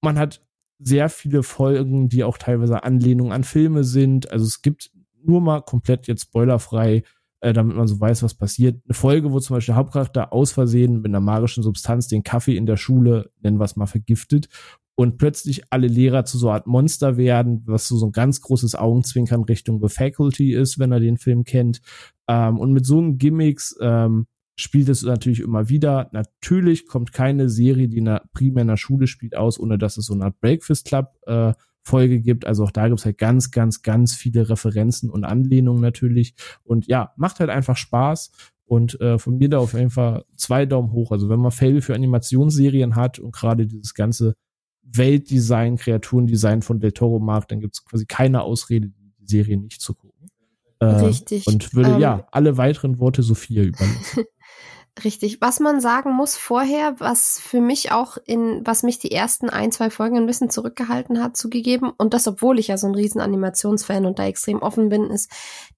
[0.00, 0.42] Man hat
[0.78, 4.30] sehr viele Folgen, die auch teilweise Anlehnungen an Filme sind.
[4.32, 4.90] Also es gibt
[5.24, 7.04] nur mal komplett jetzt spoilerfrei
[7.42, 8.80] äh, damit man so weiß, was passiert.
[8.84, 12.56] Eine Folge, wo zum Beispiel der Hauptcharakter aus Versehen mit einer magischen Substanz den Kaffee
[12.56, 14.48] in der Schule, nennen wir es mal, vergiftet
[14.94, 18.40] und plötzlich alle Lehrer zu so einer Art Monster werden, was so, so ein ganz
[18.42, 21.80] großes Augenzwinkern Richtung The Faculty ist, wenn er den Film kennt.
[22.28, 26.10] Ähm, und mit so einem Gimmicks ähm, spielt es natürlich immer wieder.
[26.12, 29.96] Natürlich kommt keine Serie, die in einer, primär in der Schule spielt, aus, ohne dass
[29.96, 32.46] es so eine Art Breakfast Club äh, Folge gibt.
[32.46, 36.34] Also auch da gibt's halt ganz, ganz, ganz viele Referenzen und Anlehnungen natürlich.
[36.62, 38.32] Und ja, macht halt einfach Spaß.
[38.64, 41.12] Und äh, von mir da auf jeden Fall zwei Daumen hoch.
[41.12, 44.34] Also wenn man Fell für Animationsserien hat und gerade dieses ganze
[44.82, 49.94] Weltdesign, Kreaturendesign von Del Toro mag, dann gibt's quasi keine Ausrede, die Serie nicht zu
[49.94, 50.28] gucken.
[50.78, 51.46] Äh, Richtig.
[51.46, 54.24] Und würde ähm, ja alle weiteren Worte Sophia überlassen.
[55.02, 55.40] Richtig.
[55.40, 59.72] Was man sagen muss vorher, was für mich auch in, was mich die ersten ein,
[59.72, 63.20] zwei Folgen ein bisschen zurückgehalten hat, zugegeben, und das, obwohl ich ja so ein riesen
[63.20, 65.30] Animationsfan und da extrem offen bin, ist,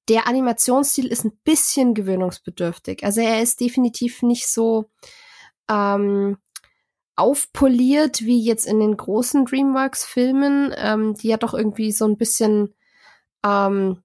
[0.08, 3.04] der Animationsstil ist ein bisschen gewöhnungsbedürftig.
[3.04, 4.86] Also er ist definitiv nicht so
[5.70, 6.38] ähm,
[7.14, 12.74] aufpoliert wie jetzt in den großen DreamWorks-Filmen, ähm, die ja doch irgendwie so ein bisschen
[13.44, 14.02] ähm,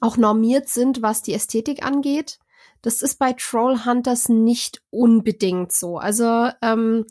[0.00, 2.38] auch normiert sind, was die Ästhetik angeht.
[2.82, 5.98] Das ist bei Trollhunters nicht unbedingt so.
[5.98, 7.06] Also ähm,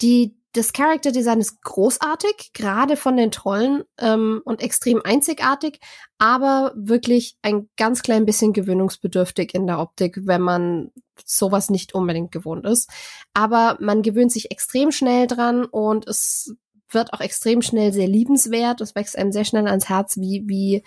[0.00, 5.80] die das Character Design ist großartig, gerade von den Trollen ähm, und extrem einzigartig,
[6.18, 10.92] aber wirklich ein ganz klein bisschen gewöhnungsbedürftig in der Optik, wenn man
[11.24, 12.90] sowas nicht unbedingt gewohnt ist.
[13.32, 16.54] Aber man gewöhnt sich extrem schnell dran und es
[16.94, 18.80] wird auch extrem schnell sehr liebenswert.
[18.80, 20.82] Es wächst einem sehr schnell ans Herz, wie, wie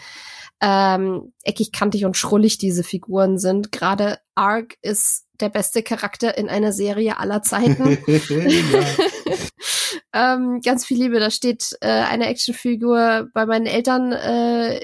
[0.61, 3.72] ähm, eckig, kantig und schrullig diese Figuren sind.
[3.72, 7.98] Gerade Ark ist der beste Charakter in einer Serie aller Zeiten.
[10.14, 11.19] ähm, ganz viel Liebe.
[11.19, 14.80] Da steht äh, eine Actionfigur bei meinen Eltern äh,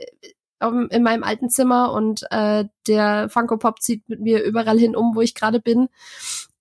[0.62, 5.16] in meinem alten Zimmer und äh, der Funko Pop zieht mit mir überall hin um,
[5.16, 5.90] wo ich gerade bin.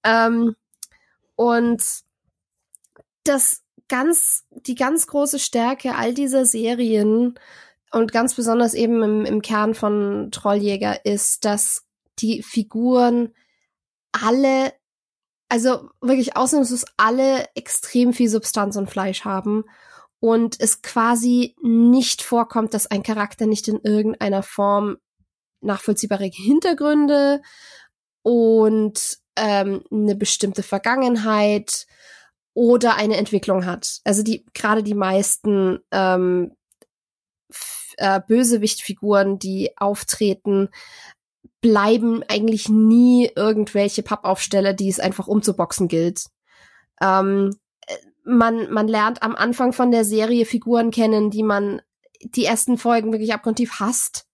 [0.05, 0.57] Ähm,
[1.37, 1.83] und
[3.25, 7.39] das ganz, die ganz große Stärke all dieser Serien
[7.91, 11.85] und ganz besonders eben im, im Kern von Trolljäger ist, dass
[12.21, 13.35] die Figuren
[14.13, 14.73] alle,
[15.49, 19.65] also wirklich ausnahmslos alle extrem viel Substanz und Fleisch haben
[20.21, 24.99] und es quasi nicht vorkommt, dass ein Charakter nicht in irgendeiner Form
[25.63, 27.43] nachvollziehbare Hintergründe
[28.23, 31.87] und ähm, eine bestimmte Vergangenheit
[32.61, 34.03] oder eine Entwicklung hat.
[34.05, 36.55] Also die gerade die meisten ähm,
[37.97, 40.69] äh, Bösewichtfiguren, die auftreten,
[41.63, 46.27] bleiben eigentlich nie irgendwelche Pappaufsteller, die es einfach umzuboxen gilt.
[47.01, 47.57] Ähm,
[47.87, 51.81] äh, man, man lernt am Anfang von der Serie Figuren kennen, die man
[52.21, 54.27] die ersten Folgen wirklich abgrundtief hasst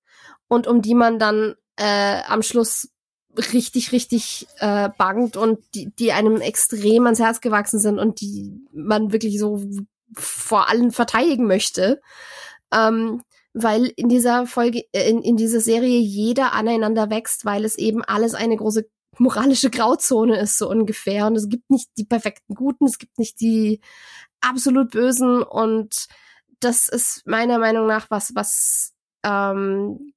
[0.48, 2.88] und um die man dann äh, am Schluss
[3.52, 8.60] richtig, richtig äh, bangt und die, die einem extrem ans Herz gewachsen sind und die
[8.72, 9.62] man wirklich so
[10.14, 12.00] vor allem verteidigen möchte.
[12.72, 13.22] Ähm,
[13.54, 18.04] weil in dieser Folge, äh, in, in dieser Serie jeder aneinander wächst, weil es eben
[18.04, 18.86] alles eine große
[19.18, 21.26] moralische Grauzone ist, so ungefähr.
[21.26, 23.80] Und es gibt nicht die perfekten Guten, es gibt nicht die
[24.40, 25.42] absolut Bösen.
[25.42, 26.06] Und
[26.60, 28.92] das ist meiner Meinung nach was, was
[29.24, 30.12] ähm,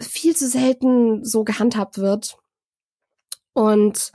[0.00, 2.38] viel zu selten so gehandhabt wird.
[3.58, 4.12] Und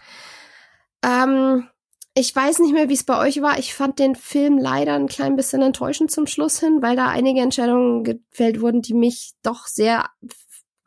[1.03, 1.67] ähm,
[2.15, 3.59] ich weiß nicht mehr, wie es bei euch war.
[3.59, 7.41] Ich fand den Film leider ein klein bisschen enttäuschend zum Schluss hin, weil da einige
[7.41, 10.05] Entscheidungen gefällt wurden, die mich doch sehr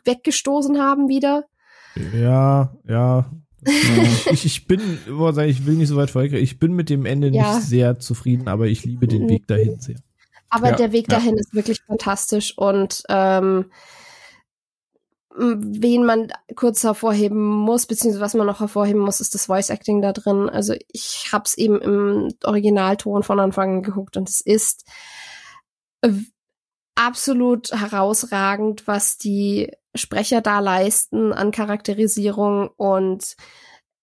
[0.04, 1.44] weggestoßen haben wieder.
[2.14, 3.30] Ja, ja.
[4.30, 6.42] ich, ich bin, ich will nicht so weit vorgreifen.
[6.42, 7.56] Ich bin mit dem Ende ja.
[7.56, 9.96] nicht sehr zufrieden, aber ich liebe den Weg dahin sehr.
[10.48, 11.40] Aber ja, der Weg dahin ja.
[11.40, 13.66] ist wirklich fantastisch und ähm,
[15.36, 20.00] wen man kurz hervorheben muss, beziehungsweise was man noch hervorheben muss, ist das Voice Acting
[20.00, 20.48] da drin.
[20.48, 24.84] Also ich habe es eben im Originalton von Anfang an geguckt und es ist
[26.94, 33.36] absolut herausragend, was die Sprecher da leisten an Charakterisierung und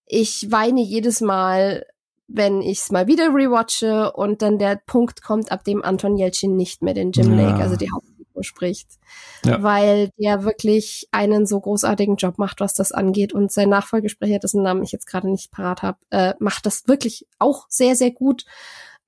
[0.05, 1.85] ich weine jedes Mal,
[2.27, 6.55] wenn ich es mal wieder rewatche und dann der Punkt kommt, ab dem Anton Jelchin
[6.55, 7.47] nicht mehr den Jim ja.
[7.47, 8.12] Lake, also die Haupt
[8.43, 8.87] spricht,
[9.45, 9.61] ja.
[9.63, 13.33] weil der wirklich einen so großartigen Job macht, was das angeht.
[13.33, 17.27] Und sein Nachfolgesprecher, dessen Namen ich jetzt gerade nicht parat habe, äh, macht das wirklich
[17.39, 18.45] auch sehr, sehr gut.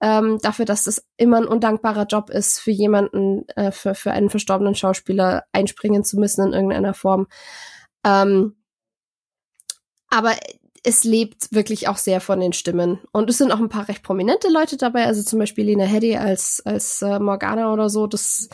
[0.02, 4.30] Ähm, dafür, dass das immer ein undankbarer Job ist, für jemanden, äh, für, für einen
[4.30, 7.28] verstorbenen Schauspieler einspringen zu müssen in irgendeiner Form.
[8.04, 8.56] Ähm,
[10.10, 10.34] aber
[10.86, 13.00] es lebt wirklich auch sehr von den Stimmen.
[13.12, 16.16] Und es sind auch ein paar recht prominente Leute dabei, also zum Beispiel Lena Headey
[16.16, 18.06] als, als äh, Morgana oder so.
[18.06, 18.50] Das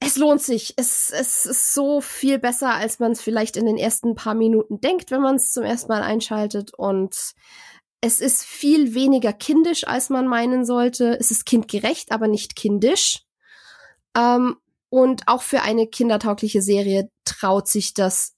[0.00, 0.74] es lohnt sich.
[0.76, 4.80] Es, es ist so viel besser, als man es vielleicht in den ersten paar Minuten
[4.80, 6.74] denkt, wenn man es zum ersten Mal einschaltet.
[6.74, 7.16] Und
[8.00, 11.18] es ist viel weniger kindisch, als man meinen sollte.
[11.18, 13.22] Es ist kindgerecht, aber nicht kindisch.
[14.16, 14.56] Ähm,
[14.90, 18.34] und auch für eine kindertaugliche Serie traut sich das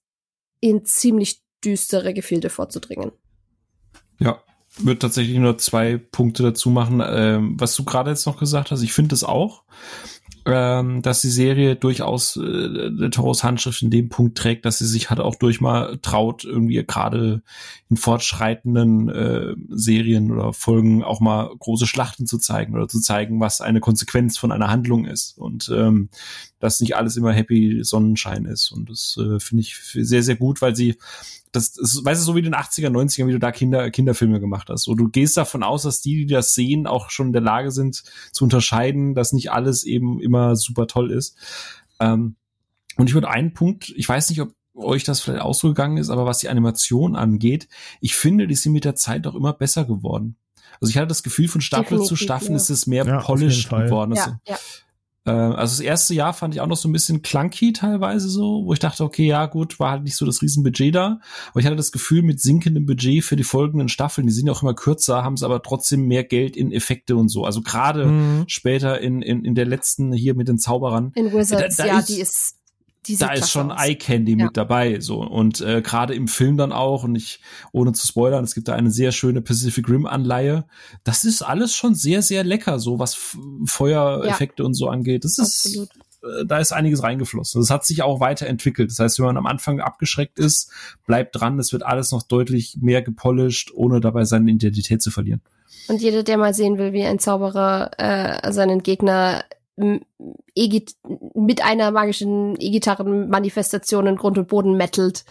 [0.61, 3.13] in ziemlich düstere Gefilde vorzudringen.
[4.19, 4.43] Ja,
[4.79, 7.03] würde tatsächlich nur zwei Punkte dazu machen.
[7.05, 9.65] Ähm, was du gerade jetzt noch gesagt hast, ich finde es auch
[10.51, 15.11] ähm, dass die Serie durchaus äh, Toros Handschrift in dem Punkt trägt, dass sie sich
[15.11, 17.43] halt auch durch mal traut, irgendwie gerade
[17.91, 23.41] in fortschreitenden äh, Serien oder Folgen auch mal große Schlachten zu zeigen oder zu zeigen,
[23.41, 25.37] was eine Konsequenz von einer Handlung ist.
[25.37, 26.09] Und ähm,
[26.61, 30.61] dass nicht alles immer happy Sonnenschein ist und das äh, finde ich sehr sehr gut,
[30.63, 30.97] weil sie
[31.53, 34.41] das, das weißt du, so wie in den 80er, 90er, wie du da Kinder, Kinderfilme
[34.41, 34.85] gemacht hast.
[34.85, 37.71] So, du gehst davon aus, dass die, die das sehen, auch schon in der Lage
[37.71, 38.03] sind
[38.33, 41.37] zu unterscheiden, dass nicht alles eben immer super toll ist.
[42.01, 42.37] Ähm,
[42.97, 46.27] und ich würde einen Punkt, ich weiß nicht, ob euch das vielleicht ausgegangen ist, aber
[46.27, 47.69] was die Animation angeht,
[48.01, 50.37] ich finde, die sind mit der Zeit auch immer besser geworden.
[50.81, 52.57] Also ich hatte das Gefühl, von Staffel Definitiv, zu Staffel ja.
[52.57, 54.15] ist es mehr ja, polished geworden.
[54.15, 54.59] Ja, also, ja
[55.33, 58.73] also das erste Jahr fand ich auch noch so ein bisschen clunky teilweise so, wo
[58.73, 61.21] ich dachte, okay, ja gut, war halt nicht so das Riesenbudget da.
[61.51, 64.53] Aber ich hatte das Gefühl, mit sinkendem Budget für die folgenden Staffeln, die sind ja
[64.53, 67.45] auch immer kürzer, haben sie aber trotzdem mehr Geld in Effekte und so.
[67.45, 68.45] Also gerade Mhm.
[68.47, 71.13] später in, in, in der letzten hier mit den Zauberern.
[71.15, 72.55] In Wizards, Da- da ja, ist- die ist,
[73.09, 73.71] die sieht da ist schon.
[73.71, 74.45] Eye Candy Ja.
[74.45, 75.21] mit dabei, so.
[75.23, 77.41] Und äh, gerade im Film dann auch, und ich,
[77.73, 80.67] ohne zu spoilern, es gibt da eine sehr schöne Pacific Rim Anleihe.
[81.05, 85.25] Das ist alles schon sehr, sehr lecker, so was Feuereffekte und so angeht.
[85.25, 85.89] Das ist, Absolut.
[86.23, 87.61] äh, da ist einiges reingeflossen.
[87.61, 88.91] Das hat sich auch weiterentwickelt.
[88.91, 90.71] Das heißt, wenn man am Anfang abgeschreckt ist,
[91.07, 95.41] bleibt dran, es wird alles noch deutlich mehr gepolished, ohne dabei seine Identität zu verlieren.
[95.89, 99.45] Und jeder, der mal sehen will, wie ein Zauberer äh, seinen Gegner
[100.55, 100.97] E-Git-
[101.35, 105.25] mit einer magischen E-Gitarren-Manifestation in Grund und Boden mettelt.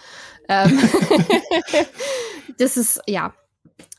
[0.49, 0.79] Ähm,
[2.57, 3.33] das ist, ja,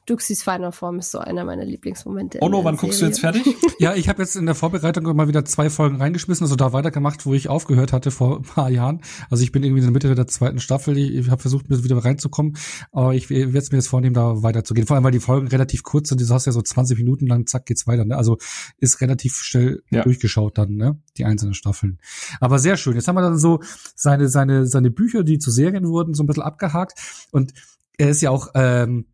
[0.09, 2.39] Duxis Final Form ist so einer meiner Lieblingsmomente.
[2.39, 3.10] in Ono, wann guckst du Serie.
[3.10, 3.56] jetzt fertig?
[3.80, 7.26] Ja, ich habe jetzt in der Vorbereitung mal wieder zwei Folgen reingeschmissen, also da weitergemacht,
[7.26, 9.02] wo ich aufgehört hatte vor ein paar Jahren.
[9.30, 10.98] Also ich bin irgendwie in der Mitte der zweiten Staffel.
[10.98, 12.56] Ich, ich habe versucht, wieder reinzukommen,
[12.90, 14.86] aber ich werde mir jetzt vornehmen, da weiterzugehen.
[14.86, 16.20] Vor allem, weil die Folgen relativ kurz sind.
[16.20, 18.05] Du hast ja so 20 Minuten lang, zack, geht's weiter.
[18.05, 18.16] Ne?
[18.16, 18.39] Also
[18.78, 20.02] ist relativ schnell Ja.
[20.02, 20.98] durchgeschaut dann, ne?
[21.16, 21.98] Die einzelnen Staffeln.
[22.40, 22.94] Aber sehr schön.
[22.94, 23.60] Jetzt haben wir dann so
[23.94, 26.98] seine seine seine Bücher, die zu Serien wurden, so ein bisschen abgehakt.
[27.30, 27.52] Und
[27.97, 29.06] er ist ja auch ähm,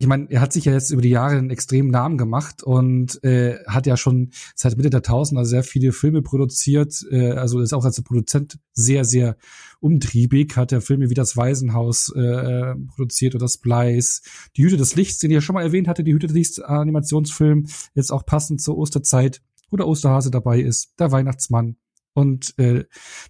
[0.00, 3.22] ich meine, er hat sich ja jetzt über die Jahre einen extremen Namen gemacht und
[3.24, 7.04] äh, hat ja schon seit Mitte der Tausender sehr viele Filme produziert.
[7.10, 9.36] Äh, also ist auch als Produzent sehr, sehr
[9.80, 10.56] umtriebig.
[10.56, 14.22] Hat er Filme wie Das Waisenhaus äh, äh, produziert oder Splice.
[14.56, 16.60] Die Hüte des Lichts, den ich ja schon mal erwähnt hatte, die Hüte des Lichts
[16.60, 21.76] Animationsfilm, jetzt auch passend zur Osterzeit, wo der Osterhase dabei ist, der Weihnachtsmann
[22.18, 22.84] und äh,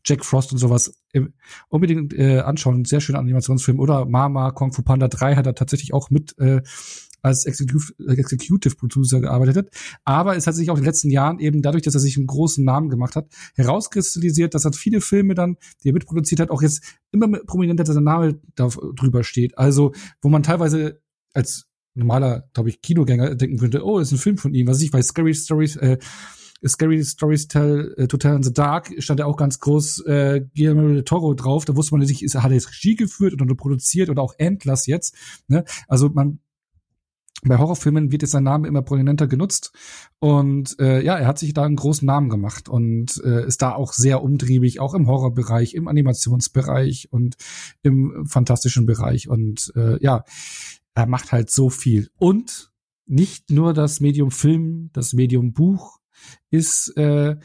[0.06, 1.20] Jack Frost und sowas äh,
[1.68, 2.86] unbedingt äh, anschauen.
[2.86, 3.78] Sehr schöner Animationsfilm.
[3.80, 6.62] Oder Mama, Kung Fu Panda 3 hat er tatsächlich auch mit äh,
[7.20, 9.68] als Executive, Executive Producer gearbeitet.
[10.04, 12.26] Aber es hat sich auch in den letzten Jahren eben dadurch, dass er sich einen
[12.26, 16.62] großen Namen gemacht hat, herauskristallisiert, dass er viele Filme dann, die er mitproduziert hat, auch
[16.62, 16.82] jetzt
[17.12, 19.58] immer prominenter sein Name da drüber steht.
[19.58, 19.92] Also,
[20.22, 21.02] wo man teilweise
[21.34, 24.82] als normaler, glaube ich, Kinogänger denken könnte, oh, ist ein Film von ihm, was weiß
[24.82, 25.98] ich bei Scary Stories, äh,
[26.66, 30.44] Scary Stories Tell, äh, To Tell in the Dark stand ja auch ganz groß äh,
[30.54, 31.64] Guillermo del Toro drauf.
[31.64, 34.86] Da wusste man nicht, ist, hat er jetzt Regie geführt oder produziert oder auch Endless
[34.86, 35.14] jetzt.
[35.46, 35.64] Ne?
[35.86, 36.40] Also man
[37.44, 39.72] bei Horrorfilmen wird jetzt sein Name immer prominenter genutzt
[40.18, 43.74] und äh, ja, er hat sich da einen großen Namen gemacht und äh, ist da
[43.74, 47.36] auch sehr umtriebig, auch im Horrorbereich, im Animationsbereich und
[47.82, 50.24] im fantastischen Bereich und äh, ja,
[50.94, 52.72] er macht halt so viel und
[53.06, 55.97] nicht nur das Medium Film, das Medium Buch
[56.50, 57.36] ist äh,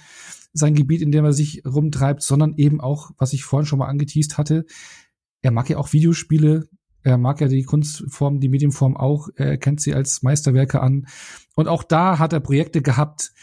[0.53, 3.87] sein Gebiet, in dem er sich rumtreibt, sondern eben auch, was ich vorhin schon mal
[3.87, 4.65] angeteased hatte,
[5.41, 6.69] er mag ja auch Videospiele,
[7.03, 11.07] er mag ja die Kunstform, die Medienform auch, er kennt sie als Meisterwerke an.
[11.55, 13.33] Und auch da hat er Projekte gehabt,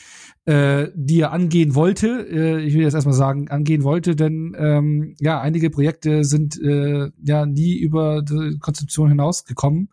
[0.47, 2.27] äh, die er angehen wollte.
[2.31, 7.11] Äh, ich will jetzt erstmal sagen, angehen wollte, denn ähm, ja, einige Projekte sind äh,
[7.23, 9.91] ja nie über die Konzeption hinausgekommen.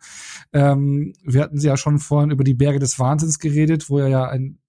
[0.53, 4.07] Ähm, wir hatten sie ja schon vorhin über die Berge des Wahnsinns geredet, wo er
[4.07, 4.59] ja ein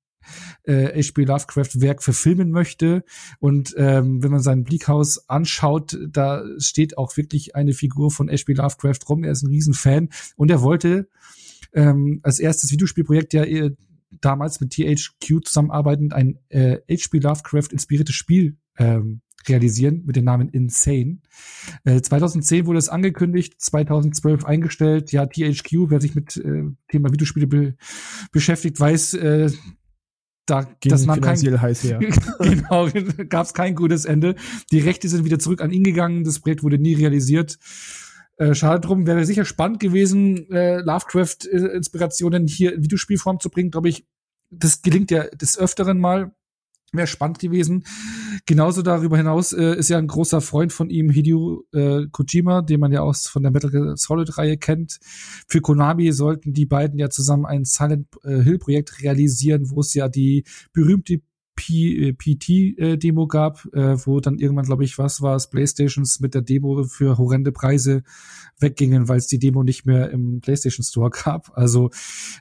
[0.64, 1.24] äh, H.P.
[1.24, 3.04] Lovecraft-Werk verfilmen möchte.
[3.38, 8.54] Und ähm, wenn man sein Blickhaus anschaut, da steht auch wirklich eine Figur von H.P.
[8.54, 9.24] Lovecraft rum.
[9.24, 11.08] Er ist ein Riesenfan und er wollte
[11.72, 13.70] ähm, als erstes Videospielprojekt ja eh
[14.20, 17.18] damals mit THQ zusammenarbeitend ein äh, H.P.
[17.18, 21.18] Lovecraft inspiriertes Spiel ähm, realisieren mit dem Namen Insane.
[21.84, 25.12] Äh, 2010 wurde es angekündigt, 2012 eingestellt.
[25.12, 27.76] Ja, THQ, wer sich mit äh, Thema Videospiele be
[28.32, 29.50] beschäftigt, weiß, äh,
[30.48, 31.98] da Ging das nahm kein, heiß her.
[32.38, 32.88] genau,
[33.28, 34.34] gab es kein gutes Ende.
[34.72, 36.24] Die Rechte sind wieder zurück an ihn gegangen.
[36.24, 37.58] Das Projekt wurde nie realisiert.
[38.36, 43.70] Äh, schade drum, wäre sicher spannend gewesen, äh, Lovecraft-Inspirationen hier in Videospielform zu bringen.
[43.70, 44.06] Glaube ich,
[44.50, 46.32] das gelingt ja des Öfteren mal.
[46.92, 47.84] Wäre spannend gewesen.
[48.46, 52.80] Genauso darüber hinaus äh, ist ja ein großer Freund von ihm, Hideo äh, Kojima, den
[52.80, 54.98] man ja aus von der Metal Gear Solid-Reihe kennt.
[55.48, 60.08] Für Konami sollten die beiden ja zusammen ein Silent äh, Hill-Projekt realisieren, wo es ja
[60.08, 61.20] die berühmte
[61.58, 66.84] PT-Demo gab, äh, wo dann irgendwann, glaube ich, was war es, Playstations mit der Demo
[66.84, 68.02] für horrende Preise
[68.60, 71.50] weggingen, weil es die Demo nicht mehr im PlayStation Store gab.
[71.56, 71.90] Also,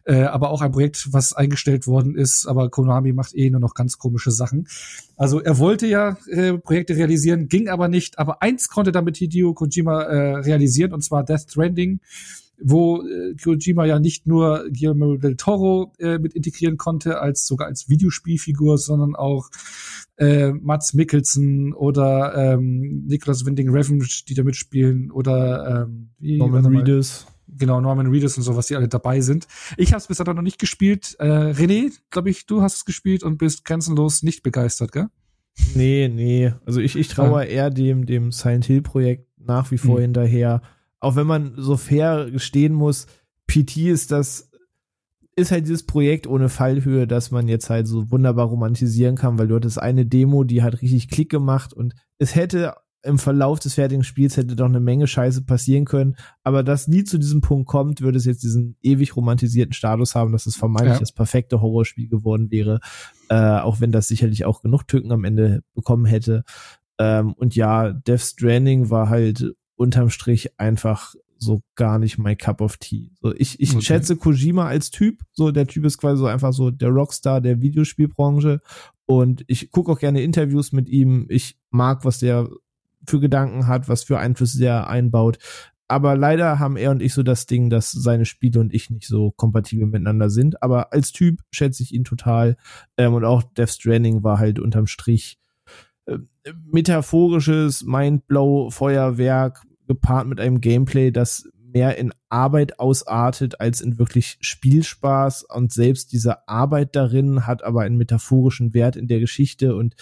[0.06, 3.73] äh, aber auch ein Projekt, was eingestellt worden ist, aber Konami macht eh nur noch
[3.73, 4.68] ganz komische Sachen.
[5.15, 8.19] Also er wollte ja äh, Projekte realisieren, ging aber nicht.
[8.19, 11.99] Aber eins konnte damit Hideo Kojima äh, realisieren, und zwar Death Stranding
[12.59, 17.67] wo äh, Kojima ja nicht nur Guillermo del Toro äh, mit integrieren konnte, als sogar
[17.67, 19.49] als Videospielfigur, sondern auch
[20.17, 26.65] äh, Mats Mikkelsen oder ähm, Nicholas Winding Refn, die da mitspielen, oder ähm, wie, Norman.
[26.65, 27.27] Reedus.
[27.47, 29.47] genau, Norman Reedus und so, was die alle dabei sind.
[29.77, 31.15] Ich habe es bisher noch nicht gespielt.
[31.19, 35.07] Äh, René, glaube ich, du hast es gespielt und bist grenzenlos nicht begeistert, gell?
[35.75, 36.53] Nee, nee.
[36.65, 37.49] Also ich, ich traue ja.
[37.49, 40.03] eher dem, dem Silent Hill Projekt nach wie vor hm.
[40.03, 40.61] hinterher.
[40.99, 43.07] Auch wenn man so fair gestehen muss,
[43.47, 44.49] PT ist das,
[45.35, 49.47] ist halt dieses Projekt ohne Fallhöhe, dass man jetzt halt so wunderbar romantisieren kann, weil
[49.47, 53.75] dort ist eine Demo, die hat richtig Klick gemacht und es hätte im Verlauf des
[53.75, 56.15] fertigen Spiels hätte doch eine Menge Scheiße passieren können.
[56.43, 60.31] Aber dass nie zu diesem Punkt kommt, würde es jetzt diesen ewig romantisierten Status haben,
[60.31, 60.99] dass es vermeintlich ja.
[60.99, 62.79] das perfekte Horrorspiel geworden wäre.
[63.29, 66.43] Äh, auch wenn das sicherlich auch genug Tücken am Ende bekommen hätte.
[66.99, 72.61] Ähm, und ja, Death Stranding war halt unterm Strich einfach so gar nicht my cup
[72.61, 73.11] of tea.
[73.21, 73.81] So, ich, ich okay.
[73.81, 75.21] schätze Kojima als Typ.
[75.31, 78.61] So, der Typ ist quasi so einfach so der Rockstar der Videospielbranche.
[79.05, 81.27] Und ich gucke auch gerne Interviews mit ihm.
[81.29, 82.49] Ich mag, was der
[83.05, 85.37] für Gedanken hat, was für Einflüsse er einbaut.
[85.87, 89.07] Aber leider haben er und ich so das Ding, dass seine Spiele und ich nicht
[89.07, 90.61] so kompatibel miteinander sind.
[90.61, 92.57] Aber als Typ schätze ich ihn total.
[92.97, 95.39] Ähm, und auch Death Stranding war halt unterm Strich
[96.05, 96.17] äh,
[96.65, 105.43] metaphorisches Mindblow-Feuerwerk gepaart mit einem Gameplay, das mehr in Arbeit ausartet als in wirklich Spielspaß
[105.43, 109.95] und selbst diese Arbeit darin hat aber einen metaphorischen Wert in der Geschichte und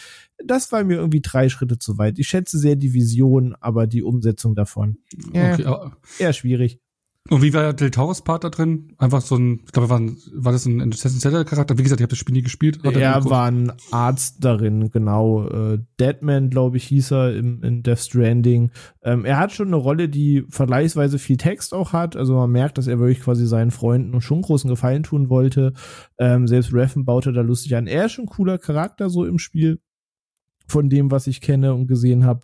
[0.44, 2.20] das war mir irgendwie drei Schritte zu weit.
[2.20, 4.98] Ich schätze sehr die Vision, aber die Umsetzung davon
[5.30, 6.80] okay, äh, eher schwierig.
[7.28, 8.94] Und wie war der Del Toros Part da drin?
[9.00, 11.76] Einfach so ein, ich glaube, war, war das ein Assassin's Creed Charakter?
[11.76, 12.86] Wie gesagt, ich habe das Spiel nie gespielt.
[12.86, 15.48] Er war ein Arzt darin, genau.
[15.48, 18.70] Äh, Deadman, glaube ich, hieß er im, in Death Stranding.
[19.02, 22.16] Ähm, er hat schon eine Rolle, die vergleichsweise viel Text auch hat.
[22.16, 25.74] Also man merkt, dass er wirklich quasi seinen Freunden schon großen Gefallen tun wollte.
[26.20, 27.88] Ähm, selbst Reffen baute da lustig an.
[27.88, 29.80] Er ist schon ein cooler Charakter so im Spiel
[30.68, 32.42] von dem, was ich kenne und gesehen habe.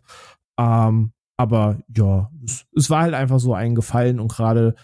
[0.58, 1.12] Ähm,
[1.42, 4.76] aber ja, es, es war halt einfach so eingefallen und gerade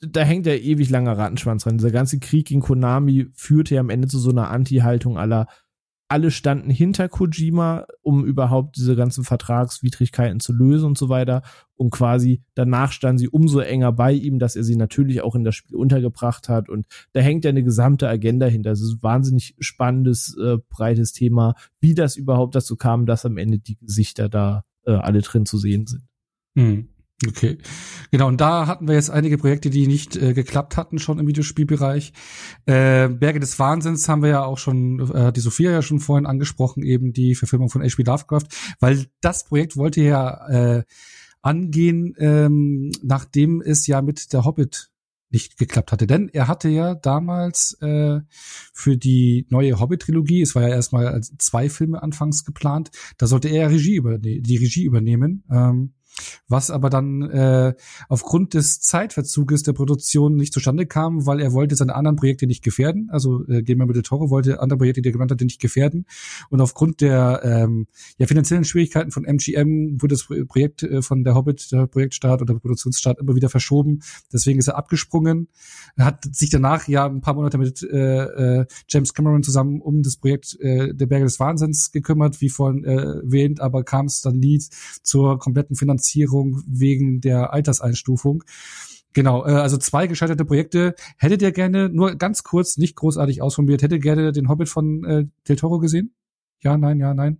[0.00, 1.78] da hängt der ewig langer Rattenschwanz dran.
[1.78, 5.46] Dieser ganze Krieg gegen Konami führte ja am Ende zu so einer Anti-Haltung aller.
[6.08, 11.40] Alle standen hinter Kojima, um überhaupt diese ganzen Vertragswidrigkeiten zu lösen und so weiter.
[11.74, 15.44] Und quasi danach standen sie umso enger bei ihm, dass er sie natürlich auch in
[15.44, 16.68] das Spiel untergebracht hat.
[16.68, 18.72] Und da hängt ja eine gesamte Agenda hinter.
[18.72, 23.38] Es ist ein wahnsinnig spannendes, äh, breites Thema, wie das überhaupt dazu kam, dass am
[23.38, 26.02] Ende die Gesichter da äh, alle drin zu sehen sind.
[26.56, 26.88] Hm.
[27.28, 27.58] Okay,
[28.10, 28.26] genau.
[28.28, 32.12] Und da hatten wir jetzt einige Projekte, die nicht äh, geklappt hatten schon im Videospielbereich.
[32.66, 36.26] Äh, Berge des Wahnsinns haben wir ja auch schon, äh, die Sophia ja schon vorhin
[36.26, 38.02] angesprochen, eben die Verfilmung von H.P.
[38.02, 38.46] Lovecraft,
[38.80, 40.82] weil das Projekt wollte ja äh,
[41.40, 44.90] angehen, ähm, nachdem es ja mit der Hobbit
[45.34, 46.06] nicht geklappt hatte.
[46.06, 48.20] Denn er hatte ja damals äh,
[48.72, 53.70] für die neue Hobbit-Trilogie, es war ja erstmal zwei Filme anfangs geplant, da sollte er
[53.70, 55.44] Regie über, die Regie übernehmen.
[55.50, 55.92] Ähm,
[56.48, 57.74] was aber dann äh,
[58.08, 62.62] aufgrund des Zeitverzuges der Produktion nicht zustande kam, weil er wollte seine anderen Projekte nicht
[62.62, 63.08] gefährden.
[63.10, 66.06] Also äh, Gamer mit Toro wollte andere Projekte, die er genannt hat, nicht gefährden.
[66.50, 67.86] Und aufgrund der ähm,
[68.18, 72.54] ja, finanziellen Schwierigkeiten von MGM wurde das Projekt äh, von der Hobbit, der Projektstart oder
[72.54, 74.00] der Produktionsstart immer wieder verschoben.
[74.32, 75.48] Deswegen ist er abgesprungen.
[75.96, 80.02] Er hat sich danach ja ein paar Monate mit äh, äh, James Cameron zusammen um
[80.02, 84.20] das Projekt äh, der Berge des Wahnsinns gekümmert, wie vorhin äh, erwähnt, aber kam es
[84.20, 84.62] dann nie
[85.02, 88.44] zur kompletten Finanzierung Finanzierung wegen der Alterseinstufung.
[89.12, 90.94] Genau, äh, also zwei gescheiterte Projekte.
[91.18, 95.04] Hättet ihr gerne, nur ganz kurz, nicht großartig ausformuliert, hättet ihr gerne den Hobbit von
[95.04, 96.14] äh, Del Toro gesehen?
[96.60, 97.38] Ja, nein, ja, nein.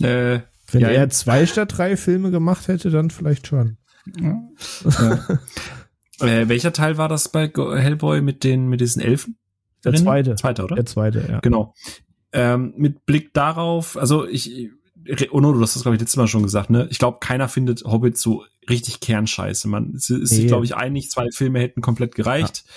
[0.00, 0.40] Äh,
[0.70, 3.78] Wenn ja, er zwei statt drei Filme gemacht hätte, dann vielleicht schon.
[4.20, 4.42] Ja.
[4.84, 5.38] ja.
[6.26, 9.36] äh, welcher Teil war das bei Hellboy mit den mit diesen Elfen?
[9.84, 10.34] Der zweite.
[10.34, 10.74] Zweite, oder?
[10.74, 11.40] Der zweite, ja.
[11.40, 11.74] Genau.
[12.32, 14.70] Ähm, mit Blick darauf, also ich
[15.30, 16.86] Ono, du hast das, glaube ich, letztes Mal schon gesagt, ne?
[16.90, 19.68] Ich glaube, keiner findet Hobbit so richtig Kernscheiße.
[19.68, 20.24] Man ist nee.
[20.24, 22.64] sich, glaube ich, einig, zwei Filme hätten komplett gereicht.
[22.66, 22.72] Ja.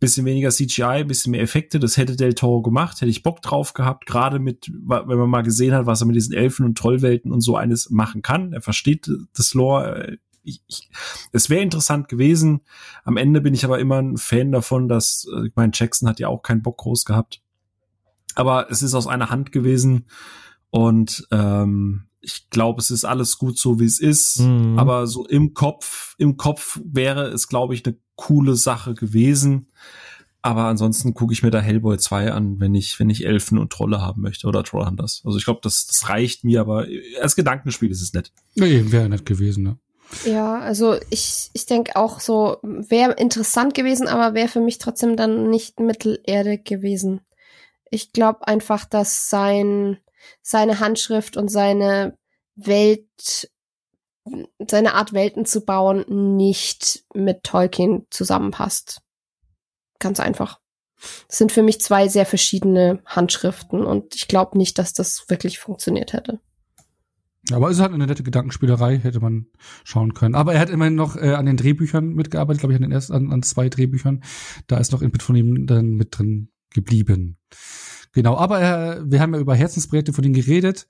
[0.00, 3.74] Bisschen weniger CGI, bisschen mehr Effekte, das hätte Del Toro gemacht, hätte ich Bock drauf
[3.74, 7.30] gehabt, gerade mit, wenn man mal gesehen hat, was er mit diesen Elfen und Trollwelten
[7.30, 8.52] und so eines machen kann.
[8.52, 10.18] Er versteht das Lore.
[10.42, 10.90] Ich, ich,
[11.32, 12.62] es wäre interessant gewesen.
[13.04, 16.18] Am Ende bin ich aber immer ein Fan davon, dass, äh, ich meine, Jackson hat
[16.18, 17.40] ja auch keinen Bock groß gehabt.
[18.34, 20.06] Aber es ist aus einer Hand gewesen
[20.74, 24.40] und ähm, ich glaube, es ist alles gut so, wie es ist.
[24.40, 24.76] Mhm.
[24.76, 29.70] Aber so im Kopf, im Kopf wäre es, glaube ich, eine coole Sache gewesen.
[30.42, 33.70] Aber ansonsten gucke ich mir da Hellboy 2 an, wenn ich, wenn ich Elfen und
[33.70, 35.22] Trolle haben möchte oder Trollhunters.
[35.24, 36.88] Also ich glaube, das, das reicht mir, aber
[37.20, 38.32] als Gedankenspiel ist es nett.
[38.56, 39.78] Nee, wäre nett gewesen, ne?
[40.24, 45.16] Ja, also ich, ich denke auch so, wäre interessant gewesen, aber wäre für mich trotzdem
[45.16, 47.20] dann nicht Mittelerde gewesen.
[47.90, 49.98] Ich glaube einfach, dass sein,
[50.42, 52.16] seine Handschrift und seine
[52.56, 53.50] Welt
[54.66, 59.02] seine Art Welten zu bauen nicht mit Tolkien zusammenpasst.
[59.98, 60.60] Ganz einfach.
[61.28, 65.58] Das sind für mich zwei sehr verschiedene Handschriften und ich glaube nicht, dass das wirklich
[65.58, 66.40] funktioniert hätte.
[67.52, 69.46] Aber es ist halt eine nette Gedankenspielerei, hätte man
[69.84, 70.34] schauen können.
[70.34, 73.12] Aber er hat immerhin noch äh, an den Drehbüchern mitgearbeitet, glaube ich, an den ersten,
[73.12, 74.24] an, an zwei Drehbüchern.
[74.66, 77.36] Da ist noch Input von ihm dann mit drin geblieben.
[78.14, 80.86] Genau, aber äh, wir haben ja über Herzensprojekte von ihm geredet.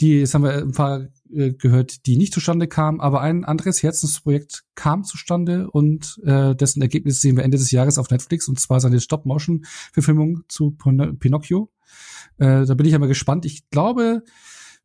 [0.00, 3.82] Die, jetzt haben wir ein paar äh, gehört, die nicht zustande kamen, aber ein anderes
[3.82, 8.60] Herzensprojekt kam zustande und äh, dessen Ergebnis sehen wir Ende des Jahres auf Netflix und
[8.60, 11.70] zwar seine Stop-Motion-Verfilmung zu Pin Pinocchio.
[12.38, 13.44] Äh, da bin ich aber gespannt.
[13.44, 14.22] Ich glaube,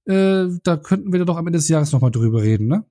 [0.05, 2.83] äh, da könnten wir doch am Ende des Jahres nochmal drüber reden, ne?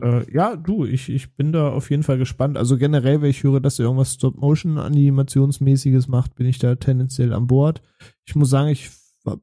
[0.00, 2.56] Äh, ja, du, ich, ich bin da auf jeden Fall gespannt.
[2.56, 7.46] Also generell, wenn ich höre, dass er irgendwas Stop-Motion-Animationsmäßiges macht, bin ich da tendenziell an
[7.46, 7.82] Bord.
[8.24, 8.90] Ich muss sagen, ich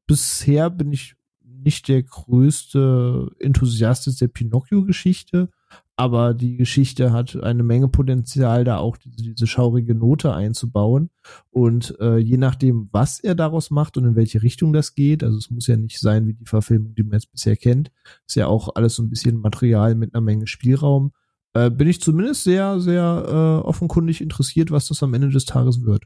[0.07, 5.49] bisher bin ich nicht der größte Enthusiast der Pinocchio-Geschichte
[5.95, 11.11] aber die Geschichte hat eine Menge Potenzial, da auch diese, diese schaurige Note einzubauen.
[11.51, 15.37] Und äh, je nachdem, was er daraus macht und in welche Richtung das geht, also
[15.37, 17.91] es muss ja nicht sein wie die Verfilmung, die man jetzt bisher kennt,
[18.25, 21.11] ist ja auch alles so ein bisschen Material mit einer Menge Spielraum,
[21.53, 25.83] äh, bin ich zumindest sehr, sehr äh, offenkundig interessiert, was das am Ende des Tages
[25.83, 26.05] wird.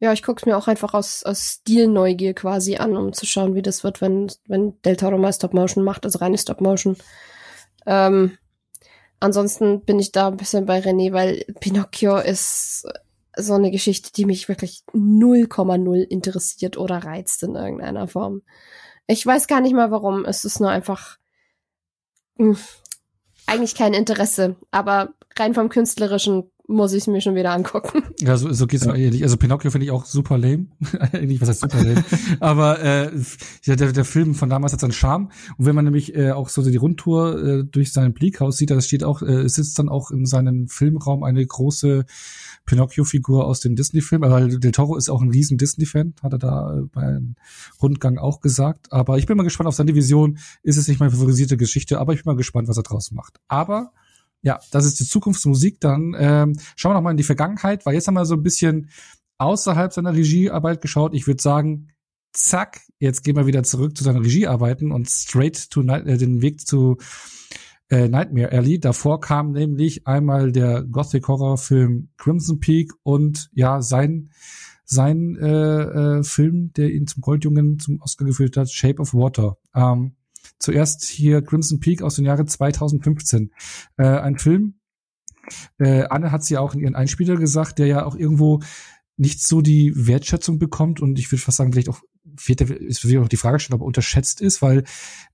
[0.00, 3.62] Ja, ich guck's mir auch einfach aus, aus Stilneugier quasi an, um zu schauen, wie
[3.62, 6.96] das wird, wenn, wenn Del Toro mal Stop-Motion macht, also reine Stop-Motion.
[7.86, 8.38] Ähm,
[9.20, 12.86] ansonsten bin ich da ein bisschen bei René, weil Pinocchio ist
[13.36, 18.42] so eine Geschichte, die mich wirklich 0,0 interessiert oder reizt in irgendeiner Form.
[19.06, 20.24] Ich weiß gar nicht mal warum.
[20.24, 21.18] Es ist nur einfach
[22.36, 22.58] mh, hm,
[23.46, 24.56] eigentlich kein Interesse.
[24.70, 28.02] Aber rein vom künstlerischen muss ich es mir schon wieder angucken.
[28.22, 28.92] Ja, so, so geht's ja.
[28.92, 29.24] mir ähnlich.
[29.24, 30.66] Also Pinocchio finde ich auch super lame.
[31.12, 32.04] Eigentlich, was heißt super lame?
[32.40, 33.10] Aber äh,
[33.64, 35.30] ja, der, der Film von damals hat seinen Charme.
[35.58, 38.80] Und wenn man nämlich äh, auch so die Rundtour äh, durch sein Bleakhaus sieht, da
[38.80, 42.04] steht auch, äh, sitzt dann auch in seinem Filmraum eine große
[42.64, 44.22] Pinocchio-Figur aus dem Disney-Film.
[44.22, 47.34] Also Del Toro ist auch ein riesen Disney-Fan, hat er da äh, beim
[47.82, 48.92] Rundgang auch gesagt.
[48.92, 50.38] Aber ich bin mal gespannt auf seine Vision.
[50.62, 53.40] Ist es nicht meine favorisierte Geschichte, aber ich bin mal gespannt, was er draus macht.
[53.48, 53.92] Aber
[54.42, 55.80] ja, das ist die Zukunftsmusik.
[55.80, 58.42] Dann ähm, schauen wir noch mal in die Vergangenheit, weil jetzt haben wir so ein
[58.42, 58.90] bisschen
[59.38, 61.14] außerhalb seiner Regiearbeit geschaut.
[61.14, 61.88] Ich würde sagen,
[62.32, 66.42] zack, jetzt gehen wir wieder zurück zu seinen Regiearbeiten und straight to Night, äh, den
[66.42, 66.98] Weg zu
[67.88, 68.80] äh, Nightmare Alley.
[68.80, 74.30] Davor kam nämlich einmal der Gothic Horror Film Crimson Peak und ja sein
[74.84, 79.56] sein äh, äh, Film, der ihn zum Goldjungen zum Oscar geführt hat, Shape of Water.
[79.74, 80.16] Ähm,
[80.62, 83.50] Zuerst hier Crimson Peak aus dem Jahre 2015.
[83.96, 84.74] Äh, ein Film,
[85.78, 88.60] äh, Anne hat sie ja auch in ihren Einspieler gesagt, der ja auch irgendwo
[89.16, 92.00] nicht so die Wertschätzung bekommt und ich würde fast sagen, vielleicht auch
[92.36, 94.84] fehlt der, ist für auch die Frage schon, ob er unterschätzt ist, weil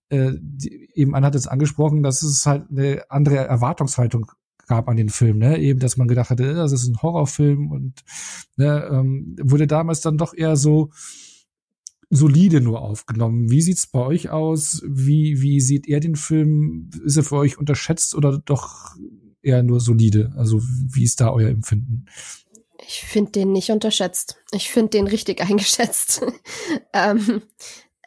[0.09, 4.33] äh, die, eben Anne hat es angesprochen, dass es halt eine andere Erwartungshaltung
[4.67, 5.59] gab an den Film, ne?
[5.59, 8.03] Eben, dass man gedacht hatte, äh, das ist ein Horrorfilm und
[8.57, 10.91] ne, ähm, wurde damals dann doch eher so
[12.11, 13.51] solide nur aufgenommen.
[13.51, 14.83] Wie sieht's bei euch aus?
[14.87, 16.91] Wie, wie seht ihr den Film?
[17.05, 18.95] Ist er für euch unterschätzt oder doch
[19.43, 20.33] eher nur solide?
[20.37, 22.07] Also wie ist da euer Empfinden?
[22.87, 24.43] Ich finde den nicht unterschätzt.
[24.53, 26.23] Ich finde den richtig eingeschätzt.
[26.93, 27.43] ähm,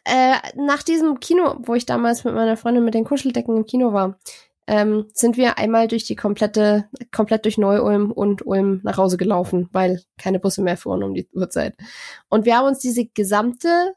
[0.04, 3.92] äh, nach diesem Kino, wo ich damals mit meiner Freundin mit den Kuscheldecken im Kino
[3.92, 4.18] war,
[4.66, 9.68] ähm, sind wir einmal durch die komplette, komplett durch Neu-Ulm und Ulm nach Hause gelaufen,
[9.72, 11.76] weil keine Busse mehr fuhren um die Uhrzeit.
[12.28, 13.94] Und wir haben uns diese gesamte,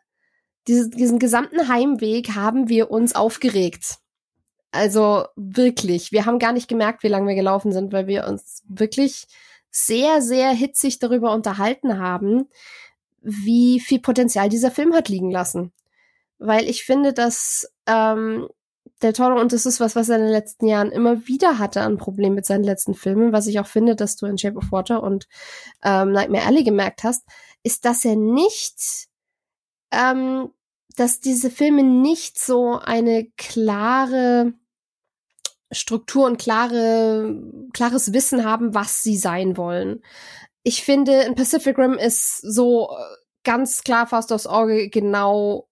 [0.68, 3.98] diese, diesen gesamten Heimweg haben wir uns aufgeregt.
[4.72, 8.64] Also wirklich, wir haben gar nicht gemerkt, wie lange wir gelaufen sind, weil wir uns
[8.68, 9.28] wirklich
[9.70, 12.50] sehr, sehr hitzig darüber unterhalten haben,
[13.22, 15.72] wie viel Potenzial dieser Film hat liegen lassen.
[16.40, 18.48] Weil ich finde, dass ähm,
[19.02, 21.82] Del Toro, und das ist was, was er in den letzten Jahren immer wieder hatte
[21.82, 24.72] an Problemen mit seinen letzten Filmen, was ich auch finde, dass du in Shape of
[24.72, 25.28] Water und
[25.84, 27.26] ähm, Nightmare Alley gemerkt hast,
[27.64, 29.08] ist, dass er nicht,
[29.92, 30.50] ähm,
[30.96, 34.54] dass diese Filme nicht so eine klare
[35.72, 37.36] Struktur und klare,
[37.74, 40.04] klares Wissen haben, was sie sein wollen.
[40.64, 45.68] Ich finde, in Pacific Rim ist so äh, ganz klar fast aufs Auge genau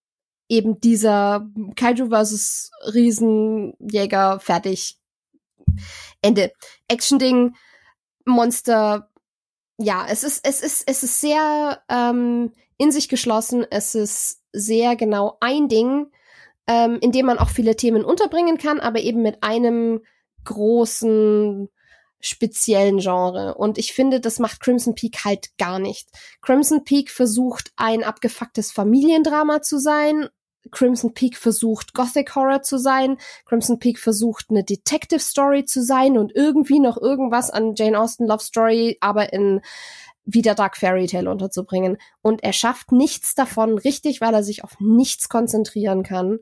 [0.49, 4.98] eben dieser Kaiju versus Riesenjäger fertig.
[6.22, 6.52] Ende.
[6.88, 7.56] Action-Ding,
[8.26, 9.10] Monster.
[9.78, 13.65] Ja, es ist, es ist, es ist sehr ähm, in sich geschlossen.
[13.70, 16.07] Es ist sehr genau ein Ding,
[16.68, 20.02] ähm, in dem man auch viele Themen unterbringen kann, aber eben mit einem
[20.44, 21.70] großen
[22.23, 23.55] speziellen Genre.
[23.55, 26.09] Und ich finde, das macht Crimson Peak halt gar nicht.
[26.41, 30.29] Crimson Peak versucht ein abgefucktes Familiendrama zu sein,
[30.71, 33.17] Crimson Peak versucht, Gothic Horror zu sein.
[33.45, 38.27] Crimson Peak versucht, eine Detective Story zu sein und irgendwie noch irgendwas an Jane Austen
[38.27, 39.61] Love Story, aber in
[40.25, 41.97] wieder Dark Fairy Tale unterzubringen.
[42.21, 46.39] Und er schafft nichts davon richtig, weil er sich auf nichts konzentrieren kann.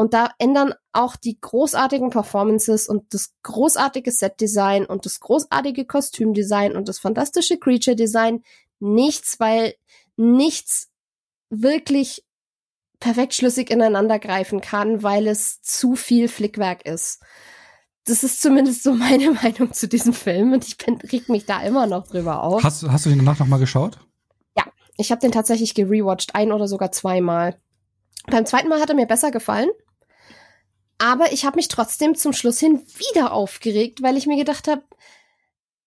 [0.00, 6.74] Und da ändern auch die großartigen Performances und das großartige Set-Design und das großartige Kostümdesign
[6.74, 8.42] und das fantastische Creature-Design
[8.78, 9.74] nichts, weil
[10.16, 10.88] nichts
[11.50, 12.24] wirklich
[12.98, 17.20] perfekt schlüssig ineinander greifen kann, weil es zu viel Flickwerk ist.
[18.06, 21.60] Das ist zumindest so meine Meinung zu diesem Film und ich bin, reg mich da
[21.60, 22.64] immer noch drüber auf.
[22.64, 23.98] Hast, hast du den danach nochmal geschaut?
[24.56, 24.64] Ja,
[24.96, 27.60] ich habe den tatsächlich gerewatcht, ein oder sogar zweimal.
[28.28, 29.68] Beim zweiten Mal hat er mir besser gefallen,
[31.00, 34.82] aber ich habe mich trotzdem zum Schluss hin wieder aufgeregt, weil ich mir gedacht habe,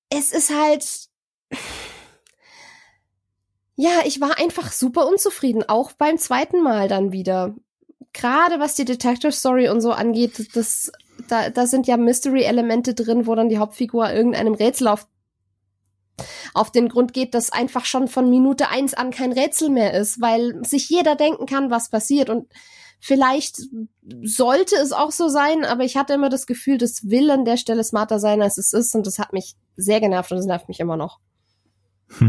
[0.09, 1.09] es ist halt
[3.75, 7.55] ja, ich war einfach super unzufrieden, auch beim zweiten Mal dann wieder.
[8.13, 10.91] Gerade was die Detective Story und so angeht, das,
[11.27, 15.07] da, da sind ja Mystery-Elemente drin, wo dann die Hauptfigur irgendeinem Rätsel auf,
[16.53, 20.21] auf den Grund geht, das einfach schon von Minute eins an kein Rätsel mehr ist,
[20.21, 22.29] weil sich jeder denken kann, was passiert.
[22.29, 22.47] Und
[23.05, 23.57] vielleicht
[24.23, 27.57] sollte es auch so sein, aber ich hatte immer das Gefühl, das will an der
[27.57, 28.95] Stelle smarter sein, als es ist.
[28.95, 31.19] Und das hat mich sehr genervt und das nervt mich immer noch.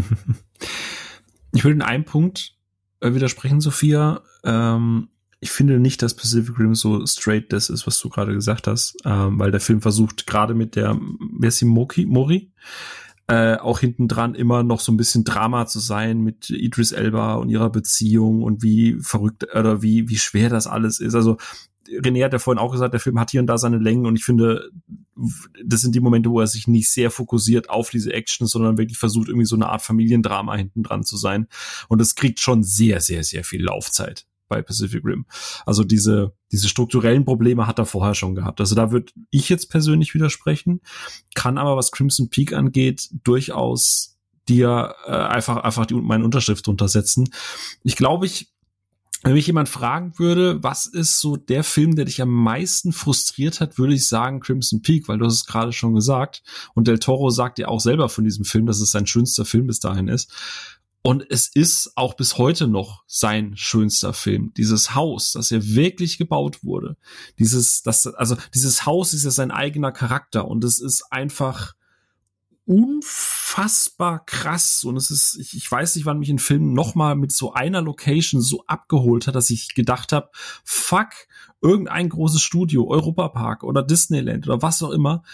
[1.57, 2.57] Ich würde in einem Punkt
[2.99, 4.23] äh, widersprechen, Sophia.
[4.43, 8.67] Ähm, ich finde nicht, dass Pacific Rim so straight das ist, was du gerade gesagt
[8.67, 10.99] hast, ähm, weil der Film versucht gerade mit der,
[11.39, 12.51] wer ist die Moki, Mori,
[13.27, 17.35] äh, auch hinten dran immer noch so ein bisschen Drama zu sein mit Idris Elba
[17.35, 21.15] und ihrer Beziehung und wie verrückt oder wie wie schwer das alles ist.
[21.15, 21.39] Also
[21.89, 24.17] René hat ja vorhin auch gesagt, der Film hat hier und da seine Längen und
[24.17, 24.71] ich finde,
[25.65, 28.99] das sind die Momente, wo er sich nicht sehr fokussiert auf diese Action, sondern wirklich
[28.99, 31.47] versucht, irgendwie so eine Art Familiendrama hinten dran zu sein.
[31.89, 35.27] Und es kriegt schon sehr, sehr, sehr viel Laufzeit bei Pacific Rim.
[35.67, 38.61] Also diese, diese strukturellen Probleme hat er vorher schon gehabt.
[38.61, 40.81] Also da würde ich jetzt persönlich widersprechen,
[41.35, 44.17] kann aber, was Crimson Peak angeht, durchaus
[44.49, 47.31] dir äh, einfach, einfach die, meine Unterschrift untersetzen.
[47.83, 48.55] Ich glaube, ich
[49.25, 53.59] wenn mich jemand fragen würde, was ist so der Film, der dich am meisten frustriert
[53.59, 56.43] hat, würde ich sagen Crimson Peak, weil du hast es gerade schon gesagt.
[56.75, 59.67] Und Del Toro sagt ja auch selber von diesem Film, dass es sein schönster Film
[59.67, 60.31] bis dahin ist.
[61.07, 64.55] Und es ist auch bis heute noch sein schönster Film.
[64.57, 66.97] Dieses Haus, das ja wirklich gebaut wurde.
[67.39, 71.75] Dieses, das, also dieses Haus ist ja sein eigener Charakter und es ist einfach,
[72.67, 77.31] unfassbar krass und es ist, ich, ich weiß nicht, wann mich ein Film nochmal mit
[77.31, 80.31] so einer Location so abgeholt hat, dass ich gedacht habe,
[80.65, 81.11] fuck,
[81.61, 85.25] irgendein großes Studio, Europapark oder Disneyland oder was auch immer,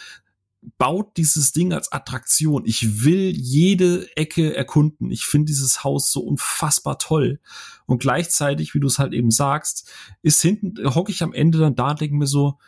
[0.79, 2.65] baut dieses Ding als Attraktion.
[2.67, 5.11] Ich will jede Ecke erkunden.
[5.11, 7.41] Ich finde dieses Haus so unfassbar toll.
[7.87, 9.91] Und gleichzeitig, wie du es halt eben sagst,
[10.23, 12.59] ist hinten, hocke ich am Ende dann da und denke mir so,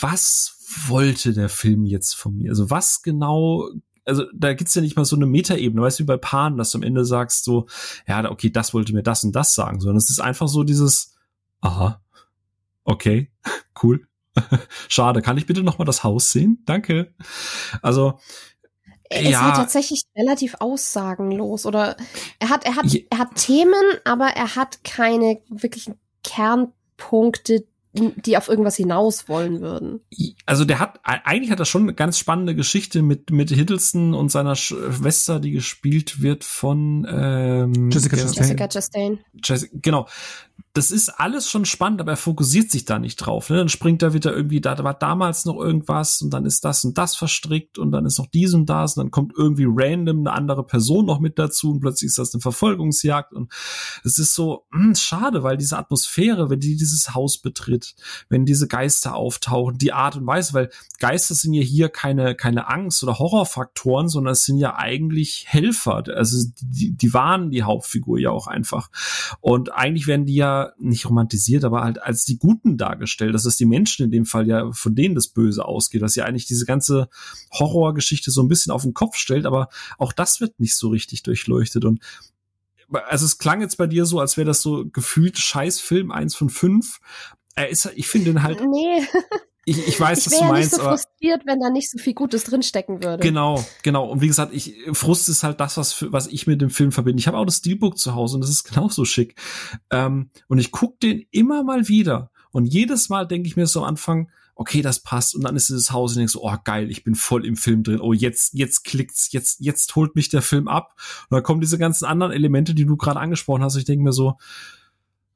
[0.00, 0.56] was
[0.88, 2.50] wollte der Film jetzt von mir?
[2.50, 3.68] Also was genau
[4.06, 6.72] also da gibt's ja nicht mal so eine Metaebene, weißt du, wie bei Pan, dass
[6.72, 7.66] du am Ende sagst so,
[8.08, 11.14] ja, okay, das wollte mir das und das sagen, sondern es ist einfach so dieses,
[11.60, 12.02] aha,
[12.84, 13.30] okay,
[13.82, 14.06] cool,
[14.88, 16.62] schade, kann ich bitte noch mal das Haus sehen?
[16.66, 17.14] Danke.
[17.82, 18.18] Also
[19.10, 19.42] er ist ja.
[19.42, 21.96] halt tatsächlich relativ aussagenlos oder
[22.38, 28.48] er hat er hat er hat Themen, aber er hat keine wirklichen Kernpunkte, die auf
[28.48, 30.00] irgendwas hinaus wollen würden.
[30.46, 34.30] Also der hat, eigentlich hat er schon eine ganz spannende Geschichte mit, mit Hiddleston und
[34.30, 38.44] seiner Schwester, die gespielt wird von ähm, Jessica Chastain.
[38.44, 39.18] Jessica Chastain.
[39.42, 40.06] Jessica, genau
[40.72, 43.50] das ist alles schon spannend, aber er fokussiert sich da nicht drauf.
[43.50, 43.56] Ne?
[43.56, 46.96] Dann springt er wieder irgendwie, da war damals noch irgendwas und dann ist das und
[46.96, 50.32] das verstrickt und dann ist noch dies und das und dann kommt irgendwie random eine
[50.32, 53.52] andere Person noch mit dazu und plötzlich ist das eine Verfolgungsjagd und
[54.04, 57.94] es ist so mh, hm, schade, weil diese Atmosphäre, wenn die dieses Haus betritt,
[58.28, 62.68] wenn diese Geister auftauchen, die Art und Weise, weil Geister sind ja hier keine keine
[62.68, 66.04] Angst oder Horrorfaktoren, sondern es sind ja eigentlich Helfer.
[66.14, 68.90] Also die, die waren die Hauptfigur ja auch einfach
[69.40, 73.56] und eigentlich werden die ja nicht romantisiert, aber halt als die Guten dargestellt, dass es
[73.56, 76.66] die Menschen in dem Fall ja von denen das Böse ausgeht, dass ja eigentlich diese
[76.66, 77.08] ganze
[77.52, 79.68] Horrorgeschichte so ein bisschen auf den Kopf stellt, aber
[79.98, 82.00] auch das wird nicht so richtig durchleuchtet und
[83.08, 86.50] also es klang jetzt bei dir so, als wäre das so gefühlt Scheißfilm eins von
[86.50, 87.00] fünf.
[87.54, 88.60] Er ist, ich finde ihn halt.
[88.60, 89.06] Nee.
[89.70, 90.46] Ich, ich weiß, ich was du meinst.
[90.46, 93.22] Ich wäre nicht so frustriert, wenn da nicht so viel Gutes drinstecken würde.
[93.22, 94.10] Genau, genau.
[94.10, 97.20] Und wie gesagt, ich, Frust ist halt das, was, was ich mit dem Film verbinde.
[97.20, 99.36] Ich habe auch das Steelbook zu Hause und das ist genauso schick.
[99.90, 102.32] Ähm, und ich guck den immer mal wieder.
[102.50, 105.36] Und jedes Mal denke ich mir so am Anfang, okay, das passt.
[105.36, 107.84] Und dann ist dieses Haus und denkst so, oh geil, ich bin voll im Film
[107.84, 108.00] drin.
[108.00, 110.96] Oh, jetzt, jetzt klickt's, jetzt, jetzt holt mich der Film ab.
[111.28, 113.76] Und dann kommen diese ganzen anderen Elemente, die du gerade angesprochen hast.
[113.76, 114.34] Ich denke mir so,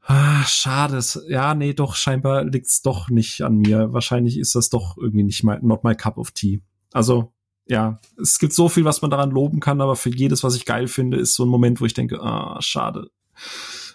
[0.06, 1.00] Ah, schade.
[1.28, 3.92] Ja, nee, doch, scheinbar liegt's doch nicht an mir.
[3.92, 6.62] Wahrscheinlich ist das doch irgendwie nicht my, not my cup of tea.
[6.92, 7.32] Also,
[7.66, 10.66] ja, es gibt so viel, was man daran loben kann, aber für jedes, was ich
[10.66, 13.10] geil finde, ist so ein Moment, wo ich denke, ah, schade.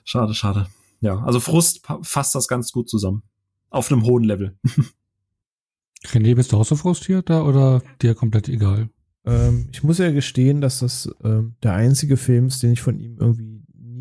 [0.04, 0.68] Schade, schade.
[1.02, 3.22] Ja, also Frust fasst das ganz gut zusammen.
[3.70, 4.58] Auf einem hohen Level.
[6.08, 8.90] René, bist du auch so frustriert da oder dir komplett egal?
[9.26, 13.00] Ähm, ich muss ja gestehen, dass das ähm, der einzige Film ist, den ich von
[13.00, 13.49] ihm irgendwie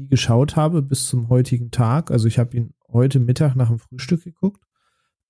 [0.08, 2.10] geschaut habe bis zum heutigen Tag.
[2.10, 4.62] Also ich habe ihn heute Mittag nach dem Frühstück geguckt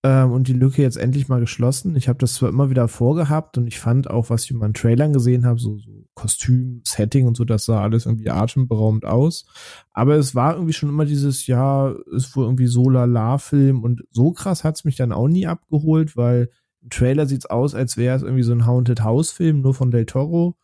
[0.04, 1.96] ähm, und die Lücke jetzt endlich mal geschlossen.
[1.96, 4.74] Ich habe das zwar immer wieder vorgehabt und ich fand auch, was ich in meinen
[4.74, 9.46] Trailern gesehen habe, so, so Kostüm, Setting und so, das sah alles irgendwie atemberaubend aus.
[9.92, 14.32] Aber es war irgendwie schon immer dieses, ja, ist wohl irgendwie so lala-Film und so
[14.32, 16.50] krass hat's mich dann auch nie abgeholt, weil
[16.80, 20.06] im Trailer sieht's aus, als wäre es irgendwie so ein Haunted House-Film, nur von Del
[20.06, 20.56] Toro.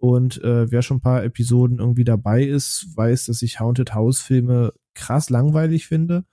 [0.00, 4.72] Und äh, wer schon ein paar Episoden irgendwie dabei ist, weiß, dass ich Haunted House-Filme
[4.94, 6.24] krass langweilig finde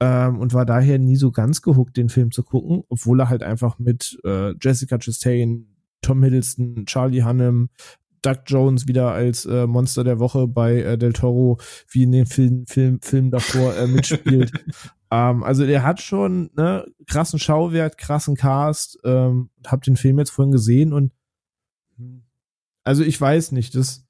[0.00, 3.44] ähm, und war daher nie so ganz gehuckt, den Film zu gucken, obwohl er halt
[3.44, 7.70] einfach mit äh, Jessica Chastain, Tom Hiddleston, Charlie Hunnam,
[8.20, 11.58] Doug Jones wieder als äh, Monster der Woche bei äh, Del Toro,
[11.90, 14.50] wie in den Film, Film, Film davor äh, mitspielt.
[15.10, 18.98] ähm, also der hat schon ne, krassen Schauwert, krassen Cast.
[19.04, 21.12] Ähm, hab den Film jetzt vorhin gesehen und
[22.84, 24.04] also ich weiß nicht, dass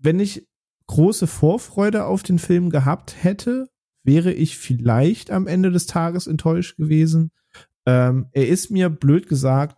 [0.00, 0.46] wenn ich
[0.86, 3.68] große Vorfreude auf den Film gehabt hätte,
[4.02, 7.30] wäre ich vielleicht am Ende des Tages enttäuscht gewesen.
[7.86, 9.76] Ähm, er ist mir blöd gesagt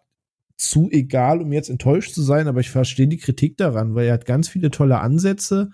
[0.56, 4.14] zu egal, um jetzt enttäuscht zu sein, aber ich verstehe die Kritik daran, weil er
[4.14, 5.70] hat ganz viele tolle Ansätze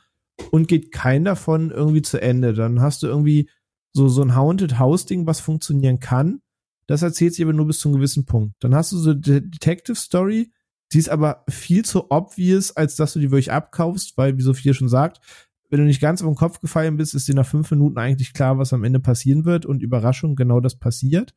[0.50, 2.54] und geht kein davon irgendwie zu Ende.
[2.54, 3.48] Dann hast du irgendwie
[3.92, 6.40] so, so ein Haunted House Ding, was funktionieren kann.
[6.86, 8.54] Das erzählt sich aber nur bis zu einem gewissen Punkt.
[8.60, 10.52] Dann hast du so eine Detective Story,
[10.92, 14.72] die ist aber viel zu obvious, als dass du die wirklich abkaufst, weil, wie Sophia
[14.72, 15.20] schon sagt,
[15.70, 18.32] wenn du nicht ganz auf den Kopf gefallen bist, ist dir nach fünf Minuten eigentlich
[18.32, 21.34] klar, was am Ende passieren wird und Überraschung, genau das passiert.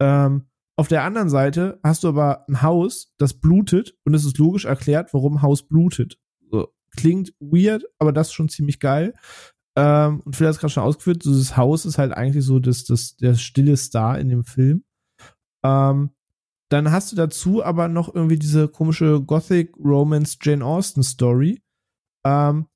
[0.00, 0.46] Ähm,
[0.76, 4.64] auf der anderen Seite hast du aber ein Haus, das blutet und es ist logisch
[4.64, 6.18] erklärt, warum Haus blutet.
[6.50, 9.14] So, klingt weird, aber das ist schon ziemlich geil.
[9.76, 12.84] Ähm, und hat es gerade schon ausgeführt, so das Haus ist halt eigentlich so das,
[12.84, 14.84] das, der stille Star in dem Film.
[15.62, 16.10] Ähm,
[16.68, 21.62] dann hast du dazu aber noch irgendwie diese komische Gothic Romance Jane Austen Story.
[22.24, 22.66] Ähm,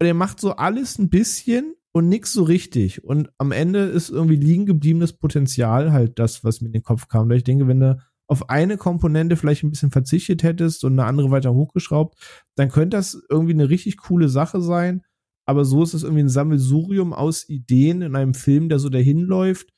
[0.00, 3.04] und macht so alles ein bisschen und nix so richtig.
[3.04, 7.08] Und am Ende ist irgendwie liegen gebliebenes Potenzial halt das, was mir in den Kopf
[7.08, 7.28] kam.
[7.28, 11.04] Da ich denke, wenn du auf eine Komponente vielleicht ein bisschen verzichtet hättest und eine
[11.04, 12.18] andere weiter hochgeschraubt,
[12.56, 15.02] dann könnte das irgendwie eine richtig coole Sache sein.
[15.44, 19.20] Aber so ist es irgendwie ein Sammelsurium aus Ideen in einem Film, der so dahin
[19.20, 19.68] läuft,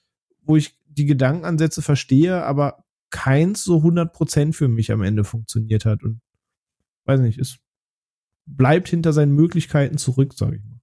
[0.43, 2.84] wo ich die Gedankenansätze verstehe, aber
[3.15, 6.03] keins so 100% für mich am Ende funktioniert hat.
[6.03, 6.21] Und
[7.05, 7.59] weiß nicht, ist
[8.47, 10.81] bleibt hinter seinen Möglichkeiten zurück, sage ich mal.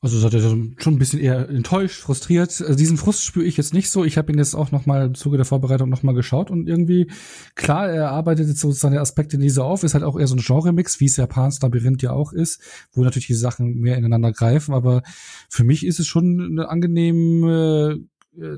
[0.00, 2.60] Also seid ihr schon ein bisschen eher enttäuscht, frustriert.
[2.60, 4.02] Also diesen Frust spüre ich jetzt nicht so.
[4.04, 6.66] Ich habe ihn jetzt auch noch mal im Zuge der Vorbereitung noch mal geschaut und
[6.66, 7.08] irgendwie
[7.54, 9.84] klar, er arbeitet jetzt so seine Aspekte in diese auf.
[9.84, 12.60] Ist halt auch eher so ein Genre-Mix, wie es ja Pans Labyrinth ja auch ist,
[12.92, 14.74] wo natürlich die Sachen mehr ineinander greifen.
[14.74, 15.02] Aber
[15.48, 18.00] für mich ist es schon eine angenehme
[18.36, 18.56] äh,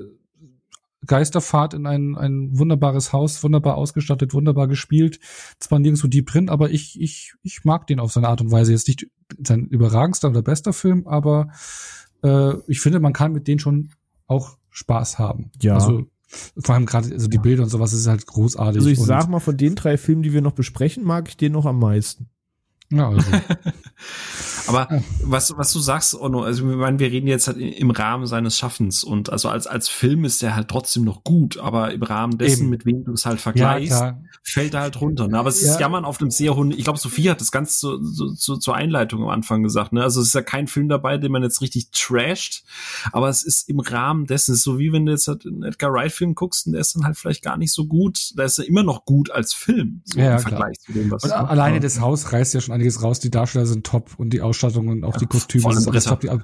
[1.07, 5.21] Geisterfahrt in ein, ein wunderbares Haus, wunderbar ausgestattet, wunderbar gespielt.
[5.59, 8.73] Zwar nirgendwo Deep drin, aber ich, ich, ich mag den auf seine Art und Weise.
[8.73, 9.07] Jetzt nicht
[9.43, 11.49] sein überragendster oder bester Film, aber
[12.23, 13.91] äh, ich finde, man kann mit denen schon
[14.27, 15.51] auch Spaß haben.
[15.61, 15.75] Ja.
[15.75, 16.07] Also
[16.59, 18.81] vor allem gerade also die Bilder und sowas ist halt großartig.
[18.81, 21.53] Also ich sag mal, von den drei Filmen, die wir noch besprechen, mag ich den
[21.53, 22.29] noch am meisten.
[22.91, 23.31] Ja, also.
[24.67, 25.03] Aber ja.
[25.23, 28.57] was, was du sagst, Onno, also ich meine, wir reden jetzt halt im Rahmen seines
[28.57, 32.39] Schaffens und also als, als Film ist der halt trotzdem noch gut, aber im Rahmen
[32.39, 32.71] dessen, Eben.
[32.71, 35.29] mit wem du es halt vergleichst, ja, fällt er halt runter.
[35.29, 35.39] Ne?
[35.39, 38.03] Aber es ist Jammern auf einem sehr hohen, ich glaube, Sophie hat das ganz so,
[38.03, 40.03] so, so, zur Einleitung am Anfang gesagt, ne?
[40.03, 42.65] Also es ist ja kein Film dabei, den man jetzt richtig trasht,
[43.13, 45.63] aber es ist im Rahmen dessen, es ist so wie wenn du jetzt halt einen
[45.63, 48.59] Edgar Wright-Film guckst und der ist dann halt vielleicht gar nicht so gut, da ist
[48.59, 50.87] er immer noch gut als Film, so ja, im Vergleich klar.
[50.87, 53.87] zu dem, was Und alleine das Haus reißt ja schon einiges raus, die Darsteller sind
[53.87, 56.21] top und die Ausstattung und auch ja, die Kostüme sind alles top.
[56.21, 56.39] Die, ja,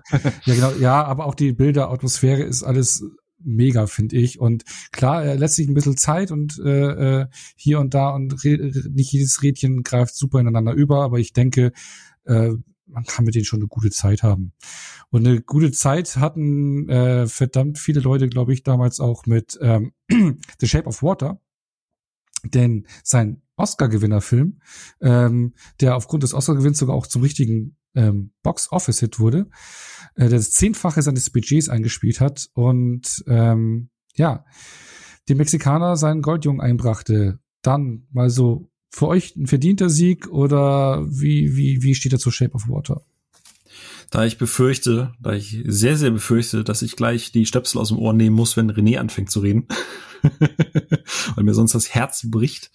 [0.44, 3.04] genau, ja, aber auch die Bilder, Atmosphäre ist alles
[3.38, 4.38] mega, finde ich.
[4.40, 7.26] Und klar, er lässt sich ein bisschen Zeit und äh, äh
[7.56, 11.72] hier und da und nicht jedes Rädchen greift super ineinander über, aber ich denke,
[12.24, 12.52] äh,
[12.86, 14.52] man kann mit denen schon eine gute Zeit haben.
[15.10, 19.92] Und eine gute Zeit hatten äh, verdammt viele Leute, glaube ich, damals auch mit ähm,
[20.08, 21.40] The Shape of Water.
[22.44, 24.60] Denn sein Oscar-Gewinnerfilm,
[25.00, 29.48] ähm, der aufgrund des Oscar-Gewinns sogar auch zum richtigen ähm, Box-Office-Hit wurde,
[30.14, 34.44] äh, der das Zehnfache seines Budgets eingespielt hat und ähm, ja,
[35.28, 37.38] den Mexikaner seinen Goldjungen einbrachte.
[37.62, 42.30] Dann mal so für euch ein verdienter Sieg oder wie, wie, wie steht er zu
[42.30, 43.02] Shape of Water?
[44.10, 47.98] Da ich befürchte, da ich sehr, sehr befürchte, dass ich gleich die Stöpsel aus dem
[47.98, 49.68] Ohr nehmen muss, wenn René anfängt zu reden.
[51.34, 52.70] Weil mir sonst das Herz bricht.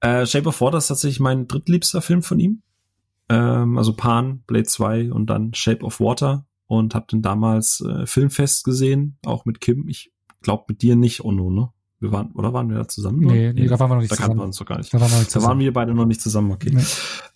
[0.00, 2.62] Äh, Shape of Water ist tatsächlich mein drittliebster Film von ihm.
[3.28, 6.46] Ähm, also Pan, Blade 2 und dann Shape of Water.
[6.68, 9.88] Und hab den damals äh, Filmfest gesehen, auch mit Kim.
[9.88, 11.70] Ich glaube mit dir nicht, Ono, ne?
[11.98, 13.20] Wir waren, oder waren wir da zusammen?
[13.20, 14.38] Nee, nee, da waren wir noch nicht da zusammen.
[14.38, 14.92] Da uns doch gar nicht.
[14.92, 16.70] Da waren wir, nicht Da waren wir beide noch nicht zusammen, okay.
[16.72, 16.82] Nee.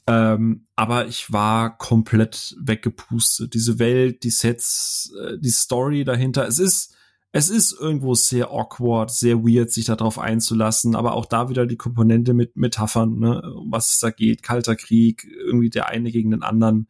[0.07, 3.55] Ähm, aber ich war komplett weggepustet.
[3.55, 6.47] Diese Welt, die Sets, äh, die Story dahinter.
[6.47, 6.95] Es ist,
[7.33, 11.77] es ist irgendwo sehr awkward, sehr weird, sich darauf einzulassen, aber auch da wieder die
[11.77, 16.33] Komponente mit Metaphern, ne, um was es da geht, kalter Krieg, irgendwie der eine gegen
[16.33, 16.77] den anderen.
[16.79, 16.89] Und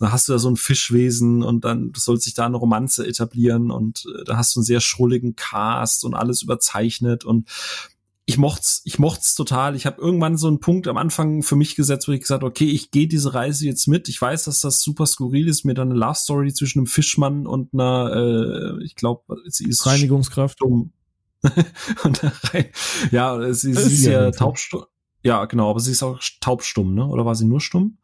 [0.00, 3.70] dann hast du da so ein Fischwesen und dann soll sich da eine Romanze etablieren
[3.70, 7.48] und äh, da hast du einen sehr schrulligen Cast und alles überzeichnet und
[8.28, 9.74] ich mocht's, ich mocht's total.
[9.74, 12.66] Ich habe irgendwann so einen Punkt am Anfang für mich gesetzt, wo ich gesagt, okay,
[12.66, 14.06] ich gehe diese Reise jetzt mit.
[14.10, 17.46] Ich weiß, dass das super skurril ist, mir dann eine Love Story zwischen einem Fischmann
[17.46, 20.58] und einer, äh, ich glaube, sie ist Reinigungskraft.
[20.58, 20.92] stumm.
[22.04, 22.20] und
[22.52, 22.66] rein,
[23.12, 24.84] ja, sie, sie ist ja taubstumm.
[25.22, 27.06] Ja, genau, aber sie ist auch taubstumm, ne?
[27.06, 27.96] Oder war sie nur stumm?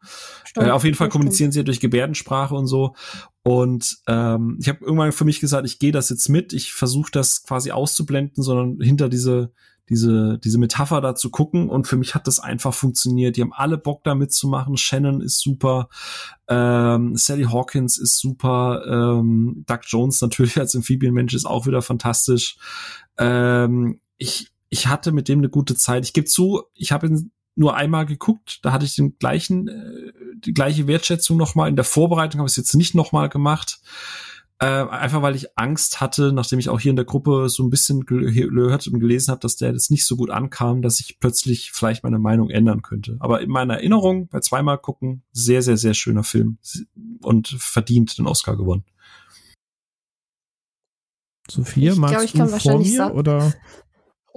[0.43, 2.95] Stimmt, Äh, auf jeden Fall kommunizieren sie ja durch Gebärdensprache und so.
[3.43, 6.51] Und ähm, ich habe irgendwann für mich gesagt, ich gehe das jetzt mit.
[6.51, 9.53] Ich versuche das quasi auszublenden, sondern hinter diese
[9.89, 11.69] diese diese Metapher da zu gucken.
[11.69, 13.37] Und für mich hat das einfach funktioniert.
[13.37, 14.77] Die haben alle Bock da mitzumachen.
[14.77, 15.89] Shannon ist super,
[16.47, 22.57] ähm, Sally Hawkins ist super, ähm, Doug Jones natürlich als Amphibienmensch ist auch wieder fantastisch.
[23.17, 26.05] Ähm, ich ich hatte mit dem eine gute Zeit.
[26.05, 28.59] Ich gebe zu, ich habe ihn nur einmal geguckt.
[28.63, 31.69] Da hatte ich den gleichen, äh, die gleiche Wertschätzung nochmal.
[31.69, 33.79] In der Vorbereitung habe ich es jetzt nicht nochmal gemacht.
[34.59, 37.69] Äh, einfach weil ich Angst hatte, nachdem ich auch hier in der Gruppe so ein
[37.69, 41.71] bisschen gehört und gelesen habe, dass der jetzt nicht so gut ankam, dass ich plötzlich
[41.73, 43.17] vielleicht meine Meinung ändern könnte.
[43.19, 46.57] Aber in meiner Erinnerung, bei zweimal gucken, sehr, sehr, sehr schöner Film
[47.21, 48.85] und verdient den Oscar gewonnen.
[51.49, 53.53] Sophia, Ich glaub, magst ich kann du vor wahrscheinlich mir sagen- oder?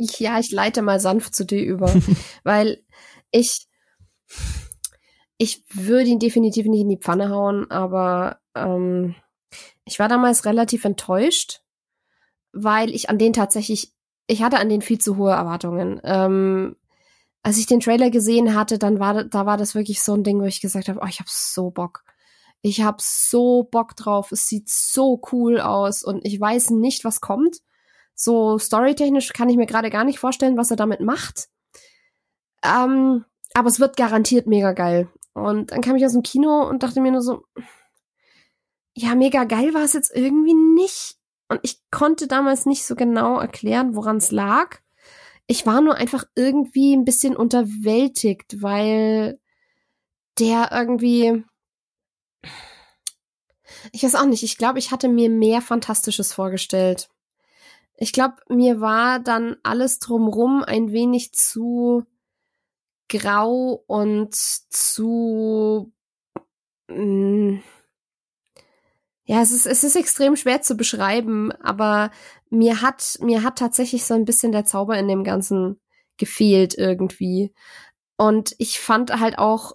[0.01, 1.93] Ich, ja, ich leite mal sanft zu dir über,
[2.45, 2.85] weil
[3.32, 3.66] ich,
[5.39, 9.16] ich würde ihn definitiv nicht in die Pfanne hauen, aber ähm,
[9.89, 11.62] ich war damals relativ enttäuscht,
[12.52, 13.94] weil ich an den tatsächlich,
[14.27, 16.01] ich hatte an den viel zu hohe Erwartungen.
[16.05, 16.77] Ähm,
[17.43, 20.40] als ich den Trailer gesehen hatte, dann war da war das wirklich so ein Ding,
[20.40, 22.05] wo ich gesagt habe, oh, ich habe so Bock.
[22.60, 24.31] Ich habe so Bock drauf.
[24.32, 27.59] Es sieht so cool aus und ich weiß nicht, was kommt.
[28.15, 31.48] So storytechnisch kann ich mir gerade gar nicht vorstellen, was er damit macht.
[32.62, 33.24] Ähm,
[33.55, 35.09] aber es wird garantiert mega geil.
[35.32, 37.44] Und dann kam ich aus dem Kino und dachte mir nur so,
[38.99, 41.16] ja, mega geil war es jetzt irgendwie nicht.
[41.49, 44.81] Und ich konnte damals nicht so genau erklären, woran es lag.
[45.47, 49.41] Ich war nur einfach irgendwie ein bisschen unterwältigt, weil
[50.41, 51.45] der irgendwie,
[53.93, 57.09] ich weiß auch nicht, ich glaube, ich hatte mir mehr Fantastisches vorgestellt.
[57.97, 62.05] Ich glaube, mir war dann alles drumrum ein wenig zu
[63.09, 65.93] grau und zu
[66.89, 67.59] mm,
[69.29, 72.11] ja, es ist, es ist extrem schwer zu beschreiben, aber
[72.49, 75.79] mir hat, mir hat tatsächlich so ein bisschen der Zauber in dem Ganzen
[76.17, 77.53] gefehlt irgendwie.
[78.17, 79.75] Und ich fand halt auch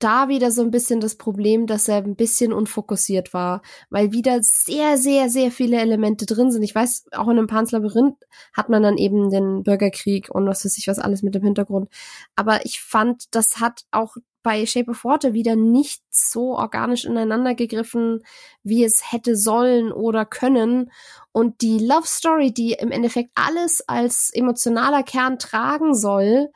[0.00, 4.40] da wieder so ein bisschen das Problem, dass er ein bisschen unfokussiert war, weil wieder
[4.42, 6.62] sehr, sehr, sehr viele Elemente drin sind.
[6.62, 8.18] Ich weiß, auch in einem Pans Labyrinth
[8.52, 11.88] hat man dann eben den Bürgerkrieg und was weiß ich was alles mit dem Hintergrund.
[12.36, 17.54] Aber ich fand, das hat auch bei Shape of Water wieder nicht so organisch ineinander
[17.54, 18.24] gegriffen,
[18.62, 20.90] wie es hätte sollen oder können.
[21.32, 26.50] Und die Love Story, die im Endeffekt alles als emotionaler Kern tragen soll,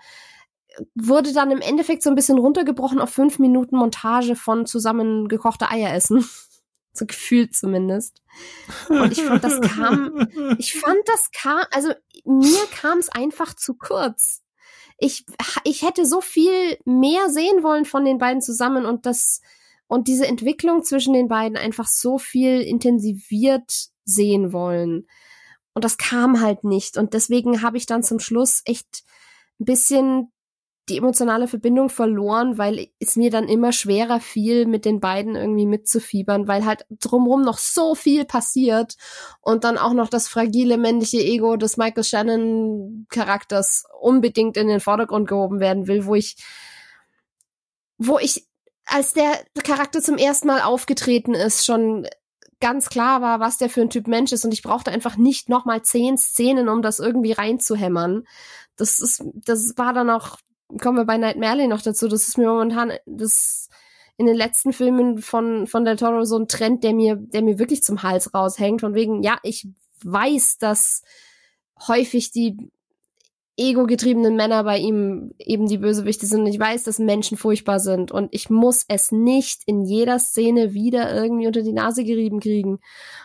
[0.95, 5.95] wurde dann im Endeffekt so ein bisschen runtergebrochen auf fünf Minuten Montage von zusammengekochte Eier
[5.95, 6.29] essen.
[6.97, 8.23] So gefühlt zumindest.
[8.89, 10.29] Und ich fand, das kam,
[10.59, 11.93] ich fand, das kam, also
[12.25, 14.44] mir kam es einfach zu kurz.
[14.99, 15.25] Ich,
[15.65, 19.41] ich hätte so viel mehr sehen wollen von den beiden zusammen und das,
[19.87, 25.07] und diese Entwicklung zwischen den beiden einfach so viel intensiviert sehen wollen.
[25.75, 26.97] Und das kam halt nicht.
[26.97, 29.03] Und deswegen habe ich dann zum Schluss echt
[29.61, 30.33] ein bisschen
[30.89, 35.67] die emotionale Verbindung verloren, weil es mir dann immer schwerer fiel, mit den beiden irgendwie
[35.67, 38.97] mitzufiebern, weil halt drumherum noch so viel passiert
[39.41, 44.81] und dann auch noch das fragile männliche Ego des Michael Shannon Charakters unbedingt in den
[44.81, 46.37] Vordergrund gehoben werden will, wo ich,
[47.97, 48.47] wo ich,
[48.85, 52.07] als der Charakter zum ersten Mal aufgetreten ist, schon
[52.61, 55.49] ganz klar war, was der für ein Typ Mensch ist und ich brauchte einfach nicht
[55.49, 58.25] nochmal zehn Szenen, um das irgendwie reinzuhämmern.
[58.77, 60.39] Das ist, das war dann auch
[60.81, 62.09] kommen wir bei Night Merlin noch dazu.
[62.09, 63.69] Das ist mir momentan, das
[64.17, 67.59] in den letzten Filmen von, von Del Toro so ein Trend, der mir, der mir
[67.59, 68.81] wirklich zum Hals raushängt.
[68.81, 69.69] Von wegen, ja, ich
[70.05, 71.03] weiß, dass
[71.89, 72.71] häufig die
[73.57, 76.47] ego-getriebenen Männer bei ihm eben die Bösewichte sind.
[76.47, 78.11] Ich weiß, dass Menschen furchtbar sind.
[78.11, 82.79] Und ich muss es nicht in jeder Szene wieder irgendwie unter die Nase gerieben kriegen.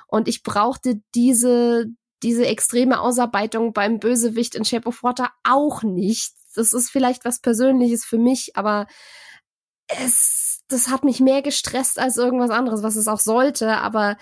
[0.08, 1.88] Und ich brauchte diese,
[2.22, 6.34] diese extreme Ausarbeitung beim Bösewicht in Shape of Water auch nicht.
[6.56, 8.88] Das ist vielleicht was Persönliches für mich, aber
[9.88, 13.78] es, das hat mich mehr gestresst als irgendwas anderes, was es auch sollte.
[13.78, 14.18] Aber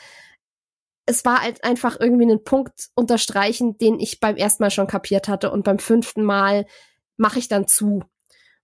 [1.05, 5.27] es war halt einfach irgendwie einen Punkt unterstreichen, den ich beim ersten Mal schon kapiert
[5.27, 6.65] hatte und beim fünften Mal
[7.15, 8.03] mache ich dann zu.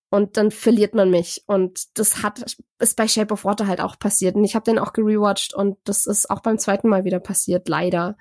[0.10, 1.44] Und dann verliert man mich.
[1.48, 4.36] Und das hat, ist bei Shape of Water halt auch passiert.
[4.36, 7.68] Und ich habe den auch gerewatcht und das ist auch beim zweiten Mal wieder passiert,
[7.68, 8.16] leider.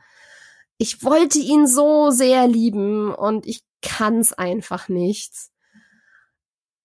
[0.79, 5.33] Ich wollte ihn so sehr lieben und ich kann's einfach nicht.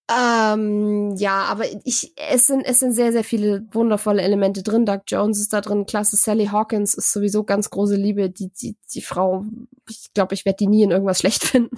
[0.10, 4.86] Ähm, ja, aber ich, es sind, es sind sehr, sehr viele wundervolle Elemente drin.
[4.86, 6.16] Doug Jones ist da drin, klasse.
[6.16, 8.30] Sally Hawkins ist sowieso ganz große Liebe.
[8.30, 9.46] Die, die, die Frau,
[9.90, 11.78] ich glaube, ich werde die nie in irgendwas schlecht finden.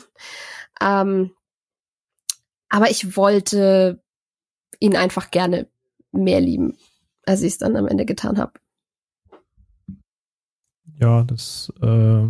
[0.79, 1.31] Ähm,
[2.69, 4.01] aber ich wollte
[4.79, 5.67] ihn einfach gerne
[6.11, 6.77] mehr lieben,
[7.25, 8.53] als ich es dann am Ende getan habe.
[10.99, 12.27] Ja, das, äh,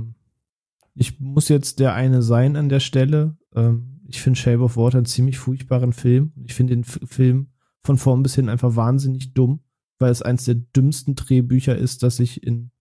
[1.00, 3.38] ich muss jetzt der eine sein an der Stelle.
[3.56, 6.34] Ähm, ich finde Shape of Water einen ziemlich furchtbaren Film.
[6.44, 7.54] Ich finde den F Film
[7.86, 9.62] von vorn bis hin einfach wahnsinnig dumm,
[9.98, 12.72] weil es eins der dümmsten Drehbücher ist, das ich in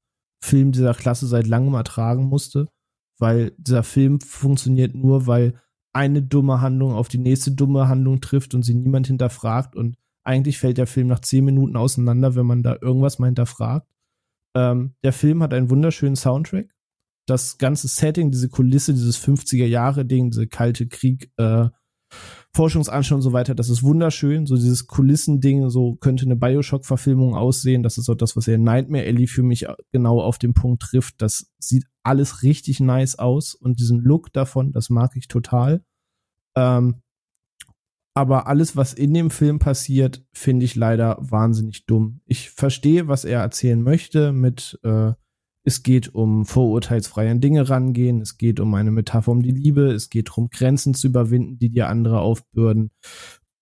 [0.42, 2.68] Filmen dieser Klasse seit langem ertragen musste.
[3.18, 5.54] Weil dieser Film funktioniert nur, weil
[5.92, 9.76] eine dumme Handlung auf die nächste dumme Handlung trifft und sie niemand hinterfragt.
[9.76, 13.86] Und eigentlich fällt der Film nach zehn Minuten auseinander, wenn man da irgendwas mal hinterfragt.
[14.56, 16.74] Ähm, der Film hat einen wunderschönen Soundtrack
[17.28, 21.68] das ganze Setting, diese Kulisse, dieses 50er-Jahre-Ding, diese kalte Krieg, äh,
[22.52, 24.46] Forschungsanschau und so weiter, das ist wunderschön.
[24.46, 27.82] So dieses Kulissending, so könnte eine Bioshock-Verfilmung aussehen.
[27.82, 31.20] Das ist auch das, was er Nightmare Alley für mich genau auf den Punkt trifft.
[31.20, 35.84] Das sieht alles richtig nice aus und diesen Look davon, das mag ich total.
[36.56, 37.02] Ähm,
[38.14, 42.20] aber alles, was in dem Film passiert, finde ich leider wahnsinnig dumm.
[42.24, 45.12] Ich verstehe, was er erzählen möchte mit äh,
[45.68, 48.22] es geht um vorurteilsfreie Dinge rangehen.
[48.22, 49.92] Es geht um eine Metapher um die Liebe.
[49.92, 52.90] Es geht darum, Grenzen zu überwinden, die dir andere aufbürden.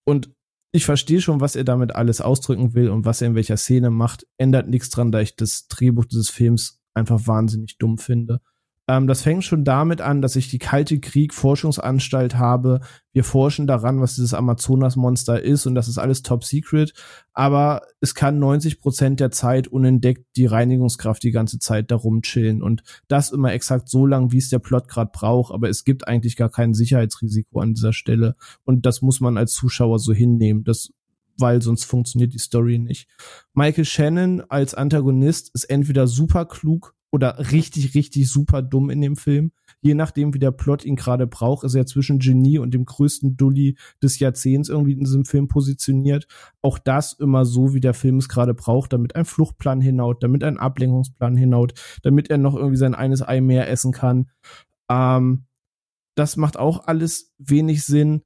[0.06, 0.30] Und
[0.72, 3.90] ich verstehe schon, was er damit alles ausdrücken will und was er in welcher Szene
[3.90, 4.24] macht.
[4.38, 8.40] Ändert nichts dran, da ich das Drehbuch dieses Films einfach wahnsinnig dumm finde.
[8.88, 12.80] Ähm, das fängt schon damit an, dass ich die Kalte Krieg Forschungsanstalt habe.
[13.12, 16.92] Wir forschen daran, was dieses Amazonas-Monster ist und das ist alles top secret.
[17.32, 22.62] Aber es kann 90 Prozent der Zeit unentdeckt die Reinigungskraft die ganze Zeit darum chillen
[22.62, 25.52] und das immer exakt so lang, wie es der Plot gerade braucht.
[25.52, 29.52] Aber es gibt eigentlich gar kein Sicherheitsrisiko an dieser Stelle und das muss man als
[29.52, 30.64] Zuschauer so hinnehmen.
[30.64, 30.90] Das
[31.38, 33.08] weil sonst funktioniert die Story nicht.
[33.52, 39.16] Michael Shannon als Antagonist ist entweder super klug oder richtig, richtig super dumm in dem
[39.16, 39.52] Film.
[39.80, 43.38] Je nachdem, wie der Plot ihn gerade braucht, ist er zwischen Genie und dem größten
[43.38, 46.26] Dulli des Jahrzehnts irgendwie in diesem Film positioniert.
[46.60, 50.44] Auch das immer so, wie der Film es gerade braucht, damit ein Fluchtplan hinhaut, damit
[50.44, 51.72] ein Ablenkungsplan hinhaut,
[52.02, 54.30] damit er noch irgendwie sein eines Ei mehr essen kann.
[54.90, 55.46] Ähm,
[56.16, 58.20] das macht auch alles wenig Sinn.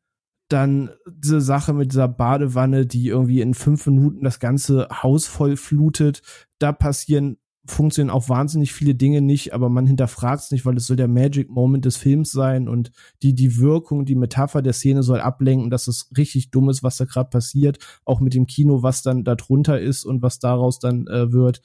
[0.48, 5.56] Dann diese Sache mit dieser Badewanne, die irgendwie in fünf Minuten das ganze Haus voll
[5.56, 6.22] flutet.
[6.58, 7.36] Da passieren
[7.70, 11.08] funktionieren auch wahnsinnig viele Dinge nicht, aber man hinterfragt es nicht, weil es soll der
[11.08, 12.92] Magic Moment des Films sein und
[13.22, 16.96] die, die Wirkung, die Metapher der Szene soll ablenken, dass es richtig dumm ist, was
[16.96, 20.78] da gerade passiert, auch mit dem Kino, was dann da drunter ist und was daraus
[20.78, 21.62] dann äh, wird.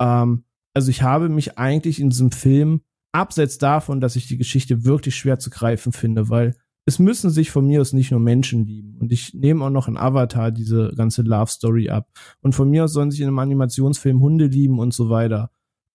[0.00, 0.44] Ähm,
[0.74, 5.16] also ich habe mich eigentlich in diesem Film, abseits davon, dass ich die Geschichte wirklich
[5.16, 6.54] schwer zu greifen finde, weil
[6.88, 8.96] es müssen sich von mir aus nicht nur Menschen lieben.
[8.98, 12.08] Und ich nehme auch noch in Avatar diese ganze Love Story ab.
[12.40, 15.50] Und von mir aus sollen sich in einem Animationsfilm Hunde lieben und so weiter.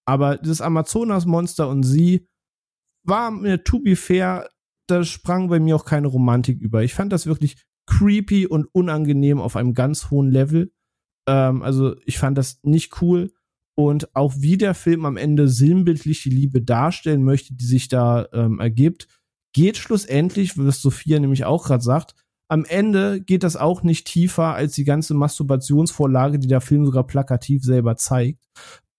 [0.06, 2.28] Aber dieses Amazonas-Monster und sie
[3.04, 4.48] war mir, to be fair,
[4.88, 6.84] da sprang bei mir auch keine Romantik über.
[6.84, 7.58] Ich fand das wirklich
[7.88, 10.72] creepy und unangenehm auf einem ganz hohen Level.
[11.28, 13.32] Ähm, also ich fand das nicht cool.
[13.76, 18.28] Und auch wie der Film am Ende sinnbildlich die Liebe darstellen möchte, die sich da
[18.32, 19.08] ähm, ergibt,
[19.54, 22.16] geht schlussendlich, was Sophia nämlich auch gerade sagt,
[22.50, 27.06] am Ende geht das auch nicht tiefer als die ganze Masturbationsvorlage, die der Film sogar
[27.08, 28.46] plakativ selber zeigt.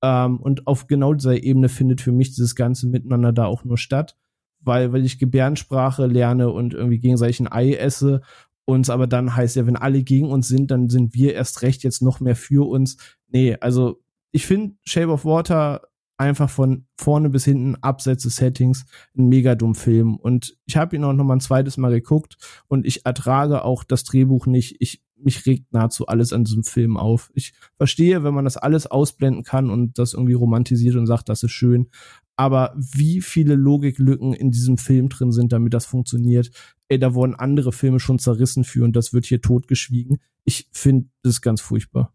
[0.03, 3.79] Ähm, und auf genau dieser Ebene findet für mich dieses ganze Miteinander da auch nur
[3.79, 4.17] statt,
[4.61, 8.23] weil, weil ich Gebärdensprache lerne und irgendwie gegenseitig ein Ei esse
[8.67, 11.83] und aber dann heißt ja, wenn alle gegen uns sind, dann sind wir erst recht
[11.83, 12.97] jetzt noch mehr für uns.
[13.29, 14.03] Nee, also
[14.33, 15.83] ich finde Shape of Water
[16.17, 18.87] einfach von vorne bis hinten abseits des Settings
[19.17, 20.17] ein mega dumm Film.
[20.17, 22.37] Und ich habe ihn auch noch mal ein zweites Mal geguckt
[22.69, 24.77] und ich ertrage auch das Drehbuch nicht.
[24.81, 27.31] Ich mich regt nahezu alles an diesem Film auf.
[27.35, 31.43] Ich verstehe, wenn man das alles ausblenden kann und das irgendwie romantisiert und sagt, das
[31.43, 31.89] ist schön.
[32.37, 36.51] Aber wie viele Logiklücken in diesem Film drin sind, damit das funktioniert,
[36.89, 40.19] ey, da wurden andere Filme schon zerrissen für und das wird hier totgeschwiegen.
[40.45, 42.13] Ich finde das ganz furchtbar.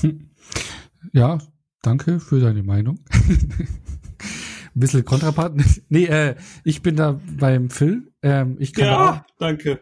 [0.00, 0.30] Hm.
[1.12, 1.38] Ja,
[1.82, 3.00] danke für deine Meinung.
[3.12, 3.68] Ein
[4.74, 5.60] bisschen Kontrapart.
[5.88, 8.12] Nee, äh, ich bin da beim Phil.
[8.22, 9.80] Ähm, ich kann Ja, auch, danke.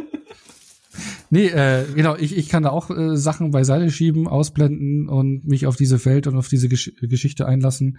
[1.30, 5.66] nee, äh, genau, ich, ich kann da auch äh, Sachen beiseite schieben, ausblenden und mich
[5.66, 7.98] auf diese Welt und auf diese Gesch Geschichte einlassen.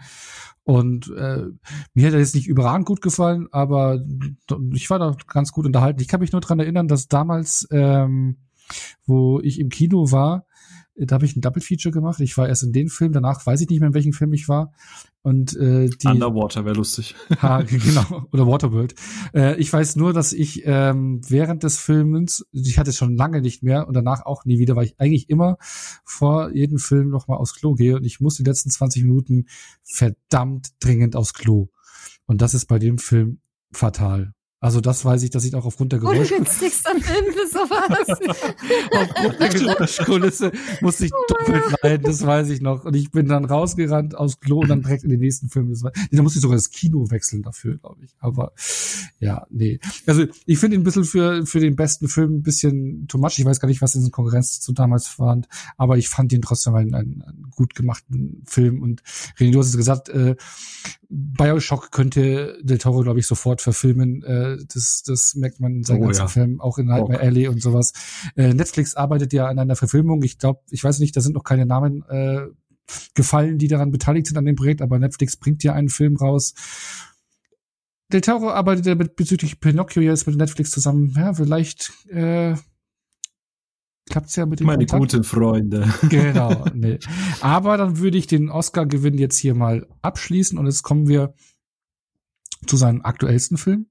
[0.63, 1.45] Und äh,
[1.93, 4.05] mir hat er jetzt nicht überragend gut gefallen, aber
[4.73, 5.99] ich war da ganz gut unterhalten.
[5.99, 8.37] Ich kann mich nur dran erinnern, dass damals, ähm,
[9.05, 10.45] wo ich im Kino war,
[11.05, 12.19] da habe ich ein Double Feature gemacht.
[12.19, 14.49] Ich war erst in den Film, danach weiß ich nicht mehr, in welchem Film ich
[14.49, 14.73] war.
[15.21, 17.15] Und äh, die Underwater wäre lustig.
[17.41, 18.95] ha, genau oder Waterworld.
[19.33, 23.41] Äh, ich weiß nur, dass ich ähm, während des Filmens, ich hatte es schon lange
[23.41, 25.57] nicht mehr und danach auch nie wieder, weil ich eigentlich immer
[26.05, 29.45] vor jedem Film noch mal aufs Klo gehe und ich muss die letzten 20 Minuten
[29.83, 31.69] verdammt dringend aufs Klo.
[32.25, 33.39] Und das ist bei dem Film
[33.71, 34.33] fatal.
[34.61, 37.25] Also das weiß ich, dass ich auch aufgrund der Oh, du Geräusch günstigst am Film
[37.33, 38.09] für sowas.
[38.91, 42.83] aufgrund der Geräuschkulisse musste ich doppelt leiden, das weiß ich noch.
[42.83, 45.69] Und ich bin dann rausgerannt aus Klo und dann direkt in den nächsten Film.
[45.69, 48.11] Das war, nee, da musste ich sogar das Kino wechseln dafür, glaube ich.
[48.19, 48.51] Aber
[49.19, 49.79] ja, nee.
[50.05, 53.39] Also ich finde ihn ein bisschen für, für den besten Film ein bisschen too much.
[53.39, 56.75] Ich weiß gar nicht, was in Konkurrenz zu damals fand, aber ich fand ihn trotzdem
[56.75, 58.81] einen, einen, einen gut gemachten Film.
[58.81, 59.03] Und
[59.37, 60.35] René, du hast es gesagt, äh,
[61.09, 64.23] Bioshock könnte Del Toro, glaube ich, sofort verfilmen.
[64.23, 66.27] Äh, das, das merkt man in seinen Oh, ganzen ja.
[66.27, 67.93] Filmen, auch in Nightmare Alley und sowas.
[68.35, 70.23] Äh, Netflix arbeitet ja an einer Verfilmung.
[70.23, 72.47] Ich glaube, ich weiß nicht, da sind noch keine Namen äh,
[73.13, 76.53] gefallen, die daran beteiligt sind an dem Projekt, aber Netflix bringt ja einen Film raus.
[78.11, 81.13] Del Toro arbeitet ja mit, bezüglich Pinocchio jetzt mit Netflix zusammen.
[81.15, 82.55] Ja, vielleicht äh,
[84.09, 85.11] klappt's ja mit dem Meine Kontakt.
[85.11, 85.93] guten Freunde.
[86.09, 86.97] Genau, nee.
[87.41, 91.35] Aber dann würde ich den Oscar-Gewinn jetzt hier mal abschließen und jetzt kommen wir
[92.65, 93.85] zu seinem aktuellsten Film,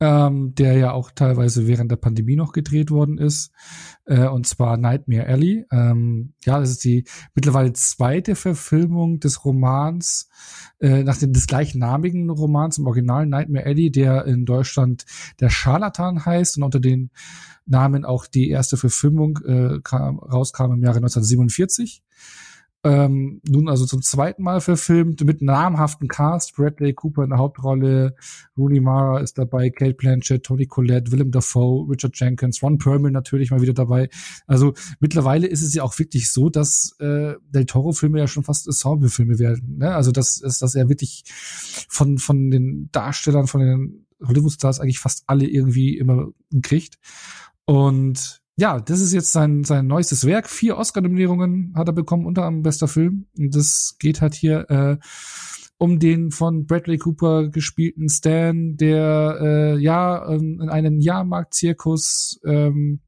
[0.00, 3.52] ähm, der ja auch teilweise während der Pandemie noch gedreht worden ist,
[4.04, 5.66] äh, und zwar Nightmare Alley.
[5.72, 7.04] Ähm, ja, das ist die
[7.34, 10.28] mittlerweile zweite Verfilmung des Romans,
[10.78, 15.04] äh, nach dem des gleichnamigen Romans im Original Nightmare Alley, der in Deutschland
[15.40, 17.10] der Scharlatan heißt und unter den
[17.66, 22.02] Namen auch die erste Verfilmung äh, kam, rauskam im Jahre 1947.
[22.84, 26.54] Ähm, nun also zum zweiten Mal verfilmt mit namhaften Cast.
[26.54, 28.14] Bradley Cooper in der Hauptrolle,
[28.56, 33.50] Rooney Mara ist dabei, Kate Blanchett, Tony Collette, Willem Dafoe, Richard Jenkins, Ron Perlman natürlich
[33.50, 34.08] mal wieder dabei.
[34.46, 38.68] Also mittlerweile ist es ja auch wirklich so, dass äh, Del Toro-Filme ja schon fast
[38.68, 39.78] Ensemble-Filme werden.
[39.78, 39.94] Ne?
[39.94, 41.24] Also das ist, dass er wirklich
[41.88, 46.28] von von den Darstellern, von den Hollywood-Stars eigentlich fast alle irgendwie immer
[46.62, 46.98] kriegt.
[47.64, 50.48] Und ja, das ist jetzt sein, sein neuestes Werk.
[50.50, 53.26] Vier Oscar-Nominierungen hat er bekommen, unter anderem bester Film.
[53.38, 54.96] Und das geht halt hier äh,
[55.78, 62.98] um den von Bradley Cooper gespielten Stan, der äh, ja ähm, in einem Jahrmarkt-Zirkus ähm,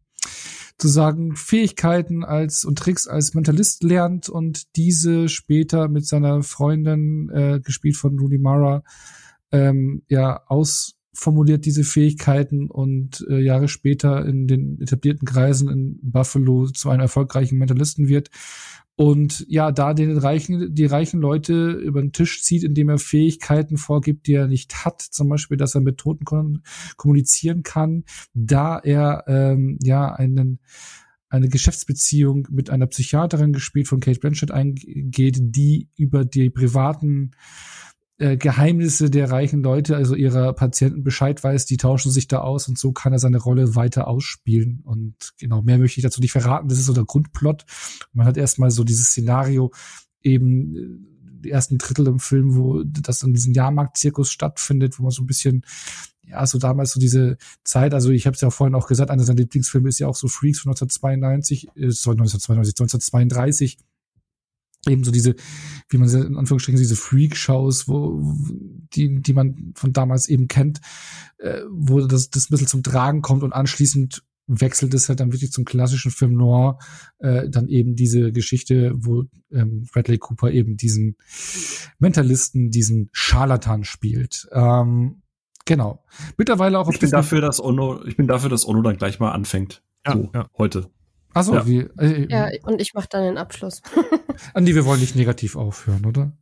[0.79, 7.29] zu sagen Fähigkeiten als und Tricks als Mentalist lernt und diese später mit seiner Freundin
[7.35, 8.85] äh, gespielt von Rooney Mara
[9.51, 10.43] ähm, ja
[11.13, 17.03] ausformuliert diese Fähigkeiten und äh, Jahre später in den etablierten Kreisen in Buffalo zu einem
[17.03, 18.31] erfolgreichen Mentalisten wird.
[18.97, 23.79] Und ja, da den reichen, die reichen Leute über den Tisch zieht, indem er Fähigkeiten
[23.79, 26.27] vorgibt, die er nicht hat, zum Beispiel, dass er mit Toten
[26.97, 28.05] kommunizieren kann,
[28.35, 30.61] da er ähm, ja einen
[31.33, 37.31] eine Geschäftsbeziehung mit einer Psychiaterin gespielt von Kate Blanchett eingeht, die über die privaten
[38.21, 42.69] äh, Geheimnisse der reichen Leute, also ihrer Patienten Bescheid weiß, die tauschen sich da aus
[42.69, 44.81] und so kann er seine Rolle weiter ausspielen.
[44.85, 46.69] Und genau, mehr möchte ich dazu nicht verraten.
[46.69, 47.65] Das ist so der Grundplot.
[48.13, 49.73] Man hat erstmal so dieses Szenario
[50.23, 55.13] eben äh, die ersten Drittel im Film, wo das in diesem Jahrmarkt-Zirkus stattfindet, wo man
[55.13, 55.65] so ein bisschen
[56.23, 59.25] ja, so damals so diese Zeit, also ich habe es ja vorhin auch gesagt, einer
[59.25, 63.79] seiner Lieblingsfilme ist ja auch so Freaks von 1992, äh, sorry, 1992, 1932,
[64.89, 65.35] eben so diese,
[65.89, 68.23] wie man sie in Anführungsstrichen diese Freak-Shows, wo
[68.95, 70.81] die, die man von damals eben kennt,
[71.39, 75.33] äh, wo das, das ein bisschen zum Tragen kommt und anschließend wechselt es halt dann
[75.33, 76.79] wirklich zum klassischen Film Noir,
[77.19, 81.17] äh, dann eben diese Geschichte, wo ähm, Bradley Cooper eben diesen
[81.99, 84.49] Mentalisten, diesen Scharlatan spielt.
[84.51, 85.23] Ähm,
[85.67, 86.05] genau.
[86.37, 89.21] Mittlerweile auch auf Ich bin dafür, dass Ono, ich bin dafür, dass Ono dann gleich
[89.21, 89.83] mal anfängt.
[90.05, 90.51] Ja, so, ja.
[90.59, 90.91] heute.
[91.33, 91.67] Ach so, Ja.
[91.67, 93.83] wie, äh, Ja, und ich mache dann den Abschluss.
[94.55, 96.33] Andi, wir wollen nicht negativ aufhören, oder?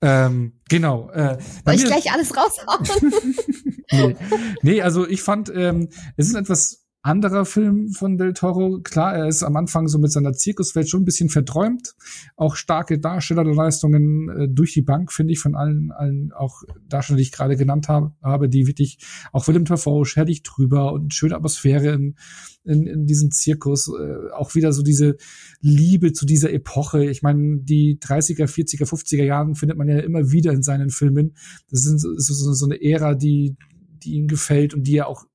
[0.00, 1.10] Ähm, genau.
[1.10, 3.12] Äh, Soll ich gleich alles raushauen?
[3.90, 4.16] nee.
[4.62, 8.80] nee, also ich fand, ähm, es ist etwas anderer Film von Del Toro.
[8.82, 11.94] Klar, er ist am Anfang so mit seiner Zirkuswelt schon ein bisschen verträumt.
[12.34, 17.24] Auch starke Darstellerleistungen äh, durch die Bank, finde ich, von allen, allen auch Darsteller, die
[17.24, 18.98] ich gerade genannt habe, habe, die wirklich,
[19.32, 22.14] auch Willem Dafoe, herrlich drüber und schöne Atmosphäre in,
[22.64, 23.88] in, in diesem Zirkus.
[23.88, 25.18] Äh, auch wieder so diese
[25.60, 27.04] Liebe zu dieser Epoche.
[27.04, 31.36] Ich meine, die 30er, 40er, 50er Jahren findet man ja immer wieder in seinen Filmen.
[31.70, 33.56] Das ist so, so eine Ära, die,
[34.02, 35.26] die ihm gefällt und die er auch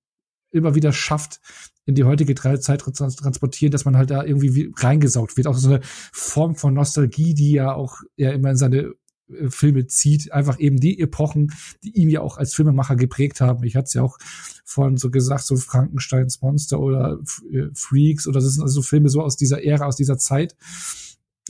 [0.52, 1.40] immer wieder schafft,
[1.86, 5.48] in die heutige Zeit zu transportieren, dass man halt da irgendwie reingesaugt wird.
[5.48, 8.94] Auch so eine Form von Nostalgie, die ja auch ja immer in seine
[9.30, 11.52] äh, Filme zieht, einfach eben die Epochen,
[11.84, 13.64] die ihm ja auch als Filmemacher geprägt haben.
[13.64, 14.18] Ich hatte es ja auch
[14.66, 17.20] vorhin so gesagt, so Frankensteins Monster oder
[17.52, 20.56] äh, Freaks oder das sind also Filme so aus dieser Ära, aus dieser Zeit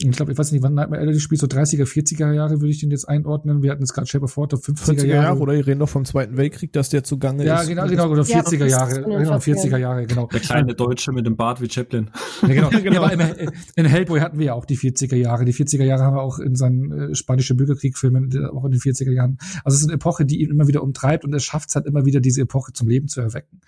[0.02, 2.80] ich glaube, ich weiß nicht, wann Nightmare Alley spielt, so 30er, 40er Jahre würde ich
[2.80, 3.62] den jetzt einordnen.
[3.62, 5.38] Wir hatten jetzt gerade Shape of Water, 50er, 50er Jahre.
[5.38, 7.68] Oder ihr reden doch vom Zweiten Weltkrieg, dass der zugange ja, ist.
[7.68, 9.02] Ja, genau, genau, oder 40er Jahre.
[9.02, 10.26] Genau, 40er Jahre, genau.
[10.26, 12.10] Der kleine Deutsche mit dem Bart wie Chaplin.
[12.42, 12.68] Ja, genau.
[12.82, 12.92] genau.
[12.92, 13.36] Ja, aber
[13.76, 15.44] in Hellboy hatten wir ja auch die 40er Jahre.
[15.44, 19.12] Die 40er Jahre haben wir auch in seinen äh, spanischen Bürgerkrieg-Filmen, auch in den 40er
[19.12, 19.38] Jahren.
[19.64, 21.86] Also es ist eine Epoche, die ihn immer wieder umtreibt und er schafft es halt
[21.86, 23.60] immer wieder, diese Epoche zum Leben zu erwecken.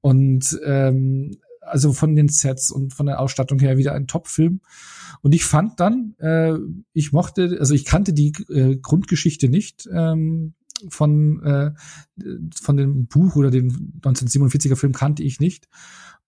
[0.00, 1.36] Und ähm,
[1.68, 4.60] also von den Sets und von der Ausstattung her wieder ein Top-Film.
[5.22, 6.54] Und ich fand dann, äh,
[6.92, 10.54] ich mochte, also ich kannte die äh, Grundgeschichte nicht ähm,
[10.88, 11.72] von äh,
[12.60, 15.68] von dem Buch oder den 1947er Film kannte ich nicht.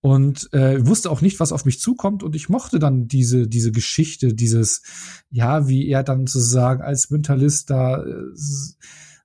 [0.03, 2.23] Und äh, wusste auch nicht, was auf mich zukommt.
[2.23, 4.83] Und ich mochte dann diese diese Geschichte, dieses
[5.31, 8.25] ja, wie er dann sozusagen als Mentalist da äh,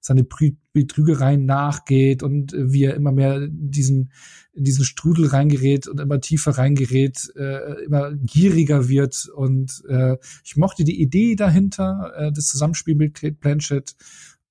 [0.05, 0.25] seine
[0.73, 4.11] Betrügereien nachgeht und äh, wie er immer mehr diesen
[4.55, 9.29] in diesen Strudel reingerät und immer tiefer reingerät, äh, immer gieriger wird.
[9.35, 13.95] Und äh, ich mochte die Idee dahinter, äh, das Zusammenspiel mit Kate Blanchett.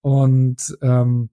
[0.02, 1.30] Und ähm,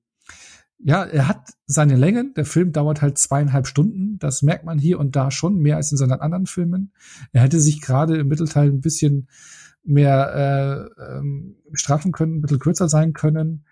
[0.84, 2.34] ja, er hat seine Längen.
[2.36, 4.18] Der Film dauert halt zweieinhalb Stunden.
[4.20, 6.94] Das merkt man hier und da schon mehr als in seinen anderen Filmen.
[7.34, 9.28] Er hätte sich gerade im Mittelteil ein bisschen
[9.84, 13.66] mehr äh, ähm, straffen können, ein bisschen kürzer sein können.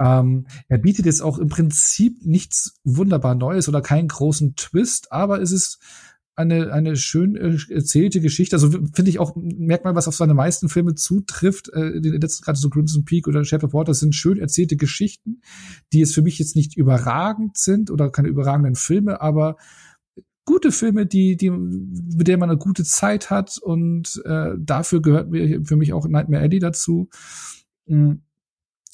[0.00, 5.42] Ähm, er bietet jetzt auch im Prinzip nichts wunderbar Neues oder keinen großen Twist, aber
[5.42, 5.78] es ist
[6.36, 8.56] eine, eine schön äh, erzählte Geschichte.
[8.56, 11.68] Also finde ich auch, merkt man, was auf seine meisten Filme zutrifft.
[11.74, 15.42] Äh, letzten gerade so Crimson Peak oder Shape of Water sind schön erzählte Geschichten,
[15.92, 19.56] die jetzt für mich jetzt nicht überragend sind oder keine überragenden Filme, aber
[20.46, 25.30] gute Filme, die, die, mit der man eine gute Zeit hat und äh, dafür gehört
[25.30, 27.10] mir für mich auch Nightmare Alley dazu.
[27.86, 28.22] Mhm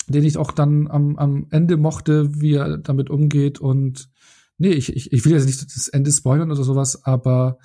[0.08, 3.58] den ich auch dann am, am Ende mochte, wie er damit umgeht.
[3.60, 4.08] Und
[4.58, 7.58] nee, ich, ich, ich will jetzt nicht das Ende spoilern oder sowas, aber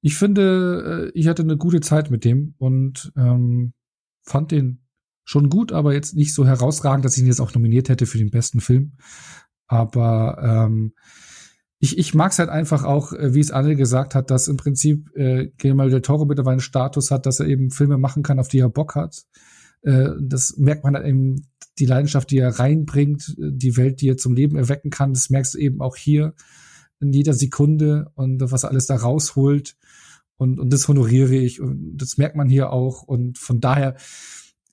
[0.00, 3.72] ich finde, äh, ich hatte eine gute Zeit mit dem und ähm,
[4.22, 4.82] fand den
[5.24, 8.18] schon gut, aber jetzt nicht so herausragend, dass ich ihn jetzt auch nominiert hätte für
[8.18, 8.94] den besten Film.
[9.66, 10.92] Aber ähm,
[11.78, 14.56] ich, ich mag es halt einfach auch, äh, wie es Anne gesagt hat, dass im
[14.56, 18.38] Prinzip äh, Guillermo del Toro mittlerweile einen Status hat, dass er eben Filme machen kann,
[18.38, 19.22] auf die er Bock hat.
[19.82, 21.46] Äh, das merkt man halt eben
[21.78, 25.54] die Leidenschaft, die er reinbringt, die Welt, die er zum Leben erwecken kann, das merkst
[25.54, 26.34] du eben auch hier
[27.00, 29.76] in jeder Sekunde und was er alles da rausholt.
[30.36, 33.02] Und, und das honoriere ich und das merkt man hier auch.
[33.02, 33.96] Und von daher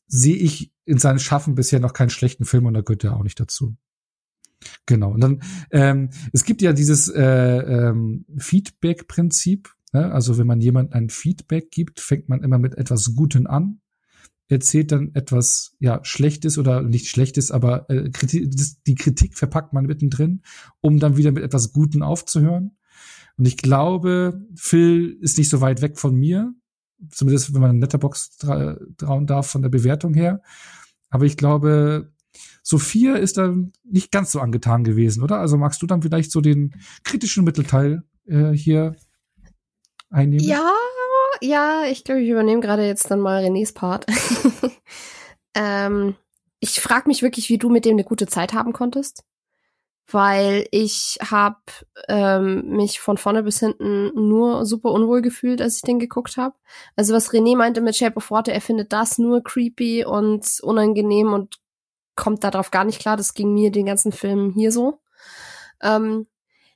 [0.07, 3.23] sehe ich in seinem Schaffen bisher noch keinen schlechten Film und da gehört er auch
[3.23, 3.75] nicht dazu.
[4.85, 5.11] Genau.
[5.11, 9.69] Und dann, ähm, es gibt ja dieses äh, ähm, Feedback-Prinzip.
[9.93, 10.11] Ne?
[10.11, 13.79] Also wenn man jemand ein Feedback gibt, fängt man immer mit etwas Guten an
[14.49, 18.51] erzählt dann etwas ja Schlechtes oder nicht Schlechtes, aber äh, Kritik,
[18.87, 20.41] die Kritik verpackt man mittendrin,
[20.81, 22.77] um dann wieder mit etwas Guten aufzuhören.
[23.37, 26.53] Und ich glaube, Phil ist nicht so weit weg von mir,
[27.09, 30.41] zumindest wenn man Letterbox trauen darf von der Bewertung her.
[31.09, 32.11] Aber ich glaube,
[32.63, 35.39] Sophia ist da nicht ganz so angetan gewesen, oder?
[35.39, 38.95] Also magst du dann vielleicht so den kritischen Mittelteil äh, hier
[40.09, 40.45] einnehmen?
[40.45, 40.71] Ja,
[41.41, 44.05] ja, ich glaube, ich übernehme gerade jetzt dann mal Renés Part.
[45.55, 46.15] ähm,
[46.59, 49.23] ich frage mich wirklich, wie du mit dem eine gute Zeit haben konntest.
[50.11, 51.61] Weil ich habe
[52.07, 56.55] ähm, mich von vorne bis hinten nur super unwohl gefühlt, als ich den geguckt habe.
[56.95, 61.31] Also was René meinte mit Shape of Water, er findet das nur creepy und unangenehm
[61.31, 61.59] und
[62.15, 63.17] kommt darauf gar nicht klar.
[63.17, 64.99] Das ging mir den ganzen Film hier so.
[65.81, 66.25] Ähm,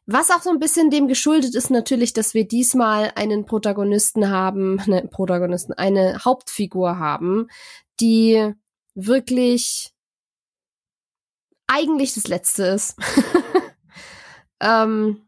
[0.06, 4.80] was auch so ein bisschen dem geschuldet ist natürlich, dass wir diesmal einen Protagonisten haben,
[4.80, 7.48] eine Protagonisten, eine Hauptfigur haben,
[8.00, 8.54] die
[8.96, 9.94] wirklich
[11.68, 12.96] eigentlich das Letzte ist.
[14.60, 15.22] ähm,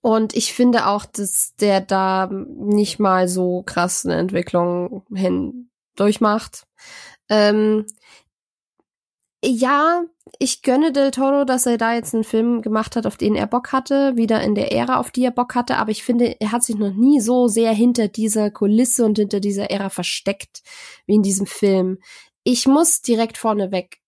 [0.00, 6.66] und ich finde auch, dass der da nicht mal so krass eine Entwicklung hin durchmacht.
[7.28, 7.86] Ähm,
[9.44, 10.04] ja,
[10.38, 13.46] ich gönne Del Toro, dass er da jetzt einen Film gemacht hat, auf den er
[13.46, 16.52] Bock hatte, wieder in der Ära, auf die er Bock hatte, aber ich finde, er
[16.52, 20.62] hat sich noch nie so sehr hinter dieser Kulisse und hinter dieser Ära versteckt,
[21.06, 21.98] wie in diesem Film.
[22.44, 23.98] Ich muss direkt vorneweg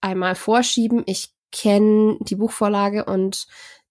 [0.00, 3.46] einmal vorschieben, ich kenne die Buchvorlage und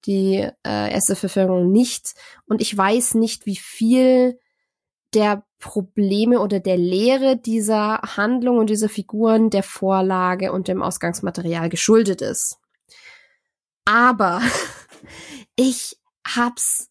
[0.06, 2.14] die äh, erste Verfilmung nicht
[2.48, 4.40] und ich weiß nicht, wie viel
[5.14, 11.70] der Probleme oder der Lehre dieser Handlung und dieser Figuren der Vorlage und dem Ausgangsmaterial
[11.70, 12.58] geschuldet ist.
[13.86, 14.42] Aber
[15.56, 16.90] ich hab's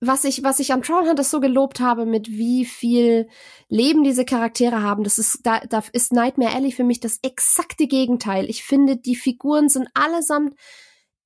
[0.00, 3.28] was ich, was ich an Trollhunters so gelobt habe, mit wie viel
[3.68, 7.88] Leben diese Charaktere haben, das ist, da, da ist Nightmare Alley für mich das exakte
[7.88, 8.48] Gegenteil.
[8.48, 10.54] Ich finde, die Figuren sind allesamt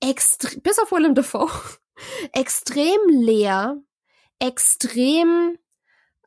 [0.00, 1.50] extrem, bis auf Willem Dafoe,
[2.32, 3.76] extrem leer,
[4.38, 5.58] extrem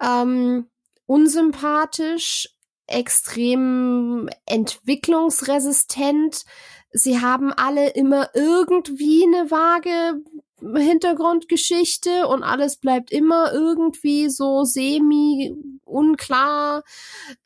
[0.01, 0.67] ähm,
[1.05, 2.49] unsympathisch,
[2.87, 6.43] extrem entwicklungsresistent.
[6.91, 10.21] Sie haben alle immer irgendwie eine vage
[10.61, 16.83] Hintergrundgeschichte und alles bleibt immer irgendwie so semi unklar,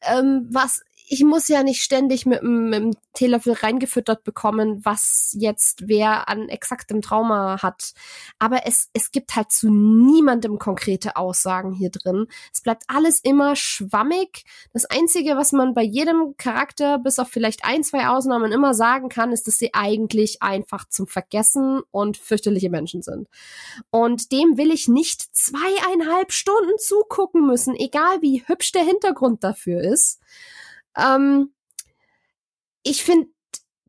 [0.02, 0.82] ähm, was
[1.12, 6.50] ich muss ja nicht ständig mit, mit dem Teelöffel reingefüttert bekommen, was jetzt wer an
[6.50, 7.94] exaktem Trauma hat.
[8.38, 12.28] Aber es, es gibt halt zu niemandem konkrete Aussagen hier drin.
[12.54, 14.46] Es bleibt alles immer schwammig.
[14.72, 19.10] Das Einzige, was man bei jedem Charakter, bis auf vielleicht ein, zwei Ausnahmen, immer sagen
[19.10, 23.28] kann, ist, dass sie eigentlich einfach zum Vergessen und fürchterliche Menschen sind.
[23.90, 29.82] Und dem will ich nicht zweieinhalb Stunden zugucken müssen, egal wie hübsch der Hintergrund dafür
[29.82, 30.20] ist.
[31.00, 31.53] Ähm,
[32.84, 33.30] ich finde,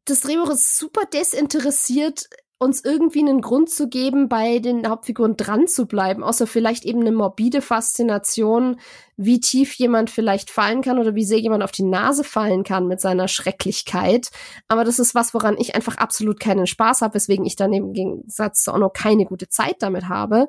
[0.04, 2.28] das Drehbuch ist super desinteressiert,
[2.62, 7.00] uns irgendwie einen Grund zu geben, bei den Hauptfiguren dran zu bleiben, außer vielleicht eben
[7.00, 8.78] eine morbide Faszination,
[9.16, 12.86] wie tief jemand vielleicht fallen kann oder wie sehr jemand auf die Nase fallen kann
[12.86, 14.28] mit seiner Schrecklichkeit.
[14.68, 17.94] Aber das ist was, woran ich einfach absolut keinen Spaß habe, weswegen ich dann im
[17.94, 20.48] Gegensatz zu Ono keine gute Zeit damit habe.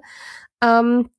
[0.62, 1.10] Ähm,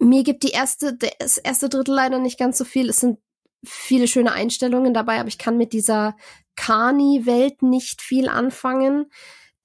[0.00, 2.88] mir gibt die erste, das erste Drittel leider nicht ganz so viel.
[2.88, 3.18] Es sind
[3.64, 6.16] viele schöne Einstellungen dabei, aber ich kann mit dieser
[6.56, 9.06] Kani-Welt nicht viel anfangen.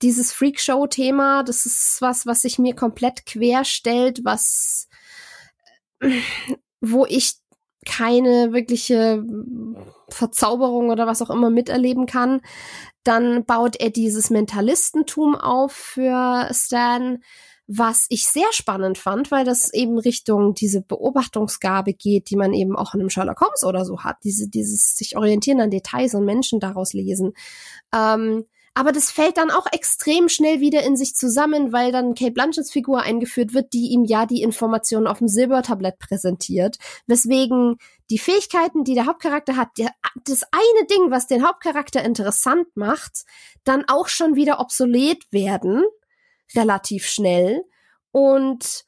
[0.02, 4.88] Dieses Freakshow-Thema, das ist was, was sich mir komplett quer stellt, was,
[6.80, 7.36] wo ich
[7.86, 9.24] keine wirkliche
[10.10, 12.42] Verzauberung oder was auch immer miterleben kann.
[13.04, 17.24] Dann baut er dieses Mentalistentum auf für Stan,
[17.72, 22.76] was ich sehr spannend fand, weil das eben Richtung diese Beobachtungsgabe geht, die man eben
[22.76, 26.26] auch in einem Sherlock Holmes oder so hat, diese, dieses sich orientieren an Details und
[26.26, 27.34] Menschen daraus lesen.
[27.94, 32.32] Ähm, aber das fällt dann auch extrem schnell wieder in sich zusammen, weil dann Kate
[32.32, 36.78] Blanchetts Figur eingeführt wird, die ihm ja die Informationen auf dem Silbertablett präsentiert.
[37.06, 37.78] Weswegen
[38.10, 39.92] die Fähigkeiten, die der Hauptcharakter hat, der,
[40.26, 43.26] das eine Ding, was den Hauptcharakter interessant macht,
[43.64, 45.84] dann auch schon wieder obsolet werden
[46.56, 47.64] relativ schnell
[48.12, 48.86] und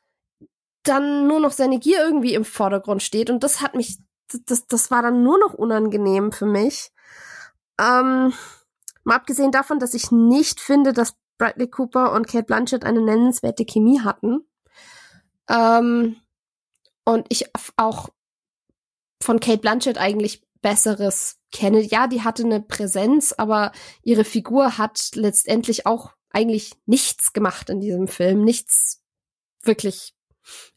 [0.84, 4.00] dann nur noch seine Gier irgendwie im Vordergrund steht und das hat mich,
[4.46, 6.92] das, das war dann nur noch unangenehm für mich.
[7.80, 8.34] Ähm,
[9.04, 13.66] mal abgesehen davon, dass ich nicht finde, dass Bradley Cooper und Kate Blanchett eine nennenswerte
[13.66, 14.46] Chemie hatten.
[15.50, 16.18] Ähm,
[17.04, 18.10] und ich auch
[19.22, 21.82] von Kate Blanchett eigentlich Besseres kenne.
[21.82, 23.72] Ja, die hatte eine Präsenz, aber
[24.04, 29.02] ihre Figur hat letztendlich auch eigentlich nichts gemacht in diesem Film, nichts
[29.64, 30.14] wirklich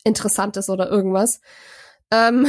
[0.05, 1.41] Interessantes oder irgendwas.
[2.10, 2.47] Ähm,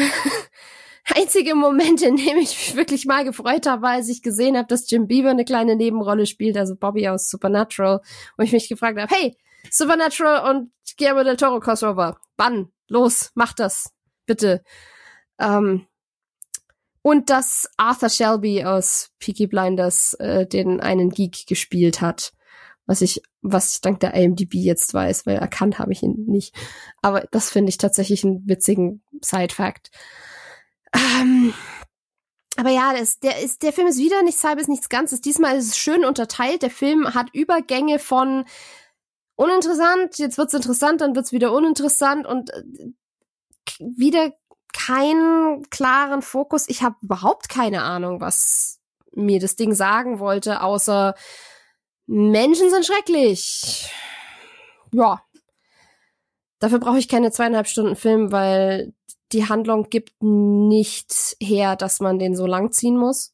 [1.16, 4.68] einzige Moment, in dem ich mich wirklich mal gefreut habe, war, als ich gesehen habe,
[4.68, 8.02] dass Jim Beaver eine kleine Nebenrolle spielt, also Bobby aus Supernatural,
[8.38, 9.38] wo ich mich gefragt habe, hey,
[9.72, 12.72] Supernatural und Guillermo del Toro Crossover, wann?
[12.88, 13.92] Los, mach das,
[14.26, 14.64] bitte.
[15.40, 15.88] Ähm,
[17.02, 22.34] und dass Arthur Shelby aus Peaky Blinders äh, den einen Geek gespielt hat
[22.86, 26.56] was ich, was ich dank der IMDb jetzt weiß, weil erkannt habe ich ihn nicht.
[27.02, 29.92] Aber das finde ich tatsächlich einen witzigen Side-Fact.
[30.94, 31.54] Ähm,
[32.58, 35.22] aber ja, das, der, ist, der Film ist wieder nichts halbes, nichts Ganzes.
[35.22, 36.62] Diesmal ist es schön unterteilt.
[36.62, 38.46] Der Film hat Übergänge von
[39.36, 42.64] uninteressant, jetzt wird's interessant, dann wird's wieder uninteressant und äh,
[43.80, 44.32] wieder
[44.74, 46.70] keinen klaren Fokus.
[46.70, 48.80] Ich habe überhaupt keine Ahnung, was
[49.14, 51.16] mir das Ding sagen wollte, außer
[52.08, 53.90] Menschen sind schrecklich.
[54.92, 55.22] Ja.
[56.60, 58.94] Dafür brauche ich keine zweieinhalb Stunden Film, weil
[59.32, 63.34] die Handlung gibt nicht her, dass man den so lang ziehen muss.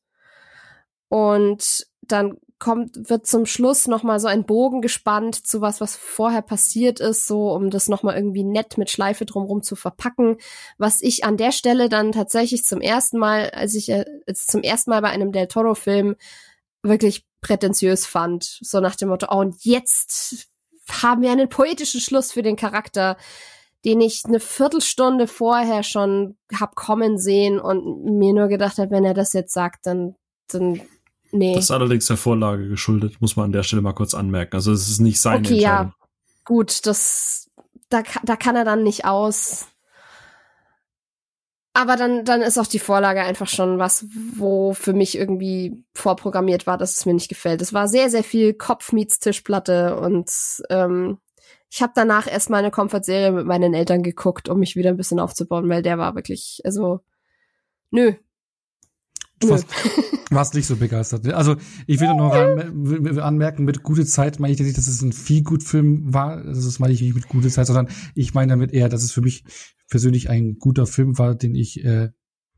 [1.09, 6.41] Und dann kommt, wird zum Schluss nochmal so ein Bogen gespannt zu was, was vorher
[6.41, 10.37] passiert ist, so um das nochmal irgendwie nett mit Schleife drumrum zu verpacken.
[10.77, 14.91] Was ich an der Stelle dann tatsächlich zum ersten Mal, als ich äh, zum ersten
[14.91, 16.15] Mal bei einem Del Toro-Film
[16.83, 18.59] wirklich prätentiös fand.
[18.61, 20.47] So nach dem Motto, oh, und jetzt
[20.89, 23.17] haben wir einen poetischen Schluss für den Charakter,
[23.85, 29.05] den ich eine Viertelstunde vorher schon hab kommen sehen und mir nur gedacht habe, wenn
[29.05, 30.15] er das jetzt sagt, dann,
[30.47, 30.81] dann
[31.31, 31.55] nee.
[31.55, 34.55] Das ist allerdings der Vorlage geschuldet, muss man an der Stelle mal kurz anmerken.
[34.55, 35.87] Also es ist nicht seine okay, Entscheidung.
[35.87, 36.07] ja,
[36.45, 37.49] gut, das,
[37.89, 39.67] da, da kann er dann nicht aus.
[41.73, 46.67] Aber dann, dann ist auch die Vorlage einfach schon was, wo für mich irgendwie vorprogrammiert
[46.67, 47.61] war, dass es mir nicht gefällt.
[47.61, 50.29] Es war sehr, sehr viel Kopf meets Tischplatte und
[50.69, 51.19] ähm,
[51.69, 55.21] ich habe danach erstmal eine Comfort-Serie mit meinen Eltern geguckt, um mich wieder ein bisschen
[55.21, 56.99] aufzubauen, weil der war wirklich, also,
[57.91, 58.15] nö.
[59.41, 59.65] Du warst,
[60.29, 61.23] warst nicht so begeistert.
[61.25, 61.35] ne?
[61.35, 61.55] Also
[61.87, 65.43] ich will nur an, anmerken, mit gute Zeit meine ich nicht, dass es ein viel
[65.43, 66.37] gut Film war.
[66.45, 69.11] Also das meine ich nicht mit gute Zeit, sondern ich meine damit eher, dass es
[69.11, 69.43] für mich
[69.89, 72.09] persönlich ein guter Film war, den ich äh,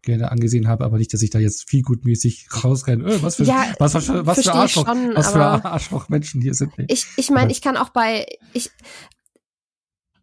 [0.04, 3.06] gerne angesehen habe, aber nicht, dass ich da jetzt viel gutmäßig rausrenne.
[3.06, 6.42] Äh, was für, Ja, was, was, für- was für Arschloch, schon, was für aber- Arschlochmenschen
[6.42, 6.78] hier sind.
[6.78, 6.86] Nee.
[6.90, 8.70] Ich, ich meine, ich kann auch bei ich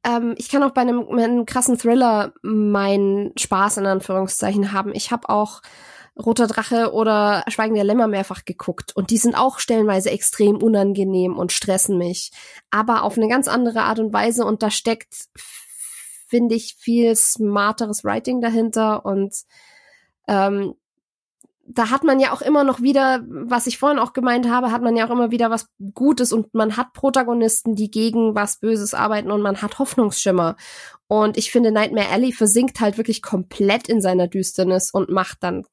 [0.05, 4.93] ähm, ich kann auch bei einem, einem krassen Thriller meinen Spaß in Anführungszeichen haben.
[4.95, 5.61] Ich habe auch
[6.19, 8.95] Roter Drache oder Schweigen der Lämmer mehrfach geguckt.
[8.95, 12.31] Und die sind auch stellenweise extrem unangenehm und stressen mich,
[12.71, 14.45] aber auf eine ganz andere Art und Weise.
[14.45, 15.29] Und da steckt
[16.31, 19.05] finde ich viel smarteres Writing dahinter.
[19.05, 19.35] Und
[20.29, 20.75] ähm,
[21.67, 24.83] da hat man ja auch immer noch wieder, was ich vorhin auch gemeint habe, hat
[24.83, 26.33] man ja auch immer wieder was Gutes.
[26.33, 29.33] Und man hat Protagonisten, die gegen was Böses arbeiten.
[29.33, 30.57] Und man hat Hoffnungsschimmer.
[31.09, 35.65] Und ich finde, Nightmare Alley versinkt halt wirklich komplett in seiner Düsternis und macht dann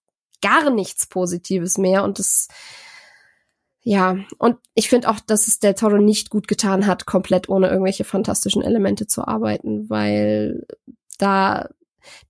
[0.42, 2.04] gar nichts Positives mehr.
[2.04, 2.48] Und das,
[3.82, 7.70] ja, und ich finde auch, dass es Del Toro nicht gut getan hat, komplett ohne
[7.70, 10.66] irgendwelche fantastischen Elemente zu arbeiten, weil
[11.18, 11.70] da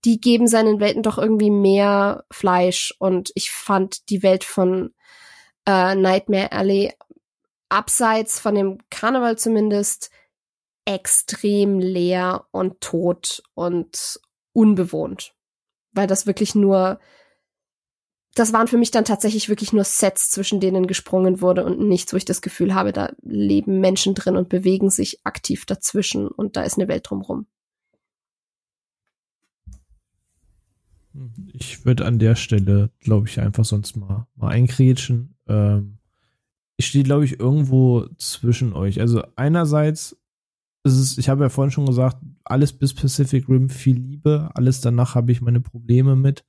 [0.06, 4.94] die geben seinen Welten doch irgendwie mehr Fleisch und ich fand die Welt von
[5.68, 6.94] äh, Nightmare Alley
[7.70, 10.10] abseits von dem Karneval zumindest
[10.86, 14.20] extrem leer und tot und
[14.54, 15.34] unbewohnt,
[15.92, 17.00] weil das wirklich nur
[18.40, 22.14] das waren für mich dann tatsächlich wirklich nur Sets, zwischen denen gesprungen wurde und nichts,
[22.14, 26.56] wo ich das Gefühl habe, da leben Menschen drin und bewegen sich aktiv dazwischen und
[26.56, 27.48] da ist eine Welt drumrum.
[31.54, 35.36] Ich würde an der Stelle, glaube ich, einfach sonst mal, mal einkrätschen.
[35.48, 35.98] Ähm,
[36.76, 39.00] ich stehe, glaube ich, irgendwo zwischen euch.
[39.00, 40.16] Also einerseits
[40.84, 44.80] ist es, ich habe ja vorhin schon gesagt, alles bis Pacific Rim viel Liebe, alles
[44.80, 46.46] danach habe ich meine Probleme mit.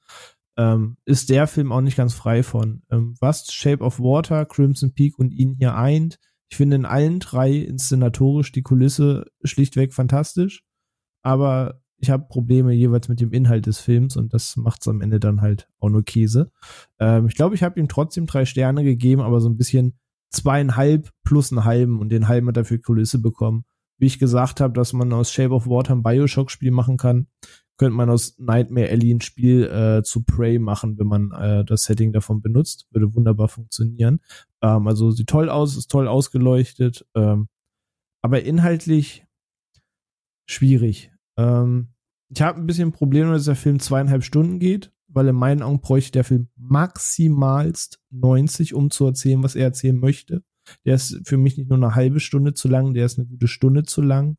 [0.58, 2.82] Ähm, ist der Film auch nicht ganz frei von.
[2.90, 6.18] Ähm, was Shape of Water, Crimson Peak und ihn hier eint.
[6.50, 10.64] Ich finde in allen drei inszenatorisch die Kulisse schlichtweg fantastisch.
[11.22, 15.20] Aber ich habe Probleme jeweils mit dem Inhalt des Films und das macht's am Ende
[15.20, 16.50] dann halt auch nur Käse.
[16.98, 19.98] Ähm, ich glaube, ich habe ihm trotzdem drei Sterne gegeben, aber so ein bisschen
[20.30, 23.64] zweieinhalb plus einen halben und den halben hat er für Kulisse bekommen.
[23.98, 27.26] Wie ich gesagt habe, dass man aus Shape of Water ein Bioshock-Spiel machen kann,
[27.78, 31.84] könnte man aus Nightmare Alley ein Spiel äh, zu Prey machen, wenn man äh, das
[31.84, 32.86] Setting davon benutzt.
[32.90, 34.20] Würde wunderbar funktionieren.
[34.60, 37.48] Ähm, also sieht toll aus, ist toll ausgeleuchtet, ähm,
[38.20, 39.26] aber inhaltlich
[40.46, 41.12] schwierig.
[41.36, 41.88] Ähm,
[42.28, 45.80] ich habe ein bisschen Probleme, dass der Film zweieinhalb Stunden geht, weil in meinen Augen
[45.80, 50.42] bräuchte der Film maximalst 90, um zu erzählen, was er erzählen möchte.
[50.84, 53.48] Der ist für mich nicht nur eine halbe Stunde zu lang, der ist eine gute
[53.48, 54.36] Stunde zu lang.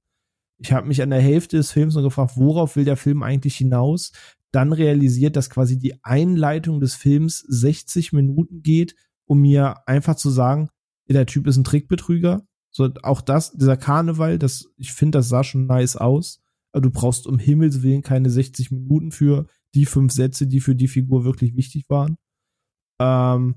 [0.59, 3.55] Ich habe mich an der Hälfte des Films nur gefragt, worauf will der Film eigentlich
[3.55, 4.11] hinaus?
[4.51, 10.29] Dann realisiert, dass quasi die Einleitung des Films 60 Minuten geht, um mir einfach zu
[10.29, 10.69] sagen,
[11.07, 12.43] der Typ ist ein Trickbetrüger.
[12.71, 16.41] So, auch das, dieser Karneval, das, ich finde, das sah schon nice aus.
[16.71, 20.75] Aber du brauchst um Himmels Willen keine 60 Minuten für die fünf Sätze, die für
[20.75, 22.17] die Figur wirklich wichtig waren.
[22.99, 23.55] Ähm,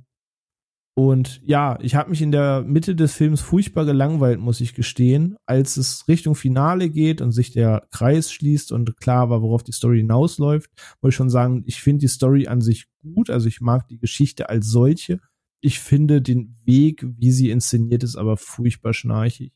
[0.95, 5.37] und ja, ich habe mich in der Mitte des Films furchtbar gelangweilt, muss ich gestehen.
[5.47, 9.73] Als es Richtung Finale geht und sich der Kreis schließt und klar war, worauf die
[9.73, 13.31] Story hinausläuft, muss ich schon sagen, ich finde die Story an sich gut.
[13.31, 15.19] Also ich mag die Geschichte als solche.
[15.63, 19.53] Ich finde den Weg, wie sie inszeniert ist, aber furchtbar schnarchig.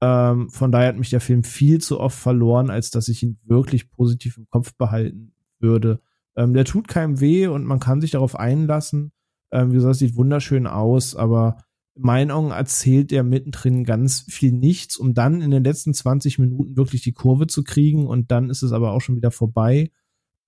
[0.00, 3.38] Ähm, von daher hat mich der Film viel zu oft verloren, als dass ich ihn
[3.44, 6.00] wirklich positiv im Kopf behalten würde.
[6.34, 9.12] Ähm, der tut keinem weh und man kann sich darauf einlassen.
[9.52, 11.58] Ähm, wie gesagt, sieht wunderschön aus, aber
[11.94, 16.38] in meinen Augen erzählt er mittendrin ganz viel nichts, um dann in den letzten 20
[16.38, 19.90] Minuten wirklich die Kurve zu kriegen und dann ist es aber auch schon wieder vorbei.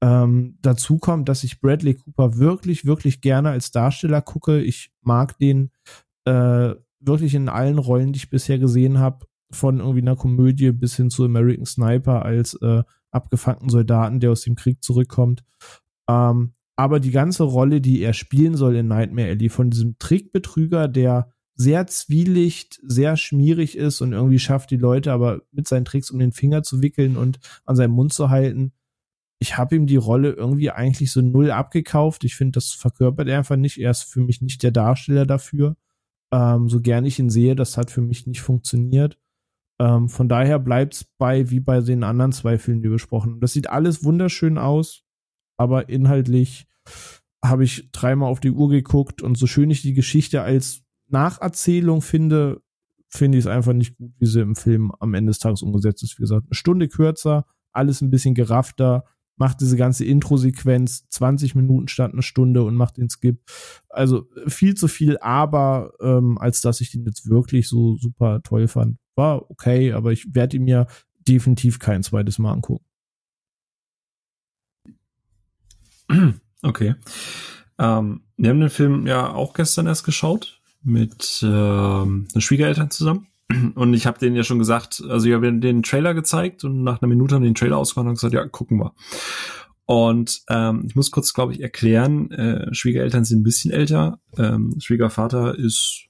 [0.00, 4.60] Ähm, dazu kommt, dass ich Bradley Cooper wirklich, wirklich gerne als Darsteller gucke.
[4.60, 5.70] Ich mag den
[6.24, 10.96] äh, wirklich in allen Rollen, die ich bisher gesehen habe, von irgendwie einer Komödie bis
[10.96, 15.42] hin zu American Sniper als äh, abgefuckten Soldaten, der aus dem Krieg zurückkommt.
[16.08, 20.86] Ähm, Aber die ganze Rolle, die er spielen soll in Nightmare Alley, von diesem Trickbetrüger,
[20.86, 26.08] der sehr zwielicht, sehr schmierig ist und irgendwie schafft, die Leute aber mit seinen Tricks
[26.12, 28.72] um den Finger zu wickeln und an seinem Mund zu halten.
[29.40, 32.22] Ich habe ihm die Rolle irgendwie eigentlich so null abgekauft.
[32.22, 33.78] Ich finde, das verkörpert er einfach nicht.
[33.78, 35.76] Er ist für mich nicht der Darsteller dafür.
[36.32, 39.18] Ähm, so gern ich ihn sehe, das hat für mich nicht funktioniert.
[39.80, 43.40] Ähm, von daher bleibt's bei, wie bei den anderen zwei Filmen, die wir besprochen haben.
[43.40, 45.07] Das sieht alles wunderschön aus,
[45.58, 46.66] aber inhaltlich
[47.44, 52.02] habe ich dreimal auf die Uhr geguckt und so schön ich die Geschichte als Nacherzählung
[52.02, 52.62] finde,
[53.08, 56.02] finde ich es einfach nicht gut, wie sie im Film am Ende des Tages umgesetzt
[56.02, 56.18] ist.
[56.18, 59.04] Wie gesagt, eine Stunde kürzer, alles ein bisschen geraffter,
[59.36, 63.40] macht diese ganze Intro-Sequenz 20 Minuten statt eine Stunde und macht den Skip.
[63.88, 68.66] Also viel zu viel, aber ähm, als dass ich den jetzt wirklich so super toll
[68.68, 68.98] fand.
[69.14, 70.86] War okay, aber ich werde ihn mir
[71.20, 72.84] definitiv kein zweites Mal angucken.
[76.60, 76.96] Okay.
[77.78, 83.28] Ähm, wir haben den Film ja auch gestern erst geschaut mit ähm, den Schwiegereltern zusammen.
[83.74, 87.00] Und ich habe denen ja schon gesagt, also ich habe den Trailer gezeigt und nach
[87.00, 88.92] einer Minute haben die den Trailer ausgemacht und gesagt, ja, gucken wir.
[89.86, 94.20] Und ähm, ich muss kurz, glaube ich, erklären, äh, Schwiegereltern sind ein bisschen älter.
[94.36, 96.08] Ähm, Schwiegervater ist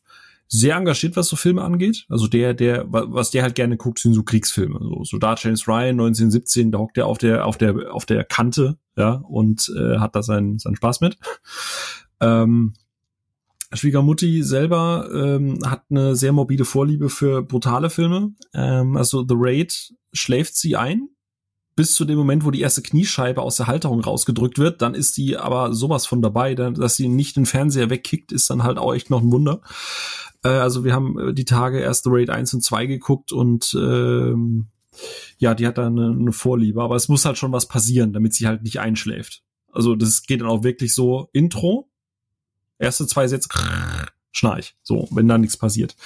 [0.48, 2.06] sehr engagiert, was so Filme angeht.
[2.08, 4.80] Also der, der, was der halt gerne guckt, sind so Kriegsfilme.
[4.80, 8.24] So, so da James Ryan 1917, da hockt er auf der, auf der, auf der
[8.24, 11.16] Kante, ja, und äh, hat da seinen, seinen Spaß mit.
[12.20, 12.74] Ähm,
[13.72, 18.32] Schwiegermutti selber ähm, hat eine sehr morbide Vorliebe für brutale Filme.
[18.54, 21.08] Ähm, also The Raid schläft sie ein,
[21.76, 24.82] bis zu dem Moment, wo die erste Kniescheibe aus der Halterung rausgedrückt wird.
[24.82, 28.64] Dann ist die aber sowas von dabei, dass sie nicht den Fernseher wegkickt, ist dann
[28.64, 29.60] halt auch echt noch ein Wunder.
[30.42, 33.76] Äh, also wir haben äh, die Tage erst The Raid 1 und 2 geguckt und
[33.78, 34.68] ähm,
[35.38, 36.82] ja, die hat da eine, eine Vorliebe.
[36.82, 39.42] Aber es muss halt schon was passieren, damit sie halt nicht einschläft.
[39.72, 41.90] Also das geht dann auch wirklich so Intro,
[42.78, 43.48] erste zwei Sätze,
[44.32, 44.76] schnarch.
[44.82, 45.96] So, wenn da nichts passiert.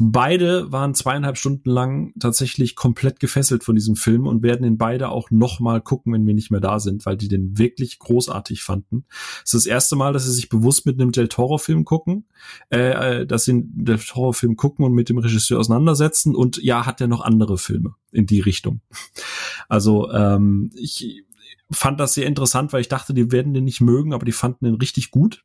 [0.00, 5.08] Beide waren zweieinhalb Stunden lang tatsächlich komplett gefesselt von diesem Film und werden ihn beide
[5.08, 9.04] auch nochmal gucken, wenn wir nicht mehr da sind, weil die den wirklich großartig fanden.
[9.44, 12.26] Es ist das erste Mal, dass sie sich bewusst mit einem Del Toro-Film gucken,
[12.70, 16.86] äh, äh dass sie einen Del Toro-Film gucken und mit dem Regisseur auseinandersetzen und ja,
[16.86, 18.80] hat er noch andere Filme in die Richtung.
[19.68, 21.24] Also ähm, ich
[21.70, 24.64] fand das sehr interessant, weil ich dachte, die werden den nicht mögen, aber die fanden
[24.64, 25.44] den richtig gut.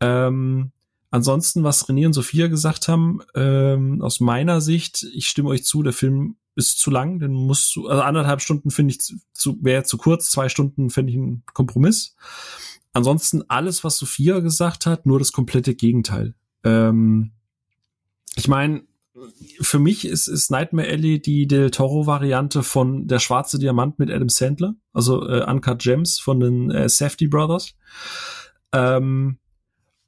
[0.00, 0.72] Ähm,
[1.16, 5.82] ansonsten, was René und Sophia gesagt haben, ähm, aus meiner Sicht, ich stimme euch zu,
[5.82, 9.00] der Film ist zu lang, den muss also anderthalb Stunden finde ich
[9.34, 12.16] zu, wäre zu kurz, zwei Stunden finde ich ein Kompromiss.
[12.92, 16.34] Ansonsten alles, was Sophia gesagt hat, nur das komplette Gegenteil.
[16.64, 17.32] Ähm,
[18.36, 18.84] ich meine,
[19.60, 24.28] für mich ist, ist Nightmare Alley die Del Toro-Variante von Der schwarze Diamant mit Adam
[24.28, 27.74] Sandler, also äh, Uncut Gems von den äh, Safety Brothers.
[28.72, 29.38] Ähm,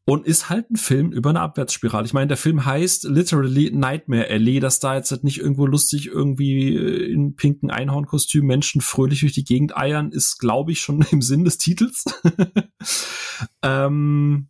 [0.09, 2.07] und ist halt ein Film über eine Abwärtsspirale.
[2.07, 6.07] Ich meine, der Film heißt literally Nightmare Alley, dass da jetzt halt nicht irgendwo lustig
[6.07, 11.03] irgendwie äh, in pinken Einhornkostüm Menschen fröhlich durch die Gegend eiern, ist, glaube ich, schon
[11.11, 12.07] im Sinn des Titels.
[13.62, 14.49] ähm,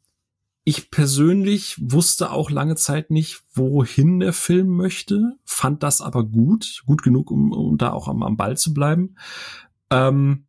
[0.62, 6.84] ich persönlich wusste auch lange Zeit nicht, wohin der Film möchte, fand das aber gut,
[6.86, 9.16] gut genug, um, um da auch am, am Ball zu bleiben.
[9.90, 10.46] Ähm,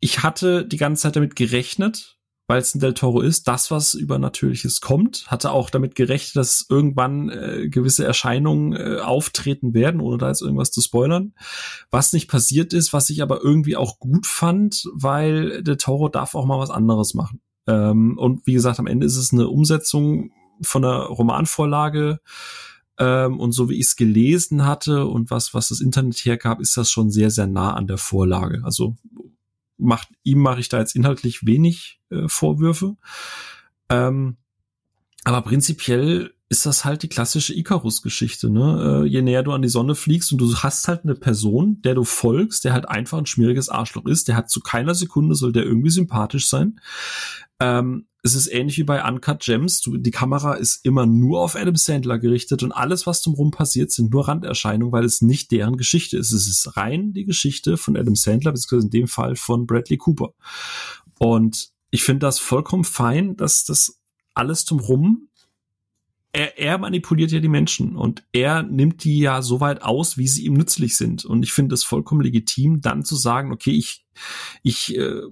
[0.00, 2.16] ich hatte die ganze Zeit damit gerechnet,
[2.46, 6.66] weil es ein Del Toro ist, das, was Übernatürliches kommt, hatte auch damit gerechnet, dass
[6.68, 11.32] irgendwann äh, gewisse Erscheinungen äh, auftreten werden, ohne da jetzt irgendwas zu spoilern.
[11.90, 16.34] Was nicht passiert ist, was ich aber irgendwie auch gut fand, weil Del Toro darf
[16.34, 17.40] auch mal was anderes machen.
[17.66, 22.20] Ähm, und wie gesagt, am Ende ist es eine Umsetzung von einer Romanvorlage.
[22.98, 26.76] Ähm, und so wie ich es gelesen hatte und was, was das Internet hergab, ist
[26.76, 28.60] das schon sehr, sehr nah an der Vorlage.
[28.64, 28.96] Also
[29.76, 32.96] macht, ihm mache ich da jetzt inhaltlich wenig äh, Vorwürfe.
[33.88, 34.36] Ähm,
[35.24, 38.48] aber prinzipiell ist das halt die klassische Icarus-Geschichte.
[38.48, 39.02] Ne?
[39.04, 41.96] Äh, je näher du an die Sonne fliegst und du hast halt eine Person, der
[41.96, 45.52] du folgst, der halt einfach ein schmieriges Arschloch ist, der hat zu keiner Sekunde soll
[45.52, 46.80] der irgendwie sympathisch sein.
[47.58, 49.80] Ähm, es ist ähnlich wie bei Uncut Gems.
[49.80, 53.90] Du, die Kamera ist immer nur auf Adam Sandler gerichtet und alles, was drumherum passiert,
[53.90, 56.30] sind nur Randerscheinungen, weil es nicht deren Geschichte ist.
[56.30, 60.34] Es ist rein die Geschichte von Adam Sandler, beziehungsweise in dem Fall von Bradley Cooper.
[61.18, 64.00] Und ich finde das vollkommen fein, dass das
[64.34, 65.28] alles drumherum
[66.34, 70.26] er, er manipuliert ja die Menschen und er nimmt die ja so weit aus, wie
[70.26, 71.24] sie ihm nützlich sind.
[71.24, 74.04] Und ich finde es vollkommen legitim, dann zu sagen, okay, ich,
[74.64, 75.22] ich äh,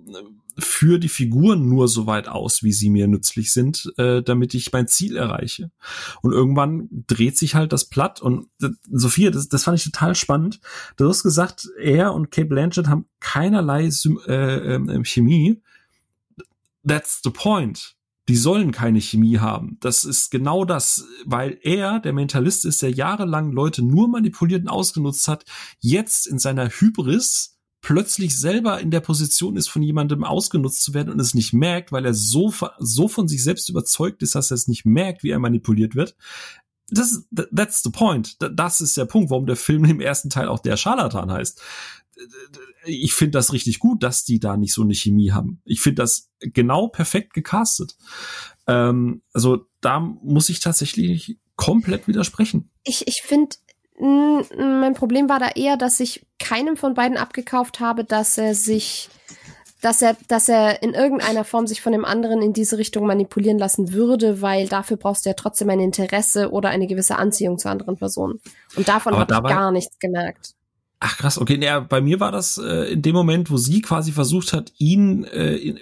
[0.58, 4.72] führe die Figuren nur so weit aus, wie sie mir nützlich sind, äh, damit ich
[4.72, 5.72] mein Ziel erreiche.
[6.22, 10.14] Und irgendwann dreht sich halt das Platt und äh, Sophia, das, das fand ich total
[10.14, 10.60] spannend.
[10.96, 13.90] Du hast gesagt, er und Kate Blanchett haben keinerlei
[14.28, 15.60] äh, äh, Chemie.
[16.84, 17.96] that's the point.
[18.28, 19.78] Die sollen keine Chemie haben.
[19.80, 24.68] Das ist genau das, weil er, der Mentalist ist, der jahrelang Leute nur manipuliert und
[24.68, 25.44] ausgenutzt hat,
[25.80, 31.12] jetzt in seiner Hybris plötzlich selber in der Position ist, von jemandem ausgenutzt zu werden
[31.12, 34.54] und es nicht merkt, weil er so, so von sich selbst überzeugt ist, dass er
[34.54, 36.16] es nicht merkt, wie er manipuliert wird.
[36.88, 38.36] Das, that's the point.
[38.38, 41.60] Das ist der Punkt, warum der Film im ersten Teil auch der Scharlatan heißt
[42.84, 45.60] ich finde das richtig gut, dass die da nicht so eine Chemie haben.
[45.64, 47.96] Ich finde das genau perfekt gecastet.
[48.66, 52.70] Ähm, also da muss ich tatsächlich komplett widersprechen.
[52.84, 53.56] Ich, ich finde,
[53.98, 59.08] mein Problem war da eher, dass ich keinem von beiden abgekauft habe, dass er sich,
[59.80, 63.58] dass er, dass er in irgendeiner Form sich von dem anderen in diese Richtung manipulieren
[63.58, 67.68] lassen würde, weil dafür brauchst du ja trotzdem ein Interesse oder eine gewisse Anziehung zu
[67.68, 68.40] anderen Personen.
[68.76, 70.54] Und davon habe ich gar nichts gemerkt.
[71.04, 71.58] Ach krass, okay.
[71.58, 75.24] Naja, bei mir war das äh, in dem Moment, wo sie quasi versucht hat, ihn
[75.24, 75.80] äh, in,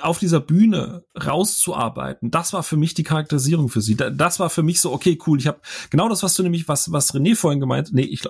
[0.00, 2.30] auf dieser Bühne rauszuarbeiten.
[2.30, 3.96] Das war für mich die Charakterisierung für sie.
[3.96, 5.38] Da, das war für mich so, okay, cool.
[5.38, 5.60] Ich habe
[5.90, 8.24] genau das, was du nämlich, was was René vorhin gemeint, nee, ich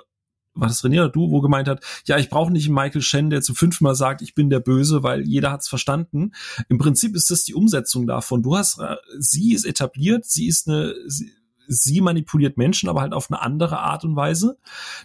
[0.55, 3.31] war das René oder du, wo gemeint hat, ja, ich brauche nicht einen Michael Shen,
[3.31, 6.33] der zum fünften Mal sagt, ich bin der Böse, weil jeder hat's verstanden.
[6.69, 8.43] Im Prinzip ist das die Umsetzung davon.
[8.43, 11.31] Du hast, äh, sie ist etabliert, sie ist eine, sie,
[11.68, 14.58] sie manipuliert Menschen, aber halt auf eine andere Art und Weise.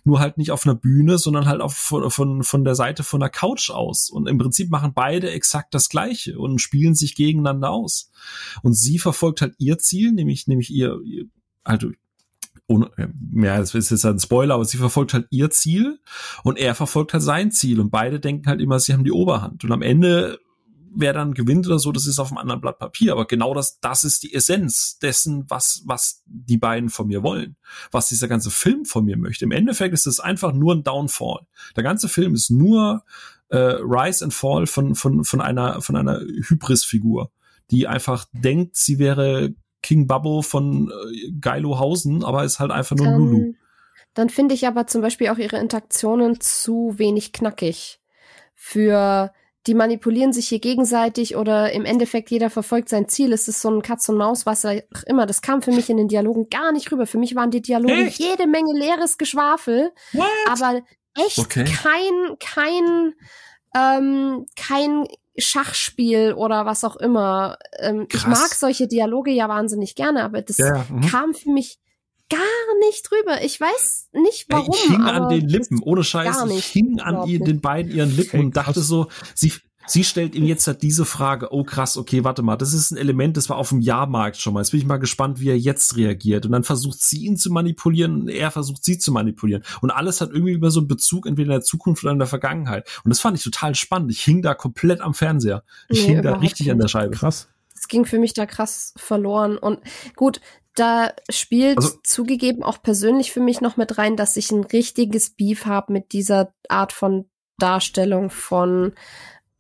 [0.03, 3.29] Nur halt nicht auf einer Bühne, sondern halt auf, von, von, der Seite von der
[3.29, 4.09] Couch aus.
[4.09, 8.11] Und im Prinzip machen beide exakt das Gleiche und spielen sich gegeneinander aus.
[8.63, 11.25] Und sie verfolgt halt ihr Ziel, nämlich, nämlich ihr, ihr
[11.65, 11.87] halt
[12.67, 12.91] ohne,
[13.33, 15.99] ja, das ist jetzt ein Spoiler, aber sie verfolgt halt ihr Ziel
[16.43, 19.63] und er verfolgt halt sein Ziel und beide denken halt immer, sie haben die Oberhand.
[19.63, 20.39] Und am Ende
[20.95, 23.11] wer dann gewinnt oder so, das ist auf einem anderen Blatt Papier.
[23.13, 27.55] Aber genau das, das ist die Essenz dessen, was, was die beiden von mir wollen.
[27.91, 29.45] Was dieser ganze Film von mir möchte.
[29.45, 31.47] Im Endeffekt ist es einfach nur ein Downfall.
[31.75, 33.03] Der ganze Film ist nur
[33.49, 37.31] äh, Rise and Fall von, von, von einer, von einer Hybris-Figur,
[37.71, 43.05] die einfach denkt, sie wäre King Bubble von äh, Geilohausen, aber ist halt einfach nur
[43.05, 43.53] dann, Lulu.
[44.13, 47.99] Dann finde ich aber zum Beispiel auch ihre Interaktionen zu wenig knackig
[48.55, 49.31] für
[49.67, 53.33] die manipulieren sich hier gegenseitig oder im Endeffekt jeder verfolgt sein Ziel.
[53.33, 54.73] Es ist so ein Katz und Maus, was auch
[55.05, 55.25] immer.
[55.25, 57.05] Das kam für mich in den Dialogen gar nicht rüber.
[57.05, 58.19] Für mich waren die Dialoge echt?
[58.19, 60.27] jede Menge leeres Geschwafel, What?
[60.47, 60.81] aber
[61.15, 61.65] echt okay.
[61.65, 63.13] kein kein
[63.75, 65.05] ähm, kein
[65.37, 67.57] Schachspiel oder was auch immer.
[67.79, 70.85] Ähm, ich mag solche Dialoge ja wahnsinnig gerne, aber das ja.
[70.89, 71.01] Mhm.
[71.01, 71.77] kam für mich
[72.29, 73.43] gar nicht drüber.
[73.43, 74.73] Ich weiß nicht warum.
[74.73, 76.43] Ich hing an den Lippen, ohne Scheiß.
[76.51, 79.53] Ich hing an ihr, den beiden ihren Lippen und dachte so, sie,
[79.87, 82.97] sie stellt ihm jetzt halt diese Frage, oh krass, okay, warte mal, das ist ein
[82.97, 84.61] Element, das war auf dem Jahrmarkt schon mal.
[84.61, 86.45] Jetzt bin ich mal gespannt, wie er jetzt reagiert.
[86.45, 89.63] Und dann versucht sie ihn zu manipulieren und er versucht sie zu manipulieren.
[89.81, 92.27] Und alles hat irgendwie über so einen Bezug entweder in der Zukunft oder in der
[92.27, 92.87] Vergangenheit.
[93.03, 94.11] Und das fand ich total spannend.
[94.11, 95.63] Ich hing da komplett am Fernseher.
[95.89, 96.71] Ich nee, hing da richtig nicht.
[96.71, 97.15] an der Scheibe.
[97.15, 97.47] Krass.
[97.73, 99.57] Es ging für mich da krass verloren.
[99.57, 99.79] Und
[100.15, 100.41] gut,
[100.77, 105.31] da spielt also, zugegeben auch persönlich für mich noch mit rein, dass ich ein richtiges
[105.31, 108.93] Beef habe mit dieser Art von Darstellung von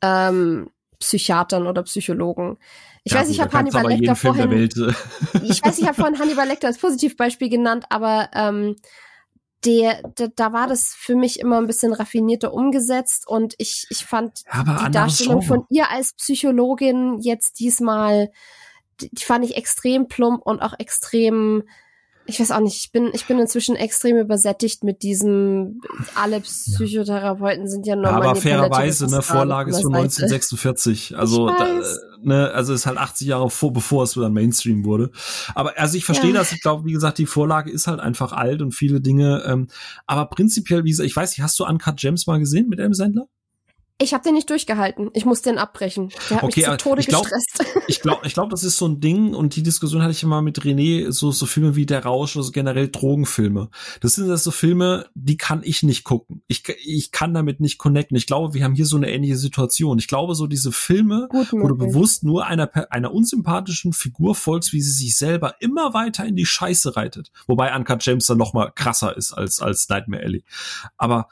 [0.01, 2.57] ähm, Psychiatern oder Psychologen.
[3.03, 4.51] Ich ja, weiß, ich habe Hannibal Lecter vorhin.
[4.51, 8.75] ich weiß, ich habe vorhin Hannibal Lecter als Positivbeispiel genannt, aber ähm,
[9.65, 14.05] der, der, da war das für mich immer ein bisschen raffinierter umgesetzt und ich, ich
[14.05, 18.29] fand ja, die Darstellung von ihr als Psychologin jetzt diesmal
[19.01, 21.63] die fand ich extrem plump und auch extrem,
[22.25, 25.81] ich weiß auch nicht, ich bin, ich bin inzwischen extrem übersättigt mit diesem,
[26.15, 28.23] alle Psychotherapeuten sind ja normal.
[28.23, 31.81] Ja, aber fairerweise, ne, Vorlage ist von 1946, also, da,
[32.21, 35.11] ne, also ist halt 80 Jahre vor, bevor es dann Mainstream wurde.
[35.55, 36.39] Aber, also ich verstehe ja.
[36.39, 39.67] das, ich glaube, wie gesagt, die Vorlage ist halt einfach alt und viele Dinge, ähm,
[40.05, 42.93] aber prinzipiell, wie gesagt, ich weiß nicht, hast du Uncut Gems mal gesehen mit Adam
[42.93, 43.27] Sandler?
[43.99, 45.09] Ich habe den nicht durchgehalten.
[45.13, 46.11] Ich muss den abbrechen.
[46.29, 47.65] Der hat okay, mich zu Tode ich glaub, gestresst.
[47.87, 50.41] Ich glaube, ich glaub, das ist so ein Ding und die Diskussion hatte ich immer
[50.43, 53.69] mit René, so, so Filme wie Der Rausch oder so generell Drogenfilme.
[54.01, 56.43] Das sind das so Filme, die kann ich nicht gucken.
[56.47, 58.15] Ich, ich kann damit nicht connecten.
[58.17, 59.97] Ich glaube, wir haben hier so eine ähnliche Situation.
[59.97, 64.81] Ich glaube, so diese Filme, wo du bewusst nur einer, einer unsympathischen Figur folgst, wie
[64.81, 67.31] sie sich selber immer weiter in die Scheiße reitet.
[67.47, 70.43] Wobei Uncut James dann noch mal krasser ist als, als Nightmare Alley.
[70.97, 71.29] Aber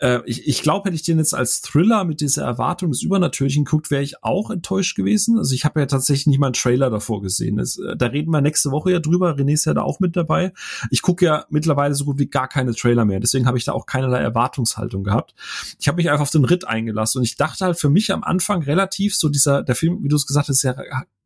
[0.00, 3.64] äh, ich ich glaube, hätte ich den jetzt als Thriller mit dieser Erwartung des Übernatürlichen
[3.64, 5.38] geguckt, wäre ich auch enttäuscht gewesen.
[5.38, 7.58] Also ich habe ja tatsächlich nicht mal einen Trailer davor gesehen.
[7.58, 9.36] Das, äh, da reden wir nächste Woche ja drüber.
[9.36, 10.52] René ist ja da auch mit dabei.
[10.90, 13.20] Ich gucke ja mittlerweile so gut wie gar keine Trailer mehr.
[13.20, 15.34] Deswegen habe ich da auch keinerlei Erwartungshaltung gehabt.
[15.78, 18.24] Ich habe mich einfach auf den Ritt eingelassen und ich dachte halt für mich am
[18.24, 20.76] Anfang relativ so dieser, der Film, wie du es gesagt hast, ist ja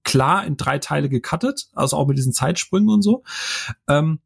[0.03, 3.23] klar in drei Teile gecuttet, also auch mit diesen Zeitsprüngen und so.
[3.89, 4.19] Ähm,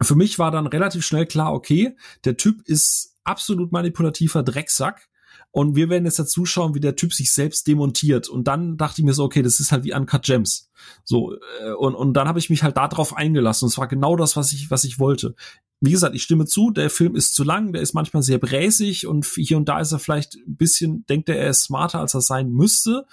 [0.00, 5.08] für mich war dann relativ schnell klar, okay, der Typ ist absolut manipulativer Drecksack.
[5.50, 8.28] und wir werden jetzt dazu schauen, wie der Typ sich selbst demontiert.
[8.28, 10.70] Und dann dachte ich mir so, okay, das ist halt wie Uncut Gems.
[11.04, 13.64] So, äh, und, und dann habe ich mich halt darauf eingelassen.
[13.64, 15.34] Und es war genau das, was ich, was ich wollte.
[15.80, 19.06] Wie gesagt, ich stimme zu, der Film ist zu lang, der ist manchmal sehr bräsig
[19.06, 22.14] und hier und da ist er vielleicht ein bisschen, denkt er, er ist smarter, als
[22.14, 23.06] er sein müsste.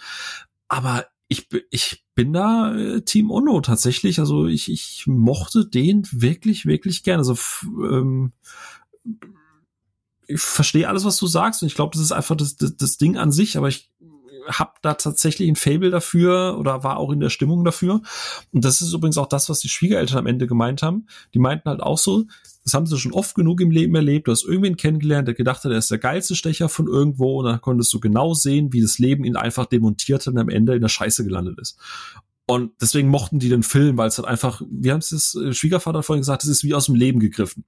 [0.68, 4.20] Aber ich, ich bin da äh, Team Ono tatsächlich.
[4.20, 7.20] Also ich, ich mochte den wirklich, wirklich gerne.
[7.20, 8.34] Also ähm,
[10.28, 12.98] ich verstehe alles, was du sagst und ich glaube, das ist einfach das, das, das
[12.98, 13.92] Ding an sich, aber ich
[14.48, 18.02] habe da tatsächlich ein Fable dafür oder war auch in der Stimmung dafür.
[18.52, 21.08] Und das ist übrigens auch das, was die Schwiegereltern am Ende gemeint haben.
[21.34, 22.26] Die meinten halt auch so,
[22.64, 24.28] das haben sie schon oft genug im Leben erlebt.
[24.28, 27.46] Du hast irgendwen kennengelernt, der gedacht hat, er ist der geilste Stecher von irgendwo und
[27.46, 30.76] dann konntest du genau sehen, wie das Leben ihn einfach demontiert hat und am Ende
[30.76, 31.78] in der Scheiße gelandet ist.
[32.48, 35.54] Und deswegen mochten die den Film, weil es halt einfach, wie haben es das äh,
[35.54, 37.66] Schwiegervater vorhin gesagt, es ist wie aus dem Leben gegriffen.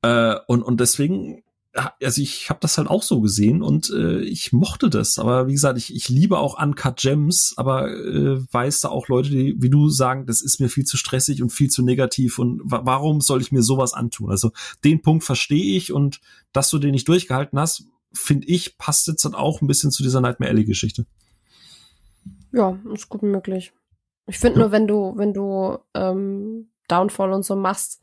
[0.00, 1.42] Äh, und, und deswegen
[1.74, 5.18] also ich habe das halt auch so gesehen und äh, ich mochte das.
[5.18, 9.30] Aber wie gesagt, ich, ich liebe auch Uncut Gems, aber äh, weiß da auch Leute,
[9.30, 12.60] die, wie du sagen, das ist mir viel zu stressig und viel zu negativ und
[12.64, 14.30] wa warum soll ich mir sowas antun?
[14.30, 14.52] Also
[14.84, 16.20] den Punkt verstehe ich und
[16.52, 20.02] dass du den nicht durchgehalten hast, finde ich, passt jetzt dann auch ein bisschen zu
[20.02, 21.06] dieser Nightmare Alley Geschichte.
[22.52, 23.72] Ja, ist gut möglich.
[24.26, 24.66] Ich finde ja.
[24.66, 28.00] nur, wenn du, wenn du ähm, Downfall und so machst,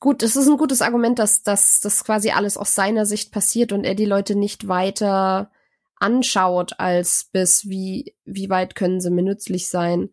[0.00, 3.72] gut, es ist ein gutes Argument, dass, dass das quasi alles aus seiner Sicht passiert
[3.72, 5.50] und er die Leute nicht weiter
[5.96, 10.10] anschaut, als bis wie, wie weit können sie mir nützlich sein.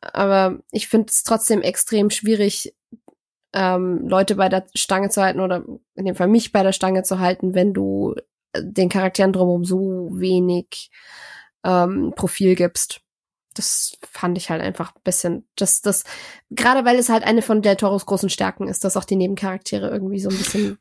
[0.00, 2.74] Aber ich finde es trotzdem extrem schwierig,
[3.52, 5.64] ähm, Leute bei der Stange zu halten oder
[5.94, 8.14] in dem Fall mich bei der Stange zu halten, wenn du
[8.52, 10.90] äh, den Charakteren drumherum so wenig
[11.64, 13.01] ähm, Profil gibst
[13.54, 16.04] das fand ich halt einfach ein bisschen, das, das,
[16.50, 19.90] gerade weil es halt eine von Del Toros großen Stärken ist, dass auch die Nebencharaktere
[19.90, 20.78] irgendwie so ein bisschen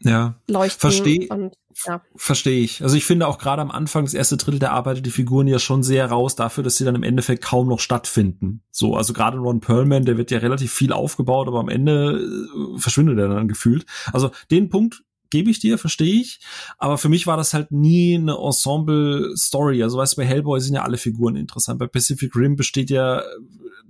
[0.00, 0.80] ja, leuchten.
[0.80, 1.54] Verstehe und
[1.86, 2.02] ja.
[2.16, 2.82] Verstehe ich.
[2.82, 5.58] Also ich finde auch gerade am Anfang, das erste Drittel, der arbeitet die Figuren ja
[5.58, 8.62] schon sehr raus dafür, dass sie dann im Endeffekt kaum noch stattfinden.
[8.70, 12.78] So, also gerade Ron Perlman, der wird ja relativ viel aufgebaut, aber am Ende äh,
[12.78, 13.86] verschwindet er dann gefühlt.
[14.12, 16.40] Also den Punkt gebe ich dir, verstehe ich.
[16.78, 19.82] Aber für mich war das halt nie eine Ensemble-Story.
[19.82, 21.78] Also weißt du, bei Hellboy sind ja alle Figuren interessant.
[21.78, 23.22] Bei Pacific Rim besteht ja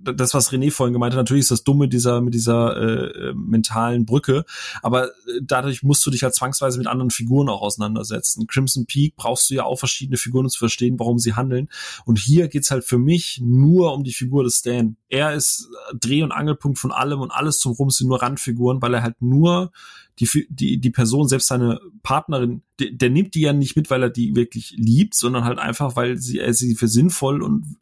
[0.01, 4.07] das, was René vorhin gemeint hat, natürlich ist das Dumme dieser, mit dieser äh, mentalen
[4.07, 4.44] Brücke,
[4.83, 8.47] aber äh, dadurch musst du dich halt zwangsweise mit anderen Figuren auch auseinandersetzen.
[8.47, 11.68] Crimson Peak brauchst du ja auch verschiedene Figuren, um zu verstehen, warum sie handeln.
[12.05, 14.97] Und hier geht's halt für mich nur um die Figur des Stan.
[15.09, 15.68] Er ist
[15.99, 19.20] Dreh- und Angelpunkt von allem und alles zum Rum sind nur Randfiguren, weil er halt
[19.20, 19.73] nur
[20.18, 24.02] die, die, die Person, selbst seine Partnerin, der, der nimmt die ja nicht mit, weil
[24.02, 27.77] er die wirklich liebt, sondern halt einfach, weil sie, er sie für sinnvoll und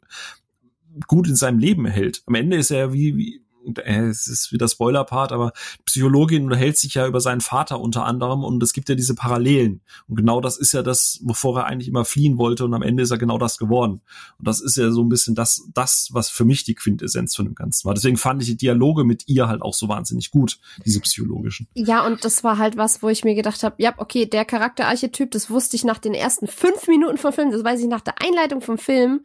[1.07, 2.23] gut in seinem Leben erhält.
[2.25, 3.41] Am Ende ist er wie, wie
[3.75, 5.51] äh, es ist wieder Spoiler-Part, aber
[5.85, 9.81] Psychologin unterhält sich ja über seinen Vater unter anderem und es gibt ja diese Parallelen.
[10.07, 13.03] Und genau das ist ja das, wovor er eigentlich immer fliehen wollte und am Ende
[13.03, 14.01] ist er genau das geworden.
[14.37, 17.45] Und das ist ja so ein bisschen das, das, was für mich die Quintessenz von
[17.45, 17.93] dem Ganzen war.
[17.93, 21.67] Deswegen fand ich die Dialoge mit ihr halt auch so wahnsinnig gut, diese psychologischen.
[21.73, 25.31] Ja, und das war halt was, wo ich mir gedacht habe, ja, okay, der Charakterarchetyp,
[25.31, 28.21] das wusste ich nach den ersten fünf Minuten vom Film, das weiß ich nach der
[28.21, 29.21] Einleitung vom Film.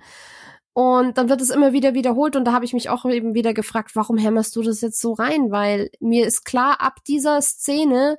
[0.74, 3.52] Und dann wird es immer wieder wiederholt und da habe ich mich auch eben wieder
[3.52, 5.50] gefragt, warum hämmerst du das jetzt so rein?
[5.50, 8.18] Weil mir ist klar, ab dieser Szene,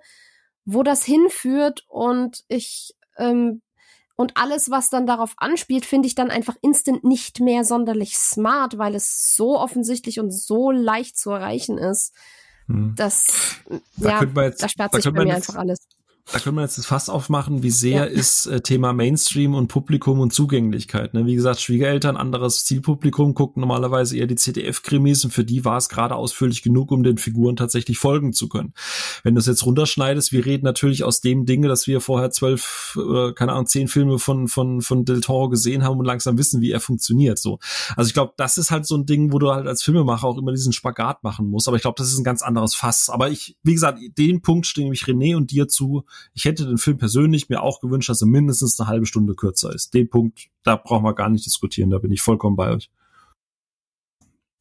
[0.63, 3.61] wo das hinführt und ich ähm,
[4.15, 8.77] und alles, was dann darauf anspielt, finde ich dann einfach instant nicht mehr sonderlich smart,
[8.77, 12.13] weil es so offensichtlich und so leicht zu erreichen ist.
[12.67, 12.93] Hm.
[12.95, 13.57] Das,
[13.97, 15.79] da ja, jetzt, da sperrt sich bei mir einfach alles
[16.31, 18.03] da können wir jetzt das Fass aufmachen, wie sehr ja.
[18.05, 21.13] ist äh, Thema Mainstream und Publikum und Zugänglichkeit.
[21.13, 21.25] Ne?
[21.25, 25.89] Wie gesagt, Schwiegereltern, anderes Zielpublikum, gucken normalerweise eher die CDF-Krimis und für die war es
[25.89, 28.73] gerade ausführlich genug, um den Figuren tatsächlich folgen zu können.
[29.23, 32.97] Wenn du es jetzt runterschneidest, wir reden natürlich aus dem Dinge, dass wir vorher zwölf,
[32.97, 36.61] äh, keine Ahnung, zehn Filme von, von, von Del Toro gesehen haben und langsam wissen,
[36.61, 37.37] wie er funktioniert.
[37.37, 37.59] So.
[37.97, 40.37] Also ich glaube, das ist halt so ein Ding, wo du halt als Filmemacher auch
[40.37, 41.67] immer diesen Spagat machen musst.
[41.67, 43.09] Aber ich glaube, das ist ein ganz anderes Fass.
[43.09, 46.77] Aber ich, wie gesagt, den Punkt stimme ich René und dir zu ich hätte den
[46.77, 49.93] Film persönlich mir auch gewünscht, dass er mindestens eine halbe Stunde kürzer ist.
[49.93, 52.89] Den Punkt, da brauchen wir gar nicht diskutieren, da bin ich vollkommen bei euch.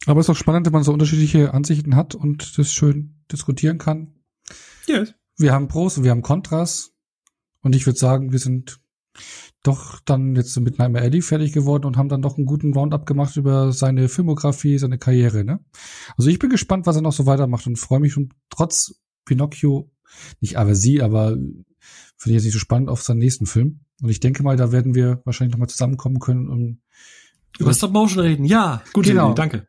[0.07, 3.79] Aber es ist auch spannend, wenn man so unterschiedliche Ansichten hat und das schön diskutieren
[3.79, 4.15] kann.
[4.87, 5.15] Yes.
[5.37, 6.93] Wir haben Pros und wir haben Kontras.
[7.63, 8.81] Und ich würde sagen, wir sind
[9.63, 13.07] doch dann jetzt mit Nightmare Alley fertig geworden und haben dann doch einen guten Roundup
[13.07, 15.45] gemacht über seine Filmografie, seine Karriere.
[15.45, 15.61] Ne?
[16.17, 19.92] Also ich bin gespannt, was er noch so weitermacht und freue mich schon trotz Pinocchio
[20.41, 21.57] nicht aber sie, aber finde
[22.27, 23.81] ich jetzt nicht so spannend auf seinen nächsten Film.
[24.01, 26.81] Und ich denke mal, da werden wir wahrscheinlich nochmal zusammenkommen können, um
[27.59, 28.45] über Stop Motion reden.
[28.45, 29.27] Ja, gut, genau.
[29.33, 29.67] Idee, danke.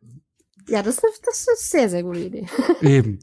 [0.70, 2.48] Ja, das, ist- das ist eine sehr, sehr gute Idee.
[2.82, 3.20] Eben.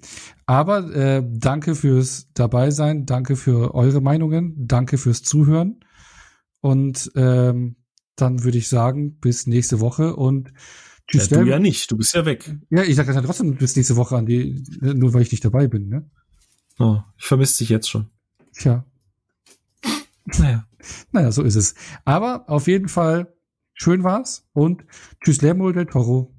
[0.47, 5.81] Aber äh, danke fürs dabei sein, danke für eure Meinungen, danke fürs Zuhören.
[6.60, 7.76] Und ähm,
[8.16, 10.55] dann würde ich sagen, bis nächste Woche und Ja,
[11.08, 11.28] tschüss.
[11.28, 12.55] du Stel- ja nicht, du bist ja weg.
[12.68, 15.66] ja, ich sage dann trotzdem bis nächste Woche an die, nur weil ich nicht dabei
[15.68, 16.10] bin, ne?
[16.81, 18.09] Oh, ich vermisse dich jetzt schon.
[18.55, 18.86] Tja,
[20.39, 20.67] Naja.
[21.12, 21.75] naja, so ist es.
[22.07, 23.34] Aber auf jeden Fall,
[23.75, 24.86] schön war's und
[25.23, 26.34] tschüss Lermo del Toro.